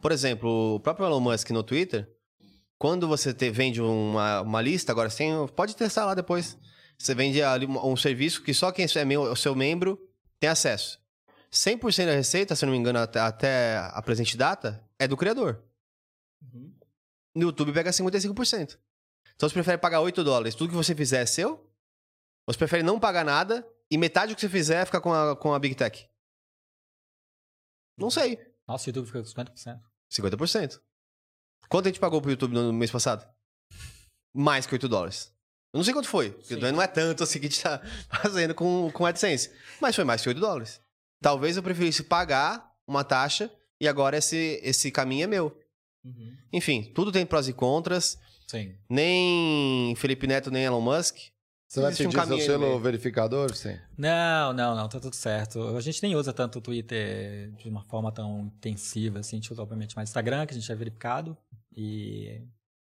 Por 0.00 0.12
exemplo, 0.12 0.76
o 0.76 0.80
próprio 0.80 1.06
Elon 1.06 1.20
Musk 1.20 1.50
no 1.50 1.62
Twitter, 1.62 2.08
quando 2.78 3.06
você 3.08 3.32
te- 3.32 3.50
vende 3.50 3.80
uma, 3.80 4.40
uma 4.42 4.60
lista, 4.62 4.92
agora 4.92 5.10
sim, 5.10 5.30
pode 5.56 5.76
testar 5.76 6.04
lá 6.06 6.14
depois. 6.14 6.58
Você 6.98 7.14
vende 7.14 7.42
ali 7.42 7.66
um, 7.66 7.92
um 7.92 7.96
serviço 7.96 8.42
que 8.42 8.52
só 8.52 8.70
quem 8.72 8.86
é 8.94 9.04
meu, 9.04 9.22
o 9.22 9.36
seu 9.36 9.54
membro 9.54 9.98
tem 10.38 10.50
acesso. 10.50 10.98
100% 11.52 12.06
da 12.06 12.12
receita, 12.12 12.54
se 12.54 12.64
eu 12.64 12.66
não 12.66 12.72
me 12.72 12.78
engano, 12.78 12.98
até, 12.98 13.76
a 13.78 14.00
presente 14.02 14.36
data, 14.36 14.84
é 14.98 15.08
do 15.08 15.16
criador. 15.16 15.62
No 17.34 17.42
YouTube 17.42 17.72
pega 17.72 17.90
55%. 17.90 18.78
Então 19.34 19.48
você 19.48 19.54
prefere 19.54 19.78
pagar 19.78 20.00
8 20.00 20.22
dólares, 20.22 20.54
tudo 20.54 20.70
que 20.70 20.76
você 20.76 20.94
fizer 20.94 21.22
é 21.22 21.26
seu? 21.26 21.50
Ou 22.46 22.52
você 22.52 22.58
prefere 22.58 22.82
não 22.82 23.00
pagar 23.00 23.24
nada 23.24 23.66
e 23.90 23.98
metade 23.98 24.32
do 24.32 24.36
que 24.36 24.40
você 24.40 24.48
fizer 24.48 24.84
ficar 24.84 25.00
com 25.00 25.12
a, 25.12 25.36
com 25.36 25.54
a 25.54 25.58
Big 25.58 25.74
Tech? 25.74 26.08
Não 27.98 28.10
sei. 28.10 28.38
Nossa, 28.66 28.86
o 28.86 28.88
YouTube 28.90 29.06
fica 29.06 29.22
com 29.22 29.28
50%. 29.28 29.80
50%. 30.12 30.80
Quanto 31.68 31.86
a 31.86 31.88
gente 31.88 32.00
pagou 32.00 32.20
pro 32.20 32.30
YouTube 32.30 32.54
no 32.54 32.72
mês 32.72 32.90
passado? 32.90 33.28
Mais 34.34 34.66
que 34.66 34.74
8 34.74 34.88
dólares. 34.88 35.32
Eu 35.72 35.78
não 35.78 35.84
sei 35.84 35.94
quanto 35.94 36.08
foi, 36.08 36.32
porque 36.32 36.56
não 36.56 36.82
é 36.82 36.86
tanto 36.86 37.22
assim 37.22 37.38
que 37.38 37.46
a 37.46 37.48
gente 37.48 37.62
tá 37.62 37.80
fazendo 38.22 38.54
com, 38.54 38.90
com 38.92 39.06
AdSense. 39.06 39.52
Mas 39.80 39.94
foi 39.94 40.04
mais 40.04 40.20
que 40.22 40.28
8 40.28 40.40
dólares. 40.40 40.80
Talvez 41.20 41.56
eu 41.56 41.62
preferisse 41.62 42.02
pagar 42.02 42.72
uma 42.86 43.04
taxa 43.04 43.50
e 43.80 43.86
agora 43.86 44.16
esse, 44.16 44.60
esse 44.62 44.90
caminho 44.90 45.24
é 45.24 45.26
meu. 45.26 45.60
Enfim, 46.52 46.90
tudo 46.94 47.12
tem 47.12 47.26
prós 47.26 47.48
e 47.48 47.52
contras. 47.52 48.18
Sim. 48.46 48.74
Nem 48.88 49.94
Felipe 49.96 50.26
Neto, 50.26 50.50
nem 50.50 50.64
Elon 50.64 50.80
Musk. 50.80 51.16
Você 51.68 51.80
vai 51.80 51.90
Existe 51.90 52.08
um 52.08 52.10
pedir 52.10 52.26
seu 52.26 52.38
selo 52.40 52.66
meio. 52.66 52.80
verificador? 52.80 53.54
Sim. 53.54 53.78
Não, 53.96 54.52
não, 54.52 54.74
não, 54.74 54.88
tá 54.88 54.98
tudo 54.98 55.14
certo. 55.14 55.76
A 55.76 55.80
gente 55.80 56.02
nem 56.02 56.16
usa 56.16 56.32
tanto 56.32 56.58
o 56.58 56.60
Twitter 56.60 57.52
de 57.52 57.68
uma 57.68 57.84
forma 57.84 58.10
tão 58.10 58.50
intensiva, 58.56 59.20
assim, 59.20 59.36
a 59.36 59.38
gente 59.38 59.52
usa 59.52 59.62
obviamente 59.62 59.94
mais 59.94 60.08
Instagram, 60.08 60.46
que 60.46 60.52
a 60.52 60.58
gente 60.58 60.72
é 60.72 60.74
verificado, 60.74 61.38
e 61.70 62.42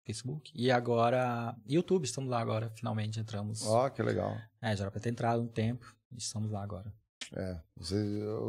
Facebook. 0.06 0.52
E 0.54 0.70
agora, 0.70 1.56
YouTube, 1.66 2.04
estamos 2.04 2.30
lá 2.30 2.42
agora, 2.42 2.74
finalmente 2.76 3.22
entramos. 3.22 3.66
Ó, 3.66 3.90
que 3.90 4.04
legal. 4.04 4.36
É, 4.62 4.76
já 4.76 4.84
era 4.84 4.92
pra 4.92 5.00
ter 5.00 5.12
entrado 5.12 5.42
um 5.42 5.48
tempo, 5.48 5.96
estamos 6.18 6.52
lá 6.52 6.62
agora. 6.62 6.94
É. 7.36 7.56
Vocês, 7.78 8.06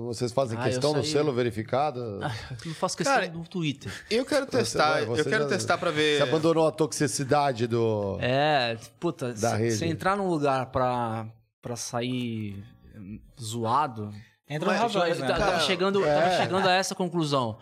vocês 0.07 0.33
fazem 0.33 0.59
Ah, 0.59 0.65
questão 0.65 0.93
do 0.93 1.01
saí- 1.03 1.13
selo 1.13 1.33
verificado? 1.33 2.01
Eu 2.63 2.67
não 2.67 2.75
faço 2.75 2.97
questão 2.97 3.15
Cara, 3.15 3.29
do 3.29 3.43
Twitter. 3.49 3.91
Eu 4.11 4.25
quero 4.27 4.47
testar, 4.47 5.01
Você- 5.01 5.07
você 5.07 5.21
eu 5.23 5.25
quero 5.25 5.43
já- 5.45 5.49
testar 5.49 5.79
pra 5.79 5.91
ver. 5.91 6.19
Você 6.19 6.23
abandonou 6.25 6.67
a 6.67 6.71
toxicidade 6.73 7.67
do. 7.67 8.19
É, 8.21 8.77
puta, 9.01 9.33
Da 9.33 9.53
se, 9.53 9.57
rede. 9.57 9.77
se 9.77 9.87
entrar 9.87 10.17
num 10.17 10.29
lugar 10.29 10.67
pra, 10.67 11.27
pra 11.63 11.77
sair 11.77 12.63
zoado. 13.41 14.13
Entra 14.49 14.69
no 14.69 14.75
eu, 14.77 14.81
razões, 14.83 15.19
eu 15.19 15.25
né? 15.25 15.35
tava, 15.35 15.61
chegando, 15.61 16.05
é. 16.05 16.15
tava 16.15 16.43
chegando 16.43 16.69
a 16.69 16.73
essa 16.73 16.95
conclusão. 16.95 17.59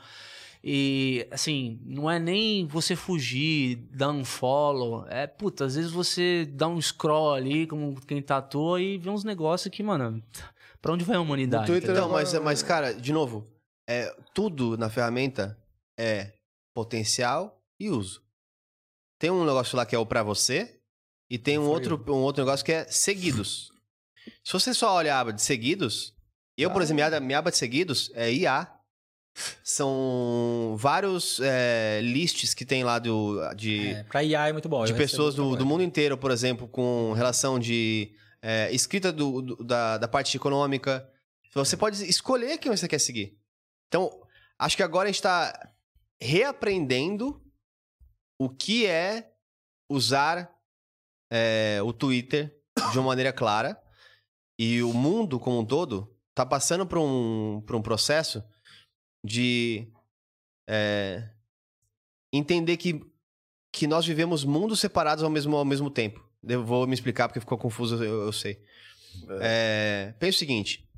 E, 0.65 1.27
assim, 1.31 1.81
não 1.85 2.09
é 2.09 2.19
nem 2.21 2.67
você 2.67 2.95
fugir, 2.95 3.77
dar 3.93 4.11
um 4.11 4.25
follow. 4.25 5.05
É, 5.09 5.27
puta, 5.27 5.65
às 5.65 5.75
vezes 5.75 5.91
você 5.91 6.45
dá 6.53 6.69
um 6.69 6.81
scroll 6.81 7.35
ali, 7.35 7.67
como 7.67 8.01
quem 8.07 8.23
tá 8.23 8.37
à 8.37 8.43
toa, 8.43 8.81
e 8.81 8.97
vê 8.99 9.11
uns 9.11 9.25
negócios 9.25 9.73
que, 9.75 9.83
mano, 9.83 10.23
pra 10.83 10.93
onde 10.93 11.05
vai 11.05 11.17
a 11.17 11.21
humanidade? 11.21 11.67
Twitter? 11.67 11.91
Então, 11.93 12.11
mas, 12.11 12.35
mas, 12.41 12.63
cara, 12.63 12.93
de 12.93 13.13
novo, 13.13 13.49
é, 13.89 14.15
tudo 14.35 14.77
na 14.77 14.91
ferramenta 14.91 15.57
é 15.99 16.33
potencial 16.75 17.59
e 17.81 17.89
uso. 17.89 18.21
Tem 19.19 19.31
um 19.31 19.45
negócio 19.47 19.77
lá 19.77 19.87
que 19.87 19.95
é 19.95 19.99
o 19.99 20.05
pra 20.05 20.23
você, 20.23 20.79
e 21.31 21.39
tem 21.39 21.59
um 21.59 21.67
outro, 21.69 22.03
um 22.09 22.23
outro 22.23 22.45
negócio 22.45 22.67
que 22.67 22.73
é 22.73 22.85
seguidos. 22.89 23.71
Se 24.45 24.53
você 24.53 24.75
só 24.75 24.93
olha 24.95 25.15
a 25.15 25.21
aba 25.21 25.33
de 25.33 25.41
seguidos, 25.41 26.13
eu, 26.59 26.71
por 26.71 26.83
exemplo, 26.83 26.97
minha, 26.97 27.07
aba- 27.07 27.21
minha 27.21 27.39
aba 27.39 27.51
de 27.51 27.57
seguidos 27.57 28.11
é 28.15 28.31
IA. 28.33 28.69
São 29.65 30.75
vários 30.79 31.41
é, 31.43 32.01
lists 32.03 32.53
que 32.53 32.65
tem 32.67 32.85
lá 32.85 32.99
do, 32.99 33.39
de, 33.55 33.95
É, 33.95 34.03
pra 34.05 34.23
IA 34.23 34.49
é 34.49 34.53
muito 34.53 34.69
bom. 34.69 34.85
de 34.85 34.93
pessoas 34.95 35.35
do, 35.35 35.57
do 35.57 35.65
mundo 35.65 35.83
inteiro, 35.83 36.19
por 36.19 36.31
exemplo, 36.31 36.69
com 36.69 37.13
relação 37.15 37.59
de 37.59 38.13
é, 38.43 38.71
escrita 38.73 39.13
do, 39.13 39.41
do- 39.41 39.65
da, 39.65 39.99
da 39.99 40.09
parte 40.09 40.37
econômica. 40.37 41.09
Você 41.55 41.77
pode 41.77 42.03
escolher 42.09 42.59
quem 42.59 42.71
você 42.75 42.89
quer 42.89 42.99
seguir. 42.99 43.39
Então, 43.89 44.11
acho 44.59 44.77
que 44.77 44.83
agora 44.83 45.09
a 45.09 45.13
gente 45.13 45.21
está 45.21 45.73
reaprendendo 46.21 47.41
o 48.41 48.49
que 48.49 48.87
é 48.87 49.33
usar 49.91 50.51
é, 51.31 51.81
o 51.85 51.93
Twitter 51.93 52.59
de 52.91 52.99
uma 52.99 53.09
maneira 53.09 53.33
clara. 53.33 53.81
E 54.59 54.83
o 54.83 54.93
mundo 54.93 55.39
como 55.39 55.59
um 55.59 55.65
todo 55.65 56.17
está 56.31 56.47
passando 56.47 56.87
por 56.87 56.99
um, 56.99 57.61
por 57.67 57.77
um 57.77 57.83
processo 57.83 58.43
de 59.25 59.93
é, 60.69 61.31
entender 62.33 62.77
que, 62.77 63.05
que 63.73 63.87
nós 63.87 64.07
vivemos 64.07 64.45
mundos 64.45 64.81
separados 64.81 65.23
ao 65.23 65.31
mesmo, 65.31 65.57
ao 65.57 65.65
mesmo 65.65 65.91
tempo. 65.91 66.27
Eu 66.47 66.65
vou 66.65 66.87
me 66.87 66.95
explicar 66.95 67.29
porque 67.29 67.41
ficou 67.41 67.57
confuso, 67.59 68.03
eu, 68.03 68.23
eu 68.23 68.33
sei. 68.33 68.61
É, 69.41 70.15
pensa 70.19 70.37
o 70.37 70.39
seguinte: 70.39 70.89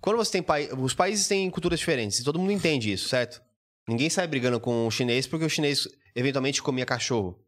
quando 0.00 0.16
você 0.16 0.40
tem 0.40 0.44
os 0.78 0.94
países 0.94 1.28
têm 1.28 1.50
culturas 1.50 1.78
diferentes 1.78 2.18
e 2.18 2.24
todo 2.24 2.38
mundo 2.38 2.52
entende 2.52 2.92
isso, 2.92 3.08
certo? 3.08 3.42
Ninguém 3.88 4.10
sai 4.10 4.26
brigando 4.26 4.60
com 4.60 4.86
o 4.86 4.90
chinês 4.90 5.26
porque 5.26 5.44
o 5.44 5.50
chinês 5.50 5.88
eventualmente 6.14 6.62
comia 6.62 6.86
cachorro. 6.86 7.38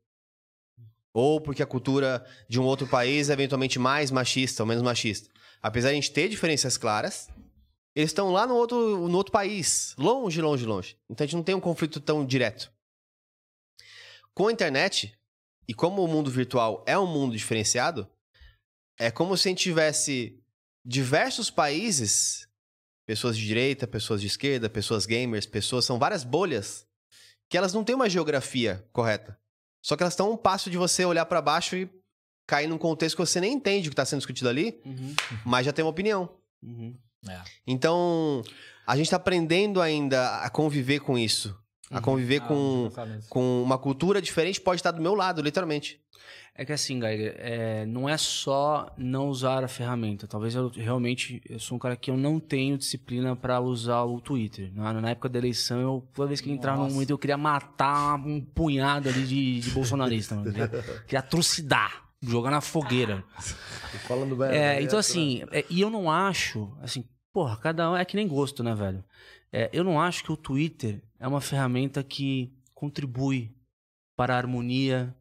Ou 1.14 1.40
porque 1.40 1.62
a 1.62 1.66
cultura 1.66 2.24
de 2.48 2.58
um 2.58 2.64
outro 2.64 2.86
país 2.86 3.28
é 3.28 3.34
eventualmente 3.34 3.78
mais 3.78 4.10
machista 4.10 4.62
ou 4.62 4.66
menos 4.66 4.82
machista. 4.82 5.30
Apesar 5.60 5.88
de 5.88 5.92
a 5.92 5.94
gente 5.94 6.10
ter 6.10 6.28
diferenças 6.28 6.78
claras, 6.78 7.28
eles 7.94 8.10
estão 8.10 8.32
lá 8.32 8.46
no 8.46 8.54
outro, 8.54 9.08
no 9.08 9.16
outro 9.16 9.32
país, 9.32 9.94
longe, 9.98 10.40
longe, 10.40 10.64
longe. 10.64 10.96
Então 11.08 11.24
a 11.24 11.26
gente 11.26 11.36
não 11.36 11.42
tem 11.42 11.54
um 11.54 11.60
conflito 11.60 12.00
tão 12.00 12.24
direto. 12.24 12.72
Com 14.34 14.48
a 14.48 14.52
internet, 14.52 15.16
e 15.68 15.74
como 15.74 16.02
o 16.04 16.08
mundo 16.08 16.30
virtual 16.30 16.84
é 16.86 16.98
um 16.98 17.06
mundo 17.06 17.36
diferenciado, 17.36 18.08
é 18.98 19.10
como 19.10 19.36
se 19.36 19.48
a 19.48 19.50
gente 19.50 19.62
tivesse 19.62 20.38
diversos 20.84 21.50
países, 21.50 22.48
pessoas 23.06 23.36
de 23.36 23.46
direita, 23.46 23.86
pessoas 23.86 24.20
de 24.20 24.26
esquerda, 24.26 24.68
pessoas 24.70 25.06
gamers, 25.06 25.46
pessoas, 25.46 25.84
são 25.84 25.98
várias 25.98 26.24
bolhas, 26.24 26.86
que 27.48 27.56
elas 27.56 27.72
não 27.72 27.84
têm 27.84 27.94
uma 27.94 28.08
geografia 28.08 28.86
correta. 28.92 29.38
Só 29.84 29.96
que 29.96 30.02
elas 30.02 30.12
estão 30.14 30.28
a 30.28 30.30
um 30.30 30.36
passo 30.36 30.70
de 30.70 30.76
você 30.78 31.04
olhar 31.04 31.26
pra 31.26 31.42
baixo 31.42 31.76
e 31.76 31.90
cair 32.46 32.66
num 32.68 32.78
contexto 32.78 33.16
que 33.16 33.20
você 33.26 33.40
nem 33.40 33.52
entende 33.54 33.88
o 33.88 33.90
que 33.90 33.94
está 33.94 34.04
sendo 34.04 34.18
discutido 34.20 34.48
ali, 34.48 34.80
Uhum. 34.84 35.14
mas 35.44 35.66
já 35.66 35.72
tem 35.72 35.84
uma 35.84 35.90
opinião. 35.90 36.28
Uhum. 36.62 36.96
Então, 37.66 38.42
a 38.86 38.96
gente 38.96 39.10
tá 39.10 39.16
aprendendo 39.16 39.80
ainda 39.80 40.38
a 40.40 40.50
conviver 40.50 41.00
com 41.00 41.16
isso. 41.16 41.56
A 41.92 42.00
conviver 42.00 42.42
Ah, 42.42 42.46
com, 42.46 42.90
com 43.28 43.62
uma 43.62 43.78
cultura 43.78 44.20
diferente 44.20 44.60
pode 44.60 44.80
estar 44.80 44.90
do 44.90 45.00
meu 45.02 45.14
lado, 45.14 45.42
literalmente. 45.42 46.00
É 46.54 46.66
que 46.66 46.72
assim, 46.72 47.00
Geiger, 47.00 47.34
é, 47.38 47.86
não 47.86 48.06
é 48.06 48.16
só 48.18 48.92
não 48.98 49.28
usar 49.28 49.64
a 49.64 49.68
ferramenta. 49.68 50.26
Talvez 50.26 50.54
eu 50.54 50.68
realmente 50.68 51.40
eu 51.48 51.58
sou 51.58 51.76
um 51.76 51.78
cara 51.78 51.96
que 51.96 52.10
eu 52.10 52.16
não 52.16 52.38
tenho 52.38 52.76
disciplina 52.76 53.34
pra 53.34 53.58
usar 53.58 54.02
o 54.02 54.20
Twitter. 54.20 54.70
Na, 54.74 54.92
na 54.92 55.10
época 55.10 55.30
da 55.30 55.38
eleição, 55.38 55.80
eu, 55.80 56.08
toda 56.12 56.28
vez 56.28 56.42
que 56.42 56.50
eu 56.50 56.54
entrava 56.54 56.76
no 56.76 56.82
Nossa. 56.84 56.94
momento, 56.94 57.10
eu 57.10 57.16
queria 57.16 57.38
matar 57.38 58.16
um 58.16 58.38
punhado 58.38 59.08
ali 59.08 59.24
de, 59.24 59.60
de 59.60 59.70
bolsonarista. 59.70 60.34
Mano. 60.34 60.52
Queria, 60.52 60.68
queria 60.68 61.18
atrocidar, 61.20 62.04
jogar 62.20 62.50
na 62.50 62.60
fogueira. 62.60 63.24
Falando 64.06 64.36
bem. 64.36 64.48
É, 64.48 64.50
né? 64.50 64.82
então, 64.82 64.98
assim, 64.98 65.42
é, 65.52 65.64
e 65.70 65.80
eu 65.80 65.88
não 65.88 66.10
acho, 66.10 66.70
assim, 66.82 67.08
porra, 67.32 67.56
cada 67.56 67.90
um 67.90 67.96
é 67.96 68.04
que 68.04 68.14
nem 68.14 68.28
gosto, 68.28 68.62
né, 68.62 68.74
velho? 68.74 69.02
É, 69.52 69.68
eu 69.72 69.84
não 69.84 70.00
acho 70.00 70.24
que 70.24 70.32
o 70.32 70.36
Twitter 70.36 71.02
é 71.20 71.28
uma 71.28 71.40
ferramenta 71.40 72.02
que 72.02 72.52
contribui 72.74 73.50
para 74.16 74.34
a 74.34 74.38
harmonia 74.38 75.14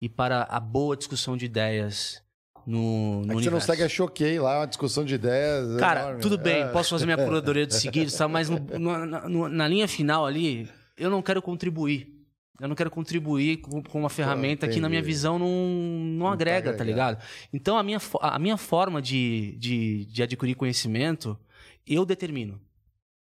e 0.00 0.08
para 0.08 0.42
a 0.44 0.60
boa 0.60 0.96
discussão 0.96 1.36
de 1.36 1.44
ideias 1.46 2.22
no, 2.66 3.22
no 3.26 3.32
É 3.32 3.36
que 3.36 3.42
você 3.44 3.50
não 3.50 3.60
segue 3.60 3.82
a 3.82 3.88
Choquei 3.88 4.38
lá, 4.38 4.60
uma 4.60 4.66
discussão 4.66 5.04
de 5.04 5.14
ideias. 5.14 5.76
Cara, 5.78 6.00
enorme. 6.02 6.20
tudo 6.20 6.38
bem, 6.38 6.62
É. 6.62 6.68
posso 6.68 6.90
fazer 6.90 7.04
minha 7.04 7.16
curadoria 7.24 7.66
de 7.66 7.74
seguir, 7.74 8.08
sabe? 8.10 8.32
mas 8.32 8.48
no- 8.48 8.58
no- 9.28 9.48
na, 9.48 9.68
linha 9.68 9.86
final 9.88 10.24
ali, 10.24 10.68
eu 10.96 11.10
não 11.10 11.20
quero 11.20 11.42
contribuir. 11.42 12.12
Eu 12.60 12.68
não 12.68 12.76
quero 12.76 12.90
contribuir 12.90 13.56
com, 13.58 13.82
com 13.82 13.98
uma 13.98 14.08
ferramenta 14.08 14.68
que, 14.68 14.78
na 14.80 14.88
minha 14.88 15.02
visão, 15.02 15.40
não, 15.40 15.48
não, 15.48 16.26
tá 16.28 16.32
agrega, 16.34 16.72
tá 16.72 16.82
agregando. 16.82 16.90
ligado? 16.90 17.24
Então, 17.52 17.76
a 17.76 17.82
minha, 17.82 17.98
a 18.20 18.38
minha 18.38 18.56
forma 18.56 19.02
de, 19.02 19.56
de, 19.58 20.04
de 20.06 20.22
adquirir 20.22 20.54
conhecimento, 20.54 21.36
eu 21.84 22.06
determino. 22.06 22.60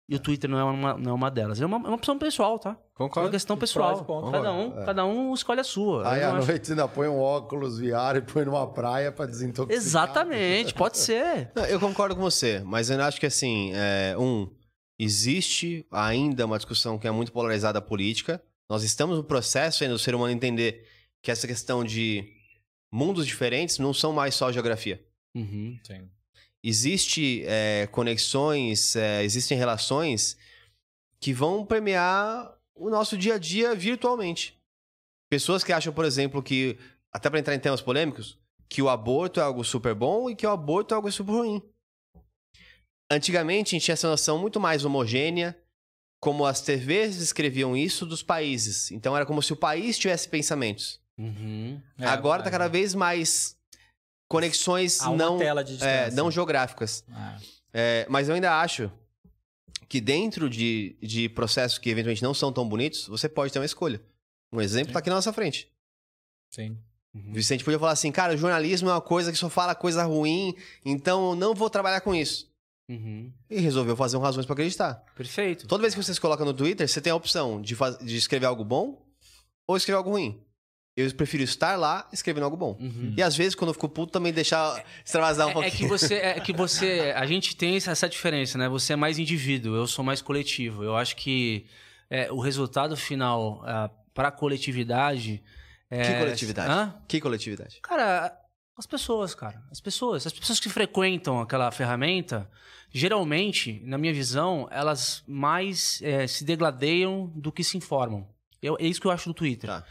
E 0.08 0.16
o 0.16 0.18
Twitter 0.18 0.48
não 0.48 0.58
é 0.58 0.64
uma, 0.64 0.94
não 0.96 1.10
é 1.10 1.14
uma 1.14 1.30
delas. 1.30 1.60
É 1.60 1.66
uma, 1.66 1.76
é 1.76 1.80
uma 1.80 1.94
opção 1.94 2.18
pessoal, 2.18 2.58
tá? 2.58 2.78
É 2.98 3.02
uma 3.02 3.30
questão 3.30 3.56
pessoal. 3.58 4.04
Cada 4.32 4.52
um, 4.52 4.70
cada 4.86 5.04
um 5.04 5.34
escolhe 5.34 5.60
a 5.60 5.64
sua. 5.64 6.08
Aí 6.10 6.22
à 6.22 6.32
acho- 6.34 6.46
noite 6.46 6.66
você 6.66 6.72
ainda 6.72 6.88
põe 6.88 7.08
um 7.08 7.20
óculos 7.20 7.78
VR 7.78 8.16
e 8.16 8.22
põe 8.22 8.44
numa 8.46 8.66
praia 8.66 9.12
pra 9.12 9.26
desintoxicar. 9.26 9.76
Exatamente, 9.76 10.72
pode 10.72 10.96
ser. 10.96 11.50
Não, 11.54 11.64
Eu 11.66 11.78
concordo 11.78 12.16
com 12.16 12.22
você, 12.22 12.62
mas 12.64 12.88
eu 12.88 13.00
acho 13.02 13.20
que 13.20 13.26
assim, 13.26 13.70
é, 13.74 14.16
um, 14.18 14.48
existe 14.98 15.86
ainda 15.90 16.46
uma 16.46 16.56
discussão 16.56 16.98
que 16.98 17.06
é 17.06 17.10
muito 17.10 17.30
polarizada 17.30 17.80
política. 17.80 18.42
Nós 18.68 18.82
estamos 18.82 19.16
no 19.16 19.24
processo 19.24 19.84
ainda 19.84 19.94
do 19.94 19.98
ser 19.98 20.14
humano 20.14 20.32
entender 20.32 20.86
que 21.22 21.30
essa 21.30 21.46
questão 21.46 21.84
de 21.84 22.32
mundos 22.92 23.26
diferentes 23.26 23.78
não 23.78 23.92
são 23.92 24.12
mais 24.12 24.34
só 24.34 24.50
geografia. 24.50 25.04
Uhum. 25.34 25.78
Sim. 25.84 26.08
Existe 26.62 27.44
é, 27.46 27.88
conexões, 27.92 28.96
é, 28.96 29.22
existem 29.22 29.56
relações 29.56 30.36
que 31.20 31.32
vão 31.32 31.64
permear 31.64 32.56
o 32.74 32.90
nosso 32.90 33.16
dia 33.16 33.34
a 33.34 33.38
dia 33.38 33.74
virtualmente. 33.74 34.58
Pessoas 35.30 35.62
que 35.62 35.72
acham, 35.72 35.92
por 35.92 36.04
exemplo, 36.04 36.42
que, 36.42 36.78
até 37.12 37.28
para 37.28 37.38
entrar 37.38 37.54
em 37.54 37.60
temas 37.60 37.80
polêmicos, 37.80 38.38
que 38.68 38.82
o 38.82 38.88
aborto 38.88 39.40
é 39.40 39.42
algo 39.42 39.64
super 39.64 39.94
bom 39.94 40.28
e 40.30 40.36
que 40.36 40.46
o 40.46 40.50
aborto 40.50 40.94
é 40.94 40.96
algo 40.96 41.10
super 41.10 41.32
ruim. 41.32 41.62
Antigamente, 43.10 43.68
a 43.68 43.78
gente 43.78 43.84
tinha 43.84 43.94
essa 43.94 44.08
noção 44.08 44.38
muito 44.38 44.60
mais 44.60 44.84
homogênea, 44.84 45.58
como 46.20 46.44
as 46.44 46.60
TVs 46.60 47.18
descreviam 47.18 47.76
isso 47.76 48.04
dos 48.04 48.22
países. 48.22 48.90
Então, 48.90 49.16
era 49.16 49.24
como 49.24 49.42
se 49.42 49.52
o 49.52 49.56
país 49.56 49.98
tivesse 49.98 50.28
pensamentos. 50.28 51.00
Uhum. 51.16 51.80
É, 51.98 52.06
Agora 52.06 52.42
tá 52.42 52.48
é. 52.48 52.52
cada 52.52 52.68
vez 52.68 52.94
mais 52.94 53.57
conexões 54.28 55.00
Há 55.00 55.10
não, 55.10 55.38
tela 55.38 55.64
de 55.64 55.82
é, 55.82 56.10
não 56.10 56.30
geográficas. 56.30 57.02
Ah, 57.10 57.38
É, 57.72 58.06
mas 58.08 58.28
eu 58.28 58.34
ainda 58.34 58.60
acho 58.60 58.90
que 59.88 60.00
dentro 60.00 60.48
de, 60.50 60.96
de 61.02 61.28
processos 61.30 61.78
que 61.78 61.88
eventualmente 61.90 62.22
não 62.22 62.34
são 62.34 62.52
tão 62.52 62.68
bonitos, 62.68 63.06
você 63.08 63.28
pode 63.28 63.52
ter 63.52 63.58
uma 63.58 63.64
escolha. 63.64 64.00
Um 64.52 64.60
exemplo 64.60 64.92
tá 64.92 64.98
aqui 64.98 65.08
na 65.08 65.16
nossa 65.16 65.32
frente. 65.32 65.70
sim. 66.50 66.76
O 67.14 67.32
Vicente 67.32 67.64
podia 67.64 67.78
falar 67.80 67.92
assim, 67.92 68.12
cara, 68.12 68.34
o 68.34 68.36
jornalismo 68.36 68.88
é 68.88 68.92
uma 68.92 69.00
coisa 69.00 69.32
que 69.32 69.38
só 69.38 69.48
fala 69.48 69.74
coisa 69.74 70.04
ruim, 70.04 70.54
então 70.84 71.30
eu 71.30 71.34
não 71.36 71.52
vou 71.54 71.68
trabalhar 71.68 72.00
com 72.02 72.14
isso. 72.14 72.48
Uhum. 72.88 73.32
E 73.50 73.58
resolveu 73.58 73.96
fazer 73.96 74.16
um 74.16 74.20
razões 74.20 74.46
pra 74.46 74.52
acreditar. 74.52 75.02
Perfeito. 75.16 75.66
Toda 75.66 75.80
vez 75.80 75.94
que 75.94 76.02
você 76.02 76.14
se 76.14 76.20
coloca 76.20 76.44
no 76.44 76.54
Twitter, 76.54 76.86
você 76.86 77.00
tem 77.00 77.10
a 77.10 77.16
opção 77.16 77.60
de, 77.60 77.74
faz- 77.74 77.98
de 77.98 78.16
escrever 78.16 78.46
algo 78.46 78.62
bom 78.62 79.02
ou 79.66 79.76
escrever 79.76 79.96
algo 79.96 80.10
ruim. 80.10 80.40
Eu 81.00 81.14
prefiro 81.14 81.42
estar 81.42 81.76
lá 81.78 82.08
escrevendo 82.12 82.42
algo 82.44 82.56
bom. 82.56 82.76
Uhum. 82.80 83.14
E 83.16 83.22
às 83.22 83.36
vezes, 83.36 83.54
quando 83.54 83.68
eu 83.68 83.74
fico 83.74 83.88
puto, 83.88 84.12
também 84.12 84.32
deixar 84.32 84.82
extravasar 85.04 85.46
um 85.46 85.50
É, 85.50 85.52
é 85.52 85.54
pouquinho. 85.54 85.76
que 85.76 85.86
você, 85.86 86.14
é 86.16 86.40
que 86.40 86.52
você, 86.52 87.12
a 87.16 87.24
gente 87.26 87.54
tem 87.56 87.76
essa, 87.76 88.08
diferença, 88.08 88.58
né? 88.58 88.68
Você 88.68 88.92
é 88.94 88.96
mais 88.96 89.18
indivíduo, 89.18 89.76
eu 89.76 89.86
sou 89.86 90.04
mais 90.04 90.20
coletivo. 90.20 90.82
Eu 90.82 90.96
acho 90.96 91.14
que 91.16 91.66
é, 92.10 92.32
o 92.32 92.40
resultado 92.40 92.96
final 92.96 93.62
para 94.12 94.28
a 94.28 94.32
coletividade. 94.32 95.42
é- 95.90 96.02
Que 96.02 96.18
coletividade? 96.18 96.70
Hã? 96.70 96.94
Que 97.06 97.20
coletividade? 97.20 97.78
Cara, 97.82 98.36
as 98.76 98.86
pessoas, 98.86 99.34
cara. 99.34 99.62
As 99.70 99.80
pessoas. 99.80 100.26
As 100.26 100.32
pessoas 100.32 100.58
que 100.60 100.68
frequentam 100.68 101.40
aquela 101.40 101.70
ferramenta, 101.70 102.48
geralmente, 102.90 103.80
na 103.84 103.96
minha 103.98 104.12
visão, 104.12 104.66
elas 104.70 105.22
mais 105.26 106.00
é, 106.02 106.26
se 106.26 106.44
degladeiam 106.44 107.26
do 107.36 107.52
que 107.52 107.62
se 107.62 107.76
informam. 107.76 108.26
Eu- 108.60 108.76
é 108.80 108.84
isso 108.86 109.00
que 109.00 109.06
eu 109.06 109.10
acho 109.12 109.28
do 109.28 109.34
Twitter. 109.34 109.70
Tá. 109.70 109.84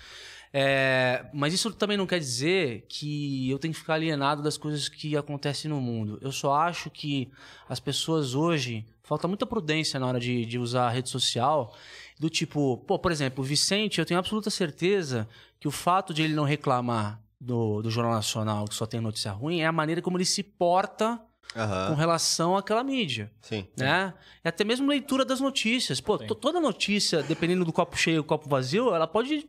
É, 0.54 1.26
mas 1.34 1.54
isso 1.54 1.72
também 1.74 1.98
não 1.98 2.08
quer 2.08 2.20
dizer 2.20 2.86
que 2.88 3.50
eu 3.50 3.60
tenho 3.60 3.74
que 3.74 3.80
ficar 3.80 3.96
alienado 3.96 4.42
das 4.42 4.58
coisas 4.58 4.88
que 4.90 5.16
acontecem 5.18 5.70
no 5.70 5.80
mundo. 5.82 6.18
Eu 6.22 6.32
só 6.32 6.54
acho 6.56 6.90
que 6.90 7.30
as 7.68 7.80
pessoas 7.80 8.34
hoje. 8.36 8.86
Falta 9.04 9.26
muita 9.26 9.46
prudência 9.46 9.98
na 10.02 10.06
hora 10.08 10.20
de, 10.20 10.46
de 10.46 10.60
usar 10.60 10.88
a 10.88 10.90
rede 10.90 11.08
social. 11.10 11.74
Do 12.20 12.30
tipo, 12.30 12.78
pô, 12.86 13.00
por 13.00 13.10
exemplo, 13.12 13.42
o 13.42 13.48
Vicente, 13.48 14.00
eu 14.00 14.06
tenho 14.06 14.20
absoluta 14.20 14.50
certeza 14.50 15.28
que 15.60 15.68
o 15.68 15.72
fato 15.72 16.14
de 16.14 16.24
ele 16.24 16.34
não 16.34 16.44
reclamar 16.44 17.22
do, 17.40 17.82
do 17.82 17.90
Jornal 17.90 18.14
Nacional, 18.16 18.66
que 18.66 18.76
só 18.76 18.86
tem 18.86 19.00
notícia 19.00 19.32
ruim, 19.32 19.62
é 19.62 19.66
a 19.66 19.72
maneira 19.72 20.02
como 20.02 20.18
ele 20.18 20.26
se 20.26 20.44
porta 20.44 21.22
Aham. 21.56 21.88
com 21.90 21.94
relação 21.96 22.58
àquela 22.58 22.84
mídia. 22.84 23.32
Sim. 23.42 23.66
Né? 23.78 24.14
E 24.44 24.48
até 24.50 24.66
mesmo 24.66 24.90
leitura 24.90 25.24
das 25.24 25.40
notícias. 25.40 26.02
Pô, 26.02 26.18
to- 26.18 26.36
toda 26.36 26.60
notícia, 26.60 27.24
dependendo 27.24 27.64
do 27.64 27.72
copo 27.72 27.96
cheio 27.96 28.18
ou 28.18 28.24
copo 28.26 28.50
vazio, 28.50 28.94
ela 28.94 29.08
pode 29.08 29.48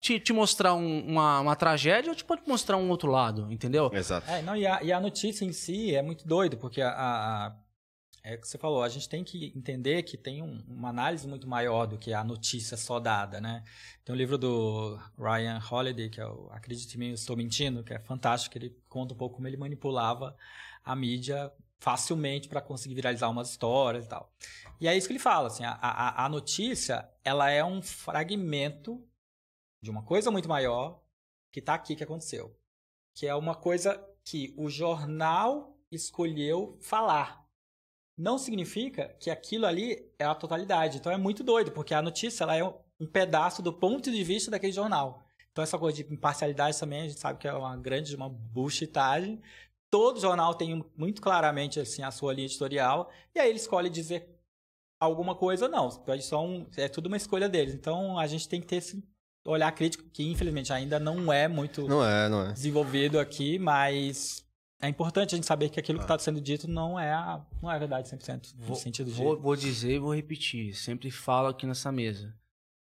te, 0.00 0.18
te 0.18 0.32
mostrar 0.32 0.74
um- 0.74 1.06
uma, 1.06 1.40
uma 1.40 1.56
tragédia 1.56 2.10
ou 2.10 2.16
te 2.16 2.24
pode 2.24 2.42
mostrar 2.46 2.76
um 2.76 2.88
outro 2.90 3.10
lado, 3.10 3.50
entendeu? 3.52 3.90
Exato. 3.92 4.28
É, 4.30 4.40
não, 4.42 4.56
e 4.56 4.66
a, 4.66 4.82
e 4.82 4.92
a 4.92 5.00
notícia 5.00 5.44
em 5.44 5.52
si 5.52 5.94
é 5.94 6.02
muito 6.02 6.26
doido, 6.26 6.56
porque 6.56 6.80
a, 6.80 6.90
a, 6.90 7.56
é 8.22 8.34
o 8.34 8.40
que 8.40 8.48
você 8.48 8.56
falou, 8.58 8.82
a 8.82 8.88
gente 8.88 9.08
tem 9.08 9.22
que 9.24 9.52
entender 9.56 10.02
que 10.02 10.16
tem 10.16 10.42
um- 10.42 10.62
uma 10.68 10.88
análise 10.88 11.26
muito 11.28 11.46
maior 11.48 11.86
do 11.86 11.98
que 11.98 12.12
a 12.12 12.24
notícia 12.24 12.76
só 12.76 12.98
dada, 12.98 13.40
né? 13.40 13.62
Tem 14.04 14.14
um 14.14 14.18
livro 14.18 14.36
do 14.38 14.98
Ryan 15.18 15.60
Holiday, 15.70 16.08
que 16.08 16.20
é 16.20 16.26
o 16.26 16.48
Acredite 16.50 16.96
em 16.96 16.98
mim, 17.00 17.08
eu 17.08 17.14
estou 17.14 17.36
mentindo, 17.36 17.82
que 17.84 17.92
é 17.94 17.98
fantástico, 17.98 18.52
que 18.52 18.58
ele 18.58 18.76
conta 18.88 19.14
um 19.14 19.16
pouco 19.16 19.36
como 19.36 19.48
ele 19.48 19.56
manipulava 19.56 20.34
a 20.84 20.96
mídia 20.96 21.52
facilmente 21.78 22.46
para 22.48 22.60
conseguir 22.60 22.94
viralizar 22.94 23.28
umas 23.30 23.50
histórias 23.50 24.04
e 24.04 24.08
tal. 24.08 24.30
E 24.80 24.86
é 24.88 24.94
isso 24.96 25.06
que 25.06 25.12
ele 25.14 25.18
fala, 25.18 25.46
assim, 25.48 25.64
a, 25.64 25.72
a, 25.72 26.26
a 26.26 26.28
notícia, 26.28 27.08
ela 27.24 27.50
é 27.50 27.64
um 27.64 27.80
fragmento 27.80 29.02
de 29.82 29.90
uma 29.90 30.02
coisa 30.02 30.30
muito 30.30 30.48
maior 30.48 31.02
que 31.50 31.60
está 31.60 31.74
aqui 31.74 31.96
que 31.96 32.04
aconteceu. 32.04 32.56
Que 33.14 33.26
é 33.26 33.34
uma 33.34 33.54
coisa 33.54 34.02
que 34.24 34.54
o 34.56 34.68
jornal 34.68 35.76
escolheu 35.90 36.78
falar. 36.80 37.44
Não 38.16 38.38
significa 38.38 39.08
que 39.18 39.30
aquilo 39.30 39.66
ali 39.66 40.12
é 40.18 40.24
a 40.24 40.34
totalidade. 40.34 40.98
Então 40.98 41.10
é 41.10 41.16
muito 41.16 41.42
doido, 41.42 41.72
porque 41.72 41.94
a 41.94 42.02
notícia 42.02 42.44
ela 42.44 42.56
é 42.56 42.64
um 42.64 43.06
pedaço 43.06 43.62
do 43.62 43.72
ponto 43.72 44.10
de 44.10 44.22
vista 44.22 44.50
daquele 44.50 44.72
jornal. 44.72 45.24
Então 45.50 45.64
essa 45.64 45.78
coisa 45.78 46.02
de 46.02 46.12
imparcialidade 46.12 46.78
também, 46.78 47.00
a 47.00 47.08
gente 47.08 47.18
sabe 47.18 47.38
que 47.38 47.48
é 47.48 47.52
uma 47.52 47.76
grande, 47.76 48.14
uma 48.14 48.28
bullshitagem. 48.28 49.40
Todo 49.90 50.20
jornal 50.20 50.54
tem 50.54 50.84
muito 50.96 51.20
claramente 51.20 51.80
assim 51.80 52.02
a 52.02 52.10
sua 52.10 52.32
linha 52.32 52.46
editorial, 52.46 53.10
e 53.34 53.40
aí 53.40 53.48
ele 53.48 53.58
escolhe 53.58 53.90
dizer 53.90 54.28
alguma 55.00 55.34
coisa 55.34 55.64
ou 55.64 55.70
não. 55.70 55.90
Só 56.20 56.44
um, 56.44 56.68
é 56.76 56.88
tudo 56.88 57.06
uma 57.06 57.16
escolha 57.16 57.48
deles. 57.48 57.74
Então 57.74 58.18
a 58.18 58.26
gente 58.26 58.48
tem 58.48 58.60
que 58.60 58.66
ter 58.66 58.76
esse 58.76 59.02
olhar 59.44 59.70
crítico 59.72 60.04
que 60.12 60.22
infelizmente 60.30 60.72
ainda 60.72 60.98
não 61.00 61.32
é 61.32 61.48
muito 61.48 61.86
Não 61.88 62.04
é, 62.04 62.28
não 62.28 62.46
é. 62.46 62.52
desenvolvido 62.52 63.18
aqui, 63.18 63.58
mas 63.58 64.44
é 64.80 64.88
importante 64.88 65.34
a 65.34 65.36
gente 65.36 65.46
saber 65.46 65.68
que 65.70 65.80
aquilo 65.80 65.98
Ah. 65.98 66.00
que 66.00 66.04
está 66.04 66.18
sendo 66.18 66.40
dito 66.40 66.68
não 66.68 66.98
é 66.98 67.12
a, 67.12 67.40
não 67.62 67.70
é 67.70 67.74
a 67.74 67.78
verdade 67.78 68.08
100% 68.08 68.54
no 68.58 68.66
Vou, 68.66 68.76
sentido 68.76 69.10
de 69.10 69.16
vou, 69.16 69.38
vou 69.40 69.56
dizer 69.56 69.94
e 69.94 69.98
vou 69.98 70.14
repetir. 70.14 70.74
Sempre 70.74 71.10
falo 71.10 71.48
aqui 71.48 71.66
nessa 71.66 71.90
mesa. 71.90 72.34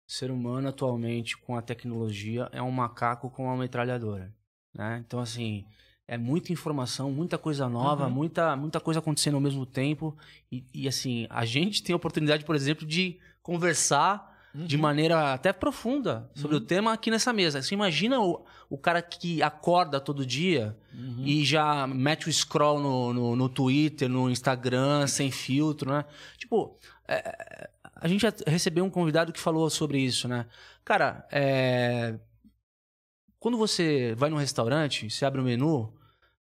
O 0.08 0.12
ser 0.12 0.30
humano 0.30 0.68
atualmente 0.68 1.36
com 1.36 1.54
a 1.56 1.62
tecnologia 1.62 2.48
é 2.52 2.62
um 2.62 2.70
macaco 2.70 3.28
com 3.30 3.44
uma 3.44 3.56
metralhadora. 3.56 4.32
Né? 4.74 5.02
Então, 5.06 5.20
assim, 5.20 5.64
é 6.06 6.16
muita 6.16 6.52
informação, 6.52 7.10
muita 7.12 7.36
coisa 7.36 7.68
nova, 7.68 8.06
Uhum. 8.06 8.10
muita, 8.10 8.56
muita 8.56 8.80
coisa 8.80 9.00
acontecendo 9.00 9.34
ao 9.34 9.40
mesmo 9.40 9.66
tempo. 9.66 10.16
E, 10.50 10.64
e, 10.72 10.88
assim, 10.88 11.26
a 11.28 11.44
gente 11.44 11.82
tem 11.82 11.92
a 11.92 11.96
oportunidade, 11.96 12.44
por 12.44 12.56
exemplo, 12.56 12.86
de 12.86 13.18
conversar 13.42 14.27
de 14.54 14.76
Uhum. 14.76 14.82
maneira 14.82 15.34
até 15.34 15.52
profunda 15.52 16.30
sobre 16.34 16.56
o 16.56 16.60
tema 16.60 16.92
aqui 16.92 17.10
nessa 17.10 17.32
mesa. 17.32 17.60
Você 17.62 17.74
imagina 17.74 18.18
o, 18.20 18.44
o 18.70 18.78
cara 18.78 19.00
que 19.02 19.42
acorda 19.42 20.00
todo 20.00 20.24
dia 20.26 20.76
Uhum. 20.92 21.22
e 21.24 21.44
já 21.44 21.86
mete 21.86 22.28
o 22.28 22.32
scroll 22.32 22.80
no, 22.80 23.12
no, 23.12 23.36
no 23.36 23.48
Twitter, 23.48 24.08
no 24.08 24.28
Instagram, 24.30 25.06
sem 25.06 25.30
filtro, 25.30 25.90
né? 25.92 26.04
Tipo, 26.38 26.78
é, 27.06 27.70
a 27.94 28.08
gente 28.08 28.22
já 28.22 28.32
recebeu 28.46 28.84
um 28.84 28.90
convidado 28.90 29.32
que 29.32 29.40
falou 29.40 29.68
sobre 29.70 29.98
isso, 30.00 30.26
né? 30.26 30.46
Cara, 30.84 31.26
é, 31.30 32.18
quando 33.38 33.56
você 33.56 34.14
vai 34.16 34.30
num 34.30 34.36
restaurante, 34.36 35.08
você 35.10 35.24
abre 35.24 35.40
o 35.40 35.44
menu, 35.44 35.92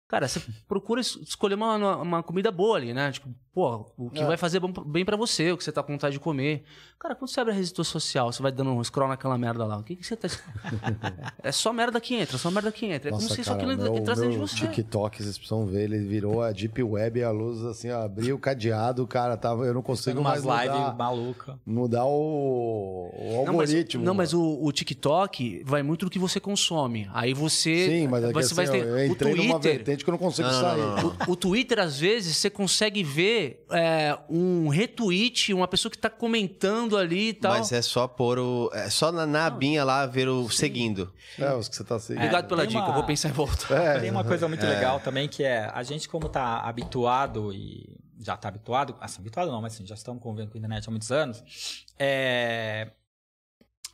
cara, 0.09 0.29
você 0.29 0.41
procura 0.67 1.01
es- 1.01 1.17
escolher 1.17 1.55
uma, 1.55 1.97
uma 1.97 2.23
comida 2.23 2.51
boa 2.51 2.77
ali, 2.77 2.95
né? 2.95 3.13
Tipo, 3.13 3.29
pô, 3.57 3.87
o 3.97 4.11
que 4.11 4.21
É. 4.21 4.27
vai 4.27 4.37
fazer 4.37 4.61
bem 4.85 5.03
pra 5.03 5.17
você, 5.17 5.51
o 5.51 5.57
que 5.57 5.65
você 5.65 5.73
tá 5.73 5.83
com 5.83 5.91
vontade 5.95 6.13
de 6.13 6.21
comer. 6.21 6.63
Cara, 7.01 7.15
quando 7.15 7.31
você 7.31 7.41
abre 7.41 7.55
a 7.55 7.57
rede 7.57 7.73
social, 7.75 8.31
você 8.31 8.43
vai 8.43 8.53
dando 8.53 8.71
um 8.71 8.85
scroll 8.85 9.09
naquela 9.09 9.39
merda 9.39 9.65
lá, 9.65 9.79
o 9.79 9.83
que, 9.83 9.97
que 9.97 10.07
você 10.07 10.15
tá. 10.15 10.29
é 11.43 11.51
só 11.51 11.73
merda 11.73 11.99
que 11.99 12.15
entra, 12.15 12.37
só 12.37 12.51
merda 12.51 12.71
que 12.71 12.85
entra. 12.85 13.09
É 13.09 13.13
como 13.13 13.23
Nossa, 13.23 13.35
se 13.35 13.41
isso 13.41 13.51
aquilo 13.53 13.75
meu, 13.75 13.97
entrasse 13.97 14.21
dentro 14.21 14.37
meu 14.39 14.47
de 14.47 14.51
você. 14.53 14.67
TikTok, 14.69 15.23
vocês 15.23 15.39
precisam 15.39 15.65
ver, 15.65 15.85
ele 15.85 15.99
virou 16.01 16.43
a 16.43 16.53
Deep 16.53 16.83
Web 16.83 17.19
e 17.19 17.23
a 17.23 17.31
luz, 17.31 17.65
assim, 17.65 17.91
ó, 17.91 18.03
abriu 18.03 18.37
o 18.37 18.39
cadeado, 18.39 19.07
cara, 19.07 19.39
tava, 19.39 19.65
eu 19.65 19.73
não 19.73 19.81
consigo 19.81 20.21
umas 20.21 20.45
mais 20.45 20.65
lives 20.67 20.79
mudar, 20.81 20.95
maluca. 20.95 21.59
mudar 21.65 22.05
o, 22.05 23.11
o 23.15 23.45
Não, 23.47 23.55
mas, 23.55 23.71
algoritmo. 23.71 24.05
não, 24.05 24.13
mas 24.15 24.35
o, 24.35 24.59
o 24.63 24.71
TikTok 24.71 25.63
vai 25.65 25.83
muito 25.83 26.05
do 26.05 26.11
que 26.11 26.19
você 26.19 26.39
consome. 26.39 27.09
Aí 27.15 27.33
você. 27.33 27.89
Sim, 27.89 28.09
mas 28.09 28.23
é 28.23 28.33
você 28.33 28.53
vai 28.55 28.65
assim, 28.67 28.73
ter, 28.81 28.87
eu 28.87 28.95
o 28.97 29.05
entrei 29.07 29.35
numa 29.35 29.55
Twitter. 29.59 29.73
vertente 29.79 30.05
que 30.05 30.11
eu 30.11 30.13
não 30.13 30.19
consigo 30.19 30.47
Não, 30.49 30.61
sair. 30.61 30.79
não, 30.81 30.97
não, 30.97 31.17
O, 31.29 31.33
o 31.33 31.37
Twitter, 31.37 31.79
às 31.79 31.99
vezes, 31.99 32.37
você 32.37 32.51
consegue 32.51 33.03
ver 33.03 33.46
é, 33.71 34.17
um 34.29 34.69
retweet, 34.69 35.53
uma 35.55 35.67
pessoa 35.69 35.91
que 35.91 35.99
tá 35.99 36.09
comentando 36.11 36.97
ali 36.97 37.29
e 37.29 37.33
tal. 37.35 37.53
Mas 37.53 37.73
é 37.73 37.81
só 37.83 38.07
pôr 38.09 38.39
o. 38.39 38.71
É 38.73 38.89
só 38.91 39.11
na, 39.13 39.27
na 39.27 39.47
abinha 39.47 39.85
lá 39.85 40.05
ver 40.07 40.29
o 40.29 40.49
seguindo. 40.51 41.13
É, 41.39 41.53
os 41.55 41.69
que 41.69 41.77
você 41.77 41.85
tá 41.85 41.99
seguindo. 41.99 42.23
Obrigado 42.23 42.49
pela 42.49 42.63
tem 42.63 42.69
dica, 42.71 42.81
uma- 42.81 42.89
eu 42.91 42.95
vou 42.95 43.05
pensar 43.05 43.29
em 43.29 43.33
voltar. 43.33 43.75
É, 43.97 44.01
Tem 44.01 44.11
uma 44.11 44.25
coisa 44.25 44.47
muito 44.49 44.65
É. 44.65 44.69
legal 44.69 45.01
também 45.01 45.29
que 45.29 45.43
é 45.45 45.71
a 45.73 45.83
gente 45.83 46.09
como 46.09 46.29
tá 46.29 46.61
habituado 46.61 47.53
e 47.53 47.97
já 48.19 48.37
tá 48.37 48.49
habituado, 48.49 48.97
assim, 49.01 49.21
habituado 49.21 49.51
não, 49.53 49.61
mas 49.61 49.75
assim, 49.75 49.87
já 49.87 49.95
estamos 49.95 50.23
convivendo 50.23 50.51
com 50.51 50.57
a 50.57 50.61
internet 50.61 50.89
há 50.89 50.91
muitos 50.91 51.13
anos. 51.13 51.85
É, 51.99 52.91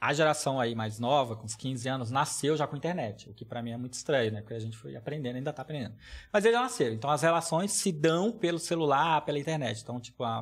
a 0.02 0.12
geração 0.12 0.58
aí 0.58 0.74
mais 0.74 0.98
nova, 0.98 1.36
com 1.36 1.44
uns 1.44 1.54
15 1.54 1.88
anos, 1.88 2.10
nasceu 2.10 2.56
já 2.56 2.66
com 2.66 2.76
internet, 2.76 3.30
o 3.30 3.34
que 3.34 3.44
pra 3.44 3.62
mim 3.62 3.70
é 3.70 3.76
muito 3.76 3.92
estranho, 3.92 4.32
né? 4.32 4.40
Porque 4.40 4.54
a 4.54 4.58
gente 4.58 4.76
foi 4.76 4.96
aprendendo, 4.96 5.36
ainda 5.36 5.52
tá 5.52 5.62
aprendendo. 5.62 5.94
Mas 6.32 6.44
eles 6.44 6.56
já 6.56 6.62
nasceram, 6.64 6.92
então 6.92 7.08
as 7.08 7.22
relações 7.22 7.70
se 7.70 7.92
dão 7.92 8.32
pelo 8.32 8.58
celular, 8.58 9.24
pela 9.24 9.38
internet. 9.38 9.80
Então, 9.80 10.00
tipo, 10.00 10.24
a, 10.24 10.40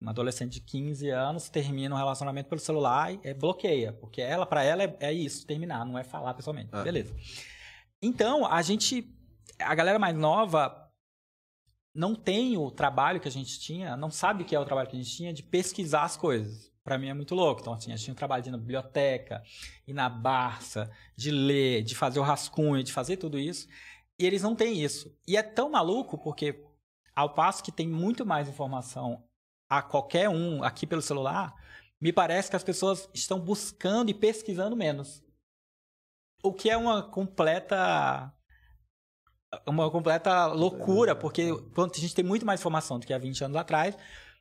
uma 0.00 0.10
adolescente 0.10 0.54
de 0.54 0.62
15 0.62 1.10
anos 1.10 1.50
termina 1.50 1.94
um 1.94 1.98
relacionamento 1.98 2.48
pelo 2.48 2.62
celular 2.62 3.12
e 3.12 3.20
é, 3.22 3.34
bloqueia, 3.34 3.92
porque 3.92 4.22
ela 4.22 4.46
para 4.46 4.64
ela 4.64 4.82
é, 4.84 4.96
é 5.00 5.12
isso, 5.12 5.46
terminar, 5.46 5.84
não 5.84 5.98
é 5.98 6.02
falar 6.02 6.32
pessoalmente. 6.32 6.70
Ah. 6.72 6.82
Beleza. 6.82 7.14
Então, 8.00 8.46
a 8.46 8.62
gente 8.62 9.06
a 9.58 9.74
galera 9.74 9.98
mais 9.98 10.16
nova 10.16 10.90
não 11.94 12.14
tem 12.14 12.56
o 12.56 12.70
trabalho 12.70 13.20
que 13.20 13.28
a 13.28 13.30
gente 13.30 13.60
tinha, 13.60 13.98
não 13.98 14.10
sabe 14.10 14.44
o 14.44 14.46
que 14.46 14.56
é 14.56 14.58
o 14.58 14.64
trabalho 14.64 14.88
que 14.88 14.96
a 14.96 14.98
gente 14.98 15.14
tinha 15.14 15.30
de 15.30 15.42
pesquisar 15.42 16.04
as 16.04 16.16
coisas. 16.16 16.71
Pra 16.84 16.98
mim 16.98 17.08
é 17.08 17.14
muito 17.14 17.34
louco. 17.34 17.60
Então, 17.60 17.72
assim, 17.72 17.92
a 17.92 17.96
gente 17.96 18.04
tinha 18.04 18.14
trabalho 18.14 18.42
de 18.42 18.48
ir 18.48 18.52
na 18.52 18.58
biblioteca, 18.58 19.42
ir 19.86 19.92
na 19.92 20.08
Barça, 20.08 20.90
de 21.16 21.30
ler, 21.30 21.82
de 21.82 21.94
fazer 21.94 22.18
o 22.18 22.22
rascunho, 22.22 22.82
de 22.82 22.92
fazer 22.92 23.16
tudo 23.16 23.38
isso. 23.38 23.68
E 24.18 24.26
eles 24.26 24.42
não 24.42 24.54
têm 24.54 24.82
isso. 24.82 25.16
E 25.26 25.36
é 25.36 25.42
tão 25.42 25.70
maluco 25.70 26.18
porque, 26.18 26.64
ao 27.14 27.34
passo 27.34 27.62
que 27.62 27.72
tem 27.72 27.88
muito 27.88 28.26
mais 28.26 28.48
informação 28.48 29.24
a 29.68 29.80
qualquer 29.80 30.28
um 30.28 30.62
aqui 30.62 30.86
pelo 30.86 31.00
celular, 31.00 31.54
me 32.00 32.12
parece 32.12 32.50
que 32.50 32.56
as 32.56 32.64
pessoas 32.64 33.08
estão 33.14 33.38
buscando 33.38 34.10
e 34.10 34.14
pesquisando 34.14 34.76
menos. 34.76 35.22
O 36.42 36.52
que 36.52 36.68
é 36.68 36.76
uma 36.76 37.02
completa 37.02 38.34
uma 39.66 39.90
completa 39.90 40.46
loucura, 40.46 41.14
porque 41.14 41.50
a 41.76 41.98
gente 41.98 42.14
tem 42.14 42.24
muito 42.24 42.46
mais 42.46 42.60
informação 42.60 42.98
do 42.98 43.06
que 43.06 43.12
há 43.12 43.18
20 43.18 43.44
anos 43.44 43.56
atrás, 43.56 43.96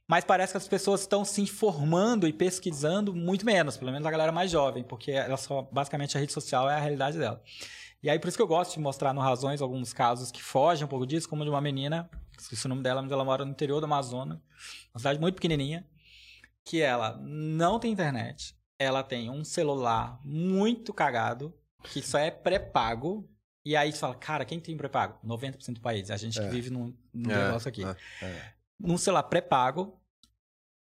mas 0.07 0.23
parece 0.25 0.53
que 0.53 0.57
as 0.57 0.67
pessoas 0.67 1.01
estão 1.01 1.23
se 1.23 1.41
informando 1.41 2.27
e 2.27 2.33
pesquisando 2.33 3.13
muito 3.13 3.45
menos, 3.45 3.77
pelo 3.77 3.91
menos 3.91 4.05
a 4.05 4.11
galera 4.11 4.31
mais 4.31 4.51
jovem, 4.51 4.83
porque 4.83 5.11
ela 5.11 5.37
só 5.37 5.61
basicamente 5.71 6.17
a 6.17 6.19
rede 6.19 6.33
social 6.33 6.69
é 6.69 6.75
a 6.75 6.79
realidade 6.79 7.17
dela. 7.17 7.41
E 8.03 8.09
aí 8.09 8.17
por 8.19 8.27
isso 8.27 8.37
que 8.37 8.41
eu 8.43 8.47
gosto 8.47 8.73
de 8.73 8.79
mostrar 8.79 9.13
no 9.13 9.21
Razões 9.21 9.61
alguns 9.61 9.93
casos 9.93 10.31
que 10.31 10.41
fogem 10.41 10.83
um 10.85 10.87
pouco 10.87 11.05
disso, 11.05 11.29
como 11.29 11.43
de 11.43 11.49
uma 11.49 11.61
menina, 11.61 12.09
esqueci 12.37 12.65
o 12.65 12.69
nome 12.69 12.81
dela, 12.81 13.01
mas 13.01 13.11
ela 13.11 13.23
mora 13.23 13.45
no 13.45 13.51
interior 13.51 13.79
do 13.79 13.85
Amazonas, 13.85 14.39
uma 14.93 14.99
cidade 14.99 15.19
muito 15.19 15.35
pequenininha, 15.35 15.87
que 16.65 16.81
ela 16.81 17.17
não 17.21 17.79
tem 17.79 17.91
internet, 17.91 18.55
ela 18.79 19.03
tem 19.03 19.29
um 19.29 19.43
celular 19.43 20.19
muito 20.25 20.93
cagado, 20.93 21.53
que 21.83 22.01
só 22.01 22.17
é 22.17 22.29
pré-pago, 22.31 23.29
e 23.63 23.75
aí 23.75 23.91
você 23.91 23.99
fala, 23.99 24.15
cara, 24.15 24.43
quem 24.45 24.59
tem 24.59 24.75
pré-pago? 24.75 25.19
90% 25.23 25.73
do 25.75 25.81
país, 25.81 26.09
a 26.09 26.17
gente 26.17 26.39
que 26.39 26.45
É. 26.45 26.49
vive 26.49 26.71
num, 26.71 26.95
num 27.13 27.31
É, 27.31 27.45
negócio 27.45 27.69
aqui. 27.69 27.83
é. 27.85 27.95
Num 28.83 28.97
celular 28.97 29.23
pré-pago, 29.23 29.99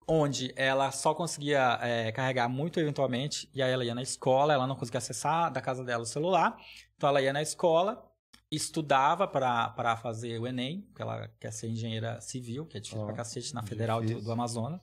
onde 0.08 0.54
ela 0.56 0.92
só 0.92 1.14
conseguia 1.14 1.78
é, 1.82 2.12
carregar 2.12 2.48
muito 2.48 2.80
eventualmente, 2.80 3.50
e 3.54 3.62
aí 3.62 3.72
ela 3.72 3.84
ia 3.84 3.94
na 3.94 4.02
escola, 4.02 4.54
ela 4.54 4.66
não 4.66 4.76
conseguia 4.76 5.00
acessar 5.00 5.52
da 5.52 5.60
casa 5.60 5.84
dela 5.84 6.04
o 6.04 6.06
celular, 6.06 6.58
então 6.96 7.10
ela 7.10 7.22
ia 7.22 7.34
na 7.34 7.42
escola, 7.42 8.10
estudava 8.50 9.28
para 9.28 9.98
fazer 9.98 10.40
o 10.40 10.48
Enem, 10.48 10.82
porque 10.82 11.02
ela 11.02 11.30
quer 11.40 11.52
ser 11.52 11.68
engenheira 11.68 12.22
civil, 12.22 12.66
que 12.66 12.78
é 12.78 12.80
difícil 12.80 13.04
Ó, 13.04 13.08
pra 13.08 13.16
cacete, 13.16 13.54
na 13.54 13.62
Federal 13.62 14.02
do, 14.02 14.22
do 14.22 14.32
Amazonas. 14.32 14.80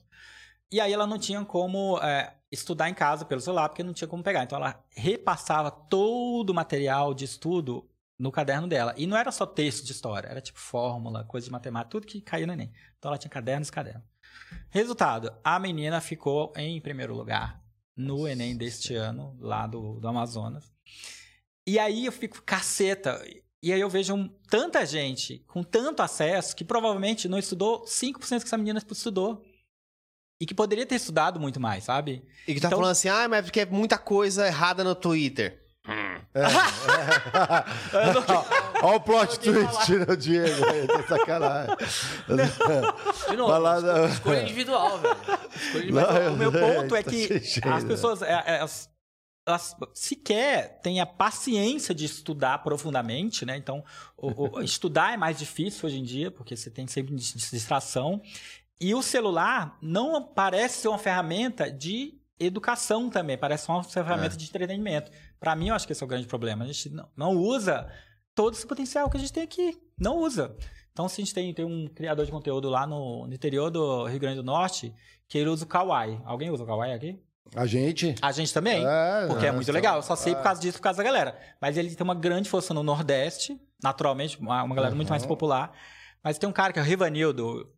E 0.71 0.79
aí 0.79 0.93
ela 0.93 1.07
não 1.07 1.17
tinha 1.17 1.43
como 1.43 1.97
é, 1.99 2.35
estudar 2.51 2.89
em 2.89 2.93
casa 2.93 3.25
pelo 3.25 3.41
celular, 3.41 3.69
porque 3.69 3.83
não 3.83 3.93
tinha 3.93 4.07
como 4.07 4.23
pegar. 4.23 4.43
Então 4.43 4.57
ela 4.57 4.83
repassava 4.89 5.71
todo 5.71 6.51
o 6.51 6.53
material 6.53 7.13
de 7.13 7.25
estudo 7.25 7.89
no 8.17 8.31
caderno 8.31 8.67
dela. 8.67 8.93
E 8.97 9.05
não 9.05 9.17
era 9.17 9.31
só 9.31 9.45
texto 9.45 9.83
de 9.85 9.91
história, 9.91 10.27
era 10.27 10.41
tipo 10.41 10.59
fórmula, 10.59 11.23
coisa 11.25 11.45
de 11.45 11.51
matemática, 11.51 11.91
tudo 11.91 12.07
que 12.07 12.21
caía 12.21 12.47
no 12.47 12.53
Enem. 12.53 12.71
Então 12.97 13.09
ela 13.09 13.17
tinha 13.17 13.29
cadernos 13.29 13.67
e 13.67 13.71
caderno. 13.71 14.03
Resultado, 14.69 15.31
a 15.43 15.59
menina 15.59 15.99
ficou 16.01 16.53
em 16.55 16.79
primeiro 16.81 17.15
lugar 17.15 17.61
no 17.95 18.27
Enem 18.27 18.55
deste 18.57 18.93
ano, 18.95 19.35
lá 19.39 19.65
do, 19.67 19.99
do 19.99 20.07
Amazonas. 20.07 20.71
E 21.67 21.79
aí 21.79 22.05
eu 22.05 22.11
fico, 22.11 22.41
caceta. 22.43 23.21
E 23.63 23.73
aí 23.73 23.79
eu 23.79 23.89
vejo 23.89 24.13
um- 24.13 24.27
tanta 24.49 24.85
gente 24.85 25.39
com 25.47 25.63
tanto 25.63 26.01
acesso 26.03 26.55
que 26.55 26.63
provavelmente 26.63 27.27
não 27.27 27.39
estudou 27.39 27.85
5% 27.85 28.41
que 28.41 28.47
essa 28.47 28.57
menina 28.57 28.79
estudou. 28.91 29.43
E 30.39 30.45
que 30.45 30.53
poderia 30.53 30.85
ter 30.85 30.95
estudado 30.95 31.39
muito 31.39 31.59
mais, 31.61 31.85
sabe? 31.85 32.27
E 32.45 32.53
que 32.53 32.59
tá 32.59 32.67
Então- 32.67 32.77
falando 32.79 32.91
assim, 32.91 33.07
ah, 33.07 33.27
mas 33.29 33.39
é 33.39 33.41
porque 33.43 33.61
é 33.61 33.65
muita 33.65 33.97
coisa 33.97 34.45
errada 34.45 34.83
no 34.83 34.93
Twitter. 34.93 35.64
Não- 37.93 38.45
Olha 38.83 38.97
o 38.97 38.99
plot 38.99 39.39
twist 39.39 39.91
no 40.07 40.17
Diego 40.17 40.65
aí, 40.69 40.87
tá 40.87 41.03
sacanagem. 41.07 41.75
De 43.29 43.37
novo, 43.37 43.51
não. 43.59 44.07
escolha 44.07 44.41
individual, 44.43 44.97
velho. 44.99 45.17
Escolha 45.55 45.91
Não, 45.91 46.01
individual. 46.01 46.33
O 46.33 46.37
meu 46.37 46.51
ponto 46.51 46.95
é 46.95 47.03
Tá 47.03 47.09
que 47.09 47.33
as 47.69 47.83
né? 47.83 47.87
pessoas 47.89 48.21
é, 48.21 48.33
é, 48.45 48.57
elas, 48.57 48.89
elas 49.47 49.75
sequer 49.93 50.79
têm 50.81 50.99
a 50.99 51.05
paciência 51.05 51.95
de 51.95 52.05
estudar 52.05 52.57
profundamente, 52.63 53.45
né? 53.45 53.55
Então, 53.57 53.83
o- 54.17 54.57
o- 54.57 54.61
estudar 54.63 55.13
é 55.13 55.17
mais 55.17 55.37
difícil 55.39 55.87
hoje 55.87 55.99
em 55.99 56.03
dia, 56.03 56.29
porque 56.31 56.55
você 56.55 56.69
tem 56.69 56.85
sempre 56.87 57.15
dis- 57.15 57.49
distração. 57.51 58.21
E 58.79 58.93
o 58.93 59.01
celular 59.01 59.77
não 59.81 60.21
parece 60.21 60.79
ser 60.79 60.89
uma 60.89 60.97
ferramenta 60.99 61.71
de 61.71 62.13
educação 62.39 63.09
também, 63.09 63.37
parece 63.37 63.67
uma 63.69 63.83
ferramenta 63.83 64.35
É. 64.35 64.37
de 64.37 64.45
entretenimento. 64.45 65.11
Para 65.39 65.55
mim, 65.55 65.69
eu 65.69 65.75
acho 65.75 65.85
que 65.87 65.93
esse 65.93 66.03
é 66.03 66.05
o 66.05 66.09
grande 66.09 66.27
problema. 66.27 66.63
A 66.63 66.67
gente 66.67 66.89
não, 66.89 67.09
não 67.15 67.31
usa 67.35 67.87
todo 68.33 68.53
esse 68.53 68.65
potencial 68.67 69.09
que 69.09 69.17
a 69.17 69.19
gente 69.19 69.31
tem 69.33 69.43
aqui. 69.43 69.77
Não 69.97 70.17
usa. 70.17 70.55
Então, 70.91 71.07
se 71.09 71.21
a 71.21 71.23
gente 71.25 71.33
tem, 71.33 71.53
tem 71.53 71.65
um 71.65 71.87
criador 71.87 72.25
de 72.25 72.31
conteúdo 72.31 72.69
lá 72.69 72.85
no, 72.87 73.27
no 73.27 73.33
interior 73.33 73.69
do 73.69 74.05
Rio 74.05 74.19
Grande 74.19 74.37
do 74.37 74.43
Norte, 74.43 74.93
que 75.27 75.37
ele 75.37 75.49
usa 75.49 75.65
o 75.65 75.67
Kawaii. 75.67 76.21
Alguém 76.25 76.49
usa 76.49 76.63
o 76.63 76.67
Kawaii 76.67 76.93
aqui? 76.93 77.19
A 77.55 77.65
gente. 77.65 78.15
A 78.21 78.31
gente 78.31 78.53
também. 78.53 78.83
É, 78.85 79.27
porque 79.27 79.45
é 79.45 79.51
muito 79.51 79.61
estamos- 79.61 79.67
legal. 79.75 79.97
Eu 79.97 80.01
só 80.01 80.15
sei 80.15 80.33
é. 80.33 80.35
por 80.35 80.43
causa 80.43 80.59
disso, 80.61 80.77
por 80.77 80.83
causa 80.83 80.97
da 80.97 81.03
galera. 81.03 81.37
Mas 81.61 81.77
ele 81.77 81.93
tem 81.95 82.03
uma 82.03 82.15
grande 82.15 82.49
força 82.49 82.73
no 82.73 82.81
Nordeste, 82.81 83.59
naturalmente, 83.83 84.39
uma, 84.39 84.63
uma 84.63 84.75
galera 84.75 84.95
muito 84.95 85.09
mais 85.09 85.21
Uhum. 85.23 85.27
popular. 85.29 85.71
Mas 86.23 86.37
tem 86.37 86.49
um 86.49 86.53
cara 86.53 86.73
que 86.73 86.79
é 86.79 86.81
o 86.81 86.85
Rivanildo. 86.85 87.69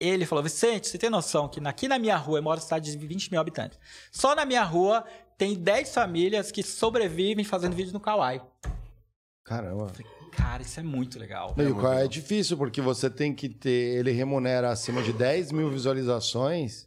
Ele 0.00 0.24
falou: 0.24 0.42
Vicente, 0.42 0.88
você 0.88 0.96
tem 0.96 1.10
noção 1.10 1.46
que 1.46 1.60
aqui 1.66 1.86
na 1.86 1.98
minha 1.98 2.16
rua, 2.16 2.38
eu 2.38 2.42
moro 2.42 2.58
em 2.58 2.62
cidade 2.62 2.96
de 2.96 3.06
20 3.06 3.30
mil 3.30 3.40
habitantes. 3.40 3.78
Só 4.10 4.34
na 4.34 4.46
minha 4.46 4.64
rua 4.64 5.04
tem 5.36 5.54
10 5.54 5.92
famílias 5.94 6.50
que 6.50 6.62
sobrevivem 6.62 7.44
fazendo 7.44 7.76
vídeo 7.76 7.92
no 7.92 8.00
Kawaii. 8.00 8.40
Caramba. 9.44 9.92
Cara, 10.32 10.62
isso 10.62 10.80
é 10.80 10.82
muito 10.82 11.18
legal. 11.18 11.54
E 11.58 11.62
o 11.64 11.74
qual 11.74 11.92
é 11.92 12.08
difícil, 12.08 12.56
porque 12.56 12.80
você 12.80 13.10
tem 13.10 13.34
que 13.34 13.48
ter. 13.48 13.98
Ele 13.98 14.10
remunera 14.10 14.70
acima 14.70 15.02
de 15.02 15.12
10 15.12 15.52
mil 15.52 15.70
visualizações 15.70 16.86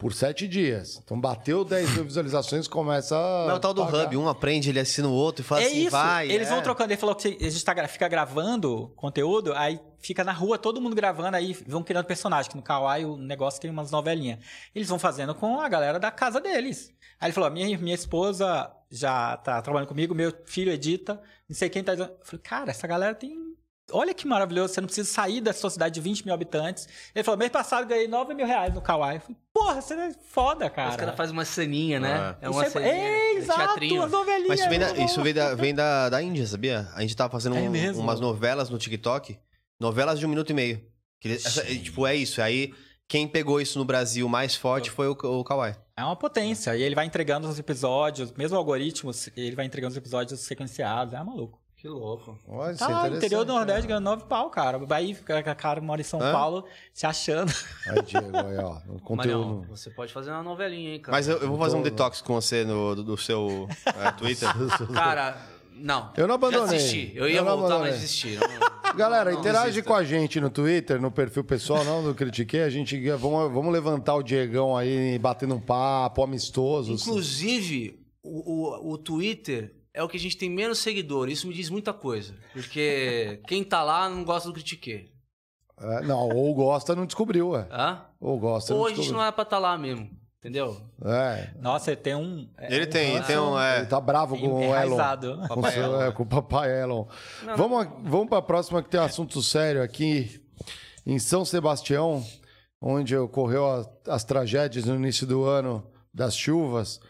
por 0.00 0.14
7 0.14 0.48
dias. 0.48 0.98
Então 1.04 1.20
bateu 1.20 1.62
10 1.62 1.90
mil 1.94 2.04
visualizações, 2.04 2.66
começa. 2.66 3.14
a 3.14 3.44
Não 3.44 3.50
é 3.50 3.54
o 3.54 3.60
tal 3.60 3.74
do 3.74 3.84
pagar. 3.84 4.06
hub, 4.06 4.16
um 4.16 4.28
aprende, 4.30 4.70
ele 4.70 4.80
assina 4.80 5.06
o 5.06 5.12
outro 5.12 5.42
e 5.42 5.44
fala 5.44 5.60
é 5.60 5.66
assim, 5.66 5.82
isso. 5.82 5.90
vai. 5.90 6.30
Eles 6.30 6.48
é. 6.48 6.50
vão 6.50 6.62
trocando. 6.62 6.90
Ele 6.90 6.98
falou 6.98 7.14
que 7.14 7.28
a 7.28 7.50
gente 7.50 7.62
tá, 7.62 7.86
fica 7.86 8.08
gravando 8.08 8.90
conteúdo, 8.96 9.52
aí 9.52 9.78
fica 9.98 10.24
na 10.24 10.32
rua 10.32 10.56
todo 10.56 10.80
mundo 10.80 10.96
gravando, 10.96 11.36
aí 11.36 11.52
vão 11.66 11.82
criando 11.82 12.06
personagem. 12.06 12.50
Que 12.50 12.56
no 12.56 12.62
Kawaii 12.62 13.04
o 13.04 13.18
negócio 13.18 13.60
tem 13.60 13.70
umas 13.70 13.90
novelinhas. 13.90 14.38
Eles 14.74 14.88
vão 14.88 14.98
fazendo 14.98 15.34
com 15.34 15.60
a 15.60 15.68
galera 15.68 16.00
da 16.00 16.10
casa 16.10 16.40
deles. 16.40 16.90
Aí 17.20 17.26
ele 17.26 17.34
falou: 17.34 17.50
minha, 17.50 17.76
minha 17.76 17.94
esposa 17.94 18.72
já 18.90 19.36
tá 19.36 19.60
trabalhando 19.60 19.88
comigo, 19.88 20.14
meu 20.14 20.32
filho 20.46 20.72
edita, 20.72 21.20
não 21.46 21.54
sei 21.54 21.68
quem 21.68 21.84
tá. 21.84 21.92
Eu 21.92 22.16
falei, 22.22 22.40
cara, 22.42 22.70
essa 22.70 22.86
galera 22.86 23.14
tem. 23.14 23.49
Olha 23.92 24.12
que 24.14 24.26
maravilhoso, 24.26 24.74
você 24.74 24.80
não 24.80 24.86
precisa 24.86 25.08
sair 25.10 25.40
da 25.40 25.52
sua 25.52 25.70
cidade 25.70 25.94
de 25.94 26.00
20 26.00 26.24
mil 26.24 26.34
habitantes. 26.34 26.88
Ele 27.14 27.22
falou: 27.24 27.38
mês 27.38 27.50
passado 27.50 27.86
ganhei 27.86 28.06
9 28.08 28.34
mil 28.34 28.46
reais 28.46 28.72
no 28.74 28.80
Kawaii. 28.80 29.16
Eu 29.16 29.20
falei, 29.20 29.36
porra, 29.52 29.80
você 29.80 29.94
é 29.94 30.12
foda, 30.28 30.68
cara. 30.70 30.90
Os 30.90 30.96
caras 30.96 31.16
fazem 31.16 31.32
uma 31.32 31.44
ceninha, 31.44 31.98
né? 32.00 32.36
É, 32.40 32.44
Isso 32.48 32.52
uma 32.52 32.64
é- 32.64 32.70
ceninha. 32.70 32.92
é, 32.92 33.32
exato, 33.34 33.62
as 33.62 34.10
novelinhas. 34.10 34.48
Mas 34.48 34.60
isso 34.60 34.68
vem, 34.68 34.78
da, 34.78 34.86
muito 34.88 35.02
isso 35.02 35.22
vem, 35.22 35.34
da, 35.34 35.54
vem 35.54 35.74
da, 35.74 36.08
da 36.08 36.22
Índia, 36.22 36.46
sabia? 36.46 36.88
A 36.94 37.00
gente 37.02 37.16
tava 37.16 37.30
fazendo 37.30 37.56
É 37.56 37.60
um- 37.60 38.00
umas 38.00 38.20
novelas 38.20 38.70
no 38.70 38.78
TikTok, 38.78 39.38
novelas 39.78 40.18
de 40.18 40.26
um 40.26 40.28
minuto 40.28 40.50
e 40.50 40.54
meio. 40.54 40.84
Que 41.20 41.32
essa- 41.32 41.62
é, 41.62 41.74
tipo, 41.74 42.06
é 42.06 42.14
isso. 42.14 42.40
Aí, 42.40 42.72
quem 43.08 43.26
pegou 43.28 43.60
isso 43.60 43.78
no 43.78 43.84
Brasil 43.84 44.28
mais 44.28 44.54
forte 44.54 44.90
foi 44.90 45.08
o, 45.08 45.12
o 45.12 45.44
Kawaii. 45.44 45.74
É 45.96 46.04
uma 46.04 46.16
potência. 46.16 46.74
E 46.76 46.82
ele 46.82 46.94
vai 46.94 47.04
entregando 47.04 47.46
os 47.48 47.58
episódios, 47.58 48.32
mesmo 48.32 48.56
o 48.56 48.58
algoritmo, 48.58 49.10
ele 49.36 49.54
vai 49.54 49.66
entregando 49.66 49.90
os 49.90 49.96
episódios 49.98 50.40
sequenciados. 50.40 51.12
É 51.12 51.22
maluco. 51.22 51.60
Que 51.80 51.88
louco. 51.88 52.38
Olha, 52.46 52.76
Tá 52.76 52.90
é 52.90 52.92
lá, 52.92 53.08
interior 53.08 53.42
do 53.42 53.54
Nordeste 53.54 53.86
ganhando 53.86 54.04
nove 54.04 54.24
pau, 54.24 54.50
cara. 54.50 54.76
Vai, 54.76 55.12
o 55.12 55.54
cara 55.56 55.80
mora 55.80 56.02
em 56.02 56.04
São 56.04 56.20
Hã? 56.20 56.30
Paulo 56.30 56.66
se 56.92 57.06
achando. 57.06 57.50
Aí, 57.86 58.02
Diego, 58.02 58.36
aí, 58.36 58.58
ó. 58.58 58.76
O 58.86 59.00
conteúdo. 59.00 59.16
Marião, 59.16 59.62
você 59.62 59.88
pode 59.88 60.12
fazer 60.12 60.30
uma 60.30 60.42
novelinha, 60.42 60.92
hein, 60.92 61.00
cara. 61.00 61.16
Mas 61.16 61.26
eu, 61.26 61.38
eu 61.38 61.48
vou 61.48 61.56
fazer 61.58 61.76
um 61.78 61.82
detox 61.82 62.20
com 62.20 62.34
você 62.34 62.64
no, 62.66 62.94
do, 62.96 63.02
do 63.02 63.16
seu 63.16 63.66
é, 63.86 64.12
Twitter. 64.12 64.46
Cara, 64.92 65.40
não. 65.72 66.12
Eu 66.18 66.28
não 66.28 66.34
abandonei. 66.34 66.66
Já 66.66 66.72
desisti. 66.74 67.12
Eu 67.14 67.26
ia 67.26 67.38
Eu 67.38 67.44
não 67.46 67.56
voltar, 67.56 67.76
abandonei. 67.76 67.92
mas 67.92 68.00
desisti. 68.02 68.36
Não- 68.36 68.92
Galera, 68.94 69.32
não 69.32 69.40
interage 69.40 69.66
desista. 69.68 69.88
com 69.88 69.94
a 69.94 70.04
gente 70.04 70.38
no 70.38 70.50
Twitter, 70.50 71.00
no 71.00 71.10
perfil 71.10 71.44
pessoal, 71.44 71.82
não 71.82 72.02
do 72.04 72.14
Critiquei. 72.14 72.62
A 72.62 72.68
gente 72.68 73.08
vamos, 73.12 73.50
vamos 73.50 73.72
levantar 73.72 74.16
o 74.16 74.22
Diegão 74.22 74.76
aí, 74.76 75.18
batendo 75.18 75.54
um 75.54 75.60
papo 75.60 76.22
amistoso. 76.22 76.92
Inclusive, 76.92 77.98
o, 78.22 78.90
o, 78.90 78.92
o 78.92 78.98
Twitter 78.98 79.79
é 79.94 80.02
o 80.02 80.08
que 80.08 80.16
a 80.16 80.20
gente 80.20 80.36
tem 80.36 80.48
menos 80.50 80.78
seguidores. 80.78 81.38
Isso 81.38 81.48
me 81.48 81.54
diz 81.54 81.68
muita 81.70 81.92
coisa. 81.92 82.34
Porque 82.52 83.40
quem 83.48 83.62
tá 83.64 83.82
lá 83.82 84.08
não 84.08 84.24
gosta 84.24 84.48
do 84.48 84.54
Critique. 84.54 85.10
É, 85.78 86.02
não, 86.02 86.28
ou 86.28 86.54
gosta, 86.54 86.94
não 86.94 87.06
descobriu, 87.06 87.50
ué. 87.50 87.66
Hã? 87.70 88.04
Ou 88.20 88.38
gosta, 88.38 88.74
Ou 88.74 88.80
não 88.80 88.86
a 88.86 88.94
gente 88.94 89.10
não 89.12 89.24
é 89.24 89.32
pra 89.32 89.42
estar 89.44 89.58
lá 89.58 89.76
mesmo. 89.78 90.10
Entendeu? 90.38 90.80
É. 91.04 91.50
Nossa, 91.60 91.90
ele 91.92 92.00
tem 92.00 92.14
um. 92.14 92.50
é 92.56 92.74
Ele 92.74 92.86
um 92.86 92.90
tem, 92.90 93.14
ranço 93.16 93.26
tem 93.26 93.38
um. 93.38 93.58
É, 93.60 93.78
Ele 93.78 93.86
tá 93.86 94.00
bravo 94.00 94.38
com 94.38 94.68
o 94.68 94.74
Elon. 94.74 94.96
Com, 95.48 95.62
seu- 95.64 95.82
Elon, 95.82 96.00
é, 96.00 96.06
né? 96.06 96.12
com 96.12 96.22
o 96.22 96.26
papai 96.26 96.80
Elon. 96.82 97.06
Vamos, 97.56 97.82
a- 97.86 97.92
vamos 98.04 98.28
para 98.28 98.38
a 98.38 98.42
próxima 98.42 98.82
que 98.82 98.88
tem 98.88 98.98
um 99.00 99.04
assunto 99.04 99.42
sério 99.42 99.82
aqui. 99.82 100.40
Em 101.06 101.18
São 101.18 101.44
Sebastião, 101.44 102.24
onde 102.80 103.14
ocorreu 103.16 103.66
a- 103.66 103.86
as 104.08 104.24
tragédias 104.24 104.86
no 104.86 104.94
início 104.94 105.26
do 105.26 105.44
ano 105.44 105.86
das 106.12 106.34
chuvas. 106.34 107.00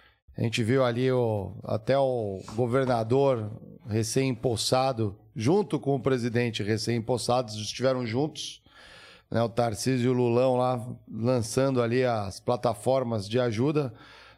A 0.40 0.42
gente 0.42 0.64
viu 0.64 0.82
ali 0.82 1.12
o, 1.12 1.52
até 1.64 1.98
o 1.98 2.42
governador 2.54 3.52
recém-empossado, 3.86 5.14
junto 5.36 5.78
com 5.78 5.94
o 5.94 6.00
presidente 6.00 6.62
recém-empossados, 6.62 7.56
estiveram 7.56 8.06
juntos. 8.06 8.62
Né, 9.30 9.42
o 9.42 9.50
Tarcísio 9.50 10.06
e 10.06 10.08
o 10.08 10.14
Lulão 10.14 10.56
lá 10.56 10.82
lançando 11.12 11.82
ali 11.82 12.06
as 12.06 12.40
plataformas 12.40 13.28
de 13.28 13.38
ajuda. 13.38 13.92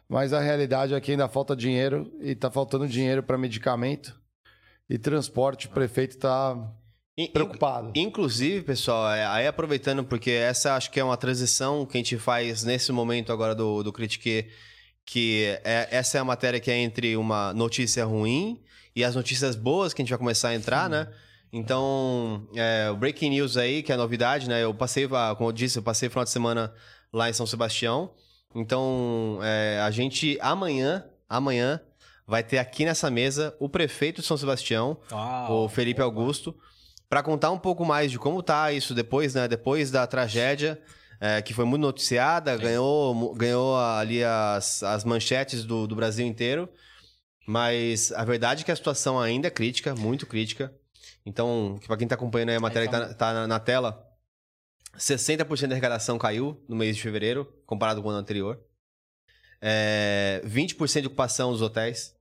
Mas 0.09 0.33
a 0.33 0.41
realidade 0.41 0.93
é 0.93 0.99
que 0.99 1.11
ainda 1.11 1.29
falta 1.29 1.55
dinheiro 1.55 2.11
e 2.19 2.31
está 2.31 2.51
faltando 2.51 2.85
dinheiro 2.85 3.23
para 3.23 3.37
medicamento 3.37 4.13
e 4.89 4.97
transporte. 4.97 5.67
O 5.67 5.69
prefeito 5.69 6.17
está 6.17 6.69
preocupado. 7.31 7.93
Inclusive, 7.95 8.61
pessoal, 8.61 9.09
é, 9.09 9.25
aí 9.25 9.47
aproveitando, 9.47 10.03
porque 10.03 10.31
essa 10.31 10.75
acho 10.75 10.91
que 10.91 10.99
é 10.99 11.03
uma 11.03 11.15
transição 11.15 11.85
que 11.85 11.97
a 11.97 12.01
gente 12.01 12.17
faz 12.17 12.65
nesse 12.65 12.91
momento 12.91 13.31
agora 13.31 13.55
do, 13.55 13.81
do 13.81 13.93
Critique, 13.93 14.49
que 15.05 15.57
é, 15.63 15.87
essa 15.91 16.17
é 16.17 16.21
a 16.21 16.23
matéria 16.25 16.59
que 16.59 16.71
é 16.71 16.77
entre 16.77 17.15
uma 17.17 17.53
notícia 17.53 18.05
ruim 18.05 18.61
e 18.95 19.03
as 19.03 19.15
notícias 19.15 19.55
boas 19.55 19.93
que 19.93 20.01
a 20.01 20.03
gente 20.05 20.09
vai 20.11 20.19
começar 20.19 20.49
a 20.49 20.55
entrar, 20.55 20.89
né? 20.89 21.07
Então, 21.51 22.47
é, 22.55 22.89
o 22.91 22.95
Breaking 22.95 23.29
News 23.29 23.57
aí, 23.57 23.83
que 23.83 23.91
é 23.91 23.95
a 23.95 23.97
novidade, 23.97 24.49
né? 24.49 24.63
Eu 24.63 24.73
passei, 24.73 25.05
a- 25.05 25.35
como 25.35 25.49
eu 25.49 25.53
disse, 25.53 25.77
eu 25.77 25.83
passei 25.83 26.07
o 26.07 26.11
final 26.11 26.23
de 26.23 26.31
semana 26.31 26.73
lá 27.11 27.29
em 27.29 27.33
São 27.33 27.45
Sebastião. 27.45 28.11
Então, 28.55 29.39
é, 29.43 29.79
a 29.83 29.91
gente 29.91 30.37
amanhã, 30.41 31.05
amanhã, 31.29 31.79
vai 32.25 32.43
ter 32.43 32.57
aqui 32.57 32.85
nessa 32.85 33.09
mesa 33.11 33.55
o 33.59 33.69
prefeito 33.69 34.21
de 34.21 34.27
São 34.27 34.37
Sebastião, 34.37 34.97
Uau. 35.11 35.65
o 35.65 35.69
Felipe 35.69 36.01
Augusto, 36.01 36.55
para 37.09 37.21
contar 37.21 37.51
um 37.51 37.59
pouco 37.59 37.85
mais 37.85 38.09
de 38.11 38.17
como 38.17 38.41
tá 38.41 38.71
isso 38.71 38.93
depois, 38.95 39.35
né? 39.35 39.47
Depois 39.47 39.91
da 39.91 40.07
tragédia, 40.07 40.81
é, 41.23 41.41
que 41.41 41.53
foi 41.53 41.63
muito 41.63 41.81
noticiada, 41.81 42.57
ganhou, 42.57 43.33
ganhou 43.33 43.77
ali 43.77 44.21
as, 44.21 44.83
as 44.83 45.05
manchetes 45.05 45.63
do, 45.63 45.87
do 45.87 45.95
Brasil 45.95 46.27
inteiro. 46.27 46.67
Mas 47.47 48.11
a 48.11 48.25
verdade 48.25 48.63
é 48.63 48.65
que 48.65 48.71
a 48.73 48.75
situação 48.75 49.17
ainda 49.17 49.47
é 49.47 49.49
crítica, 49.49 49.95
muito 49.95 50.27
crítica. 50.27 50.73
Então, 51.25 51.79
para 51.87 51.95
quem 51.95 52.09
tá 52.09 52.15
acompanhando 52.15 52.49
aí 52.49 52.57
a 52.57 52.59
matéria 52.59 52.89
que 52.89 52.93
tá, 52.93 53.13
tá 53.13 53.33
na, 53.33 53.47
na 53.47 53.57
tela, 53.57 54.05
60% 54.97 55.67
da 55.67 55.75
arrecadação 55.75 56.17
caiu 56.17 56.61
no 56.67 56.75
mês 56.75 56.97
de 56.97 57.01
fevereiro, 57.01 57.45
comparado 57.65 58.01
com 58.01 58.09
o 58.09 58.11
ano 58.11 58.19
anterior. 58.19 58.59
É, 59.61 60.41
20% 60.45 60.99
de 60.99 61.07
ocupação 61.07 61.53
dos 61.53 61.61
hotéis. 61.61 62.13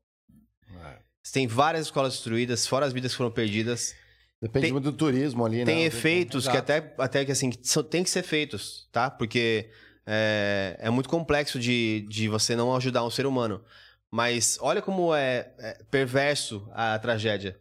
Você 1.21 1.33
tem 1.33 1.49
várias 1.49 1.87
escolas 1.87 2.13
destruídas, 2.13 2.69
fora 2.69 2.87
as 2.87 2.93
vidas 2.93 3.11
que 3.11 3.19
foram 3.19 3.33
perdidas. 3.33 3.97
Depende 4.43 4.67
Tem- 4.67 4.73
muito 4.73 4.91
do 4.91 4.97
turismo 4.97 5.47
ali, 5.47 5.59
né? 5.59 5.65
Tem 5.65 5.85
efeitos 5.85 6.49
que 6.49 6.57
até, 6.57 6.93
até 6.99 7.25
que 7.25 7.31
assim, 7.31 7.51
que 7.51 7.61
são- 7.63 7.85
tem 7.85 8.03
que 8.03 8.11
ser 8.11 8.25
feitos, 8.25 8.89
tá? 8.91 9.09
Porque 9.09 9.71
é, 10.05 10.77
é 10.81 10.91
muito 10.91 11.09
complexo 11.09 11.61
de, 11.61 12.05
de 12.09 12.29
você 12.29 12.57
não 12.57 12.75
ajudar 12.75 13.05
um 13.05 13.11
ser 13.11 13.25
humano. 13.25 13.63
Mas 14.11 14.59
olha 14.61 14.83
como 14.83 15.15
é, 15.15 15.53
é 15.59 15.85
perverso 15.89 16.69
a 16.73 16.99
tragédia. 16.99 17.57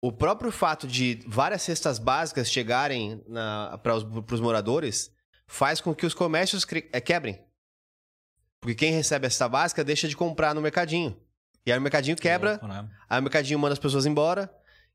O 0.00 0.10
próprio 0.10 0.50
fato 0.50 0.86
de 0.86 1.22
várias 1.26 1.60
cestas 1.60 1.98
básicas 1.98 2.50
chegarem 2.50 3.22
para 3.82 3.94
os 3.94 4.40
moradores 4.40 5.12
faz 5.46 5.82
com 5.82 5.94
que 5.94 6.06
os 6.06 6.14
comércios 6.14 6.66
é, 6.94 7.00
quebrem. 7.00 7.38
Porque 8.58 8.74
quem 8.74 8.92
recebe 8.92 9.26
a 9.26 9.30
cesta 9.30 9.48
básica 9.50 9.84
deixa 9.84 10.08
de 10.08 10.16
comprar 10.16 10.54
no 10.54 10.62
mercadinho. 10.62 11.14
E 11.66 11.70
aí 11.70 11.78
o 11.78 11.82
mercadinho 11.82 12.16
quebra, 12.16 12.52
Louco, 12.52 12.66
né? 12.68 12.88
Aí 13.08 13.20
o 13.20 13.22
mercadinho 13.22 13.58
manda 13.58 13.74
as 13.74 13.78
pessoas 13.78 14.06
embora. 14.06 14.50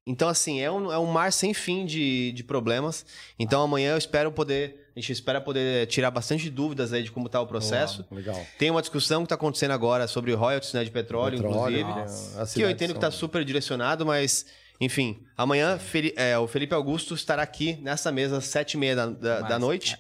Então, 0.07 0.30
assim, 0.30 0.61
é 0.61 0.72
um, 0.72 0.91
é 0.91 0.99
um 0.99 1.06
mar 1.07 1.34
sem 1.34 1.53
fim 1.53 1.86
de, 1.86 2.32
de 2.34 2.44
problemas. 2.44 3.06
Então, 3.40 3.64
amanhã 3.64 3.94
eu 3.94 3.98
espero 3.98 4.32
poder. 4.32 4.90
A 4.95 4.99
gente 4.99 5.11
espera 5.11 5.41
poder 5.41 5.88
tirar 5.88 6.11
bastante 6.11 6.49
dúvidas 6.49 6.94
aí 6.94 7.02
de 7.03 7.11
como 7.11 7.27
tá 7.27 7.41
o 7.41 7.48
processo. 7.48 8.06
Legal. 8.11 8.40
Tem 8.57 8.69
uma 8.69 8.82
discussão 8.82 9.22
que 9.22 9.26
está 9.26 9.36
acontecendo 9.36 9.72
agora 9.72 10.07
sobre 10.07 10.32
royalties 10.34 10.73
né, 10.73 10.84
de 10.84 10.91
petróleo, 10.91 11.41
Petróleo, 11.41 11.80
inclusive. 11.80 12.34
né? 12.36 12.41
A 12.41 12.45
Que 12.45 12.61
eu 12.61 12.69
entendo 12.69 12.91
que 12.91 12.98
está 12.98 13.10
super 13.11 13.44
direcionado, 13.44 14.06
mas 14.06 14.45
Enfim, 14.80 15.23
amanhã 15.38 15.80
é, 16.18 16.38
o 16.38 16.48
Felipe 16.48 16.76
Augusto 16.76 17.15
estará 17.15 17.41
aqui 17.41 17.77
nessa 17.82 18.11
mesa 18.11 18.38
às 18.38 18.45
sete 18.45 18.73
e 18.73 18.77
meia 18.77 18.95
da, 18.95 19.06
da, 19.07 19.41
da 19.41 19.60
noite. 19.60 19.98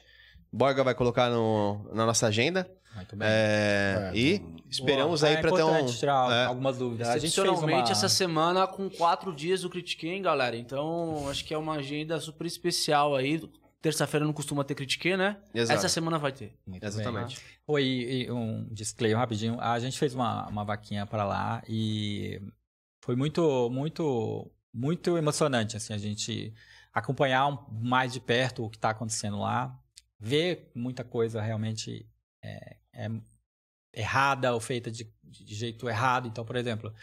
Borga 0.51 0.83
vai 0.83 0.93
colocar 0.93 1.29
no- 1.29 1.89
na 1.93 2.05
nossa 2.05 2.27
agenda. 2.27 2.69
Muito 2.95 3.15
bem. 3.15 3.27
É, 3.29 4.11
e 4.15 4.41
esperamos 4.69 5.21
Boa. 5.21 5.31
aí 5.31 5.37
É 5.37 5.41
para 5.41 5.51
ter 5.51 5.63
um. 5.63 5.85
tirar 5.85 6.31
é. 6.31 6.45
algumas 6.45 6.77
dúvidas. 6.77 7.07
A 7.09 7.13
gente 7.17 7.21
fez 7.21 7.33
Excepcionalmente 7.33 7.89
uma... 7.89 7.91
essa 7.91 8.09
semana 8.09 8.65
com 8.67 8.89
quatro 8.89 9.33
dias 9.33 9.61
do 9.61 9.69
Critique, 9.69 10.07
hein, 10.07 10.21
galera? 10.21 10.55
Então, 10.55 11.27
acho 11.29 11.43
que 11.43 11.53
é 11.53 11.57
uma 11.57 11.75
agenda 11.75 12.19
super 12.19 12.47
especial 12.47 13.15
aí. 13.15 13.41
Terça-feira 13.81 14.25
não 14.25 14.33
costuma 14.33 14.63
ter 14.63 14.73
Critique, 14.73 15.15
né? 15.15 15.37
Exato. 15.53 15.77
Essa 15.77 15.89
semana 15.89 16.17
vai 16.17 16.31
ter. 16.31 16.57
Exatamente. 16.81 17.39
Oi, 17.67 17.83
e 17.83 18.31
um 18.31 18.67
disclaimer 18.71 19.19
rapidinho. 19.19 19.59
A 19.59 19.77
gente 19.79 19.99
fez 19.99 20.15
uma, 20.15 20.47
uma 20.47 20.63
vaquinha 20.63 21.05
para 21.05 21.23
lá 21.23 21.61
e 21.69 22.41
foi 23.03 23.15
muito, 23.15 23.69
muito, 23.69 24.49
muito 24.73 25.17
emocionante, 25.17 25.77
assim, 25.77 25.93
a 25.93 25.97
gente 25.99 26.51
acompanhar 26.91 27.45
um- 27.47 27.59
mais 27.83 28.13
de 28.13 28.19
perto 28.19 28.63
o 28.65 28.69
que 28.69 28.77
está 28.77 28.89
acontecendo 28.89 29.37
lá, 29.39 29.77
ver 30.19 30.71
muita 30.73 31.03
coisa 31.03 31.39
realmente 31.41 32.07
é, 32.43 32.77
é 32.95 33.09
errada 33.93 34.53
ou 34.53 34.59
feita 34.59 34.91
de, 34.91 35.09
de 35.23 35.55
jeito 35.55 35.87
errado. 35.87 36.27
Então, 36.27 36.43
por 36.45 36.55
exemplo, 36.55 36.93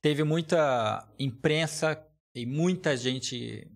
teve 0.00 0.22
muita 0.24 1.06
imprensa 1.18 2.00
e 2.34 2.46
muita 2.46 2.96
gente 2.96 3.68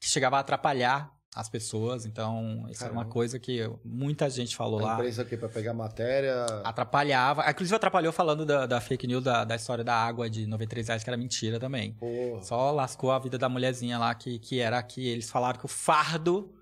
que 0.00 0.08
chegava 0.08 0.36
a 0.36 0.40
atrapalhar 0.40 1.12
as 1.34 1.48
pessoas. 1.48 2.04
Então, 2.04 2.66
isso 2.68 2.82
é 2.82 2.86
uma 2.86 2.96
Caramba. 2.96 3.12
coisa 3.12 3.38
que 3.38 3.60
muita 3.84 4.28
gente 4.28 4.56
falou 4.56 4.80
A 4.80 4.82
lá 4.82 4.94
imprensa 4.94 5.22
aqui 5.22 5.36
pra 5.36 5.48
pegar 5.48 5.72
matéria. 5.72 6.44
atrapalhava. 6.64 7.48
Inclusive 7.48 7.76
atrapalhou 7.76 8.12
falando 8.12 8.44
da, 8.44 8.66
da 8.66 8.80
fake 8.80 9.06
news 9.06 9.22
da, 9.22 9.44
da 9.44 9.54
história 9.54 9.84
da 9.84 9.94
água 9.94 10.28
de 10.28 10.46
93 10.46 10.88
reais, 10.88 11.04
que 11.04 11.10
era 11.10 11.16
mentira 11.16 11.60
também. 11.60 11.92
Porra. 11.94 12.42
Só 12.42 12.70
lascou 12.72 13.12
a 13.12 13.18
vida 13.18 13.38
da 13.38 13.48
mulherzinha 13.48 13.98
lá, 13.98 14.14
que, 14.14 14.38
que 14.38 14.58
era 14.58 14.82
que 14.82 15.06
eles 15.06 15.30
falaram 15.30 15.58
que 15.58 15.66
o 15.66 15.68
fardo 15.68 16.52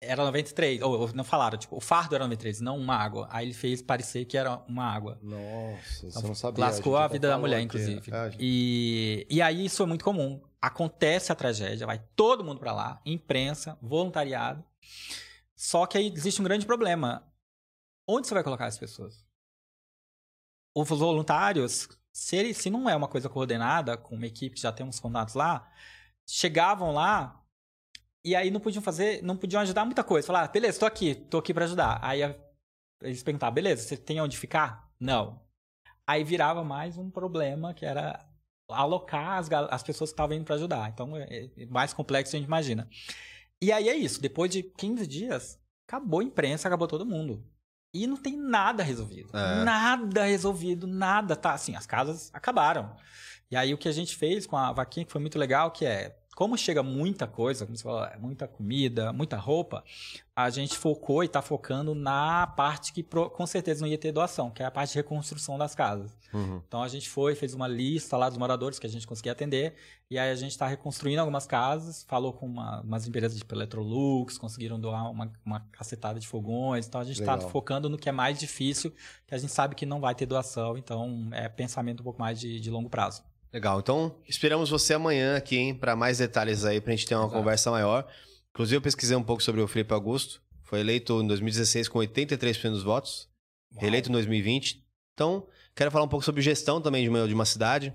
era 0.00 0.24
93. 0.24 0.80
Ou, 0.82 1.00
ou 1.00 1.12
não 1.12 1.24
falaram, 1.24 1.58
tipo, 1.58 1.76
o 1.76 1.80
fardo 1.80 2.14
era 2.14 2.24
93, 2.24 2.60
não 2.60 2.78
uma 2.78 2.94
água. 2.96 3.28
Aí 3.30 3.46
ele 3.46 3.54
fez 3.54 3.82
parecer 3.82 4.24
que 4.24 4.36
era 4.36 4.56
uma 4.68 4.84
água. 4.84 5.18
Nossa, 5.22 6.06
Então, 6.06 6.22
você 6.22 6.26
não 6.28 6.34
sabia. 6.34 6.64
Lascou 6.64 6.96
a 6.96 7.04
até 7.04 7.12
vida 7.14 7.28
da 7.28 7.38
mulher, 7.38 7.56
aqui. 7.56 7.64
inclusive. 7.66 8.10
É, 8.12 8.16
a 8.16 8.30
gente- 8.30 8.40
E, 8.42 9.26
e 9.28 9.42
aí 9.42 9.64
isso 9.66 9.82
é 9.82 9.86
muito 9.86 10.04
comum. 10.04 10.40
Acontece 10.60 11.30
a 11.32 11.34
tragédia, 11.34 11.86
vai 11.86 11.98
todo 12.16 12.44
mundo 12.44 12.58
pra 12.60 12.72
lá, 12.72 13.00
imprensa, 13.04 13.78
voluntariado. 13.80 14.64
Só 15.56 15.86
que 15.86 15.98
aí 15.98 16.12
existe 16.14 16.40
um 16.40 16.44
grande 16.44 16.66
problema. 16.66 17.26
Onde 18.08 18.26
você 18.26 18.34
vai 18.34 18.42
colocar 18.42 18.66
as 18.66 18.78
pessoas? 18.78 19.24
Os 20.74 20.88
voluntários, 20.88 21.88
se, 22.12 22.36
ele, 22.36 22.54
se 22.54 22.70
não 22.70 22.88
é 22.88 22.94
uma 22.96 23.08
coisa 23.08 23.28
coordenada, 23.28 23.96
com 23.96 24.14
uma 24.16 24.26
equipe 24.26 24.58
já 24.58 24.70
tem 24.72 24.86
uns 24.86 25.00
contatos 25.00 25.34
lá, 25.34 25.70
chegavam 26.26 26.92
lá 26.92 27.42
e 28.24 28.36
aí 28.36 28.50
não 28.50 28.60
podiam 28.60 28.82
fazer, 28.82 29.22
não 29.22 29.36
podiam 29.36 29.62
ajudar 29.62 29.84
muita 29.84 30.04
coisa. 30.04 30.26
Falar, 30.26 30.44
ah, 30.44 30.48
beleza, 30.48 30.80
tô 30.80 30.86
aqui, 30.86 31.14
tô 31.14 31.38
aqui 31.38 31.54
pra 31.54 31.64
ajudar. 31.64 31.98
Aí 32.02 32.20
eles 33.02 33.22
perguntavam, 33.22 33.54
beleza, 33.54 33.82
você 33.82 33.96
tem 33.96 34.20
onde 34.20 34.36
ficar? 34.36 34.88
Não. 34.98 35.40
Aí 36.06 36.24
virava 36.24 36.62
mais 36.62 36.98
um 36.98 37.10
problema 37.10 37.72
que 37.72 37.86
era 37.86 38.26
alocar 38.68 39.38
as, 39.38 39.48
as 39.70 39.82
pessoas 39.82 40.10
que 40.10 40.14
estavam 40.14 40.36
indo 40.36 40.44
pra 40.44 40.54
ajudar. 40.56 40.90
Então 40.90 41.16
é 41.16 41.50
é 41.56 41.66
mais 41.66 41.92
complexo 41.92 42.30
do 42.30 42.32
que 42.32 42.36
a 42.36 42.40
gente 42.40 42.48
imagina. 42.48 42.88
E 43.62 43.72
aí 43.72 43.88
é 43.88 43.94
isso, 43.94 44.20
depois 44.20 44.50
de 44.50 44.62
15 44.62 45.06
dias, 45.06 45.60
acabou 45.86 46.20
a 46.20 46.24
imprensa, 46.24 46.68
acabou 46.68 46.88
todo 46.88 47.06
mundo. 47.06 47.44
E 47.92 48.06
não 48.06 48.16
tem 48.16 48.36
nada 48.36 48.82
resolvido. 48.82 49.36
É. 49.36 49.64
Nada 49.64 50.24
resolvido, 50.24 50.86
nada. 50.86 51.34
Tá 51.34 51.52
assim, 51.52 51.74
as 51.74 51.86
casas 51.86 52.30
acabaram. 52.32 52.94
E 53.50 53.56
aí 53.56 53.74
o 53.74 53.78
que 53.78 53.88
a 53.88 53.92
gente 53.92 54.16
fez 54.16 54.46
com 54.46 54.56
a 54.56 54.72
vaquinha, 54.72 55.04
que 55.04 55.10
foi 55.12 55.20
muito 55.20 55.38
legal, 55.38 55.72
que 55.72 55.84
é, 55.84 56.16
como 56.40 56.56
chega 56.56 56.82
muita 56.82 57.26
coisa, 57.26 57.66
como 57.66 57.76
você 57.76 57.82
falou, 57.82 58.02
é 58.02 58.16
muita 58.16 58.48
comida, 58.48 59.12
muita 59.12 59.36
roupa, 59.36 59.84
a 60.34 60.48
gente 60.48 60.74
focou 60.74 61.22
e 61.22 61.28
tá 61.28 61.42
focando 61.42 61.94
na 61.94 62.46
parte 62.46 62.94
que 62.94 63.02
com 63.02 63.46
certeza 63.46 63.82
não 63.82 63.86
ia 63.88 63.98
ter 63.98 64.10
doação, 64.10 64.50
que 64.50 64.62
é 64.62 64.64
a 64.64 64.70
parte 64.70 64.92
de 64.92 64.96
reconstrução 64.96 65.58
das 65.58 65.74
casas. 65.74 66.16
Uhum. 66.32 66.62
Então 66.66 66.82
a 66.82 66.88
gente 66.88 67.10
foi, 67.10 67.34
fez 67.34 67.52
uma 67.52 67.68
lista 67.68 68.16
lá 68.16 68.26
dos 68.30 68.38
moradores 68.38 68.78
que 68.78 68.86
a 68.86 68.88
gente 68.88 69.06
conseguia 69.06 69.32
atender, 69.32 69.74
e 70.10 70.18
aí 70.18 70.30
a 70.30 70.34
gente 70.34 70.52
está 70.52 70.66
reconstruindo 70.66 71.20
algumas 71.20 71.46
casas, 71.46 72.04
falou 72.08 72.32
com 72.32 72.46
uma- 72.46 72.80
umas 72.80 73.06
empresas 73.06 73.36
tipo 73.36 73.54
Electrolux, 73.54 74.38
conseguiram 74.38 74.80
doar 74.80 75.10
uma, 75.10 75.30
uma 75.44 75.60
cacetada 75.70 76.18
de 76.18 76.26
fogões, 76.26 76.86
então 76.86 77.02
a 77.02 77.04
gente 77.04 77.20
está 77.20 77.36
focando 77.50 77.90
no 77.90 77.98
que 77.98 78.08
é 78.08 78.12
mais 78.12 78.38
difícil, 78.38 78.94
que 79.26 79.34
a 79.34 79.38
gente 79.38 79.52
sabe 79.52 79.74
que 79.74 79.84
não 79.84 80.00
vai 80.00 80.14
ter 80.14 80.24
doação, 80.24 80.78
então 80.78 81.28
é 81.32 81.50
pensamento 81.50 82.00
um 82.00 82.04
pouco 82.04 82.18
mais 82.18 82.40
de, 82.40 82.58
de 82.58 82.70
longo 82.70 82.88
prazo. 82.88 83.22
Legal, 83.52 83.80
então 83.80 84.14
esperamos 84.28 84.70
você 84.70 84.94
amanhã 84.94 85.36
aqui, 85.36 85.56
hein, 85.56 85.74
para 85.74 85.96
mais 85.96 86.18
detalhes 86.18 86.64
aí, 86.64 86.80
pra 86.80 86.92
gente 86.92 87.06
ter 87.06 87.14
uma 87.14 87.24
Exato. 87.24 87.36
conversa 87.36 87.70
maior. 87.70 88.06
Inclusive, 88.50 88.76
eu 88.76 88.82
pesquisei 88.82 89.16
um 89.16 89.22
pouco 89.22 89.42
sobre 89.42 89.60
o 89.60 89.66
Felipe 89.66 89.92
Augusto. 89.92 90.40
Foi 90.62 90.80
eleito 90.80 91.20
em 91.20 91.26
2016 91.26 91.88
com 91.88 91.98
83% 91.98 92.70
dos 92.70 92.82
votos. 92.82 93.28
Reeleito 93.76 94.08
em 94.08 94.12
2020. 94.12 94.84
Então, 95.14 95.46
quero 95.74 95.90
falar 95.90 96.04
um 96.04 96.08
pouco 96.08 96.24
sobre 96.24 96.42
gestão 96.42 96.80
também 96.80 97.02
de 97.02 97.08
uma, 97.08 97.26
de 97.26 97.34
uma 97.34 97.44
cidade 97.44 97.92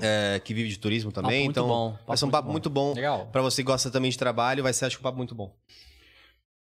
é, 0.00 0.40
que 0.44 0.52
vive 0.52 0.68
de 0.68 0.78
turismo 0.78 1.12
também. 1.12 1.44
muito 1.44 1.52
então, 1.52 1.68
bom, 1.68 1.98
vai 2.06 2.16
ser 2.16 2.24
um 2.24 2.30
papo 2.30 2.50
muito 2.50 2.68
bom. 2.68 2.94
Legal. 2.94 3.26
Pra 3.26 3.42
você 3.42 3.62
que 3.62 3.66
gosta 3.66 3.90
também 3.90 4.10
de 4.10 4.18
trabalho, 4.18 4.62
vai 4.62 4.72
ser, 4.72 4.86
acho 4.86 4.96
que, 4.96 5.02
um 5.02 5.04
papo 5.04 5.16
muito 5.18 5.34
bom. 5.34 5.54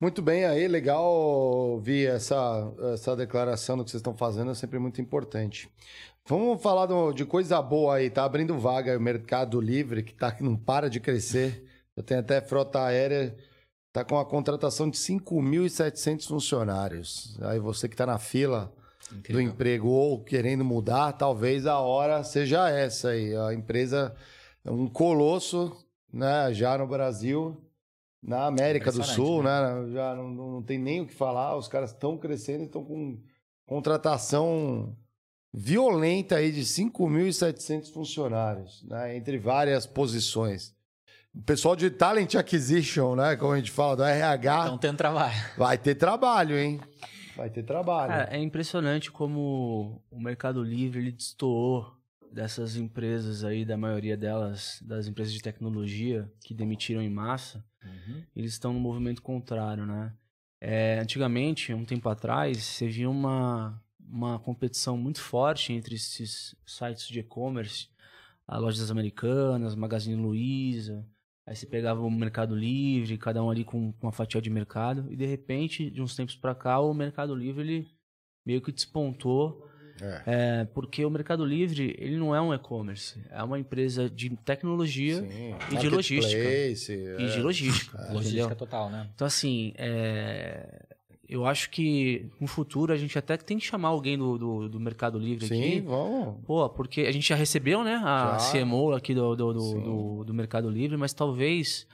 Muito 0.01 0.23
bem, 0.23 0.45
aí, 0.45 0.69
legal 0.69 1.05
ouvir 1.13 2.09
essa, 2.09 2.73
essa 2.95 3.17
declaração 3.17 3.77
do 3.77 3.85
que 3.85 3.91
vocês 3.91 3.99
estão 3.99 4.17
fazendo, 4.17 4.53
é 4.53 4.55
sempre 4.55 4.79
muito 4.79 5.01
importante. 5.01 5.69
Vamos 6.25 6.63
falar 6.63 6.87
de 7.13 7.25
coisa 7.25 7.61
boa 7.61 7.97
aí, 7.97 8.09
tá 8.09 8.23
abrindo 8.23 8.57
vaga 8.57 8.97
o 8.97 9.01
Mercado 9.01 9.61
Livre, 9.61 10.05
que 10.05 10.15
tá, 10.15 10.37
não 10.41 10.57
para 10.57 10.89
de 10.89 11.01
crescer. 11.01 11.65
Eu 11.97 12.05
tenho 12.05 12.21
até 12.21 12.41
frota 12.41 12.81
aérea, 12.85 13.37
tá 13.93 14.05
com 14.05 14.21
a 14.21 14.25
contratação 14.25 14.89
de 14.89 14.97
5.700 14.97 16.29
funcionários. 16.29 17.37
Aí 17.43 17.59
você 17.59 17.89
que 17.89 17.97
tá 17.97 18.07
na 18.07 18.19
fila 18.19 18.73
do 19.29 19.41
emprego 19.41 19.89
ou 19.89 20.23
querendo 20.23 20.65
mudar, 20.65 21.13
talvez 21.15 21.67
a 21.67 21.81
hora 21.81 22.23
seja 22.23 22.71
essa 22.71 23.09
aí. 23.09 23.35
A 23.35 23.53
empresa 23.53 24.15
é 24.65 24.71
um 24.71 24.87
colosso, 24.87 25.77
né, 26.13 26.55
já 26.55 26.79
no 26.79 26.87
Brasil, 26.87 27.61
na 28.23 28.47
América 28.47 28.91
do 28.91 29.03
Sul, 29.05 29.43
né? 29.43 29.51
Já 29.93 30.15
não, 30.15 30.29
não 30.31 30.53
não 30.53 30.63
tem 30.63 30.79
nem 30.79 31.01
o 31.01 31.07
que 31.07 31.15
falar. 31.15 31.57
Os 31.57 31.69
caras 31.69 31.91
estão 31.91 32.17
crescendo 32.19 32.63
e 32.63 32.67
estão 32.67 32.85
com 32.85 33.19
contratação 33.67 34.97
violenta 35.53 36.37
aí 36.37 36.53
de 36.53 36.63
5.700 36.63 37.93
funcionários, 37.93 38.83
né, 38.85 39.17
entre 39.17 39.39
várias 39.39 39.87
posições. 39.87 40.75
O 41.35 41.43
pessoal 41.43 41.77
de 41.77 41.91
Talent 41.91 42.35
Acquisition, 42.35 43.15
né, 43.15 43.37
como 43.37 43.53
a 43.53 43.57
gente 43.57 43.71
fala, 43.71 43.97
do 43.97 44.03
RH, 44.05 44.59
Estão 44.65 44.79
tendo 44.79 44.97
trabalho. 44.97 45.35
vai 45.57 45.79
ter 45.79 45.95
trabalho, 45.95 46.59
hein? 46.59 46.81
Vai 47.37 47.49
ter 47.51 47.63
trabalho. 47.63 48.09
Cara, 48.11 48.29
é 48.37 48.39
impressionante 48.39 49.13
como 49.13 50.03
o 50.11 50.21
Mercado 50.21 50.63
Livre 50.63 50.99
ele 50.99 51.13
destoou 51.13 51.95
dessas 52.33 52.77
empresas 52.77 53.45
aí, 53.45 53.65
da 53.65 53.77
maioria 53.77 54.17
delas, 54.17 54.83
das 54.83 55.07
empresas 55.07 55.33
de 55.33 55.43
tecnologia 55.43 56.31
que 56.45 56.55
demitiram 56.55 57.03
em 57.03 57.11
massa. 57.11 57.65
Eles 58.37 58.53
estão 58.53 58.73
no 58.73 58.81
movimento 58.81 59.23
contrário, 59.23 59.87
né? 59.87 60.13
É, 60.61 60.99
antigamente, 60.99 61.73
um 61.73 61.85
tempo 61.85 62.09
atrás, 62.09 62.59
você 62.59 62.89
via 62.89 63.09
uma, 63.09 63.81
uma 64.01 64.39
competição 64.39 64.97
muito 64.97 65.21
forte 65.21 65.73
entre 65.73 65.95
esses 65.95 66.55
sites 66.67 67.07
de 67.09 67.21
e-commerce, 67.21 67.89
Lojas 68.49 68.91
Americanas, 68.91 69.75
Magazine 69.75 70.21
Luiza, 70.21 71.07
aí 71.47 71.55
você 71.55 71.67
pegava 71.67 72.01
o 72.01 72.11
Mercado 72.11 72.57
Livre, 72.57 73.19
cada 73.19 73.43
um 73.43 73.51
ali 73.51 73.63
com, 73.63 73.93
com 73.93 74.07
uma 74.07 74.13
fatia 74.13 74.41
de 74.41 74.49
mercado, 74.49 75.07
e 75.13 75.17
de 75.17 75.27
repente, 75.27 75.91
de 75.91 76.01
uns 76.01 76.17
tempos 76.17 76.35
para 76.35 76.55
cá, 76.55 76.81
o 76.81 76.95
Mercado 76.95 77.35
Livre 77.35 77.63
ele 77.63 77.89
meio 78.45 78.63
que 78.63 78.73
despontou 78.73 79.68
É. 80.01 80.23
é, 80.27 80.65
porque 80.73 81.05
o 81.05 81.11
Mercado 81.11 81.45
Livre, 81.45 81.95
ele 81.99 82.17
não 82.17 82.35
é 82.35 82.41
um 82.41 82.53
e-commerce, 82.53 83.19
é 83.31 83.43
uma 83.43 83.59
empresa 83.59 84.09
de 84.09 84.31
tecnologia 84.37 85.17
Sim. 85.23 85.55
e 85.73 85.77
de 85.77 85.89
logística. 85.89 86.43
Marketplace, 86.43 86.93
E 86.93 87.23
é. 87.25 87.27
de 87.27 87.41
logística. 87.41 87.99
Logística 88.13 88.41
entendeu? 88.41 88.57
total, 88.57 88.91
né? 88.91 89.09
Então, 89.15 89.27
assim, 89.27 89.73
é, 89.77 90.83
eu 91.29 91.45
acho 91.45 91.69
que 91.71 92.31
no 92.41 92.47
futuro 92.47 92.93
a 92.93 92.97
gente 92.97 93.19
até 93.19 93.37
tem 93.37 93.59
que 93.59 93.65
chamar 93.67 93.89
alguém 93.89 94.17
do, 94.17 94.39
do, 94.39 94.69
do 94.69 94.81
Mercado 94.81 95.19
Livre 95.19 95.47
Sim, 95.47 95.61
aqui. 95.61 95.81
vamos. 95.81 96.37
Pô, 96.47 96.69
porque 96.71 97.03
a 97.03 97.13
gente 97.13 97.29
já 97.29 97.35
recebeu, 97.35 97.85
né, 97.85 98.01
a 98.03 98.39
Já. 98.39 98.53
CMO 98.65 98.93
aqui 98.95 99.15
do, 99.15 99.37
do, 99.37 99.53
do, 99.53 99.61
Sim. 99.61 99.83
do, 99.83 100.25
do 100.25 100.35
Mercado 100.35 100.71
Livre, 100.71 100.97
mas 100.97 101.13
talvez 101.13 101.87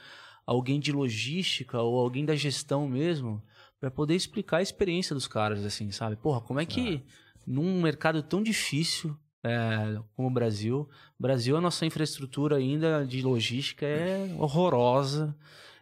alguém 0.47 0.79
de 0.79 0.93
logística 0.93 1.81
ou 1.81 1.99
alguém 1.99 2.25
da 2.25 2.37
gestão 2.37 2.87
mesmo, 2.87 3.43
para 3.81 3.91
poder 3.91 4.15
explicar 4.15 4.59
a 4.59 4.63
experiência 4.63 5.15
dos 5.15 5.27
caras, 5.27 5.65
assim, 5.65 5.91
sabe? 5.91 6.17
Porra, 6.17 6.41
como 6.41 6.61
é 6.61 6.65
que 6.65 7.03
num 7.47 7.81
mercado 7.83 8.23
tão 8.23 8.43
difícil 8.43 9.17
é, 9.43 9.99
como 10.17 10.29
o 10.29 10.31
Brasil, 10.33 10.89
Brasil, 11.21 11.57
a 11.57 11.61
nossa 11.61 11.85
infraestrutura 11.85 12.57
ainda 12.57 13.05
de 13.07 13.21
logística 13.23 13.85
é 13.87 14.35
horrorosa, 14.39 15.37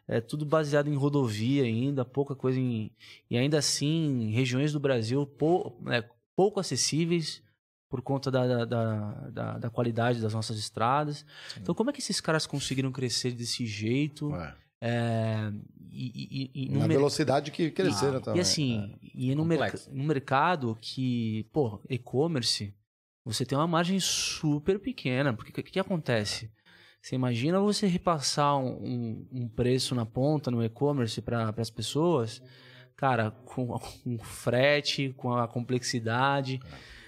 é 0.08 0.20
tudo 0.20 0.44
baseado 0.44 0.88
em 0.88 0.96
rodovia 0.96 1.62
ainda, 1.62 2.04
pouca 2.04 2.34
coisa 2.34 2.58
em. 2.58 2.90
E 3.30 3.36
ainda 3.38 3.58
assim, 3.58 4.30
regiões 4.32 4.72
do 4.72 4.80
Brasil 4.80 5.24
pou, 5.26 5.80
é, 5.86 6.04
pouco 6.34 6.58
acessíveis 6.58 7.40
por 7.88 8.00
conta 8.02 8.30
da, 8.30 8.46
da, 8.46 8.64
da, 8.64 9.10
da- 9.30 9.58
da 9.58 9.70
qualidade 9.70 10.20
das 10.20 10.32
nossas 10.34 10.58
estradas. 10.58 11.24
Então, 11.60 11.74
como 11.74 11.90
é 11.90 11.92
que 11.92 12.00
esses 12.00 12.20
caras 12.20 12.46
conseguiram 12.46 12.90
crescer 12.90 13.32
desse 13.32 13.66
jeito? 13.66 14.34
É, 14.84 15.52
e, 15.92 16.50
e- 16.54 16.64
e 16.64 16.68
no 16.68 16.80
Na 16.80 16.88
mer- 16.88 16.96
velocidade 16.96 17.52
que 17.52 17.70
cresceram 17.70 18.18
e 18.18 18.20
também. 18.20 18.40
assim, 18.42 18.96
e 19.14 19.32
no, 19.32 19.44
merc- 19.44 19.86
no 19.92 20.02
mercado 20.02 20.76
que, 20.80 21.46
pô, 21.52 21.80
e-commerce, 21.88 22.74
você 23.24 23.46
tem 23.46 23.56
uma 23.56 23.68
margem 23.68 24.00
super 24.00 24.80
pequena. 24.80 25.32
Porque 25.32 25.50
o 25.50 25.54
que, 25.54 25.62
que 25.62 25.78
acontece? 25.78 26.50
Você 27.00 27.14
imagina 27.14 27.60
você 27.60 27.86
repassar 27.86 28.58
um, 28.58 28.70
um- 28.72 29.28
um 29.32 29.48
preço 29.48 29.94
na 29.94 30.04
ponta 30.04 30.50
no 30.50 30.64
e-commerce 30.64 31.22
para 31.22 31.54
as 31.56 31.70
pessoas, 31.70 32.42
cara, 32.96 33.30
com, 33.30 33.68
com 34.02 34.18
frete, 34.18 35.12
com 35.16 35.32
a 35.32 35.46
complexidade. 35.46 36.60
É, 36.64 37.01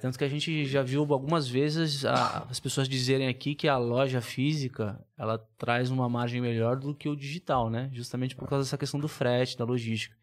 tanto 0.00 0.16
que 0.16 0.24
a 0.24 0.28
gente 0.28 0.64
já 0.66 0.82
viu 0.82 1.04
algumas 1.12 1.48
vezes 1.48 2.04
a- 2.04 2.46
as 2.48 2.60
pessoas 2.60 2.88
dizerem 2.88 3.26
aqui 3.28 3.54
que 3.56 3.66
a 3.66 3.76
loja 3.76 4.20
física 4.20 4.98
ela 5.18 5.38
traz 5.58 5.90
uma 5.90 6.08
margem 6.08 6.40
melhor 6.40 6.76
do 6.76 6.94
que 6.94 7.08
o 7.08 7.16
digital, 7.16 7.68
né? 7.68 7.90
Justamente 7.92 8.36
por 8.36 8.48
causa 8.48 8.64
dessa 8.64 8.78
questão 8.78 9.00
do 9.00 9.08
frete, 9.08 9.58
da 9.58 9.64
logística. 9.64 10.16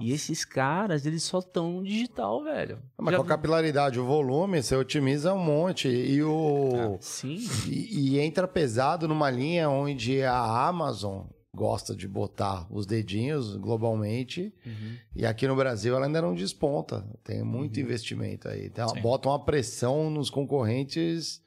E 0.00 0.10
esses 0.12 0.44
caras, 0.44 1.06
eles 1.06 1.22
só 1.22 1.38
estão 1.38 1.70
no 1.74 1.84
digital, 1.84 2.42
velho. 2.42 2.80
Mas 2.98 3.12
Já 3.12 3.18
com 3.18 3.22
a 3.24 3.28
capilaridade, 3.28 4.00
o 4.00 4.04
volume, 4.04 4.60
você 4.60 4.74
otimiza 4.74 5.32
um 5.32 5.38
monte. 5.38 5.86
E 5.88 6.20
o. 6.24 6.98
Sim. 7.00 7.38
E, 7.68 8.14
e 8.16 8.18
entra 8.18 8.48
pesado 8.48 9.06
numa 9.06 9.30
linha 9.30 9.70
onde 9.70 10.22
a 10.24 10.66
Amazon 10.66 11.26
gosta 11.56 11.96
de 11.96 12.06
botar 12.06 12.66
os 12.70 12.84
dedinhos 12.86 13.56
globalmente. 13.56 14.54
Uhum. 14.64 14.96
E 15.16 15.24
aqui 15.26 15.48
no 15.48 15.56
Brasil 15.56 15.96
ela 15.96 16.06
ainda 16.06 16.20
não 16.22 16.34
desponta. 16.34 17.04
Tem 17.24 17.42
muito 17.42 17.80
investimento 17.80 18.46
aí. 18.48 18.66
Então, 18.66 18.88
Sim. 18.90 19.00
bota 19.00 19.28
uma 19.28 19.44
pressão 19.44 20.10
nos 20.10 20.28
concorrentes 20.30 21.42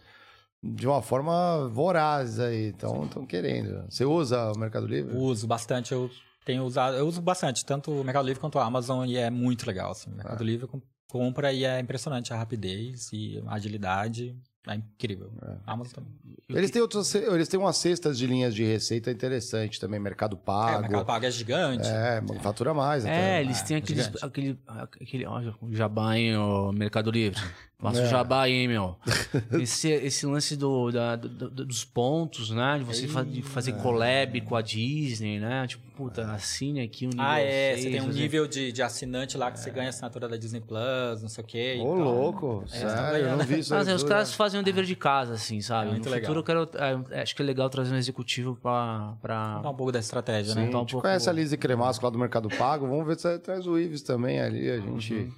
de 0.61 0.87
uma 0.87 1.01
forma 1.01 1.69
voraz 1.69 2.39
aí. 2.39 2.67
Então, 2.67 3.05
estão 3.05 3.25
querendo. 3.25 3.85
Você 3.89 4.03
usa 4.03 4.51
o 4.51 4.57
Mercado 4.57 4.87
Livre? 4.87 5.15
Uso 5.15 5.47
bastante, 5.47 5.93
eu 5.93 6.09
tenho 6.43 6.63
usado, 6.63 6.97
eu 6.97 7.07
uso 7.07 7.21
bastante, 7.21 7.63
tanto 7.63 7.91
o 7.91 8.03
Mercado 8.03 8.25
Livre 8.25 8.41
quanto 8.41 8.57
a 8.59 8.65
Amazon, 8.65 9.07
e 9.07 9.15
é 9.15 9.29
muito 9.29 9.65
legal. 9.67 9.91
Assim. 9.91 10.09
O 10.11 10.15
Mercado 10.15 10.43
Livre 10.43 10.67
com- 10.67 10.81
compra 11.07 11.53
e 11.53 11.63
é 11.63 11.79
impressionante 11.79 12.33
a 12.33 12.37
rapidez 12.37 13.09
e 13.13 13.41
a 13.45 13.53
agilidade. 13.53 14.35
É 14.67 14.75
incrível. 14.75 15.31
A 15.65 15.73
Amazon 15.73 15.93
também. 15.93 16.13
Eles 16.49 16.69
têm, 16.69 16.81
outros, 16.81 17.13
eles 17.15 17.47
têm 17.47 17.59
umas 17.59 17.77
cestas 17.77 18.17
de 18.17 18.27
linhas 18.27 18.53
de 18.53 18.63
receita 18.63 19.09
interessante 19.09 19.79
também. 19.79 19.99
Mercado 19.99 20.35
É, 20.35 20.39
Pago. 20.45 20.77
o 20.77 20.81
Mercado 20.81 21.05
Pago 21.05 21.25
é 21.25 21.31
gigante. 21.31 21.87
É, 21.87 22.21
fatura 22.41 22.73
mais. 22.73 23.05
até. 23.05 23.37
É, 23.37 23.41
eles 23.41 23.61
têm 23.61 23.77
aqueles, 23.77 24.05
gigante. 24.05 24.25
aquele, 24.25 24.59
aquele 24.67 25.25
ó, 25.25 25.39
o 25.61 25.73
jabá 25.73 26.17
em 26.17 26.35
ó, 26.35 26.71
Mercado 26.71 27.09
Livre. 27.09 27.41
Faça 27.81 28.01
É. 28.01 28.05
o 28.05 28.09
jabá 28.09 28.41
aí, 28.41 28.67
meu. 28.67 28.97
Esse, 29.61 29.89
esse 29.89 30.25
lance 30.25 30.57
do, 30.57 30.91
da- 30.91 31.15
do- 31.15 31.29
do- 31.49 31.65
dos 31.65 31.85
pontos, 31.85 32.49
né? 32.49 32.77
De 32.77 32.83
você 32.83 33.07
fa- 33.07 33.23
de 33.23 33.41
fazer 33.41 33.71
collab 33.73 34.41
com 34.41 34.53
a 34.57 34.61
Disney, 34.61 35.39
né? 35.39 35.65
Tipo, 35.65 35.89
puta, 35.95 36.29
assine 36.33 36.81
aqui 36.81 37.05
o 37.05 37.09
nível 37.09 37.23
Ah, 37.25 37.39
é. 37.39 37.77
Você 37.77 37.89
tem 37.89 38.01
um 38.01 38.07
fazer- 38.07 38.19
nível 38.19 38.47
de, 38.47 38.71
de 38.73 38.81
assinante 38.83 39.37
lá 39.37 39.49
que 39.49 39.59
você 39.61 39.69
ganha 39.71 39.87
assinatura 39.87 40.27
da 40.27 40.35
Disney 40.35 40.59
Plus, 40.59 41.21
não 41.21 41.29
sei 41.29 41.41
o 41.41 41.47
quê. 41.47 41.77
Ô, 41.79 41.93
então, 41.93 42.03
louco. 42.03 42.65
é, 42.73 42.79
tá 42.81 43.11
sério, 43.11 43.27
eu 43.29 43.37
não 43.37 43.45
vi 43.45 43.59
isso 43.59 43.73
Mas 43.73 43.87
aí. 43.87 43.93
é, 43.93 43.95
os 43.95 44.03
caras 44.03 44.29
né? 44.29 44.35
fazem 44.35 44.59
um 44.59 44.63
dever 44.63 44.83
de 44.83 44.95
casa, 44.97 45.35
assim, 45.35 45.61
sabe? 45.61 45.87
É 45.87 45.91
muito 45.91 46.03
no 46.05 46.11
legal. 46.11 46.33
futuro 46.35 46.39
eu 46.59 46.67
quero. 46.67 47.07
é, 47.13 47.21
acho 47.21 47.33
que 47.33 47.41
é 47.41 47.45
legal 47.45 47.69
trazer 47.69 47.93
um 47.93 47.97
executivo 47.97 48.57
pra. 48.61 49.13
pra... 49.21 49.59
Dá 49.59 49.69
um 49.69 49.75
pouco 49.75 49.93
da 49.93 49.99
estratégia, 49.99 50.51
Sim, 50.53 50.59
né? 50.63 50.67
a 50.67 50.71
Tá 50.71 50.79
um 50.81 50.85
pouco- 50.85 51.01
conhece 51.07 51.29
a 51.29 51.31
Lise 51.33 51.55
Cremasco 51.57 52.03
lá 52.03 52.09
do 52.11 52.19
Mercado 52.19 52.49
Pago. 52.49 52.85
Vamos 52.87 53.07
ver 53.07 53.17
se 53.17 53.39
traz 53.39 53.65
o 53.65 53.79
Ives 53.79 54.01
também 54.01 54.41
ali. 54.41 54.69
A 54.69 54.79
gente. 54.81 55.13
Uhum. 55.13 55.31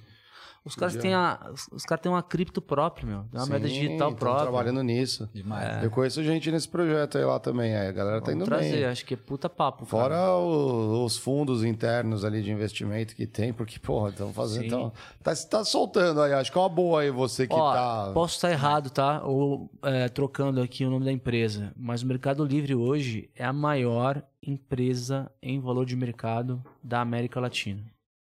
Os 0.64 0.76
caras 0.76 0.94
têm 0.94 1.12
a, 1.12 1.50
os- 1.52 1.66
os 1.72 1.82
caras 1.84 2.00
têm 2.02 2.12
uma 2.12 2.22
cripto 2.22 2.62
própria, 2.62 3.04
meu. 3.04 3.24
Tem 3.32 3.40
uma 3.40 3.46
moeda 3.46 3.66
Sim, 3.66 3.74
digital 3.74 3.98
tão 4.10 4.14
própria. 4.14 4.42
trabalhando 4.42 4.80
nisso. 4.82 5.28
Demais. 5.34 5.82
Eu 5.82 5.90
conheço 5.90 6.22
gente 6.22 6.52
nesse 6.52 6.68
projeto 6.68 7.18
aí 7.18 7.24
lá 7.24 7.40
também. 7.40 7.74
aí 7.74 7.88
A 7.88 7.92
galera 7.92 8.20
tá 8.20 8.26
Vamos 8.26 8.42
indo 8.42 8.44
trazer, 8.44 8.70
bem. 8.70 8.84
acho 8.84 9.04
que 9.04 9.14
é 9.14 9.16
puta 9.16 9.48
papo. 9.50 9.84
Fora 9.84 10.36
o- 10.36 11.04
os 11.04 11.16
fundos 11.16 11.64
internos 11.64 12.24
ali 12.24 12.42
de 12.42 12.52
investimento 12.52 13.16
que 13.16 13.26
tem, 13.26 13.52
porque, 13.52 13.78
porra, 13.80 14.10
estão 14.10 14.32
fazendo. 14.32 14.62
Sim. 14.62 14.70
Tão, 14.70 14.92
tá, 15.22 15.32
tá 15.34 15.64
soltando 15.64 16.20
aí. 16.20 16.32
Acho 16.32 16.52
que 16.52 16.56
é 16.56 16.60
uma 16.60 16.68
boa 16.68 17.00
aí 17.00 17.10
você 17.10 17.46
que 17.48 17.54
Ó, 17.54 17.72
tá. 17.72 18.10
Posso 18.14 18.36
estar 18.36 18.50
errado, 18.52 18.88
tá? 18.88 19.20
Ou 19.24 19.68
é, 19.82 20.08
trocando 20.08 20.60
aqui 20.62 20.84
o 20.84 20.90
nome 20.90 21.04
da 21.04 21.10
empresa. 21.12 21.72
Mas 21.76 22.02
o 22.02 22.06
Mercado 22.06 22.44
Livre 22.44 22.74
hoje 22.76 23.28
é 23.34 23.44
a 23.44 23.52
maior 23.52 24.22
empresa 24.40 25.30
em 25.42 25.58
valor 25.60 25.84
de 25.86 25.96
mercado 25.96 26.62
da 26.82 27.00
América 27.00 27.40
Latina. 27.40 27.82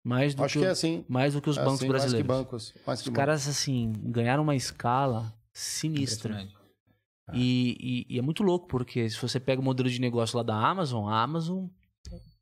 Mais 0.04 0.34
do 0.34 0.44
Acho 0.44 0.54
que, 0.54 0.58
que 0.60 0.66
é 0.66 0.70
assim. 0.70 1.04
mais 1.08 1.32
do 1.32 1.40
que 1.40 1.48
os 1.48 1.56
É 1.56 1.60
bancos 1.64 1.78
assim, 1.80 1.88
brasileiros. 1.88 2.26
Mais 2.28 2.38
que 2.38 2.44
bancos. 2.44 2.74
Mais 2.86 3.00
que 3.00 3.08
Os 3.08 3.08
bancos. 3.10 3.16
caras, 3.16 3.48
assim, 3.48 3.92
ganharam 4.04 4.42
uma 4.42 4.54
escala 4.54 5.34
sinistra. 5.52 6.32
Impressionante. 6.34 6.64
E, 7.32 8.04
e- 8.10 8.14
e 8.14 8.18
é 8.18 8.22
muito 8.22 8.42
louco, 8.42 8.68
porque 8.68 9.08
se 9.08 9.16
você 9.18 9.40
pega 9.40 9.60
o 9.60 9.64
modelo 9.64 9.88
de 9.88 9.98
negócio 9.98 10.36
lá 10.36 10.42
da 10.42 10.54
Amazon, 10.54 11.08
a 11.08 11.22
Amazon 11.22 11.68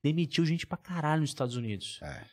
demitiu 0.03 0.45
gente 0.45 0.67
pra 0.67 0.77
caralho 0.77 1.21
nos 1.21 1.31
Estados 1.31 1.55
Unidos. 1.55 2.01
É. 2.03 2.25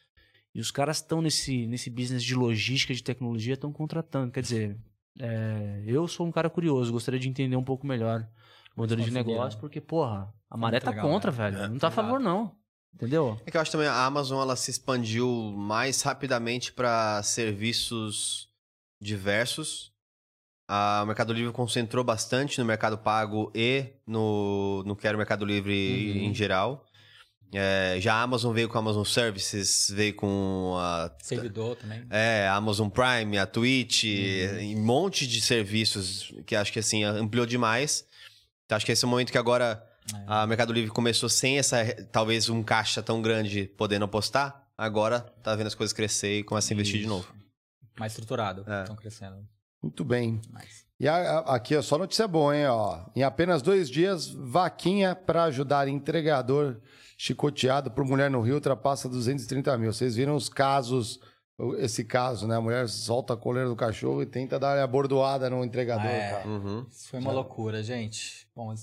E 0.56 0.60
os 0.60 0.72
caras 0.72 0.98
estão 0.98 1.22
nesse, 1.22 1.68
nesse 1.68 1.92
business 1.92 2.24
de 2.24 2.34
logística, 2.34 2.92
de 2.92 3.04
tecnologia, 3.04 3.54
estão 3.54 3.72
contratando. 3.72 4.32
Quer 4.32 4.42
dizer, 4.42 4.78
é, 5.20 5.84
eu 5.86 6.08
sou 6.08 6.26
um 6.26 6.32
cara 6.32 6.50
curioso, 6.50 6.92
gostaria 6.92 7.20
de 7.20 7.30
entender 7.30 7.56
um 7.56 7.64
pouco 7.64 7.86
melhor 7.86 8.28
o 8.76 8.80
modelo 8.82 9.04
de 9.04 9.12
negócio, 9.12 9.60
porque, 9.60 9.80
porra, 9.80 10.34
a 10.50 10.58
maré 10.58 10.80
tá 10.80 10.92
contra, 11.00 11.32
né? 11.32 11.38
velho. 11.52 11.70
Não 11.70 11.78
tá 11.78 11.90
a 11.90 11.92
favor, 11.92 12.20
não. 12.20 12.56
Entendeu? 12.94 13.40
É 13.46 13.52
que 13.52 13.56
eu 13.58 13.62
acho 13.62 13.72
também 13.72 13.88
a 13.88 14.06
Amazon 14.06 14.42
ela 14.42 14.56
se 14.56 14.70
expandiu 14.72 15.28
mais 15.56 16.02
rapidamente 16.02 16.74
para 16.74 17.22
serviços 17.24 18.50
diversos. 19.02 19.92
A 20.68 21.04
Mercado 21.06 21.34
Livre 21.34 21.52
concentrou 21.54 22.04
bastante 22.04 22.60
no 22.60 22.66
Mercado 22.66 22.98
Pago 22.98 23.52
e 23.56 23.86
no, 24.06 24.84
no 24.86 24.96
que 24.96 25.08
era 25.08 25.16
o 25.16 25.18
Mercado 25.18 25.46
Livre 25.46 25.72
Uhum. 26.12 26.18
em 26.30 26.34
geral. 26.36 26.86
É, 27.52 27.98
já 28.00 28.14
a 28.14 28.22
Amazon 28.22 28.54
veio 28.54 28.70
com 28.70 28.78
a 28.78 28.82
Amazon 28.82 29.04
Services, 29.04 29.90
veio 29.90 30.14
com 30.14 30.76
a 30.78 31.10
Servidor 31.24 31.76
também. 31.78 32.06
é, 32.12 32.48
a 32.48 32.54
Amazon 32.56 32.90
Prime, 32.90 33.40
a 33.40 33.48
Twitch, 33.48 34.04
Uhum. 34.04 34.78
um 34.78 34.84
monte 34.84 35.26
de 35.26 35.42
serviços 35.42 36.32
que 36.46 36.56
acho 36.56 36.72
que 36.72 36.78
assim 36.80 37.04
ampliou 37.04 37.48
demais. 37.48 38.06
Então, 38.66 38.76
acho 38.76 38.86
que 38.86 38.92
esse 38.92 39.04
é 39.04 39.08
o 39.08 39.10
momento 39.10 39.32
que 39.32 39.38
agora 39.40 39.84
É. 40.16 40.24
a 40.28 40.48
Mercado 40.48 40.72
Livre 40.74 40.92
começou 40.92 41.30
sem 41.30 41.58
essa 41.60 41.78
talvez 42.12 42.50
um 42.50 42.64
caixa 42.64 43.02
tão 43.04 43.22
grande 43.22 43.66
podendo 43.78 44.06
apostar. 44.06 44.68
Agora 44.78 45.20
tá 45.44 45.56
vendo 45.56 45.68
as 45.68 45.76
coisas 45.76 45.94
crescer 45.94 46.40
e 46.40 46.44
começa 46.44 46.72
a 46.72 46.76
investir 46.76 46.98
de 47.00 47.06
Isso. 47.06 47.10
novo. 47.14 47.28
Mais 48.00 48.14
estruturado. 48.14 48.64
É. 48.66 48.82
Estão 48.82 48.96
crescendo. 48.96 49.38
Muito 49.84 50.04
bem. 50.06 50.40
E 51.00 51.08
a- 51.08 51.16
a- 51.40 51.56
aqui, 51.56 51.76
ó, 51.76 51.82
só 51.82 51.98
notícia 51.98 52.28
boa, 52.28 52.56
hein? 52.56 52.66
Ó. 52.68 53.06
Em 53.16 53.24
apenas 53.24 53.62
dois 53.62 53.90
dias, 53.90 54.28
vaquinha 54.30 55.16
para 55.16 55.44
ajudar 55.46 55.88
entregador 55.88 56.80
chicoteado 57.18 57.92
por 57.92 58.06
mulher 58.06 58.30
no 58.32 58.42
Rio 58.42 58.56
ultrapassa 58.56 59.10
230 59.10 59.78
mil. 59.78 59.92
Vocês 59.92 60.16
viram 60.16 60.36
os 60.36 60.48
casos, 60.48 61.20
esse 61.78 62.04
caso, 62.06 62.48
né? 62.48 62.56
A 62.56 62.62
mulher 62.62 62.88
solta 62.88 63.34
a 63.34 63.38
coleira 63.38 63.68
do 63.68 63.76
cachorro 63.76 64.22
e 64.22 64.26
tenta 64.26 64.58
dar 64.58 64.82
a 64.82 64.88
bordoada 64.88 65.50
no 65.50 65.64
entregador. 65.64 66.06
É. 66.06 66.32
cara. 66.32 66.48
Uhum. 66.48 66.86
Isso 66.90 67.10
foi 67.10 67.20
uma 67.20 67.32
loucura, 67.34 67.84
gente. 67.84 68.48
Bom, 68.56 68.74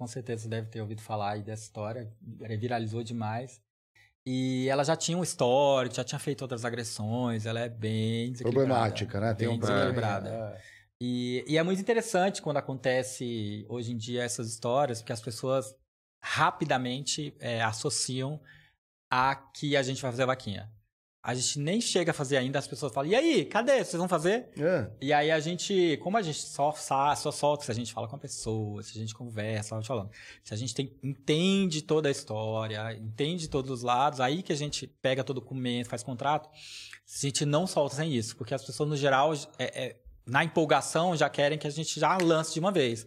com 0.00 0.06
certeza 0.06 0.44
você 0.44 0.48
deve 0.48 0.68
ter 0.68 0.80
ouvido 0.80 1.02
falar 1.02 1.32
aí 1.32 1.42
dessa 1.42 1.64
história. 1.64 2.10
Viralizou 2.58 3.02
demais. 3.02 3.60
E 4.26 4.66
ela 4.66 4.82
já 4.82 4.96
tinha 4.96 5.18
um 5.18 5.22
histórico, 5.22 5.94
já 5.94 6.02
tinha 6.02 6.18
feito 6.18 6.40
outras 6.40 6.64
agressões. 6.64 7.44
Ela 7.44 7.60
é 7.60 7.68
bem. 7.68 8.32
Problemática, 8.32 9.20
né? 9.20 9.34
Tem 9.34 9.46
bem 9.46 9.56
um 9.56 9.60
problema. 9.60 9.90
desequilibrada. 9.90 10.56
É. 10.56 10.62
E, 11.02 11.44
e 11.46 11.58
é 11.58 11.62
muito 11.62 11.82
interessante 11.82 12.40
quando 12.40 12.56
acontece 12.56 13.66
hoje 13.68 13.92
em 13.92 13.96
dia 13.98 14.22
essas 14.22 14.48
histórias, 14.48 15.02
porque 15.02 15.12
as 15.12 15.20
pessoas 15.20 15.76
rapidamente 16.24 17.34
é, 17.38 17.62
associam 17.62 18.40
a 19.12 19.34
que 19.34 19.76
a 19.76 19.82
gente 19.82 20.00
vai 20.00 20.10
fazer 20.10 20.22
a 20.22 20.26
vaquinha. 20.26 20.72
A 21.22 21.34
gente 21.34 21.58
nem 21.58 21.82
chega 21.82 22.12
a 22.12 22.14
fazer 22.14 22.38
ainda, 22.38 22.58
as 22.58 22.66
pessoas 22.66 22.94
falam, 22.94 23.10
e 23.10 23.14
aí, 23.14 23.44
cadê? 23.44 23.84
Vocês 23.84 23.98
vão 23.98 24.08
fazer? 24.08 24.48
É. 24.58 24.90
E 25.02 25.12
aí 25.12 25.30
a 25.30 25.38
gente, 25.38 25.98
como 26.02 26.16
a 26.16 26.22
gente 26.22 26.40
só, 26.40 26.72
só 26.72 27.30
solta, 27.30 27.64
se 27.66 27.70
a 27.70 27.74
gente 27.74 27.92
fala 27.92 28.08
com 28.08 28.16
a 28.16 28.18
pessoa, 28.18 28.82
se 28.82 28.96
a 28.96 29.00
gente 29.00 29.14
conversa, 29.14 29.78
te 29.80 29.86
falando, 29.86 30.10
se 30.42 30.54
a 30.54 30.56
gente 30.56 30.74
tem- 30.74 30.96
entende 31.02 31.82
toda 31.82 32.08
a 32.08 32.10
história, 32.10 32.94
entende 32.94 33.48
todos 33.48 33.70
os 33.70 33.82
lados, 33.82 34.18
aí 34.18 34.42
que 34.42 34.50
a 34.52 34.56
gente 34.56 34.86
pega 34.86 35.22
todo 35.22 35.36
o 35.36 35.40
documento, 35.40 35.88
faz 35.88 36.02
contrato, 36.02 36.48
a 36.48 37.26
gente 37.26 37.44
não 37.44 37.66
solta 37.66 37.96
sem 37.96 38.14
isso, 38.14 38.34
porque 38.34 38.54
as 38.54 38.64
pessoas 38.64 38.88
no 38.88 38.96
geral, 38.96 39.34
é- 39.58 39.84
é, 39.88 39.96
na 40.26 40.42
empolgação, 40.42 41.14
já 41.14 41.28
querem 41.28 41.58
que 41.58 41.66
a 41.66 41.70
gente 41.70 42.00
já 42.00 42.16
lance 42.16 42.54
de 42.54 42.60
uma 42.60 42.72
vez. 42.72 43.06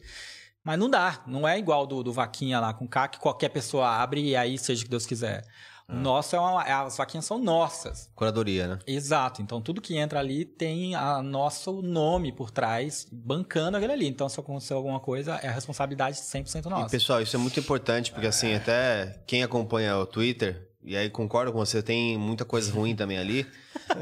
Mas 0.64 0.78
não 0.80 0.90
dá, 0.90 1.24
não 1.28 1.48
é 1.48 1.58
igual 1.58 1.88
do, 1.88 2.04
do 2.04 2.14
Vaquinha 2.14 2.60
lá 2.60 2.74
com 2.74 2.88
K, 2.88 3.08
que 3.08 3.20
qualquer 3.20 3.50
pessoa 3.50 3.88
abre 3.90 4.22
e 4.22 4.36
aí 4.36 4.58
seja 4.58 4.82
o 4.82 4.86
que 4.86 4.90
Deus 4.92 5.06
quiser. 5.06 5.44
O 5.88 5.96
nosso 5.96 6.36
é 6.36 6.40
uma, 6.40 6.64
as 6.64 6.98
vaquinhas 6.98 7.26
são 7.26 7.38
nossas. 7.38 8.10
Curadoria, 8.16 8.68
né? 8.68 8.80
Exato. 8.88 9.42
Então, 9.42 9.62
tudo 9.62 9.82
que 9.82 9.98
entra 9.98 10.20
ali 10.20 10.46
tem 10.46 10.96
a 10.96 11.22
nosso 11.22 11.82
nome 11.82 12.32
por 12.32 12.52
trás, 12.52 13.08
bancando 13.12 13.78
aquele 13.78 13.94
ali. 13.94 14.08
Então, 14.08 14.30
se 14.30 14.40
acontecer 14.40 14.74
alguma 14.74 15.00
coisa, 15.00 15.36
é 15.36 15.50
a 15.50 15.52
responsabilidade 15.52 16.18
100% 16.18 16.66
E, 16.66 16.70
nossa. 16.70 16.90
pessoal, 16.90 17.22
isso 17.22 17.36
é 17.36 17.40
muito 17.40 17.60
importante, 17.60 18.12
porque 18.12 18.28
assim, 18.28 18.54
até 18.54 19.22
quem 19.28 19.44
acompanha 19.44 19.98
o 19.98 20.06
Twitter 20.06 20.70
e 20.86 20.98
aí 20.98 21.10
concordo 21.10 21.52
com 21.52 21.60
você, 21.60 21.82
tem 21.82 22.18
muita 22.18 22.44
coisa 22.44 22.72
ruim 22.72 22.96
também 22.96 23.18
ali. 23.18 23.46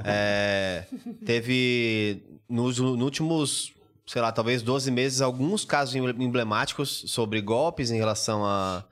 É, 0.05 0.85
teve 1.25 2.23
nos, 2.47 2.77
nos 2.77 3.01
últimos, 3.01 3.73
sei 4.05 4.21
lá, 4.21 4.31
talvez 4.31 4.61
12 4.61 4.89
meses, 4.91 5.19
alguns 5.19 5.65
casos 5.65 5.95
emblemáticos 5.95 7.03
sobre 7.07 7.41
golpes 7.41 7.91
em 7.91 7.97
relação 7.97 8.45
a, 8.45 8.85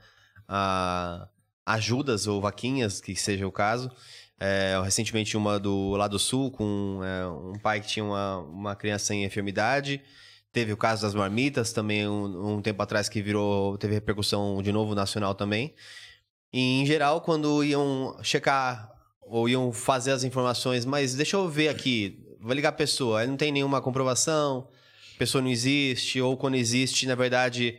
a 0.48 1.28
ajudas 1.70 2.26
ou 2.26 2.42
vaquinhas, 2.42 3.00
que 3.00 3.16
seja 3.16 3.48
o 3.48 3.52
caso. 3.52 3.92
É, 4.40 4.80
recentemente 4.84 5.36
uma 5.36 5.60
do 5.60 5.92
lado 5.92 6.18
sul 6.18 6.50
com 6.50 7.02
é, 7.04 7.28
um 7.28 7.60
pai 7.60 7.82
que 7.82 7.88
tinha 7.88 8.06
uma, 8.06 8.38
uma 8.38 8.76
criança 8.76 9.14
em 9.14 9.24
enfermidade. 9.24 10.02
Teve 10.52 10.74
o 10.74 10.78
caso 10.78 11.04
das 11.04 11.14
marmitas 11.14 11.72
também 11.72 12.08
um, 12.08 12.56
um, 12.56 12.62
tempo 12.62 12.82
atrás 12.82 13.08
que 13.08 13.22
virou 13.22 13.78
teve 13.78 13.94
repercussão 13.94 14.62
de 14.64 14.72
novo 14.72 14.96
nacional 14.96 15.36
também. 15.36 15.76
E 16.52 16.82
em 16.82 16.86
geral 16.86 17.22
quando 17.22 17.64
iam 17.64 18.18
checar 18.24 18.90
ou 19.22 19.48
iam 19.48 19.72
fazer 19.72 20.12
as 20.12 20.24
informações, 20.24 20.86
mas 20.86 21.14
deixa 21.14 21.36
eu 21.36 21.48
ver 21.48 21.68
aqui, 21.68 22.26
vai 22.40 22.56
ligar 22.56 22.70
a 22.70 22.72
pessoa, 22.72 23.28
não 23.28 23.38
tem 23.38 23.52
nenhuma 23.52 23.80
comprovação, 23.80 24.68
pessoa 25.20 25.42
não 25.42 25.50
existe 25.50 26.20
ou 26.20 26.36
quando 26.36 26.56
existe 26.56 27.06
na 27.06 27.14
verdade 27.14 27.78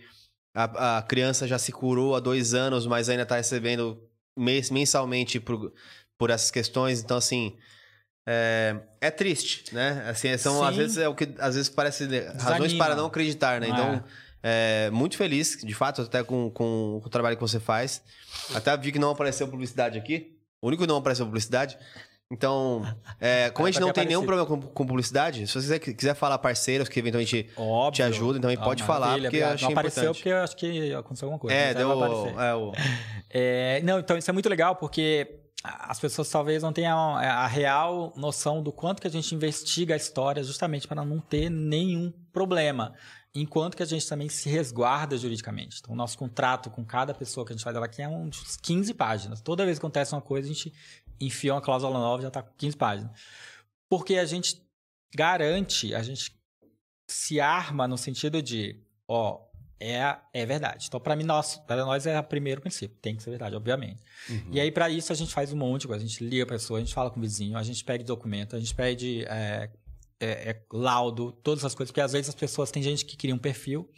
a, 0.54 0.98
a 0.98 1.02
criança 1.02 1.46
já 1.46 1.58
se 1.58 1.72
curou 1.72 2.14
há 2.14 2.20
dois 2.20 2.54
anos, 2.54 2.86
mas 2.86 3.08
ainda 3.08 3.22
está 3.22 3.36
recebendo 3.36 4.02
mensalmente 4.36 5.38
por, 5.38 5.72
por 6.18 6.30
essas 6.30 6.50
questões, 6.50 7.02
então 7.02 7.16
assim 7.16 7.56
é, 8.26 8.76
é 9.00 9.10
triste, 9.10 9.74
né? 9.74 10.04
Assim, 10.08 10.36
são 10.36 10.60
Sim. 10.60 10.64
às 10.64 10.76
vezes 10.76 10.98
é 10.98 11.08
o 11.08 11.14
que 11.14 11.34
às 11.38 11.54
vezes 11.54 11.68
parece 11.68 12.06
razões 12.38 12.74
para 12.74 12.94
não 12.94 13.06
acreditar, 13.06 13.60
né? 13.60 13.68
Então, 13.68 14.04
é. 14.42 14.86
é, 14.86 14.90
muito 14.90 15.16
feliz, 15.16 15.58
de 15.62 15.74
fato, 15.74 16.02
até 16.02 16.22
com, 16.22 16.50
com, 16.50 17.00
com, 17.00 17.06
o 17.06 17.10
trabalho 17.10 17.36
que 17.36 17.42
você 17.42 17.58
faz. 17.58 18.02
Até 18.54 18.76
vi 18.76 18.92
que 18.92 18.98
não 18.98 19.10
apareceu 19.10 19.48
publicidade 19.48 19.98
aqui. 19.98 20.36
O 20.62 20.68
único 20.68 20.82
que 20.82 20.88
não 20.88 20.98
apareceu 20.98 21.24
publicidade. 21.26 21.78
Então, 22.30 22.86
é, 23.20 23.50
como 23.54 23.66
a 23.66 23.70
gente 23.70 23.80
não 23.80 23.92
tem 23.92 24.06
nenhum 24.06 24.24
problema 24.24 24.46
com, 24.46 24.60
com, 24.60 24.86
publicidade, 24.86 25.46
se 25.46 25.60
você 25.60 25.78
quiser 25.78 26.14
falar 26.14 26.38
parceiros 26.38 26.88
que 26.88 26.98
eventualmente 26.98 27.50
Óbvio. 27.56 27.92
te 27.96 28.02
ajudam, 28.02 28.40
também 28.40 28.56
ah, 28.58 28.64
pode 28.64 28.82
falar, 28.84 29.18
porque 29.20 29.36
eu 29.38 29.48
achei 29.48 29.66
não 29.66 29.72
apareceu 29.72 30.02
importante. 30.04 30.16
porque 30.18 30.28
eu 30.28 30.38
acho 30.38 30.56
que 30.56 30.94
aconteceu 30.94 31.26
alguma 31.26 31.40
coisa. 31.40 31.56
É, 31.56 31.74
deu... 31.74 31.90
É, 32.40 32.54
o... 32.54 32.72
é, 33.28 33.82
não, 33.82 33.98
então 33.98 34.16
isso 34.16 34.30
é 34.30 34.32
muito 34.32 34.48
legal, 34.48 34.76
porque 34.76 35.40
as 35.62 35.98
pessoas 36.00 36.28
talvez 36.30 36.62
não 36.62 36.72
tenham 36.72 37.16
a 37.16 37.46
real 37.46 38.14
noção 38.16 38.62
do 38.62 38.72
quanto 38.72 39.02
que 39.02 39.08
a 39.08 39.10
gente 39.10 39.34
investiga 39.34 39.94
a 39.94 39.96
história 39.96 40.42
justamente 40.42 40.88
para 40.88 41.04
não 41.04 41.20
ter 41.20 41.50
nenhum 41.50 42.12
problema. 42.32 42.94
Enquanto 43.32 43.76
que 43.76 43.82
a 43.82 43.86
gente 43.86 44.08
também 44.08 44.28
se 44.28 44.48
resguarda 44.48 45.16
juridicamente. 45.16 45.78
Então, 45.80 45.92
o 45.92 45.96
nosso 45.96 46.18
contrato 46.18 46.68
com 46.68 46.84
cada 46.84 47.14
pessoa 47.14 47.46
que 47.46 47.52
a 47.52 47.56
gente 47.56 47.62
faz 47.62 47.76
ela 47.76 47.86
aqui 47.86 48.02
é 48.02 48.08
uns 48.08 48.56
15 48.56 48.92
páginas. 48.94 49.40
Toda 49.40 49.64
vez 49.64 49.78
que 49.78 49.84
acontece 49.84 50.14
uma 50.14 50.20
coisa, 50.20 50.48
a 50.48 50.52
gente 50.52 50.72
enfia 51.20 51.54
uma 51.54 51.60
cláusula 51.60 51.92
nova, 51.98 52.22
já 52.22 52.28
está 52.28 52.42
com 52.42 52.52
15 52.56 52.76
páginas. 52.76 53.10
Porque 53.88 54.16
a 54.16 54.24
gente 54.24 54.62
garante, 55.14 55.94
a 55.94 56.02
gente 56.02 56.34
se 57.08 57.40
arma 57.40 57.88
no 57.88 57.98
sentido 57.98 58.40
de, 58.40 58.80
ó, 59.08 59.40
é, 59.80 60.16
é 60.34 60.44
verdade. 60.44 60.86
Então, 60.86 61.00
para 61.00 61.16
mim, 61.16 61.24
nós, 61.24 61.56
para 61.56 61.84
nós 61.84 62.06
é 62.06 62.20
o 62.20 62.22
primeiro 62.22 62.60
princípio. 62.60 62.96
Tem 63.00 63.16
que 63.16 63.22
ser 63.22 63.30
verdade, 63.30 63.56
obviamente. 63.56 64.02
Uhum. 64.28 64.50
E 64.52 64.60
aí, 64.60 64.70
para 64.70 64.90
isso, 64.90 65.10
a 65.10 65.16
gente 65.16 65.32
faz 65.32 65.52
um 65.52 65.56
monte 65.56 65.82
de 65.82 65.88
coisa. 65.88 66.04
A 66.04 66.06
gente 66.06 66.22
liga 66.22 66.44
a 66.44 66.46
pessoa, 66.46 66.78
a 66.78 66.82
gente 66.82 66.92
fala 66.92 67.10
com 67.10 67.18
o 67.18 67.22
vizinho, 67.22 67.56
a 67.56 67.62
gente 67.62 67.82
pede 67.82 68.04
documento, 68.04 68.54
a 68.54 68.58
gente 68.58 68.74
pede 68.74 69.24
é, 69.24 69.70
é, 70.20 70.50
é, 70.50 70.62
laudo, 70.70 71.32
todas 71.32 71.60
essas 71.60 71.74
coisas. 71.74 71.90
Porque 71.90 72.02
às 72.02 72.12
vezes 72.12 72.28
as 72.28 72.34
pessoas, 72.34 72.70
tem 72.70 72.82
gente 72.82 73.06
que 73.06 73.16
cria 73.16 73.34
um 73.34 73.38
perfil. 73.38 73.88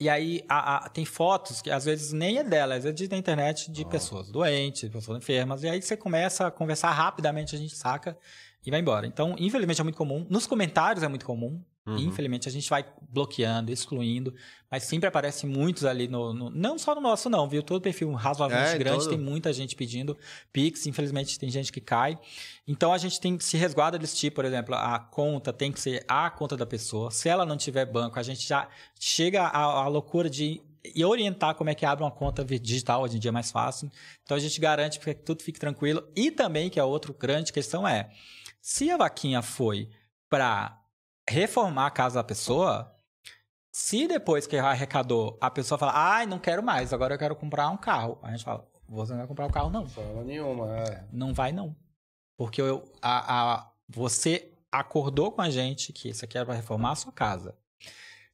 E 0.00 0.08
aí 0.08 0.44
a, 0.48 0.76
a, 0.76 0.88
tem 0.88 1.04
fotos 1.04 1.62
que 1.62 1.70
às 1.70 1.84
vezes 1.84 2.12
nem 2.12 2.38
é 2.38 2.44
dela, 2.44 2.74
às 2.74 2.84
vezes 2.84 3.02
é 3.02 3.06
da 3.06 3.16
internet 3.16 3.70
de 3.70 3.84
pessoas 3.84 4.30
doentes, 4.30 4.88
pessoas 4.88 5.18
enfermas. 5.18 5.62
E 5.62 5.68
aí 5.68 5.80
você 5.80 5.96
começa 5.96 6.46
a 6.46 6.50
conversar 6.50 6.90
rapidamente, 6.90 7.54
a 7.54 7.58
gente 7.58 7.76
saca 7.76 8.18
e 8.64 8.70
vai 8.70 8.80
embora. 8.80 9.06
Então, 9.06 9.36
infelizmente 9.38 9.80
é 9.80 9.84
muito 9.84 9.96
comum. 9.96 10.26
Nos 10.28 10.46
comentários 10.46 11.02
é 11.02 11.08
muito 11.08 11.24
comum. 11.24 11.62
Uhum. 11.84 11.96
Infelizmente, 11.98 12.48
a 12.48 12.52
gente 12.52 12.70
vai 12.70 12.84
bloqueando, 13.10 13.72
excluindo, 13.72 14.32
mas 14.70 14.84
sempre 14.84 15.08
aparece 15.08 15.46
muitos 15.46 15.84
ali 15.84 16.06
no, 16.06 16.32
no, 16.32 16.50
Não 16.50 16.78
só 16.78 16.94
no 16.94 17.00
nosso, 17.00 17.28
não, 17.28 17.48
viu? 17.48 17.62
Todo 17.62 17.82
perfil 17.82 18.12
razoavelmente 18.12 18.76
é, 18.76 18.78
grande, 18.78 19.00
todo... 19.00 19.10
tem 19.10 19.18
muita 19.18 19.52
gente 19.52 19.74
pedindo 19.74 20.16
Pix, 20.52 20.86
infelizmente 20.86 21.38
tem 21.38 21.50
gente 21.50 21.72
que 21.72 21.80
cai. 21.80 22.18
Então 22.68 22.92
a 22.92 22.98
gente 22.98 23.20
tem 23.20 23.36
que 23.36 23.44
se 23.44 23.56
resguarda 23.56 23.98
desse 23.98 24.16
tipo, 24.16 24.36
por 24.36 24.44
exemplo, 24.44 24.74
a 24.74 24.98
conta 24.98 25.52
tem 25.52 25.72
que 25.72 25.80
ser 25.80 26.04
a 26.06 26.30
conta 26.30 26.56
da 26.56 26.64
pessoa. 26.64 27.10
Se 27.10 27.28
ela 27.28 27.44
não 27.44 27.56
tiver 27.56 27.84
banco, 27.84 28.18
a 28.18 28.22
gente 28.22 28.46
já 28.46 28.68
chega 28.98 29.42
à, 29.42 29.62
à 29.62 29.88
loucura 29.88 30.30
de 30.30 30.62
e 30.84 31.04
orientar 31.04 31.54
como 31.54 31.70
é 31.70 31.74
que 31.74 31.86
abre 31.86 32.04
uma 32.04 32.10
conta 32.10 32.44
digital 32.44 33.02
hoje 33.02 33.16
em 33.16 33.20
dia 33.20 33.28
é 33.28 33.32
mais 33.32 33.50
fácil. 33.50 33.90
Então 34.24 34.36
a 34.36 34.40
gente 34.40 34.60
garante 34.60 34.98
que 34.98 35.14
tudo 35.14 35.42
fique 35.42 35.58
tranquilo. 35.58 36.02
E 36.14 36.30
também, 36.30 36.68
que 36.68 36.80
a 36.80 36.84
outra 36.84 37.14
grande 37.16 37.52
questão 37.52 37.86
é: 37.86 38.10
se 38.60 38.90
a 38.90 38.96
vaquinha 38.96 39.42
foi 39.42 39.88
para 40.28 40.81
reformar 41.32 41.86
a 41.86 41.90
casa 41.90 42.16
da 42.16 42.24
pessoa, 42.24 42.94
se 43.72 44.06
depois 44.06 44.46
que 44.46 44.56
arrecadou 44.56 45.38
a 45.40 45.50
pessoa 45.50 45.78
fala, 45.78 45.92
ai, 45.94 46.26
não 46.26 46.38
quero 46.38 46.62
mais, 46.62 46.92
agora 46.92 47.14
eu 47.14 47.18
quero 47.18 47.34
comprar 47.34 47.70
um 47.70 47.76
carro. 47.76 48.18
A 48.22 48.30
gente 48.30 48.44
fala, 48.44 48.68
você 48.86 49.12
não 49.12 49.20
vai 49.20 49.26
comprar 49.26 49.46
um 49.46 49.50
carro, 49.50 49.70
não. 49.70 49.88
Fala 49.88 50.22
nenhuma, 50.22 50.78
é. 50.78 51.04
Não 51.10 51.32
vai, 51.32 51.50
não. 51.50 51.74
Porque 52.36 52.60
eu, 52.60 52.84
a, 53.00 53.54
a, 53.54 53.70
você 53.88 54.52
acordou 54.70 55.32
com 55.32 55.40
a 55.40 55.48
gente 55.48 55.92
que 55.92 56.10
isso 56.10 56.24
aqui 56.24 56.36
era 56.36 56.44
para 56.44 56.54
reformar 56.54 56.92
a 56.92 56.96
sua 56.96 57.12
casa. 57.12 57.56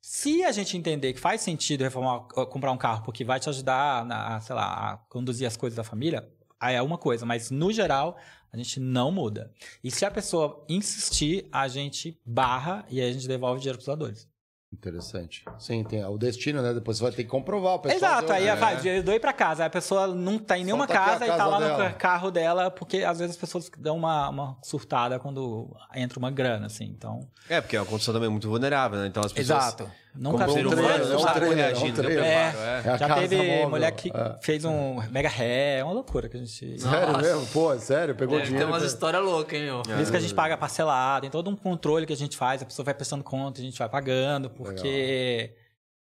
Se 0.00 0.42
a 0.44 0.52
gente 0.52 0.76
entender 0.76 1.12
que 1.12 1.20
faz 1.20 1.40
sentido 1.40 1.82
reformar, 1.82 2.20
comprar 2.46 2.72
um 2.72 2.78
carro 2.78 3.04
porque 3.04 3.24
vai 3.24 3.38
te 3.38 3.48
ajudar 3.48 4.04
na, 4.04 4.40
sei 4.40 4.54
lá, 4.54 4.92
a 4.92 4.96
conduzir 5.08 5.46
as 5.46 5.56
coisas 5.56 5.76
da 5.76 5.84
família, 5.84 6.28
aí 6.58 6.74
é 6.74 6.82
uma 6.82 6.98
coisa, 6.98 7.26
mas 7.26 7.50
no 7.50 7.72
geral, 7.72 8.16
a 8.52 8.56
gente 8.56 8.80
não 8.80 9.10
muda. 9.10 9.52
E 9.82 9.90
se 9.90 10.04
a 10.04 10.10
pessoa 10.10 10.64
insistir, 10.68 11.48
a 11.52 11.68
gente 11.68 12.18
barra 12.24 12.84
e 12.88 13.00
aí 13.00 13.10
a 13.10 13.12
gente 13.12 13.28
devolve 13.28 13.58
o 13.58 13.60
dinheiro 13.60 13.78
para 13.78 13.82
os 13.82 13.86
doadores. 13.86 14.28
Interessante. 14.70 15.44
Sim, 15.58 15.82
tem 15.82 16.04
o 16.04 16.18
destino, 16.18 16.60
né? 16.60 16.74
Depois 16.74 16.98
você 16.98 17.04
vai 17.04 17.12
ter 17.12 17.24
que 17.24 17.30
comprovar. 17.30 17.80
O 17.80 17.90
Exato, 17.90 18.26
deu, 18.26 18.34
aí 18.34 18.44
né? 18.44 18.54
vai, 18.54 18.98
eu 18.98 19.02
dou 19.02 19.18
para 19.18 19.32
casa. 19.32 19.62
Aí 19.62 19.66
a 19.66 19.70
pessoa 19.70 20.08
não 20.08 20.38
tá 20.38 20.58
em 20.58 20.64
nenhuma 20.64 20.86
casa, 20.86 21.20
casa 21.20 21.24
e 21.24 21.36
tá 21.38 21.46
lá 21.46 21.58
dela. 21.58 21.88
no 21.88 21.94
carro 21.94 22.30
dela, 22.30 22.70
porque 22.70 22.98
às 22.98 23.18
vezes 23.18 23.34
as 23.34 23.40
pessoas 23.40 23.70
dão 23.78 23.96
uma, 23.96 24.28
uma 24.28 24.58
surtada 24.62 25.18
quando 25.18 25.74
entra 25.94 26.18
uma 26.18 26.30
grana, 26.30 26.66
assim. 26.66 26.84
Então. 26.84 27.26
É, 27.48 27.62
porque 27.62 27.76
é 27.76 27.80
uma 27.80 27.86
condição 27.86 28.12
também 28.12 28.28
muito 28.28 28.46
vulnerável, 28.46 29.00
né? 29.00 29.06
Então 29.06 29.22
as 29.24 29.32
pessoas. 29.32 29.64
Exato. 29.64 29.90
Nunca 30.18 30.48
ser 30.48 30.66
humano, 30.66 30.82
é 30.82 31.16
um 31.16 31.18
sabe 31.20 31.54
reagindo. 31.54 32.02
É, 32.02 32.06
um 32.06 32.24
é, 32.24 32.82
é. 32.84 32.98
Já 32.98 33.14
teve 33.14 33.66
mulher 33.66 33.92
que 33.92 34.10
é. 34.12 34.36
fez 34.42 34.64
um 34.64 35.00
mega 35.12 35.28
ré, 35.28 35.78
é 35.78 35.84
uma 35.84 35.92
loucura 35.92 36.28
que 36.28 36.36
a 36.36 36.40
gente. 36.40 36.78
Sério 36.80 37.12
Nossa. 37.12 37.22
mesmo? 37.22 37.46
Pô, 37.46 37.78
sério? 37.78 38.16
Pegou 38.16 38.40
dinheiro. 38.40 38.58
Tem 38.58 38.66
umas 38.66 38.82
histórias 38.82 39.22
loucas, 39.22 39.56
hein, 39.56 39.66
meu? 39.66 39.82
Por 39.82 40.00
isso 40.00 40.10
que 40.10 40.16
a 40.16 40.20
gente 40.20 40.34
paga 40.34 40.56
parcelado, 40.56 41.22
tem 41.22 41.30
todo 41.30 41.48
um 41.48 41.54
controle 41.54 42.04
que 42.04 42.12
a 42.12 42.16
gente 42.16 42.36
faz, 42.36 42.60
a 42.60 42.64
pessoa 42.64 42.84
vai 42.84 42.94
prestando 42.94 43.22
conta, 43.22 43.60
a 43.60 43.64
gente 43.64 43.78
vai 43.78 43.88
pagando, 43.88 44.50
porque 44.50 45.52
Legal. 45.52 45.56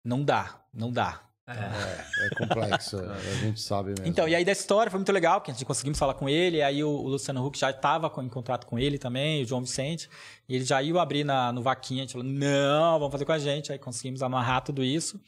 não 0.05 0.23
dá, 0.23 0.61
não 0.73 0.93
dá. 0.93 1.26
É, 1.49 2.27
é 2.27 2.29
complexo, 2.31 2.99
a 3.09 3.35
gente 3.45 3.61
sabe 3.61 3.91
mesmo. 3.91 4.07
Então, 4.07 4.29
e 4.29 4.35
aí 4.35 4.45
da 4.45 4.51
história 4.51 4.91
foi 4.91 4.99
muito 4.99 5.13
legal, 5.13 5.41
porque 5.41 5.53
a 5.53 5.55
gente 5.55 5.65
conseguimos 5.65 5.97
falar 5.97 6.15
com 6.15 6.29
ele, 6.29 6.61
aí 6.61 6.83
o, 6.83 6.89
o 6.89 7.09
Luciano 7.09 7.45
Huck 7.47 7.57
já 7.57 7.71
estava 7.71 8.13
em 8.21 8.29
contrato 8.29 8.67
com 8.67 8.77
ele 8.77 8.99
também, 8.99 9.45
o 9.45 9.47
João 9.47 9.61
Vicente, 9.61 10.11
e 10.49 10.57
ele 10.57 10.65
já 10.65 10.83
ia 10.83 11.01
abrir 11.01 11.23
na, 11.23 11.53
no 11.53 11.63
Vaquinha, 11.63 12.03
a 12.03 12.07
gente 12.07 12.13
falou, 12.15 12.27
não, 12.27 12.99
vamos 12.99 13.13
fazer 13.13 13.25
com 13.25 13.33
a 13.33 13.39
gente, 13.39 13.71
aí 13.71 13.79
conseguimos 13.79 14.23
amarrar 14.23 14.65
tudo 14.65 14.83
isso, 14.83 15.21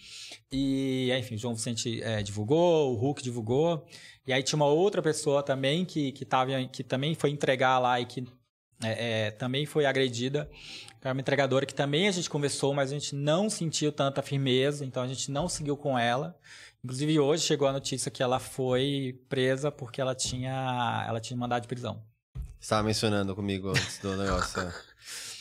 e 0.50 1.12
enfim, 1.16 1.36
o 1.36 1.38
João 1.38 1.54
Vicente 1.54 2.02
é, 2.02 2.20
divulgou, 2.20 2.94
o 2.94 3.10
Huck 3.10 3.22
divulgou, 3.22 3.86
e 4.26 4.32
aí 4.32 4.42
tinha 4.42 4.56
uma 4.56 4.66
outra 4.66 5.00
pessoa 5.00 5.40
também 5.40 5.84
que, 5.84 6.10
que, 6.10 6.24
tava, 6.24 6.50
que 6.64 6.82
também 6.82 7.14
foi 7.14 7.30
entregar 7.30 7.78
lá 7.78 8.00
e 8.00 8.04
que 8.04 8.26
é, 8.82 9.26
é, 9.26 9.30
também 9.30 9.66
foi 9.66 9.86
agredida, 9.86 10.48
era 11.00 11.12
uma 11.12 11.20
entregadora 11.20 11.64
que 11.64 11.74
também 11.74 12.08
a 12.08 12.10
gente 12.12 12.28
conversou, 12.28 12.74
mas 12.74 12.90
a 12.90 12.94
gente 12.94 13.14
não 13.14 13.48
sentiu 13.48 13.92
tanta 13.92 14.20
firmeza, 14.22 14.84
então 14.84 15.02
a 15.02 15.06
gente 15.06 15.30
não 15.30 15.48
seguiu 15.48 15.76
com 15.76 15.98
ela. 15.98 16.36
Inclusive 16.84 17.18
hoje 17.18 17.44
chegou 17.44 17.68
a 17.68 17.72
notícia 17.72 18.10
que 18.10 18.22
ela 18.22 18.38
foi 18.38 19.20
presa 19.28 19.70
porque 19.70 20.00
ela 20.00 20.14
tinha, 20.14 21.04
ela 21.08 21.20
tinha 21.20 21.36
mandado 21.36 21.62
de 21.62 21.68
prisão. 21.68 22.02
Estava 22.60 22.82
mencionando 22.82 23.34
comigo 23.34 23.70
antes 23.70 23.98
do 23.98 24.16
negócio. 24.16 24.60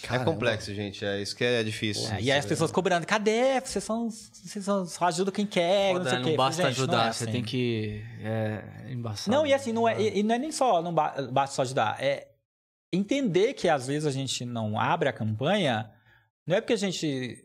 É. 0.09 0.15
é 0.15 0.19
complexo, 0.19 0.73
gente. 0.73 1.03
É 1.03 1.21
isso 1.21 1.35
que 1.35 1.43
é 1.43 1.63
difícil. 1.63 2.07
É, 2.11 2.21
e 2.21 2.31
aí 2.31 2.37
as 2.37 2.45
pessoas 2.45 2.71
cobrando, 2.71 3.05
cadê? 3.05 3.59
Vocês 3.59 3.83
são, 3.83 4.09
vocês 4.09 4.63
são, 4.63 4.85
só 4.85 5.05
ajudam 5.05 5.33
quem 5.33 5.45
quer, 5.45 5.93
Foda, 5.93 6.03
não 6.03 6.09
sei 6.11 6.19
o 6.19 6.23
quê. 6.23 6.29
Não 6.29 6.37
basta 6.37 6.61
gente, 6.61 6.71
ajudar, 6.71 6.97
não 6.97 7.03
é 7.03 7.13
você 7.13 7.23
assim. 7.23 7.33
tem 7.33 7.43
que 7.43 8.05
é, 8.21 8.91
embaçar. 8.91 9.33
Não, 9.33 9.45
e 9.45 9.53
assim, 9.53 9.73
não 9.73 9.87
é, 9.87 9.99
e 9.99 10.23
não 10.23 10.35
é 10.35 10.37
nem 10.37 10.51
só, 10.51 10.81
não 10.81 10.93
basta 10.93 11.55
só 11.55 11.63
ajudar. 11.63 11.97
É 11.99 12.26
entender 12.91 13.53
que 13.53 13.67
às 13.67 13.87
vezes 13.87 14.05
a 14.05 14.11
gente 14.11 14.45
não 14.45 14.79
abre 14.79 15.09
a 15.09 15.13
campanha, 15.13 15.91
não 16.45 16.55
é 16.55 16.61
porque 16.61 16.73
a 16.73 16.77
gente. 16.77 17.43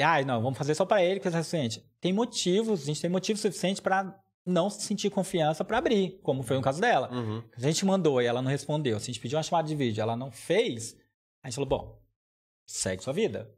Ah, 0.00 0.22
não, 0.24 0.42
vamos 0.42 0.58
fazer 0.58 0.74
só 0.74 0.84
para 0.84 1.02
ele 1.02 1.20
que 1.20 1.28
é 1.28 1.30
suficiente. 1.30 1.84
Tem 2.00 2.12
motivos, 2.12 2.82
a 2.82 2.84
gente 2.86 3.00
tem 3.00 3.10
motivo 3.10 3.38
suficiente 3.38 3.80
para 3.80 4.18
não 4.44 4.68
sentir 4.68 5.10
confiança 5.10 5.64
para 5.64 5.78
abrir, 5.78 6.18
como 6.22 6.42
foi 6.42 6.56
no 6.56 6.62
caso 6.62 6.80
dela. 6.80 7.12
Uhum. 7.12 7.42
A 7.56 7.60
gente 7.60 7.84
mandou 7.84 8.20
e 8.20 8.26
ela 8.26 8.42
não 8.42 8.50
respondeu. 8.50 8.98
Se 8.98 9.04
a 9.04 9.12
gente 9.12 9.20
pediu 9.20 9.36
uma 9.36 9.42
chamada 9.42 9.68
de 9.68 9.76
vídeo 9.76 10.02
ela 10.02 10.16
não 10.16 10.30
fez, 10.30 10.96
a 11.42 11.48
gente 11.48 11.54
falou: 11.54 11.68
bom, 11.68 12.02
segue 12.66 13.02
sua 13.02 13.12
vida. 13.12 13.52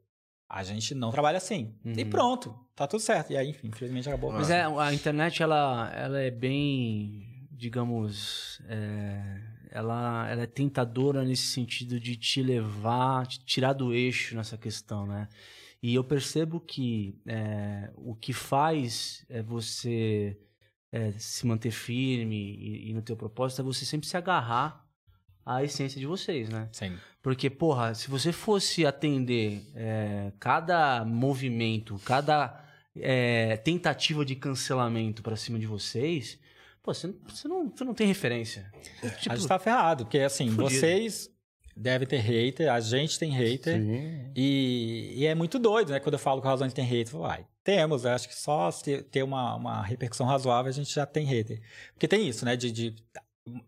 A 0.49 0.63
gente 0.63 0.95
não 0.95 1.11
trabalha 1.11 1.39
assim. 1.39 1.75
Uhum. 1.85 1.95
E 1.97 2.05
pronto, 2.05 2.55
tá 2.75 2.87
tudo 2.87 3.01
certo. 3.01 3.33
E 3.33 3.37
aí, 3.37 3.49
enfim, 3.49 3.69
infelizmente 3.69 4.09
acabou. 4.09 4.31
Mas 4.31 4.51
é, 4.51 4.63
a 4.63 4.93
internet, 4.93 5.43
ela, 5.43 5.91
ela 5.95 6.21
é 6.21 6.31
bem 6.31 7.35
digamos, 7.57 8.61
é, 8.69 9.41
ela, 9.75 10.31
ela 10.31 10.43
é 10.45 10.47
tentadora 10.47 11.25
nesse 11.25 11.49
sentido 11.49 11.99
de 11.99 12.17
te 12.17 12.41
levar, 12.41 13.27
te 13.27 13.45
tirar 13.45 13.73
do 13.73 13.93
eixo 13.93 14.37
nessa 14.37 14.57
questão, 14.57 15.05
né? 15.05 15.29
E 15.83 15.95
eu 15.97 16.05
percebo 16.05 16.61
que 16.61 17.21
é, 17.27 17.91
o 17.97 18.15
que 18.15 18.33
faz 18.33 19.27
é 19.29 19.43
você 19.43 20.39
é, 20.93 21.13
se 21.19 21.45
manter 21.45 21.73
firme 21.73 22.57
e, 22.57 22.91
e 22.91 22.95
no 22.95 23.03
teu 23.03 23.17
propósito 23.17 23.61
é 23.61 23.65
você 23.65 23.85
sempre 23.85 24.07
se 24.07 24.17
agarrar 24.17 24.87
à 25.45 25.65
essência 25.65 25.99
de 25.99 26.07
vocês, 26.07 26.49
né? 26.49 26.69
Sim. 26.71 26.97
Porque, 27.21 27.51
porra, 27.51 27.95
se 27.95 28.09
você 28.09 28.33
fosse 28.33 28.87
atender 28.87 29.61
é, 29.75 30.33
cada 30.39 31.05
movimento, 31.05 32.01
cada 32.05 32.65
é, 32.97 33.57
tentativa 33.57 34.25
de 34.25 34.37
cancelamento 34.37 35.21
pra 35.21 35.37
cima 35.37 35.59
de 35.59 35.67
vocês, 35.67 36.39
pô, 36.85 36.95
você, 36.95 37.07
não- 37.09 37.17
você, 37.27 37.49
não, 37.49 37.69
você 37.71 37.85
não 37.85 37.95
tem 37.95 38.07
referência. 38.07 38.71
Tipo, 39.19 39.33
a 39.33 39.37
gente 39.37 39.49
tá 39.49 39.59
ferrado, 39.59 40.05
porque 40.05 40.21
assim, 40.21 40.49
fudido. 40.51 40.63
vocês 40.71 41.29
devem 41.77 42.07
ter 42.07 42.19
hater, 42.19 42.71
a 42.73 42.79
gente 42.79 43.19
tem 43.19 43.33
hater. 43.33 43.81
Sim. 43.83 44.31
E, 44.37 45.15
e 45.17 45.27
é 45.27 45.35
muito 45.35 45.59
doido, 45.59 45.91
né? 45.91 45.99
Quando 45.99 46.13
eu 46.13 46.19
falo 46.21 46.41
que 46.41 46.47
o 46.47 46.51
Razões 46.51 46.73
tem 46.73 46.85
hater, 46.85 47.07
eu 47.09 47.11
falo, 47.19 47.25
vai, 47.25 47.47
temos, 47.65 48.05
eu 48.05 48.11
acho 48.13 48.29
que 48.29 48.35
só 48.37 48.71
se 48.71 49.03
ter 49.03 49.23
uma, 49.25 49.57
uma 49.57 49.83
repercussão 49.83 50.27
razoável 50.27 50.69
a 50.69 50.73
gente 50.73 50.95
já 50.95 51.05
tem 51.07 51.25
hater. 51.27 51.61
Porque 51.95 52.07
tem 52.07 52.29
isso, 52.29 52.45
né? 52.45 52.55
De, 52.55 52.71
de- 52.71 52.95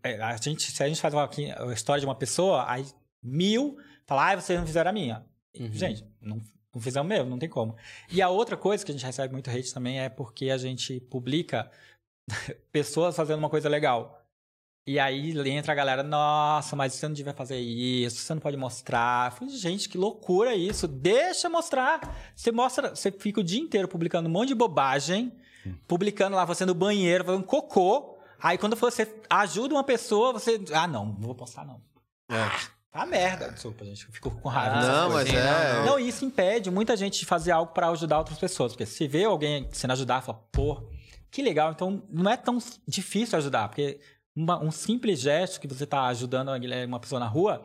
é, 0.03 0.21
a 0.21 0.37
gente, 0.37 0.71
se 0.71 0.81
a 0.83 0.87
gente 0.87 1.01
faz 1.01 1.13
uma, 1.13 1.23
aqui 1.23 1.51
a 1.51 1.65
história 1.73 1.99
de 1.99 2.05
uma 2.05 2.15
pessoa, 2.15 2.63
aí 2.71 2.85
mil 3.21 3.77
fala, 4.05 4.31
ah, 4.31 4.35
vocês 4.39 4.57
não 4.57 4.65
fizeram 4.65 4.89
a 4.89 4.93
minha. 4.93 5.25
Uhum. 5.59 5.71
Gente, 5.73 6.05
não, 6.21 6.39
não 6.73 6.79
fizemos 6.81 7.09
mesmo, 7.09 7.29
não 7.29 7.37
tem 7.39 7.49
como. 7.49 7.75
E 8.09 8.21
a 8.21 8.29
outra 8.29 8.55
coisa 8.55 8.85
que 8.85 8.91
a 8.91 8.93
gente 8.95 9.05
recebe 9.05 9.33
muito 9.33 9.49
hate 9.49 9.73
também 9.73 9.99
é 9.99 10.07
porque 10.07 10.49
a 10.49 10.57
gente 10.57 10.99
publica 11.01 11.69
pessoas 12.71 13.15
fazendo 13.15 13.39
uma 13.39 13.49
coisa 13.49 13.69
legal. 13.69 14.23
E 14.85 14.99
aí 14.99 15.37
entra 15.49 15.73
a 15.73 15.75
galera, 15.75 16.01
nossa, 16.01 16.73
mas 16.73 16.93
você 16.93 17.05
não 17.07 17.13
devia 17.13 17.33
fazer 17.33 17.59
isso, 17.59 18.21
você 18.21 18.33
não 18.33 18.39
pode 18.39 18.55
mostrar. 18.55 19.31
Eu 19.31 19.37
falei, 19.37 19.53
gente, 19.53 19.89
que 19.89 19.97
loucura 19.97 20.55
isso. 20.55 20.87
Deixa 20.87 21.49
mostrar. 21.49 22.15
Você 22.33 22.53
mostra, 22.53 22.95
você 22.95 23.11
fica 23.11 23.41
o 23.41 23.43
dia 23.43 23.59
inteiro 23.59 23.87
publicando 23.89 24.29
um 24.29 24.31
monte 24.31 24.49
de 24.49 24.55
bobagem, 24.55 25.33
publicando 25.85 26.37
lá 26.37 26.45
você 26.45 26.65
no 26.65 26.73
banheiro, 26.73 27.25
fazendo 27.25 27.43
cocô. 27.43 28.17
Aí 28.41 28.57
quando 28.57 28.77
você 28.77 29.13
ajuda 29.29 29.73
uma 29.75 29.83
pessoa, 29.83 30.31
você. 30.31 30.57
Ah, 30.71 30.87
não, 30.87 31.05
não 31.05 31.15
vou 31.21 31.35
postar, 31.35 31.65
não. 31.65 31.81
Ah, 32.93 33.05
merda. 33.05 33.51
Desculpa, 33.51 33.83
gente, 33.83 34.05
eu 34.05 34.11
fico 34.13 34.31
com 34.31 34.47
raiva. 34.47 34.77
Ah, 34.77 34.81
não, 35.01 35.09
mas 35.11 35.27
é- 35.33 35.85
Não, 35.85 35.99
isso 35.99 36.23
impede 36.23 36.71
muita 36.71 36.95
gente 36.95 37.19
de 37.19 37.25
fazer 37.25 37.51
algo 37.51 37.73
para 37.73 37.89
ajudar 37.89 38.19
outras 38.19 38.39
pessoas. 38.39 38.71
Porque 38.71 38.85
se 38.85 39.05
vê 39.05 39.25
alguém 39.25 39.67
sendo 39.73 39.91
ajudar, 39.91 40.21
fala, 40.21 40.39
pô, 40.51 40.81
que 41.31 41.41
legal. 41.41 41.71
Então 41.71 42.03
não 42.09 42.29
é 42.31 42.37
tão 42.37 42.57
difícil 42.87 43.37
ajudar, 43.37 43.67
porque 43.69 43.99
uma- 44.35 44.61
um 44.63 44.71
simples 44.71 45.19
gesto 45.19 45.59
que 45.59 45.67
você 45.67 45.85
tá 45.85 46.05
ajudando 46.07 46.49
uma, 46.87 46.99
pessoa 46.99 47.19
na 47.19 47.27
rua, 47.27 47.63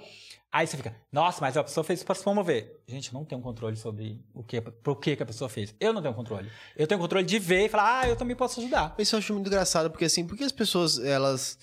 aí 0.51 0.66
você 0.66 0.76
fica, 0.76 0.94
nossa, 1.12 1.40
mas 1.40 1.56
a 1.56 1.62
pessoa 1.64 1.84
fez 1.84 1.98
isso 2.01 2.06
para 2.06 2.14
se 2.14 2.22
promover. 2.22 2.80
Gente, 2.86 3.09
eu 3.12 3.18
não 3.18 3.24
tenho 3.24 3.40
controle 3.43 3.76
sobre 3.76 4.20
o 4.34 4.43
que, 4.43 4.60
pro 4.60 4.97
que, 4.97 5.16
que 5.16 5.22
a 5.22 5.26
pessoa 5.26 5.48
fez. 5.51 5.74
Eu 5.78 5.93
não 5.93 6.01
tenho 6.02 6.14
controle. 6.14 6.51
Eu 6.76 6.86
tenho 6.86 7.01
controle 7.01 7.24
de 7.26 7.39
ver 7.39 7.66
e 7.66 7.68
falar, 7.68 8.01
ah, 8.01 8.09
eu 8.09 8.16
também 8.16 8.34
posso 8.36 8.60
ajudar. 8.60 8.94
Isso 8.98 9.14
eu 9.14 9.18
acho 9.18 9.32
muito 9.34 9.47
engraçado, 9.48 9.90
porque 9.90 10.05
assim, 10.06 10.26
por 10.26 10.36
que 10.36 10.44
as 10.44 10.52
pessoas, 10.52 10.98
elas 10.98 11.59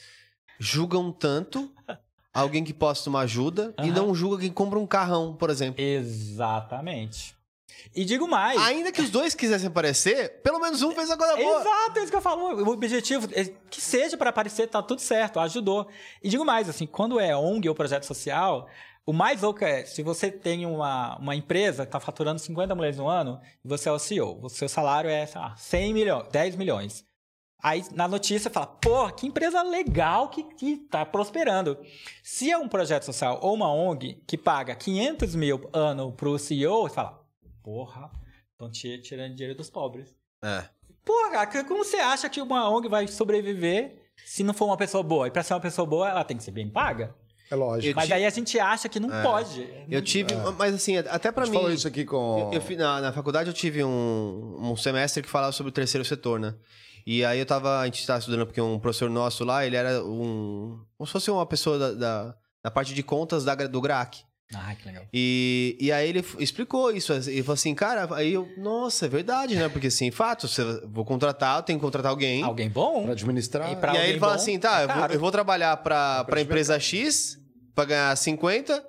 julgam 0.60 1.12
tanto 1.12 1.72
alguém 2.34 2.64
que 2.64 2.74
posta 2.74 3.10
uma 3.10 3.22
ajuda 3.22 3.74
e 3.80 3.84
Aham. 3.90 3.92
não 3.94 4.14
julga 4.16 4.40
quem 4.42 4.52
compra 4.52 4.78
um 4.78 4.86
carrão, 4.86 5.34
por 5.36 5.50
exemplo? 5.50 5.82
Exatamente. 5.84 7.36
E 7.96 8.06
digo 8.06 8.28
mais. 8.28 8.60
Ainda 8.62 8.92
que 8.92 9.02
os 9.02 9.10
dois 9.10 9.34
quisessem 9.34 9.68
aparecer, 9.68 10.42
pelo 10.42 10.60
menos 10.60 10.82
um 10.82 10.92
fez 10.92 11.10
a 11.10 11.18
coisa 11.18 11.36
boa. 11.36 11.62
Exato, 11.62 12.00
é 12.00 12.02
isso 12.02 12.12
que 12.12 12.18
eu 12.18 12.22
falo. 12.22 12.64
O 12.64 12.70
objetivo 12.70 13.28
é 13.34 13.46
que 13.70 13.82
seja 13.82 14.18
para 14.18 14.30
aparecer, 14.30 14.68
tá 14.68 14.82
tudo 14.82 15.02
certo, 15.02 15.40
ajudou. 15.40 15.88
E 16.24 16.30
digo 16.30 16.46
mais, 16.46 16.70
assim, 16.70 16.86
quando 16.86 17.20
é 17.20 17.36
ONG 17.36 17.68
ou 17.68 17.76
projeto 17.76 18.06
social, 18.06 18.68
o 19.06 19.14
mais 19.14 19.42
louco 19.42 19.64
é, 19.64 19.86
se 19.86 20.04
você 20.04 20.32
tem 20.32 20.66
uma, 20.66 21.18
uma 21.18 21.36
empresa 21.36 21.86
que 21.86 21.92
tá 21.92 22.00
faturando 22.00 22.40
50 22.40 22.76
milhões 22.76 22.98
no 22.98 23.08
ano, 23.08 23.40
e 23.66 23.68
você 23.68 23.90
é 23.90 23.92
o 23.92 23.98
CEO, 23.98 24.40
o 24.44 24.50
seu 24.50 24.70
salário 24.70 25.10
é, 25.10 25.26
sei 25.26 25.42
lá, 25.42 25.56
100 25.56 25.94
milhões, 25.94 26.28
10 26.32 26.56
milhões. 26.56 27.10
Aí 27.62 27.84
na 27.94 28.08
notícia 28.08 28.50
fala, 28.50 28.68
pô, 28.68 29.10
que 29.12 29.28
empresa 29.28 29.62
legal 29.62 30.30
que, 30.30 30.44
que 30.44 30.78
tá 30.78 31.06
prosperando. 31.06 31.78
Se 32.24 32.50
é 32.50 32.58
um 32.58 32.70
projeto 32.70 33.04
social 33.04 33.40
ou 33.42 33.54
uma 33.54 33.74
ONG 33.74 34.24
que 34.26 34.38
paga 34.38 34.76
500 34.76 35.36
mil 35.36 35.70
ano 35.74 36.12
pro 36.14 36.40
CEO, 36.40 36.84
você 36.84 36.96
fala, 36.96 37.19
porra, 37.64 38.10
estão 38.52 38.70
tirando 38.72 39.36
dinheiro 39.36 39.58
dos 39.58 39.70
pobres. 39.70 40.16
É. 40.44 40.66
Porra, 41.06 41.46
como 41.64 41.84
você 41.84 41.98
acha 41.98 42.30
que 42.30 42.42
uma 42.42 42.70
ONG 42.70 42.88
vai 42.88 43.08
sobreviver 43.08 43.98
se 44.26 44.44
não 44.44 44.54
for 44.54 44.66
uma 44.66 44.78
pessoa 44.78 45.02
boa? 45.04 45.28
E 45.28 45.32
pra 45.32 45.44
ser 45.44 45.54
uma 45.54 45.60
pessoa 45.60 45.86
boa, 45.88 46.10
ela 46.10 46.24
tem 46.24 46.38
que 46.38 46.44
ser 46.44 46.52
bem 46.52 46.70
paga. 46.70 47.16
É 47.52 47.56
lógico. 47.56 47.96
Mas 47.96 48.12
aí 48.12 48.26
a 48.26 48.30
gente 48.30 48.60
acha 48.60 48.88
que 48.88 49.00
não 49.00 49.12
É. 49.12 49.24
pode. 49.24 49.68
Eu 49.90 50.04
tive, 50.04 50.36
mas 50.58 50.76
assim, 50.76 50.98
até 50.98 51.32
pra 51.32 51.44
A 51.44 51.46
gente 51.46 51.54
mim. 51.56 51.60
falou 51.62 51.74
isso 51.74 51.88
aqui 51.88 52.06
com- 52.06 52.52
Eu, 52.54 52.62
eu 52.62 52.78
na, 52.78 53.02
na 53.02 53.12
faculdade 53.12 53.50
eu 53.50 53.54
tive 53.56 53.84
um, 53.84 54.58
um 54.60 54.76
semestre 54.76 55.24
que 55.24 55.30
falava 55.30 55.52
sobre 55.52 55.72
o 55.72 55.74
terceiro 55.74 56.06
setor, 56.06 56.40
né? 56.40 56.54
E 57.08 57.26
aí 57.26 57.40
eu 57.40 57.46
tava, 57.48 57.80
a 57.80 57.86
gente 57.86 58.06
tava 58.06 58.20
estudando 58.20 58.46
porque 58.46 58.62
um 58.62 58.78
professor 58.78 59.10
nosso 59.10 59.44
lá, 59.44 59.66
ele 59.66 59.76
era 59.76 60.04
um. 60.06 60.80
Como 60.96 61.08
se 61.08 61.12
fosse 61.14 61.32
uma 61.32 61.46
pessoa 61.46 61.80
da, 61.80 61.92
da, 61.94 62.36
da 62.66 62.70
parte 62.70 62.94
de 62.94 63.02
contas 63.02 63.44
da, 63.44 63.56
do 63.56 63.82
GRAC. 63.82 64.24
Ah, 64.54 64.74
que 64.74 64.88
legal. 64.88 65.06
E, 65.14 65.78
e 65.80 65.92
aí 65.92 66.10
ele 66.10 66.26
explicou 66.40 66.92
isso. 66.92 67.14
Ele 67.14 67.44
falou 67.44 67.54
assim, 67.54 67.76
cara, 67.76 68.08
aí 68.16 68.34
eu, 68.34 68.52
nossa, 68.58 69.06
é 69.06 69.10
verdade, 69.10 69.56
né? 69.56 69.70
Porque 69.70 69.88
assim, 69.88 70.10
fato, 70.10 70.48
você, 70.48 70.64
vou 70.88 71.06
contratar, 71.06 71.58
eu 71.58 71.64
tenho 71.64 71.78
que 71.78 71.86
contratar 71.86 72.10
alguém. 72.10 72.44
Alguém 72.44 72.70
bom. 72.70 73.04
Pra 73.04 73.12
administrar. 73.12 73.72
E 73.72 73.76
pra 73.76 73.94
e 73.94 73.98
aí 73.98 74.10
ele 74.10 74.20
fala 74.20 74.36
assim, 74.36 74.58
tá, 74.58 74.82
é 74.82 74.84
eu 74.86 74.88
vou, 74.88 75.06
eu 75.06 75.20
vou 75.20 75.32
trabalhar 75.32 75.78
pra, 75.78 76.24
pra 76.24 76.42
empresa 76.42 76.80
X 76.80 77.38
pra 77.76 77.86
ganhar 77.86 78.16
50 78.16 78.84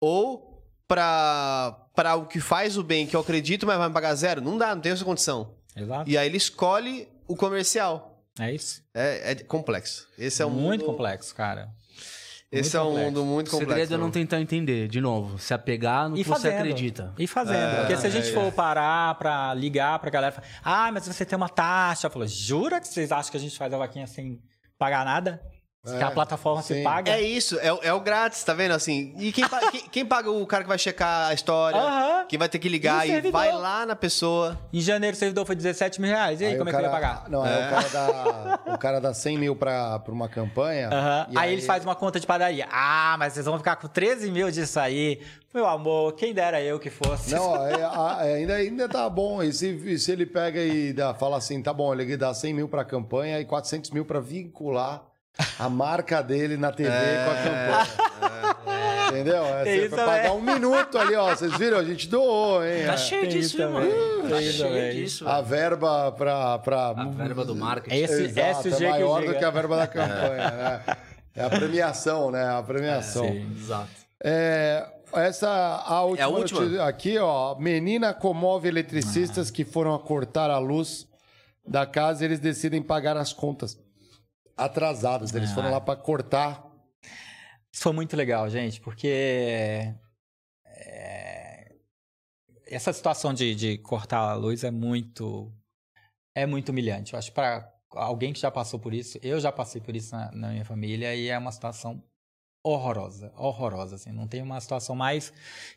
ou 0.00 0.62
pra, 0.86 1.76
pra 1.94 2.16
o 2.16 2.26
que 2.26 2.38
faz 2.38 2.76
o 2.76 2.82
bem, 2.82 3.06
que 3.06 3.16
eu 3.16 3.20
acredito, 3.20 3.66
mas 3.66 3.78
vai 3.78 3.88
me 3.88 3.94
pagar 3.94 4.14
zero. 4.14 4.42
Não 4.42 4.58
dá, 4.58 4.74
não 4.74 4.82
tem 4.82 4.92
essa 4.92 5.04
condição. 5.04 5.54
Exato. 5.74 6.08
E 6.10 6.16
aí 6.18 6.26
ele 6.26 6.36
escolhe 6.36 7.08
o 7.26 7.34
comercial. 7.34 8.22
É 8.38 8.52
isso. 8.52 8.82
É, 8.94 9.32
é 9.32 9.34
complexo. 9.34 10.06
Esse 10.18 10.42
é 10.42 10.46
um 10.46 10.50
muito 10.50 10.82
mundo, 10.82 10.92
complexo, 10.92 11.34
cara. 11.34 11.70
Esse 12.50 12.76
é 12.76 12.80
um 12.80 12.96
mundo 12.96 13.24
muito 13.24 13.48
o 13.48 13.50
complexo. 13.50 13.74
segredo 13.74 13.94
é 13.94 13.98
não 13.98 14.10
tentar 14.10 14.40
entender, 14.40 14.86
de 14.88 15.00
novo, 15.00 15.36
se 15.38 15.52
apegar 15.52 16.08
no 16.08 16.16
E 16.16 16.22
que 16.22 16.28
você 16.28 16.42
fazendo. 16.48 16.58
acredita. 16.60 17.14
E 17.18 17.26
fazendo. 17.26 17.56
É, 17.58 17.76
Porque 17.80 17.96
se 17.96 18.06
a 18.06 18.10
gente 18.10 18.28
é, 18.28 18.32
for 18.32 18.44
é. 18.44 18.50
parar 18.52 19.14
pra 19.16 19.52
ligar 19.52 19.98
pra 19.98 20.10
galera, 20.10 20.32
falar, 20.32 20.46
ah, 20.62 20.92
mas 20.92 21.06
você 21.06 21.24
tem 21.24 21.36
uma 21.36 21.48
taxa. 21.48 22.08
Falou, 22.08 22.26
jura 22.28 22.80
que 22.80 22.86
vocês 22.86 23.10
acham 23.10 23.30
que 23.30 23.36
a 23.36 23.40
gente 23.40 23.58
faz 23.58 23.72
a 23.72 23.78
vaquinha 23.78 24.06
sem 24.06 24.40
pagar 24.78 25.04
nada? 25.04 25.42
É, 25.94 25.98
que 25.98 26.04
a 26.04 26.10
plataforma 26.10 26.62
se 26.62 26.82
paga? 26.82 27.12
É 27.12 27.20
isso, 27.20 27.58
é, 27.60 27.72
o- 27.72 27.80
é 27.82 27.92
o 27.92 28.00
grátis, 28.00 28.42
tá 28.42 28.52
vendo? 28.54 28.72
Assim, 28.72 29.14
e 29.18 29.32
quem, 29.32 29.48
pa- 29.48 29.70
quem, 29.70 29.80
quem 29.82 30.06
paga 30.06 30.30
o 30.30 30.46
cara 30.46 30.62
que 30.64 30.68
vai 30.68 30.78
checar 30.78 31.28
a 31.28 31.34
história? 31.34 31.80
Aham. 31.80 32.24
Quem 32.28 32.38
vai 32.38 32.48
ter 32.48 32.58
que 32.58 32.68
E 32.68 32.70
ligar 32.70 33.06
e, 33.06 33.10
servidor? 33.10 33.32
vai 33.32 33.52
lá 33.52 33.86
na 33.86 33.94
pessoa. 33.96 34.58
Em 34.72 34.80
janeiro 34.80 35.16
o 35.16 35.18
servidor 35.18 35.46
foi 35.46 35.54
17 35.56 36.00
mil 36.00 36.10
reais. 36.10 36.40
E 36.40 36.44
aí, 36.44 36.52
Aí 36.52 36.58
como 36.58 36.68
é 36.68 36.72
que 36.72 36.76
cara- 36.78 36.88
ia 36.88 36.92
pagar? 36.92 37.28
Não, 37.28 37.42
aí 37.42 37.52
É. 37.52 37.66
o 37.66 37.70
cara 37.70 37.88
dá, 37.88 38.60
o 38.74 38.78
cara 38.78 39.00
dá 39.00 39.14
100 39.14 39.38
mil 39.38 39.54
pra, 39.56 39.98
pra 40.00 40.12
uma 40.12 40.28
campanha. 40.28 40.88
Aham. 40.88 41.26
e 41.30 41.38
Aí, 41.38 41.52
eles 41.52 41.66
fazem 41.66 41.86
uma 41.86 41.94
conta 41.94 42.18
de 42.18 42.26
padaria. 42.26 42.66
Ah, 42.70 43.16
mas 43.18 43.32
vocês 43.34 43.46
vão 43.46 43.56
ficar 43.58 43.76
com 43.76 43.86
13 43.88 44.30
mil 44.30 44.50
disso 44.50 44.80
aí. 44.80 45.20
Meu 45.54 45.66
amor, 45.66 46.12
quem 46.14 46.34
dera 46.34 46.60
eu 46.60 46.78
que 46.78 46.90
fosse. 46.90 47.34
Não, 47.34 47.54
é, 47.66 48.28
é, 48.30 48.34
ainda, 48.34 48.54
ainda 48.54 48.88
tá 48.88 49.08
bom. 49.08 49.42
E 49.42 49.52
se, 49.52 49.68
e 49.68 49.98
se 49.98 50.12
ele 50.12 50.26
pega 50.26 50.60
e 50.60 50.92
dá, 50.92 51.14
fala 51.14 51.36
assim, 51.38 51.62
tá 51.62 51.72
bom, 51.72 51.94
ele 51.94 52.16
dá 52.16 52.34
100 52.34 52.52
mil 52.52 52.68
pra 52.68 52.84
campanha 52.84 53.40
e 53.40 53.44
400 53.44 53.90
mil 53.90 54.04
pra 54.04 54.20
vincular 54.20 55.02
a 55.58 55.68
marca 55.68 56.22
dele 56.22 56.56
na 56.56 56.72
TV 56.72 56.90
com 56.90 57.30
a 57.30 57.34
campanha. 57.36 58.56
Entendeu? 59.08 59.44
É, 59.44 59.64
Tem 59.64 59.78
você 59.80 59.86
isso 59.86 59.96
vai 59.96 60.04
pagar 60.06 60.32
um 60.32 60.40
minuto 60.42 60.98
ali, 60.98 61.14
ó. 61.14 61.30
Vocês 61.34 61.56
viram? 61.56 61.78
A 61.78 61.84
gente 61.84 62.08
doou, 62.08 62.64
hein? 62.64 62.86
Tá 62.86 62.92
É. 62.94 62.96
cheio 62.96 63.26
disso, 63.28 63.38
isso 63.56 63.62
irmão. 63.62 63.80
também. 63.82 64.30
Tá 64.30 64.40
cheio 64.42 64.58
também. 64.58 64.92
disso. 64.96 65.28
A 65.28 65.40
verba 65.40 66.12
pra... 66.12 66.58
pra... 66.58 66.88
A 66.90 67.04
verba 67.04 67.44
do 67.44 67.54
marketing. 67.54 67.96
Esse 67.96 68.22
Exato, 68.24 68.68
SG 68.68 68.84
é 68.84 68.90
maior 68.90 69.20
que 69.20 69.26
do 69.26 69.28
diga. 69.28 69.38
que 69.38 69.44
a 69.44 69.50
verba 69.50 69.76
da 69.76 69.86
campanha, 69.86 70.50
né? 70.50 70.80
É 71.36 71.44
a 71.44 71.50
premiação, 71.50 72.30
né? 72.30 72.44
A 72.48 72.62
premiação. 72.62 73.24
Sim. 73.26 73.46
Exato. 73.56 73.88
É, 74.24 74.86
essa 75.12 75.48
a 75.86 76.02
última, 76.02 76.22
É 76.22 76.24
a 76.24 76.28
última? 76.28 76.84
aqui, 76.84 77.16
ó. 77.18 77.54
Menina 77.56 78.12
comove 78.12 78.68
eletricistas 78.68 79.50
que 79.50 79.64
foram 79.64 79.94
a 79.94 79.98
cortar 80.00 80.50
a 80.50 80.58
luz 80.58 81.06
da 81.66 81.86
casa 81.86 82.22
e 82.24 82.26
eles 82.26 82.40
decidem 82.40 82.82
pagar 82.82 83.16
as 83.16 83.32
contas 83.32 83.78
atrasadas. 84.56 85.34
Eles 85.34 85.50
Ah. 85.50 85.54
foram 85.54 85.70
lá 85.70 85.80
para 85.80 85.98
cortar. 85.98 86.64
Isso 87.72 87.82
foi 87.82 87.92
muito 87.92 88.16
legal, 88.16 88.48
gente, 88.48 88.80
porque 88.80 89.94
é, 90.64 91.74
essa 92.66 92.92
situação 92.92 93.34
de, 93.34 93.54
de 93.54 93.78
cortar 93.78 94.20
a 94.20 94.34
luz 94.34 94.64
é 94.64 94.70
muito 94.70 95.52
é 96.34 96.46
muito 96.46 96.70
humilhante. 96.70 97.12
Eu 97.12 97.18
acho 97.18 97.32
para 97.32 97.72
alguém 97.90 98.32
que 98.32 98.40
já 98.40 98.50
passou 98.50 98.78
por 98.78 98.92
isso, 98.92 99.18
eu 99.22 99.40
já 99.40 99.50
passei 99.50 99.80
por 99.80 99.94
isso 99.96 100.14
na, 100.14 100.30
na 100.32 100.50
minha 100.50 100.64
família 100.64 101.14
e 101.14 101.28
é 101.28 101.38
uma 101.38 101.52
situação 101.52 102.02
horrorosa, 102.62 103.32
horrorosa. 103.36 103.94
Assim, 103.96 104.12
não 104.12 104.26
tem 104.28 104.42
uma 104.42 104.60
situação 104.60 104.94
mais 104.96 105.30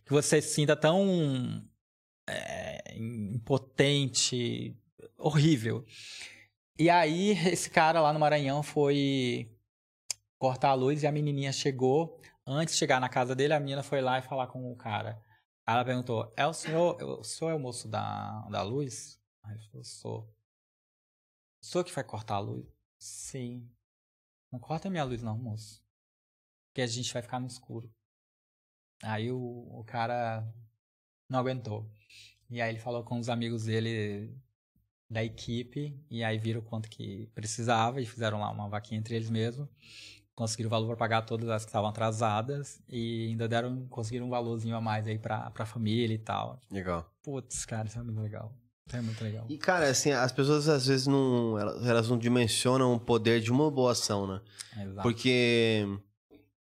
que 0.06 0.12
você 0.12 0.42
se 0.42 0.54
sinta 0.56 0.76
tão 0.76 1.64
é, 2.30 2.96
impotente, 2.98 4.76
horrível. 5.18 5.86
E 6.80 6.90
aí, 6.90 7.32
esse 7.52 7.70
cara 7.70 8.00
lá 8.00 8.14
no 8.14 8.20
Maranhão 8.20 8.64
foi 8.64 9.54
cortar 10.38 10.70
a 10.70 10.74
luz 10.74 11.04
e 11.04 11.08
a 11.08 11.12
menininha 11.12 11.52
chegou. 11.52 12.18
Antes 12.48 12.74
de 12.74 12.80
chegar 12.80 13.02
na 13.02 13.10
casa 13.10 13.36
dele, 13.36 13.54
a 13.54 13.60
menina 13.60 13.84
foi 13.84 14.00
lá 14.02 14.18
e 14.18 14.22
falar 14.22 14.48
com 14.48 14.72
o 14.72 14.78
cara. 14.78 15.22
Aí 15.68 15.76
ela 15.76 15.84
perguntou: 15.84 16.34
É 16.38 16.48
o 16.48 16.54
senhor, 16.54 16.96
o 17.04 17.24
senhor 17.24 17.52
é 17.52 17.56
o 17.56 17.60
moço 17.60 17.90
da, 17.90 18.48
da 18.50 18.62
luz? 18.62 19.22
Aí 19.44 19.56
ele 19.56 19.64
falou: 19.66 19.84
Sou. 19.84 20.34
O 21.62 21.66
senhor 21.66 21.84
que 21.84 21.94
vai 21.94 22.04
cortar 22.04 22.36
a 22.36 22.40
luz? 22.40 22.66
Sim. 22.98 23.70
Não 24.50 24.58
corta 24.58 24.90
minha 24.90 25.04
luz, 25.04 25.22
não, 25.22 25.38
moço. 25.38 25.84
Porque 26.70 26.82
a 26.82 26.88
gente 26.88 27.12
vai 27.12 27.22
ficar 27.22 27.42
no 27.42 27.48
escuro. 27.48 27.94
Aí 29.04 29.30
o, 29.30 29.38
o 29.38 29.84
cara 29.84 30.48
não 31.28 31.40
aguentou. 31.40 31.92
E 32.50 32.62
aí 32.62 32.72
ele 32.72 32.80
falou 32.80 33.04
com 33.04 33.20
os 33.20 33.28
amigos 33.28 33.66
dele 33.66 34.34
da 35.10 35.24
equipe, 35.24 35.98
e 36.10 36.24
aí 36.24 36.38
viram 36.38 36.62
quanto 36.62 36.90
que 36.90 37.28
precisava, 37.34 38.00
e 38.00 38.06
fizeram 38.06 38.40
lá 38.40 38.52
uma 38.52 38.70
vaquinha 38.70 39.00
entre 39.00 39.16
eles 39.16 39.30
mesmos. 39.30 39.68
Conseguiram 40.36 40.68
o 40.68 40.72
valor 40.72 40.88
para 40.88 40.96
pagar 40.96 41.22
todas 41.24 41.50
as 41.50 41.66
que 41.66 41.70
estavam 41.70 41.90
atrasadas, 41.90 42.82
e 42.88 43.28
ainda 43.30 43.48
deram, 43.48 43.88
conseguiram 43.90 44.28
um 44.28 44.30
valorzinho 44.30 44.76
a 44.76 44.82
mais 44.82 45.08
aí 45.08 45.18
pra, 45.18 45.50
pra 45.52 45.66
família 45.66 46.14
e 46.14 46.20
tal. 46.20 46.62
Legal. 46.72 47.12
Putz, 47.24 47.66
cara, 47.66 47.88
isso 47.88 48.00
é 48.00 48.04
muito 48.04 48.22
legal. 48.22 48.54
Isso 48.88 48.98
é 48.98 49.02
muito 49.02 49.24
legal. 49.24 49.46
E, 49.50 49.58
cara, 49.58 49.90
assim, 49.90 50.12
as 50.12 50.32
pessoas 50.32 50.68
às 50.68 50.88
vezes 50.88 51.06
não. 51.06 51.60
Elas 51.60 51.86
elas 51.86 52.10
não 52.10 52.18
dimensionam 52.18 52.94
o 52.94 53.00
poder 53.00 53.40
de 53.40 53.52
uma 53.52 53.70
boa 53.70 53.92
ação, 53.92 54.26
né? 54.26 54.42
Exato. 54.82 55.02
Porque. 55.04 55.86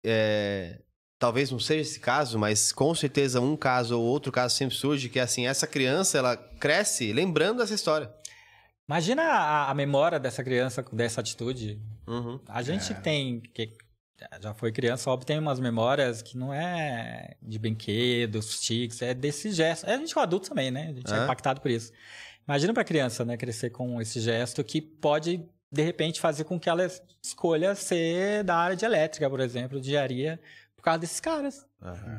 é, 0.04 0.80
talvez 1.18 1.50
não 1.50 1.58
seja 1.58 1.80
esse 1.80 1.98
caso, 1.98 2.38
mas 2.38 2.70
com 2.70 2.94
certeza 2.94 3.40
um 3.40 3.56
caso 3.56 3.98
ou 3.98 4.04
outro 4.04 4.30
caso 4.30 4.54
sempre 4.54 4.76
surge 4.76 5.08
que, 5.08 5.18
assim, 5.18 5.46
essa 5.46 5.66
criança, 5.66 6.18
ela 6.18 6.36
cresce 6.36 7.12
lembrando 7.12 7.58
dessa 7.58 7.74
história. 7.74 8.12
Imagina 8.88 9.22
a, 9.22 9.70
a 9.70 9.74
memória 9.74 10.18
dessa 10.20 10.44
criança 10.44 10.82
com 10.82 10.94
dessa 10.96 11.20
atitude. 11.20 11.80
Uhum. 12.06 12.38
A 12.46 12.62
gente 12.62 12.92
É. 12.92 12.96
tem, 12.96 13.40
que 13.40 13.72
já 14.40 14.54
foi 14.54 14.70
criança, 14.72 15.10
óbvio, 15.10 15.26
tem 15.26 15.38
umas 15.38 15.58
memórias 15.58 16.22
que 16.22 16.36
não 16.36 16.52
é 16.52 17.34
de 17.42 17.58
brinquedos, 17.58 18.60
tics, 18.60 19.00
é 19.02 19.14
desse 19.14 19.50
gesto. 19.52 19.86
É, 19.86 19.94
a 19.94 19.98
gente 19.98 20.16
é 20.16 20.20
adulto 20.22 20.48
também, 20.48 20.70
né? 20.70 20.88
A 20.90 20.92
gente 20.92 21.12
é, 21.12 21.18
É. 21.18 21.24
impactado 21.24 21.60
por 21.60 21.70
isso. 21.70 21.92
Imagina 22.46 22.74
pra 22.74 22.84
criança, 22.84 23.24
né, 23.24 23.36
crescer 23.38 23.70
com 23.70 24.00
esse 24.02 24.20
gesto 24.20 24.62
que 24.62 24.80
pode, 24.80 25.42
de 25.72 25.82
repente, 25.82 26.20
fazer 26.20 26.44
com 26.44 26.60
que 26.60 26.68
ela 26.68 26.86
escolha 27.22 27.74
ser 27.74 28.44
da 28.44 28.54
área 28.56 28.76
de 28.76 28.84
elétrica, 28.84 29.28
por 29.30 29.40
exemplo, 29.40 29.80
de 29.80 29.88
engenharia, 29.88 30.38
causa 30.84 30.98
desses 31.00 31.20
caras. 31.20 31.66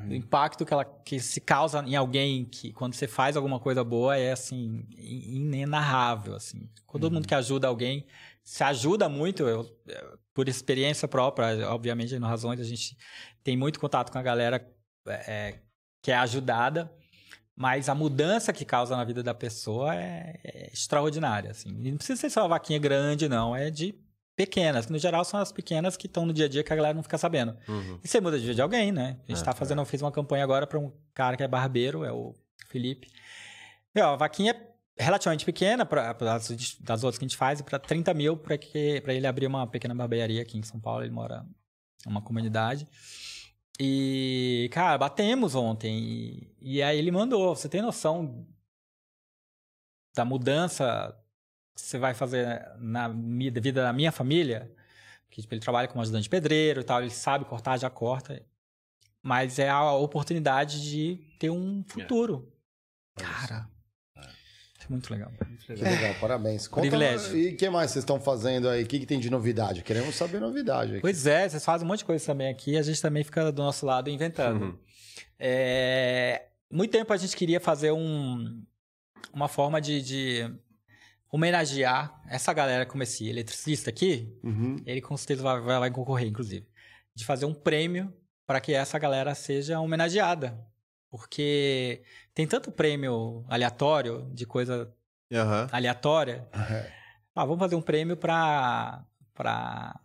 O 0.09 0.13
impacto 0.13 0.65
que, 0.65 0.73
ela, 0.73 0.83
que 0.85 1.19
se 1.19 1.39
causa 1.41 1.79
em 1.85 1.95
alguém 1.95 2.45
que, 2.45 2.71
quando 2.73 2.93
você 2.93 3.07
faz 3.07 3.35
alguma 3.37 3.59
coisa 3.59 3.83
boa, 3.83 4.17
é, 4.17 4.31
assim, 4.31 4.85
in- 4.97 5.35
inenarrável, 5.37 6.35
assim. 6.35 6.69
Todo 6.91 7.09
mundo 7.11 7.27
que 7.27 7.35
ajuda 7.35 7.67
alguém 7.67 8.05
se 8.43 8.63
ajuda 8.63 9.09
muito, 9.09 9.43
eu- 9.43 9.65
eu- 9.87 10.19
por 10.33 10.47
experiência 10.47 11.07
própria, 11.07 11.67
obviamente, 11.71 12.17
no 12.19 12.27
Razões, 12.27 12.59
a 12.59 12.63
gente 12.63 12.95
tem 13.43 13.57
muito 13.57 13.79
contato 13.79 14.11
com 14.11 14.17
a 14.19 14.21
galera 14.21 14.65
é, 15.07 15.59
que 16.01 16.11
é 16.11 16.15
ajudada, 16.17 16.91
mas 17.55 17.87
a 17.89 17.95
mudança 17.95 18.51
que 18.51 18.65
causa 18.65 18.95
na 18.97 19.03
vida 19.03 19.23
da 19.23 19.33
pessoa 19.33 19.95
é, 19.95 20.39
é 20.43 20.69
extraordinária, 20.73 21.51
assim. 21.51 21.69
E 21.79 21.89
não 21.91 21.97
precisa 21.97 22.19
ser 22.19 22.29
só 22.29 22.41
uma 22.41 22.49
vaquinha 22.49 22.77
grande, 22.79 23.29
não, 23.29 23.55
é 23.55 23.69
de 23.69 23.95
pequenas, 24.35 24.85
que 24.85 24.91
no 24.91 24.99
geral 24.99 25.23
são 25.23 25.39
as 25.39 25.51
pequenas 25.51 25.95
que 25.95 26.07
estão 26.07 26.25
no 26.25 26.33
dia 26.33 26.45
a 26.45 26.49
dia 26.49 26.63
que 26.63 26.73
a 26.73 26.75
galera 26.75 26.93
não 26.93 27.03
fica 27.03 27.17
sabendo. 27.17 27.57
Uhum. 27.67 27.99
E 28.03 28.07
você 28.07 28.19
muda 28.19 28.37
de 28.37 28.43
vida 28.43 28.55
de 28.55 28.61
alguém, 28.61 28.91
né? 28.91 29.19
A 29.27 29.31
gente 29.31 29.41
É, 29.41 29.45
tá 29.45 29.53
fazendo, 29.53 29.81
eu 29.81 29.85
fiz 29.85 30.01
uma 30.01 30.11
campanha 30.11 30.43
agora 30.43 30.67
para 30.67 30.77
um 30.77 30.91
cara 31.13 31.37
que 31.37 31.43
é 31.43 31.47
barbeiro, 31.47 32.03
é 32.03 32.11
o 32.11 32.33
Felipe. 32.67 33.09
Meu, 33.93 34.07
a 34.07 34.15
vaquinha 34.15 34.51
é 34.97 35.03
relativamente 35.03 35.45
pequena 35.45 35.85
pra, 35.85 36.11
das, 36.13 36.49
das 36.79 37.03
outras 37.03 37.17
que 37.17 37.25
a 37.25 37.27
gente 37.27 37.37
faz, 37.37 37.61
para 37.61 37.79
30 37.79 38.13
mil 38.13 38.35
para 38.37 39.13
ele 39.13 39.27
abrir 39.27 39.47
uma 39.47 39.65
pequena 39.67 39.95
barbearia 39.95 40.41
aqui 40.41 40.57
em 40.57 40.63
São 40.63 40.79
Paulo. 40.79 41.03
Ele 41.03 41.11
mora 41.13 41.45
numa 42.05 42.21
comunidade. 42.21 42.85
E, 43.79 44.69
cara, 44.73 44.97
batemos 44.97 45.55
ontem. 45.55 45.97
E, 45.97 46.55
e 46.61 46.83
aí 46.83 46.97
ele 46.97 47.11
mandou. 47.11 47.55
Você 47.55 47.67
tem 47.69 47.81
noção 47.81 48.45
da 50.13 50.23
mudança 50.23 51.13
você 51.75 51.97
vai 51.97 52.13
fazer 52.13 52.65
na 52.79 53.07
mi- 53.09 53.51
da 53.51 53.59
vida 53.61 53.81
da 53.81 53.91
minha 53.93 54.11
família? 54.11 54.71
Que 55.29 55.41
tipo, 55.41 55.53
ele 55.53 55.61
trabalha 55.61 55.87
como 55.87 56.01
ajudante 56.01 56.23
de 56.23 56.29
pedreiro 56.29 56.81
e 56.81 56.83
tal, 56.83 57.01
ele 57.01 57.09
sabe 57.09 57.43
cortar, 57.45 57.77
já 57.77 57.89
corta. 57.89 58.41
Mas 59.21 59.59
é 59.59 59.69
a 59.69 59.91
oportunidade 59.93 60.81
de 60.81 61.19
ter 61.39 61.49
um 61.49 61.83
futuro. 61.87 62.51
Cara, 63.17 63.67
é 64.15 64.87
muito 64.89 65.11
legal. 65.11 65.31
Que 65.65 65.73
legal, 65.73 66.13
parabéns. 66.21 66.67
Conta 66.67 66.81
Privilégio. 66.81 67.35
E 67.35 67.53
o 67.53 67.57
que 67.57 67.69
mais 67.69 67.91
vocês 67.91 68.03
estão 68.03 68.19
fazendo 68.21 68.69
aí? 68.69 68.83
O 68.83 68.87
que, 68.87 68.99
que 68.99 69.05
tem 69.05 69.19
de 69.19 69.29
novidade? 69.29 69.81
Queremos 69.81 70.15
saber 70.15 70.39
novidade 70.39 70.91
aqui. 70.93 71.01
Pois 71.01 71.25
é, 71.25 71.49
vocês 71.49 71.65
fazem 71.65 71.85
um 71.85 71.89
monte 71.89 71.99
de 71.99 72.05
coisa 72.05 72.23
também 72.25 72.49
aqui, 72.49 72.77
a 72.77 72.83
gente 72.83 73.01
também 73.01 73.23
fica 73.23 73.51
do 73.51 73.61
nosso 73.63 73.85
lado 73.85 74.09
inventando. 74.09 74.61
Uhum. 74.63 74.77
É, 75.39 76.45
muito 76.71 76.91
tempo 76.91 77.11
a 77.11 77.17
gente 77.17 77.35
queria 77.35 77.59
fazer 77.59 77.91
um, 77.91 78.63
uma 79.33 79.47
forma 79.47 79.81
de, 79.81 80.01
de 80.01 80.55
homenagear 81.35 82.21
essa 82.29 82.53
galera 82.53 82.85
como 82.85 83.03
esse 83.03 83.27
eletricista 83.27 83.89
aqui. 83.89 84.33
Uhum. 84.41 84.77
Ele 84.85 85.01
com 85.01 85.17
certeza 85.17 85.43
vai, 85.43 85.59
vai 85.59 85.79
lá 85.79 85.91
concorrer, 85.91 86.27
inclusive. 86.27 86.65
De 87.13 87.25
fazer 87.25 87.45
um 87.45 87.53
prêmio 87.53 88.13
para 88.47 88.61
que 88.61 88.73
essa 88.73 88.97
galera 88.97 89.35
seja 89.35 89.79
homenageada. 89.81 90.57
Porque 91.11 92.03
tem 92.33 92.47
tanto 92.47 92.71
prêmio 92.71 93.45
aleatório, 93.49 94.29
de 94.33 94.45
coisa 94.45 94.93
Aham. 95.31 95.67
aleatória. 95.71 96.47
Ah, 97.37 97.43
vamos 97.43 97.59
fazer 97.59 97.75
um 97.75 97.81
prêmio 97.81 98.15
para 98.15 99.05
para 99.33 99.99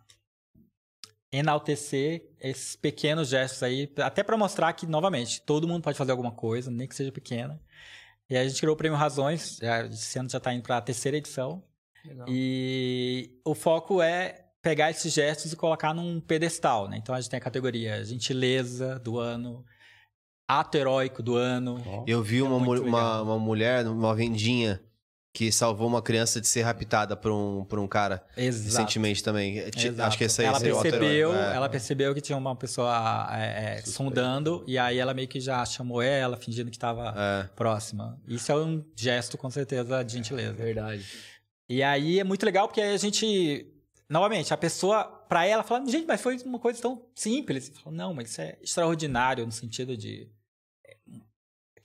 enaltecer 1.31 2.29
esses 2.41 2.75
pequenos 2.75 3.29
gestos 3.29 3.63
aí, 3.63 3.89
até 3.99 4.21
para 4.21 4.35
mostrar 4.35 4.73
que 4.73 4.85
novamente 4.85 5.41
todo 5.41 5.65
mundo 5.65 5.81
pode 5.81 5.97
fazer 5.97 6.11
alguma 6.11 6.33
coisa, 6.33 6.69
nem 6.69 6.85
que 6.85 6.93
seja 6.93 7.09
pequena. 7.09 7.57
E 8.31 8.37
aí 8.37 8.45
a 8.45 8.47
gente 8.47 8.61
criou 8.61 8.75
o 8.75 8.77
prêmio 8.77 8.97
Razões, 8.97 9.59
já, 9.61 9.85
esse 9.85 10.17
ano 10.17 10.29
já 10.29 10.37
está 10.37 10.53
indo 10.53 10.63
para 10.63 10.77
a 10.77 10.81
terceira 10.81 11.17
edição. 11.17 11.61
Legal. 12.05 12.25
E 12.29 13.29
o 13.43 13.53
foco 13.53 14.01
é 14.01 14.45
pegar 14.61 14.89
esses 14.89 15.11
gestos 15.11 15.51
e 15.51 15.55
colocar 15.57 15.93
num 15.93 16.21
pedestal, 16.21 16.87
né? 16.87 16.95
Então 16.97 17.13
a 17.13 17.19
gente 17.19 17.29
tem 17.29 17.37
a 17.37 17.41
categoria 17.41 18.01
gentileza 18.05 18.97
do 18.99 19.19
ano, 19.19 19.65
ato 20.47 20.77
heróico 20.77 21.21
do 21.21 21.35
ano. 21.35 21.83
Eu 22.07 22.23
vi 22.23 22.41
uma, 22.41 22.55
É 22.55 22.79
uma, 22.79 23.21
uma 23.21 23.37
mulher, 23.37 23.85
uma 23.85 24.15
vendinha, 24.15 24.81
que 25.33 25.49
salvou 25.51 25.87
uma 25.87 26.01
criança 26.01 26.41
de 26.41 26.47
ser 26.47 26.63
raptada 26.63 27.15
por 27.15 27.31
um, 27.31 27.63
por 27.63 27.79
um 27.79 27.87
cara 27.87 28.21
Exato. 28.35 28.65
recentemente 28.65 29.23
também. 29.23 29.59
Exato. 29.59 30.01
Acho 30.03 30.17
que 30.17 30.25
esse 30.25 30.41
aí 30.41 30.47
ela 30.47 30.57
autor 30.57 30.81
percebeu. 30.81 31.33
É. 31.33 31.55
ela 31.55 31.69
percebeu 31.69 32.13
que 32.13 32.19
tinha 32.21 32.37
uma 32.37 32.55
pessoa 32.55 33.27
é, 33.31 33.77
é, 33.77 33.81
sondando 33.81 34.63
e 34.67 34.77
aí 34.77 34.97
ela 34.97 35.13
meio 35.13 35.27
que 35.29 35.39
já 35.39 35.63
chamou 35.65 36.01
ela, 36.01 36.35
fingindo 36.35 36.69
que 36.69 36.75
estava 36.75 37.13
É. 37.17 37.47
próxima. 37.55 38.19
Isso 38.27 38.51
é 38.51 38.55
um 38.55 38.83
gesto 38.95 39.37
com 39.37 39.49
certeza 39.49 40.03
de 40.03 40.13
gentileza. 40.13 40.53
Verdade. 40.53 41.05
E 41.69 41.81
aí 41.81 42.19
é 42.19 42.23
muito 42.25 42.45
legal 42.45 42.67
porque 42.67 42.81
aí 42.81 42.93
a 42.93 42.97
gente, 42.97 43.65
novamente, 44.09 44.53
a 44.53 44.57
pessoa 44.57 45.05
para 45.05 45.45
ela 45.45 45.63
fala, 45.63 45.85
gente, 45.87 46.05
mas 46.05 46.19
foi 46.19 46.37
uma 46.43 46.59
coisa 46.59 46.81
tão 46.81 47.01
simples. 47.15 47.71
Fala, 47.81 47.95
não, 47.95 48.13
mas 48.13 48.31
isso 48.31 48.41
é 48.41 48.57
extraordinário 48.61 49.45
no 49.45 49.51
sentido 49.53 49.95
de 49.95 50.29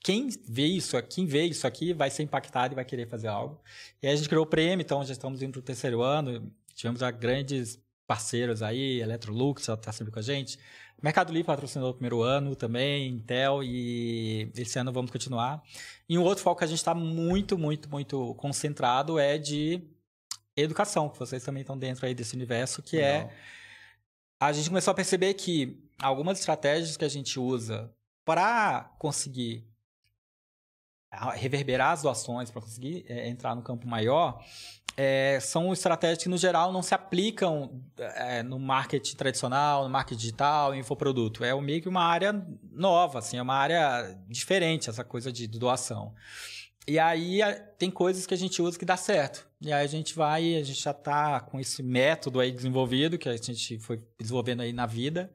quem 0.07 0.29
vê 0.47 0.65
isso, 0.65 0.95
quem 1.03 1.25
vê 1.25 1.43
isso 1.43 1.67
aqui 1.67 1.91
vai 1.91 2.09
ser 2.09 2.23
impactado 2.23 2.73
e 2.73 2.75
vai 2.75 2.85
querer 2.85 3.09
fazer 3.09 3.27
algo. 3.27 3.61
E 4.01 4.07
aí 4.07 4.13
a 4.13 4.15
gente 4.15 4.29
criou 4.29 4.45
o 4.45 4.47
prêmio, 4.47 4.81
então 4.81 5.03
já 5.03 5.11
estamos 5.11 5.41
indo 5.41 5.51
para 5.51 5.59
o 5.59 5.61
terceiro 5.61 6.01
ano. 6.01 6.49
Tivemos 6.73 7.01
já 7.01 7.11
grandes 7.11 7.77
parceiros 8.07 8.61
aí, 8.61 9.01
Electrolux 9.01 9.65
já 9.65 9.73
está 9.73 9.91
sempre 9.91 10.13
com 10.13 10.19
a 10.19 10.21
gente. 10.21 10.57
Mercado 11.03 11.33
Livre 11.33 11.47
patrocinou 11.47 11.89
o 11.89 11.93
primeiro 11.93 12.21
ano 12.21 12.55
também, 12.55 13.09
Intel, 13.09 13.61
e 13.61 14.49
esse 14.55 14.79
ano 14.79 14.93
vamos 14.93 15.11
continuar. 15.11 15.61
E 16.07 16.17
um 16.17 16.23
outro 16.23 16.41
foco 16.41 16.59
que 16.59 16.63
a 16.63 16.67
gente 16.67 16.77
está 16.77 16.95
muito, 16.95 17.57
muito, 17.57 17.89
muito 17.89 18.33
concentrado 18.35 19.19
é 19.19 19.37
de 19.37 19.81
educação, 20.55 21.09
que 21.09 21.19
vocês 21.19 21.43
também 21.43 21.61
estão 21.61 21.77
dentro 21.77 22.05
aí 22.05 22.15
desse 22.15 22.33
universo, 22.33 22.81
que 22.81 22.97
é 22.97 23.29
a 24.39 24.53
gente 24.53 24.69
começou 24.69 24.93
a 24.93 24.95
perceber 24.95 25.33
que 25.33 25.77
algumas 25.99 26.39
estratégias 26.39 26.95
que 26.95 27.03
a 27.03 27.09
gente 27.09 27.37
usa 27.37 27.93
para 28.23 28.89
conseguir 28.99 29.65
a- 29.67 29.76
reverberar 31.35 31.91
as 31.91 32.01
doações, 32.01 32.51
para 32.51 32.61
conseguir 32.61 33.05
é, 33.07 33.27
entrar 33.27 33.55
no 33.55 33.61
campo 33.61 33.87
maior, 33.87 34.43
é, 34.95 35.39
são 35.39 35.71
estratégias 35.71 36.23
que, 36.23 36.27
no 36.29 36.37
geral, 36.37 36.73
não 36.73 36.81
se 36.81 36.95
aplicam 36.95 37.81
é, 37.97 38.41
no 38.41 38.57
marketing 38.57 39.15
tradicional, 39.15 39.83
no 39.83 39.89
marketing 39.89 40.19
digital, 40.19 40.73
em 40.73 40.79
infoproduto. 40.79 41.43
É 41.43 41.53
meio 41.61 41.81
que 41.81 41.87
uma 41.87 42.03
área 42.03 42.33
nova, 42.71 43.19
assim, 43.19 43.37
é 43.37 43.41
uma 43.41 43.55
área 43.55 44.17
diferente, 44.27 44.89
essa 44.89 45.03
coisa 45.03 45.31
de 45.31 45.47
doação. 45.47 46.15
E 46.87 46.97
aí 46.97 47.41
tem 47.77 47.91
coisas 47.91 48.25
que 48.25 48.33
a 48.33 48.37
gente 48.37 48.61
usa 48.61 48.79
que 48.79 48.85
dá 48.85 48.95
certo. 48.95 49.45
E 49.61 49.73
aí 49.73 49.83
a 49.83 49.87
gente 49.87 50.15
vai, 50.15 50.55
a 50.55 50.63
gente 50.63 50.81
já 50.81 50.91
está 50.91 51.41
com 51.41 51.59
esse 51.59 51.83
método 51.83 52.39
aí 52.39 52.51
desenvolvido, 52.51 53.17
que 53.17 53.27
a 53.27 53.35
gente 53.35 53.77
foi 53.77 54.01
desenvolvendo 54.17 54.61
aí 54.61 54.71
na 54.71 54.85
vida. 54.85 55.31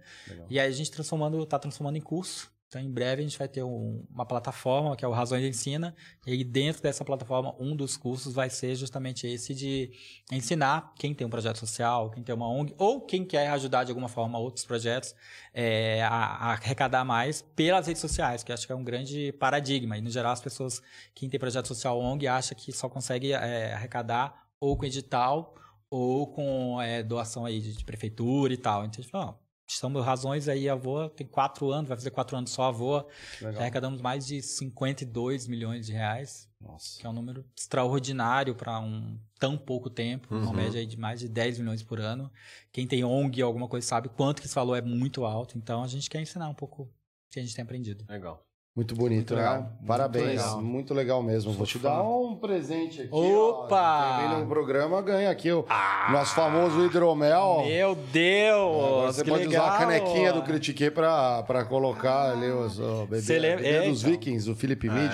E 0.49 0.59
aí 0.59 0.67
a 0.67 0.73
gente 0.73 0.91
transformando, 0.91 1.45
tá 1.45 1.59
transformando 1.59 1.97
em 1.97 2.01
curso. 2.01 2.52
Então, 2.73 2.81
em 2.81 2.91
breve, 2.91 3.21
a 3.21 3.25
gente 3.27 3.39
vai 3.39 3.47
ter 3.47 3.63
um- 3.63 4.03
uma 4.11 4.25
plataforma, 4.25 4.97
que 4.97 5.05
é 5.05 5.09
o 5.09 5.11
Razões 5.11 5.45
Ensina, 5.45 5.95
e 6.27 6.43
dentro 6.43 6.81
dessa 6.83 7.05
plataforma, 7.05 7.55
um 7.61 7.77
dos 7.77 7.99
cursos 7.99 8.33
vai 8.33 8.49
ser 8.49 8.75
justamente 8.77 9.27
esse 9.27 9.55
de 9.55 9.93
ensinar 10.33 10.95
quem 10.97 11.13
tem 11.13 11.27
um 11.27 11.29
projeto 11.29 11.59
social, 11.59 12.11
quem 12.11 12.23
tem 12.23 12.35
uma 12.35 12.49
ONG, 12.49 12.75
ou 12.79 13.03
quem 13.03 13.27
quer 13.27 13.49
ajudar 13.49 13.85
de 13.85 13.91
alguma 13.91 14.09
forma 14.09 14.39
outros 14.39 14.65
projetos 14.65 15.15
é, 15.53 16.03
a, 16.03 16.09
a 16.09 16.53
arrecadar 16.53 17.05
mais 17.05 17.43
pelas 17.43 17.87
redes 17.89 18.01
sociais, 18.01 18.43
que 18.43 18.51
acho 18.51 18.67
que 18.67 18.73
é 18.73 18.77
um 18.77 18.85
grande 18.85 19.33
paradigma. 19.33 19.99
E, 19.99 20.01
no 20.01 20.09
geral, 20.09 20.33
as 20.33 20.41
pessoas, 20.41 20.81
quem 21.15 21.29
tem 21.29 21.39
projeto 21.39 21.69
social 21.69 22.01
ONG, 22.01 22.27
acha 22.27 22.55
que 22.55 22.73
só 22.73 22.89
consegue 22.89 23.33
é, 23.33 23.75
arrecadar 23.75 24.47
ou 24.59 24.79
com 24.79 24.87
edital 24.87 25.55
ou 25.91 26.27
com 26.27 26.81
é, 26.81 27.03
doação 27.03 27.45
aí 27.45 27.61
de, 27.61 27.77
de 27.77 27.85
prefeitura 27.85 28.55
e 28.55 28.57
tal. 28.57 28.83
Então, 28.87 29.01
a 29.01 29.03
gente 29.03 29.11
falou, 29.11 29.42
estamos 29.75 30.05
razões 30.05 30.49
aí, 30.49 30.69
a 30.69 30.75
Voa 30.75 31.09
tem 31.11 31.27
quatro 31.27 31.71
anos, 31.71 31.89
vai 31.89 31.97
fazer 31.97 32.11
quatro 32.11 32.37
anos 32.37 32.51
só 32.51 32.65
a 32.65 32.71
Voa. 32.71 33.07
Já 33.41 33.49
arrecadamos 33.61 34.01
mais 34.01 34.27
de 34.27 34.41
52 34.43 35.47
milhões 35.47 35.87
de 35.87 35.93
reais, 35.93 36.49
Nossa. 36.61 36.99
que 37.01 37.07
é 37.07 37.11
um 37.11 37.13
número 37.13 37.45
extraordinário 37.57 38.55
para 38.55 38.79
um 38.81 39.19
tão 39.39 39.57
pouco 39.59 39.91
tempo, 39.91 40.35
uma 40.35 40.47
Uhum. 40.47 40.53
média 40.53 40.81
aí 40.81 40.87
de 40.87 40.99
mais 40.99 41.21
de 41.21 41.29
10 41.29 41.59
milhões 41.59 41.83
por 41.83 42.01
ano. 42.01 42.31
Quem 42.73 42.87
tem 42.87 43.05
ONG, 43.05 43.43
alguma 43.43 43.69
coisa, 43.69 43.87
sabe 43.87 44.09
quanto 44.09 44.41
que 44.41 44.47
esse 44.47 44.55
valor 44.55 44.77
é 44.77 44.83
muito 44.83 45.25
alto. 45.25 45.59
Então, 45.59 45.83
a 45.83 45.87
gente 45.89 46.09
quer 46.09 46.21
ensinar 46.21 46.49
um 46.49 46.55
pouco 46.55 46.83
o 46.83 46.91
que 47.31 47.39
a 47.39 47.43
gente 47.43 47.55
tem 47.55 47.63
aprendido. 47.63 48.05
Legal. 48.09 48.45
Muito 48.75 48.95
bonito, 48.95 49.35
Muito 49.35 49.35
né? 49.35 49.41
legal. 49.43 49.73
Parabéns. 49.87 50.43
Muito 50.55 50.63
Muito 50.63 50.95
legal. 50.95 51.19
legal, 51.21 51.23
mesmo. 51.23 51.53
Vou 51.53 51.67
te 51.67 51.79
fã. 51.79 51.91
dar 51.91 52.03
um 52.03 52.37
presente 52.37 53.03
aqui. 53.03 53.11
Opa! 53.13 54.17
Ó. 54.17 54.21
Quem 54.21 54.29
vem 54.31 54.39
no 54.41 54.47
programa 54.47 55.03
ganha 55.03 55.31
aqui 55.31 55.53
o 55.53 55.67
nosso 56.11 56.35
famoso 56.35 56.83
hidromel. 56.87 57.65
Meu 57.67 57.95
Deus! 57.95 58.85
Agora 58.87 59.13
você 59.13 59.25
que 59.25 59.31
pode 59.31 59.47
legal! 59.47 59.67
usar 59.67 59.75
a 59.75 59.79
canequinha 59.79 60.33
do 60.33 60.43
Critique 60.43 60.91
pra, 60.91 61.43
pra 61.43 61.65
colocar 61.67 62.31
ali 62.33 62.51
os 62.51 62.81
ó, 62.81 63.03
bebê, 63.05 63.21
Você 63.21 63.39
lembra- 63.39 63.63
bebê 63.63 63.77
é, 63.77 63.89
dos 63.91 64.01
então. 64.01 64.11
Vikings, 64.13 64.51
o 64.51 64.55
Felipe 64.57 64.89
É. 64.89 64.91
Mid. 64.91 65.13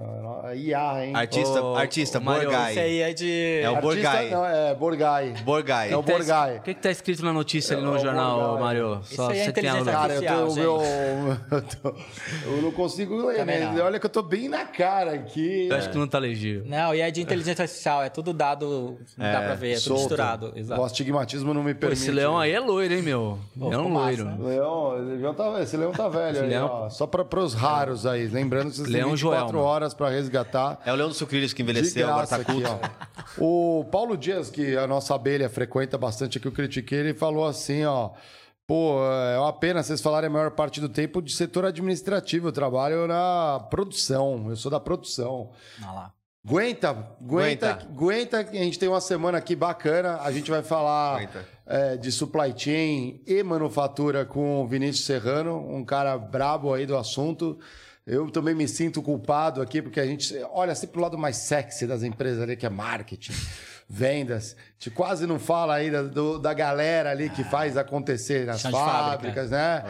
IA, 0.56 1.06
hein? 1.06 1.16
Artista, 1.16 1.62
Ô, 1.62 1.76
artista, 1.76 2.20
Mário, 2.20 2.50
Borgai. 2.50 2.72
Esse 2.72 2.80
aí 2.80 3.00
é 3.02 3.14
de. 3.14 3.60
É 3.62 3.70
o 3.70 3.80
Borgai. 3.80 4.30
Não, 4.32 4.44
é 4.44 4.74
Borgai. 4.74 5.34
Borgai. 5.44 5.92
É 5.92 5.96
o 5.98 6.02
Tá 6.02 6.14
Borgai. 6.14 6.58
O 6.58 6.62
que, 6.62 6.74
que 6.74 6.82
tá 6.82 6.90
escrito 6.90 7.24
na 7.24 7.32
notícia 7.32 7.78
ali 7.78 7.86
É 7.86 7.88
no 7.88 7.94
o 7.96 8.00
jornal, 8.00 8.40
Borgai. 8.40 8.60
Mário? 8.64 9.02
Isso 9.04 9.22
aí 9.22 9.38
é 9.38 9.44
você 9.46 9.52
tem 9.52 9.70
a 9.70 9.74
inteligência 9.80 9.92
Cara, 9.94 10.14
eu, 10.16 10.22
tô, 10.24 10.28
artificial, 10.34 10.50
o 10.50 10.56
meu, 10.56 11.38
eu, 11.52 11.62
tô- 11.62 11.96
eu 12.56 12.62
não 12.64 12.72
consigo 12.72 13.18
ler, 13.28 13.46
né? 13.46 13.72
não. 13.72 13.86
Olha 13.86 14.00
que 14.00 14.06
eu 14.08 14.10
tô 14.10 14.24
bem 14.24 14.50
na 14.50 14.66
cara 14.66 15.12
aqui. 15.14 15.68
Eu 15.70 15.76
acho 15.78 15.92
que 15.92 15.98
não 16.00 16.08
tá 16.08 16.18
legível. 16.18 16.64
Não, 16.66 16.96
e 16.96 17.02
é 17.02 17.12
de 17.12 17.22
inteligência 17.22 17.62
artificial, 17.62 18.02
é 18.02 18.10
tudo 18.10 18.34
dado, 18.34 18.98
não 19.16 19.32
dá 19.32 19.42
pra 19.42 19.54
ver, 19.54 19.74
é 19.74 19.76
tudo 19.76 19.84
Solto. 19.84 20.00
misturado. 20.02 20.54
O 20.56 20.58
Exato. 20.58 20.84
astigmatismo 20.84 21.54
não 21.54 21.62
me 21.62 21.76
Pô, 21.76 21.82
permite. 21.82 22.02
esse 22.02 22.10
leão 22.10 22.40
aí 22.40 22.52
é 22.52 22.60
loiro, 22.60 22.96
hein, 22.96 23.04
meu? 23.04 23.38
Pô, 23.60 23.70
leão 23.70 23.84
ficou 23.86 24.00
loiro. 24.02 24.26
massa. 24.26 24.42
Leão, 24.44 25.04
esse 25.14 25.22
leão 25.22 25.34
tá, 25.36 25.62
esse 25.62 25.78
leão 25.78 25.92
tá 25.92 26.10
velho 26.10 26.42
aí, 26.42 26.58
ó. 26.58 26.90
Só 26.90 27.06
para 27.06 27.40
os 27.40 27.54
raros 27.54 28.08
aí. 28.08 28.23
Lembrando 28.32 28.70
que 28.70 28.78
vocês 28.78 28.88
têm 28.88 28.98
Leão 28.98 29.12
24 29.12 29.50
Joelma. 29.50 29.70
horas 29.70 29.94
para 29.94 30.10
resgatar. 30.10 30.80
É 30.86 30.92
o 30.92 30.96
Leão 30.96 31.10
do 31.10 31.14
Sucrilhos 31.16 31.54
que 31.54 31.62
envelheceu, 31.62 32.08
agora 32.08 32.28
tá 32.28 32.38
aqui, 32.38 32.46
culto. 32.46 32.80
O 33.38 33.86
Paulo 33.92 34.16
Dias, 34.16 34.50
que 34.50 34.78
a 34.78 34.88
nossa 34.88 35.16
abelha 35.16 35.50
frequenta 35.50 35.98
bastante 35.98 36.38
aqui, 36.38 36.48
eu 36.48 36.52
critiquei, 36.52 37.00
ele 37.00 37.14
falou 37.14 37.46
assim, 37.46 37.84
ó. 37.86 38.12
Pô, 38.66 38.98
é 39.06 39.38
uma 39.38 39.52
pena 39.52 39.84
vocês 39.84 40.00
falarem 40.00 40.30
a 40.30 40.32
maior 40.32 40.52
parte 40.52 40.80
do 40.80 40.88
tempo 40.88 41.22
de 41.22 41.34
setor 41.34 41.66
administrativo. 41.66 42.48
Eu 42.48 42.52
trabalho 42.52 43.08
na 43.08 43.60
produção, 43.70 44.46
eu 44.50 44.56
sou 44.56 44.72
da 44.72 44.80
produção. 44.80 45.52
Olha 45.82 45.92
lá. 45.92 46.14
Aguenta, 46.46 46.90
aguenta, 47.22 47.72
Aguenta. 47.72 48.38
A 48.40 48.54
gente 48.54 48.78
tem 48.78 48.90
uma 48.90 49.00
semana 49.00 49.38
aqui 49.38 49.56
bacana. 49.56 50.20
A 50.22 50.32
gente 50.32 50.52
vai 50.52 50.62
falar 50.62 51.30
é, 51.66 51.96
de 51.96 52.12
supply 52.12 52.54
chain 52.56 53.22
e 53.26 53.42
manufatura 53.44 54.26
com 54.26 54.62
o 54.62 54.68
Vinícius 54.68 55.06
Serrano, 55.06 55.58
um 55.58 55.86
cara 55.86 56.18
brabo 56.18 56.74
aí 56.74 56.86
do 56.86 56.98
assunto. 56.98 57.58
Eu 58.06 58.30
também 58.30 58.54
me 58.54 58.68
sinto 58.68 59.02
culpado 59.02 59.62
aqui, 59.62 59.82
porque 59.82 60.00
a 60.00 60.06
gente 60.06 60.36
olha 60.52 60.76
sempre 60.76 60.94
pro 60.94 61.02
lado 61.02 61.18
mais 61.18 61.38
sexy 61.38 61.88
das 61.88 62.04
empresas 62.04 62.42
ali, 62.42 62.58
que 62.58 62.66
é 62.66 62.70
marketing, 62.70 63.32
vendas. 63.90 64.56
A 64.58 64.74
gente 64.74 64.92
quase 64.92 65.26
não 65.26 65.40
fala 65.40 65.76
aí 65.76 65.90
da, 65.90 66.02
do- 66.04 66.38
da 66.40 66.54
galera 66.54 67.12
ali 67.12 67.30
que 67.30 67.44
faz 67.46 67.78
acontecer 67.78 68.46
nas 68.46 68.58
de 68.62 68.64
fábrica. 68.72 68.84
fábricas, 69.12 69.52
né? 69.52 69.84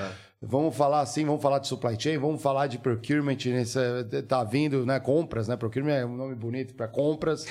Vamos 0.46 0.76
falar 0.76 1.00
assim, 1.00 1.24
vamos 1.26 1.42
falar 1.42 1.58
de 1.60 1.68
supply 1.70 1.96
chain, 1.98 2.18
vamos 2.18 2.42
falar 2.42 2.68
de 2.68 2.78
procurement, 2.78 3.38
nesse, 3.46 3.80
tá 4.28 4.44
vindo, 4.44 4.86
né? 4.86 5.00
Compras, 5.00 5.48
né? 5.48 5.56
Procurement 5.56 5.94
é 5.94 6.06
um 6.06 6.18
nome 6.18 6.36
bonito 6.36 6.74
para 6.76 6.86
compras. 6.88 7.46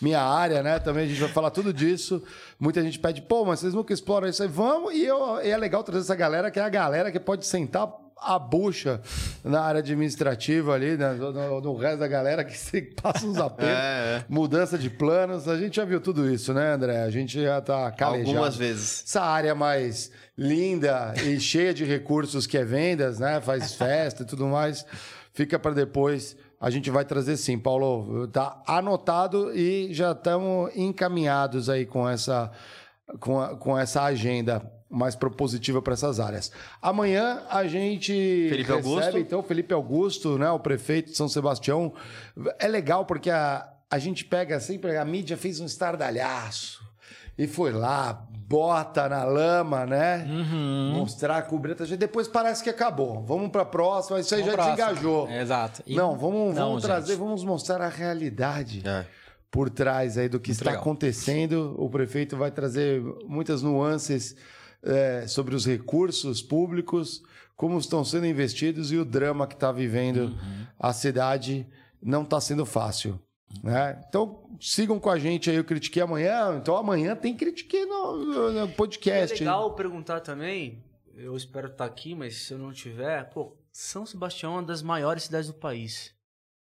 Minha 0.00 0.22
área, 0.22 0.62
né? 0.62 0.78
Também 0.78 1.04
a 1.04 1.06
gente 1.06 1.20
vai 1.20 1.28
falar 1.28 1.50
tudo 1.50 1.74
disso. 1.74 2.22
Muita 2.58 2.82
gente 2.82 2.98
pede, 2.98 3.20
pô, 3.20 3.44
mas 3.44 3.60
vocês 3.60 3.74
nunca 3.74 3.92
exploram 3.92 4.26
isso 4.26 4.42
aí. 4.42 4.48
Vamos, 4.48 4.94
e, 4.94 5.04
eu, 5.04 5.40
e 5.44 5.50
é 5.50 5.56
legal 5.58 5.84
trazer 5.84 6.00
essa 6.04 6.14
galera, 6.16 6.50
que 6.50 6.58
é 6.58 6.62
a 6.62 6.68
galera 6.70 7.12
que 7.12 7.20
pode 7.20 7.44
sentar 7.46 7.86
a 8.20 8.38
bucha 8.38 9.00
na 9.44 9.60
área 9.60 9.80
administrativa 9.80 10.74
ali, 10.74 10.96
né? 10.96 11.12
no, 11.14 11.32
no- 11.32 11.60
no 11.60 11.76
resto 11.76 11.98
da 12.00 12.08
galera 12.08 12.44
que 12.44 12.56
se 12.58 12.82
passa 12.82 13.26
uns 13.26 13.38
apelos, 13.38 13.72
É, 13.72 14.18
é. 14.18 14.24
mudança 14.28 14.76
de 14.78 14.90
planos. 14.90 15.48
A 15.48 15.56
gente 15.56 15.76
já 15.76 15.84
viu 15.84 16.00
tudo 16.00 16.28
isso, 16.32 16.52
né, 16.52 16.72
André? 16.72 17.02
A 17.02 17.10
gente 17.10 17.40
já 17.40 17.60
tá 17.60 17.90
calejado. 17.92 18.28
Algumas 18.30 18.56
vezes. 18.56 19.02
Essa 19.06 19.22
área 19.22 19.54
mais 19.54 20.10
linda 20.36 21.14
e 21.24 21.38
cheia 21.40 21.72
de 21.74 21.84
recursos 21.84 22.46
que 22.46 22.56
é 22.58 22.64
vendas, 22.64 23.18
né? 23.18 23.40
Faz 23.40 23.74
festa 23.76 24.22
e 24.22 24.26
tudo 24.26 24.46
mais. 24.46 24.84
Fica 25.32 25.58
para 25.58 25.72
depois. 25.74 26.36
A 26.60 26.70
gente 26.70 26.90
vai 26.90 27.04
trazer 27.04 27.36
sim, 27.36 27.56
Paulo. 27.56 28.26
Tá 28.28 28.60
anotado 28.66 29.56
e 29.56 29.94
já 29.94 30.10
estamos 30.10 30.70
encaminhados 30.74 31.68
aí 31.70 31.86
com 31.86 32.08
essa, 32.08 32.50
com, 33.20 33.40
a- 33.40 33.56
com 33.56 33.78
essa 33.78 34.02
agenda 34.02 34.60
mais 34.90 35.14
propositiva 35.14 35.82
para 35.82 35.92
essas 35.94 36.18
áreas. 36.18 36.50
Amanhã 36.80 37.42
a 37.50 37.66
gente 37.66 38.12
Felipe 38.48 38.70
recebe, 38.72 38.88
Augusto. 38.88 39.18
então, 39.18 39.42
Felipe 39.42 39.74
Augusto, 39.74 40.38
né, 40.38 40.50
o 40.50 40.58
prefeito 40.58 41.10
de 41.10 41.16
São 41.16 41.28
Sebastião. 41.28 41.92
É 42.58 42.66
legal 42.66 43.04
porque 43.04 43.30
a, 43.30 43.68
a 43.90 43.98
gente 43.98 44.24
pega 44.24 44.58
sempre, 44.60 44.96
a 44.96 45.04
mídia 45.04 45.36
fez 45.36 45.60
um 45.60 45.66
estardalhaço 45.66 46.86
e 47.36 47.46
foi 47.46 47.70
lá, 47.70 48.26
bota 48.48 49.08
na 49.08 49.22
lama, 49.24 49.86
né? 49.86 50.26
Uhum. 50.28 50.92
Mostrar, 50.96 51.42
cobrir. 51.42 51.74
tá, 51.76 51.84
Depois 51.84 52.26
parece 52.26 52.64
que 52.64 52.70
acabou. 52.70 53.22
Vamos 53.24 53.50
para 53.50 53.62
a 53.62 53.66
próxima, 53.66 54.18
isso 54.18 54.34
aí 54.34 54.40
já 54.40 54.56
Vamos 54.56 54.64
próximo. 54.64 54.86
desengajou. 54.88 55.28
É, 55.28 55.42
Exato. 55.42 55.82
E- 55.86 55.94
Não, 55.94 56.16
vamos, 56.18 56.54
Não, 56.54 56.66
vamos 56.68 56.82
gente. 56.82 56.90
trazer, 56.90 57.16
vamos 57.16 57.44
mostrar 57.44 57.80
a 57.80 57.88
realidade 57.88 58.82
É. 58.84 59.04
por 59.50 59.70
trás 59.70 60.18
aí 60.18 60.28
do 60.28 60.40
que 60.40 60.48
Muito 60.48 60.58
está 60.60 60.70
legal. 60.70 60.82
acontecendo. 60.82 61.74
O 61.78 61.88
prefeito 61.88 62.36
vai 62.36 62.50
trazer 62.50 63.00
muitas 63.26 63.62
nuances 63.62 64.34
é, 64.82 65.26
sobre 65.26 65.54
os 65.54 65.66
recursos 65.66 66.40
públicos, 66.42 67.22
como 67.56 67.78
estão 67.78 68.04
sendo 68.04 68.26
investidos 68.26 68.92
e 68.92 68.96
o 68.96 69.04
drama 69.04 69.46
que 69.46 69.54
está 69.54 69.72
vivendo 69.72 70.26
Uhum. 70.26 70.66
a 70.78 70.92
cidade 70.92 71.66
não 72.00 72.22
está 72.22 72.40
sendo 72.40 72.64
fácil. 72.64 73.20
Né? 73.64 73.98
Então 74.08 74.46
sigam 74.60 75.00
com 75.00 75.08
a 75.10 75.18
gente 75.18 75.48
aí, 75.50 75.56
eu 75.56 75.64
critiquei 75.64 76.02
amanhã. 76.02 76.56
Então 76.60 76.76
amanhã 76.76 77.16
tem 77.16 77.34
critiquei 77.36 77.86
no, 77.86 78.16
no- 78.16 78.52
no 78.52 78.58
É 78.60 78.66
podcast. 78.68 79.38
legal 79.38 79.74
perguntar 79.74 80.20
também, 80.20 80.84
eu 81.14 81.34
espero 81.36 81.66
estar 81.68 81.86
aqui, 81.86 82.14
mas 82.14 82.36
se 82.36 82.52
eu 82.52 82.58
não 82.58 82.72
tiver, 82.72 83.24
pô, 83.30 83.56
São 83.72 84.04
Sebastião 84.06 84.52
é 84.52 84.56
uma 84.56 84.62
das 84.62 84.82
maiores 84.82 85.24
cidades 85.24 85.48
do 85.48 85.54
país, 85.54 86.12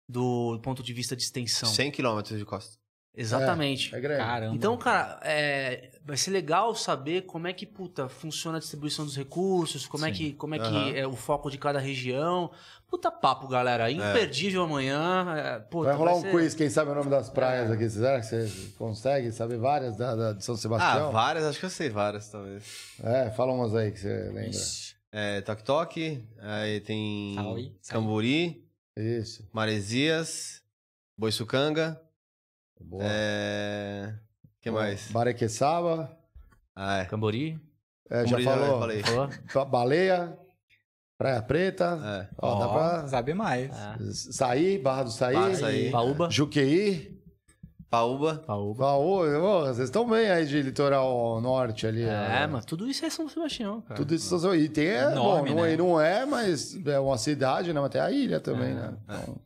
do 0.09 0.59
ponto 0.63 0.83
de 0.83 0.93
vista 0.95 1.15
de 1.17 1.23
extensão. 1.25 1.69
100 1.69 1.91
quilômetros 1.91 2.39
de 2.39 2.45
costa. 2.47 2.78
Exatamente. 3.21 3.95
É 3.95 4.01
grande. 4.01 4.21
Caramba. 4.23 4.55
Então, 4.55 4.77
cara, 4.77 5.19
é, 5.25 5.91
vai 6.05 6.17
ser 6.17 6.31
legal 6.31 6.75
saber 6.75 7.23
como 7.23 7.47
é 7.49 7.53
que, 7.53 7.67
puta, 7.67 8.09
funciona 8.09 8.59
a 8.59 8.61
distribuição 8.61 9.05
dos 9.05 9.17
recursos, 9.17 9.87
como 9.87 10.07
é 10.07 10.09
Sim. 10.09 10.15
que, 10.15 10.33
como 10.35 10.55
é, 10.55 10.59
Aham. 10.59 10.93
que 10.93 10.99
é 10.99 11.07
o 11.07 11.13
foco 11.15 11.51
de 11.51 11.59
cada 11.59 11.79
região. 11.79 12.51
Puta 12.89 13.11
papo, 13.11 13.49
galera. 13.49 13.91
Imperdível 13.91 14.63
amanhã. 14.63 15.35
é, 15.37 15.59
puta, 15.59 15.89
Vai 15.89 15.97
rolar 15.97 16.15
um 16.17 16.21
ser- 16.23 16.31
quiz, 16.31 16.55
quem 16.55 16.71
sabe 16.71 16.91
o 16.91 16.95
nome 16.95 17.11
das 17.11 17.29
praias 17.29 17.71
aqui. 17.71 17.89
Será 17.91 18.19
que 18.21 18.27
você 18.27 18.51
consegue 18.79 19.31
saber 19.33 19.59
várias 19.59 19.97
da, 19.97 20.15
da- 20.15 20.33
de 20.33 20.45
São 20.45 20.55
Ah, 20.55 20.59
Sebastião? 20.59 21.13
várias, 21.13 21.45
acho 21.45 21.59
que 21.59 21.67
eu 21.67 21.71
sei 21.71 21.91
várias, 21.91 22.31
talvez. 22.31 22.95
É, 23.03 23.31
fala 23.31 23.53
umas 23.53 23.75
aí 23.75 23.91
que 23.93 23.99
você 23.99 24.09
lembra. 24.33 24.47
Ixi. 24.49 24.97
É, 25.11 25.41
Tok 25.41 25.63
Tok, 25.65 26.25
aí 26.41 26.81
tem 26.81 27.35
saúde. 27.35 27.75
Camburi, 27.89 28.65
Isso. 28.97 29.49
Maresias, 29.53 30.63
Boiçucanga, 31.19 32.01
Boa. 32.81 33.03
é... 33.05 34.15
que 34.61 34.71
mais? 34.71 35.11
Barequeçaba. 35.11 36.11
Ah, 36.75 36.99
é. 36.99 37.05
Cambori. 37.07 37.61
É, 38.11 38.27
já 38.27 38.37
Umbridão, 38.37 38.55
falou. 38.55 38.69
eu 38.75 38.79
falei. 38.79 39.03
Falou? 39.03 39.29
Ba- 39.55 39.65
Baleia, 39.65 40.39
Praia 41.19 41.43
Preta. 41.43 41.99
É. 42.31 42.35
Ó, 42.41 42.59
dá 42.59 42.67
Ó, 42.69 42.73
pra 42.73 43.09
Sabe 43.09 43.35
mais. 43.35 43.71
sair, 44.33 44.79
Barra 44.79 45.03
do 45.03 45.11
Saí. 45.11 45.35
Barra 45.35 45.49
do 45.51 45.57
Saí. 45.57 45.91
Paúba. 45.91 46.31
Juqueí. 46.31 47.19
Paúba. 47.91 48.43
Paúba. 48.47 48.85
Baú, 48.85 49.25
ô, 49.25 49.61
vocês 49.67 49.81
estão 49.89 50.09
bem 50.09 50.31
aí 50.31 50.47
de 50.47 50.61
litoral 50.63 51.41
norte 51.41 51.87
ali. 51.87 52.03
É, 52.03 52.45
ó. 52.45 52.49
mas 52.49 52.65
tudo 52.67 52.87
isso 52.89 53.05
é 53.05 53.09
São 53.11 53.29
Sebastião, 53.29 53.81
cara. 53.81 53.95
Tudo 53.95 54.15
isso 54.15 54.39
são- 54.39 54.55
e 54.55 54.69
tem, 54.69 54.87
é, 54.89 55.11
Enorme, 55.11 55.51
bom, 55.51 55.57
não, 55.57 55.63
né? 55.65 55.73
é, 55.73 55.77
não 55.77 56.01
é, 56.01 56.27
mas 56.27 56.87
é 56.87 57.01
uma 57.01 57.17
cidade, 57.17 57.73
né? 57.73 57.81
Mas 57.81 57.91
tem 57.91 58.01
a 58.01 58.11
ilha 58.11 58.41
também, 58.41 58.75
né? 58.75 58.95
Então, 59.05 59.37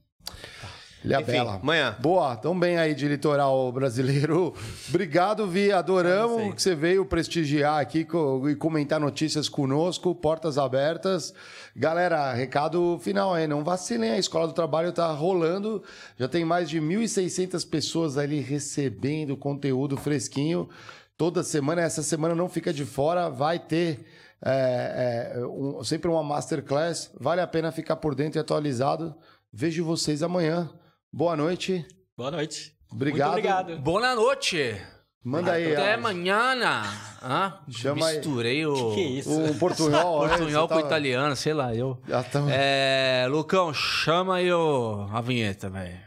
Ilha 1.05 1.21
Enfim, 1.21 1.33
Bela. 1.33 1.55
amanhã. 1.57 1.97
Boa, 2.01 2.37
tão 2.37 2.57
bem 2.59 2.79
aí 2.79 2.95
de 2.95 3.09
litoral 3.09 3.73
brasileiro. 3.73 4.55
Obrigado, 4.89 5.47
Vi. 5.49 5.73
Adoramos 5.73 6.55
que 6.55 6.63
você 6.63 6.75
veio 6.77 7.05
prestigiar 7.05 7.81
aqui 7.81 8.07
e 8.49 8.55
comentar 8.55 9.01
notícias 9.01 9.49
conosco. 9.49 10.15
Portas 10.15 10.59
abertas. 10.59 11.35
Galera, 11.75 12.33
recado 12.33 12.99
final 13.03 13.35
aí. 13.35 13.49
Não 13.49 13.65
vacilem, 13.65 14.11
a 14.13 14.19
Escola 14.19 14.47
do 14.47 14.53
Trabalho 14.53 14.93
tá 14.93 15.11
rolando. 15.11 15.83
Já 16.17 16.29
tem 16.29 16.45
mais 16.45 16.71
de 16.71 16.81
1.600 16.81 17.69
pessoas 17.69 18.17
ali 18.17 18.39
recebendo 18.41 19.37
conteúdo 19.37 19.97
fresquinho. 19.97 20.69
Toda 21.17 21.43
semana, 21.43 21.83
essa 21.83 22.03
semana 22.03 22.35
não 22.35 22.49
fica 22.49 22.73
de 22.73 22.85
fora, 22.85 23.29
vai 23.29 23.59
ter 23.59 24.05
é, 24.45 25.33
é, 25.37 25.47
um- 25.47 25.83
sempre 25.85 26.09
uma 26.11 26.23
masterclass. 26.23 27.11
Vale 27.19 27.41
a 27.41 27.47
pena 27.47 27.71
ficar 27.73 27.97
por 27.97 28.15
dentro 28.15 28.39
e 28.39 28.41
atualizado. 28.41 29.15
Vejo 29.53 29.85
vocês 29.85 30.23
amanhã. 30.23 30.71
Boa 31.13 31.37
noite. 31.37 31.85
Boa 32.17 32.31
noite. 32.31 32.73
Obrigado. 32.91 33.33
Muito 33.33 33.39
obrigado. 33.49 33.79
Boa 33.83 34.15
noite. 34.15 34.77
Manda 35.25 35.53
aí. 35.53 35.73
Até 35.73 35.93
ó, 35.93 35.95
amanhã. 35.95 36.83
Ah, 37.23 37.61
Chama 37.71 38.07
aí. 38.09 38.17
misturei 38.17 38.67
o... 38.67 38.75
Que 38.91 38.95
que 38.95 39.01
é 39.01 39.05
isso? 39.19 39.41
O 39.45 39.55
portunhol. 39.59 40.27
né? 40.27 40.29
Portunhol 40.39 40.69
com 40.69 40.75
tá- 40.81 40.81
italiano, 40.87 41.37
sei 41.37 41.55
lá, 41.55 41.75
eu. 41.75 42.01
Já 42.09 42.23
tamo- 42.25 42.49
É, 42.51 43.27
Lucão, 43.29 43.73
chama 43.73 44.37
aí 44.37 44.53
o... 44.53 45.07
a 45.13 45.21
vinheta, 45.21 45.69
velho. 45.71 46.01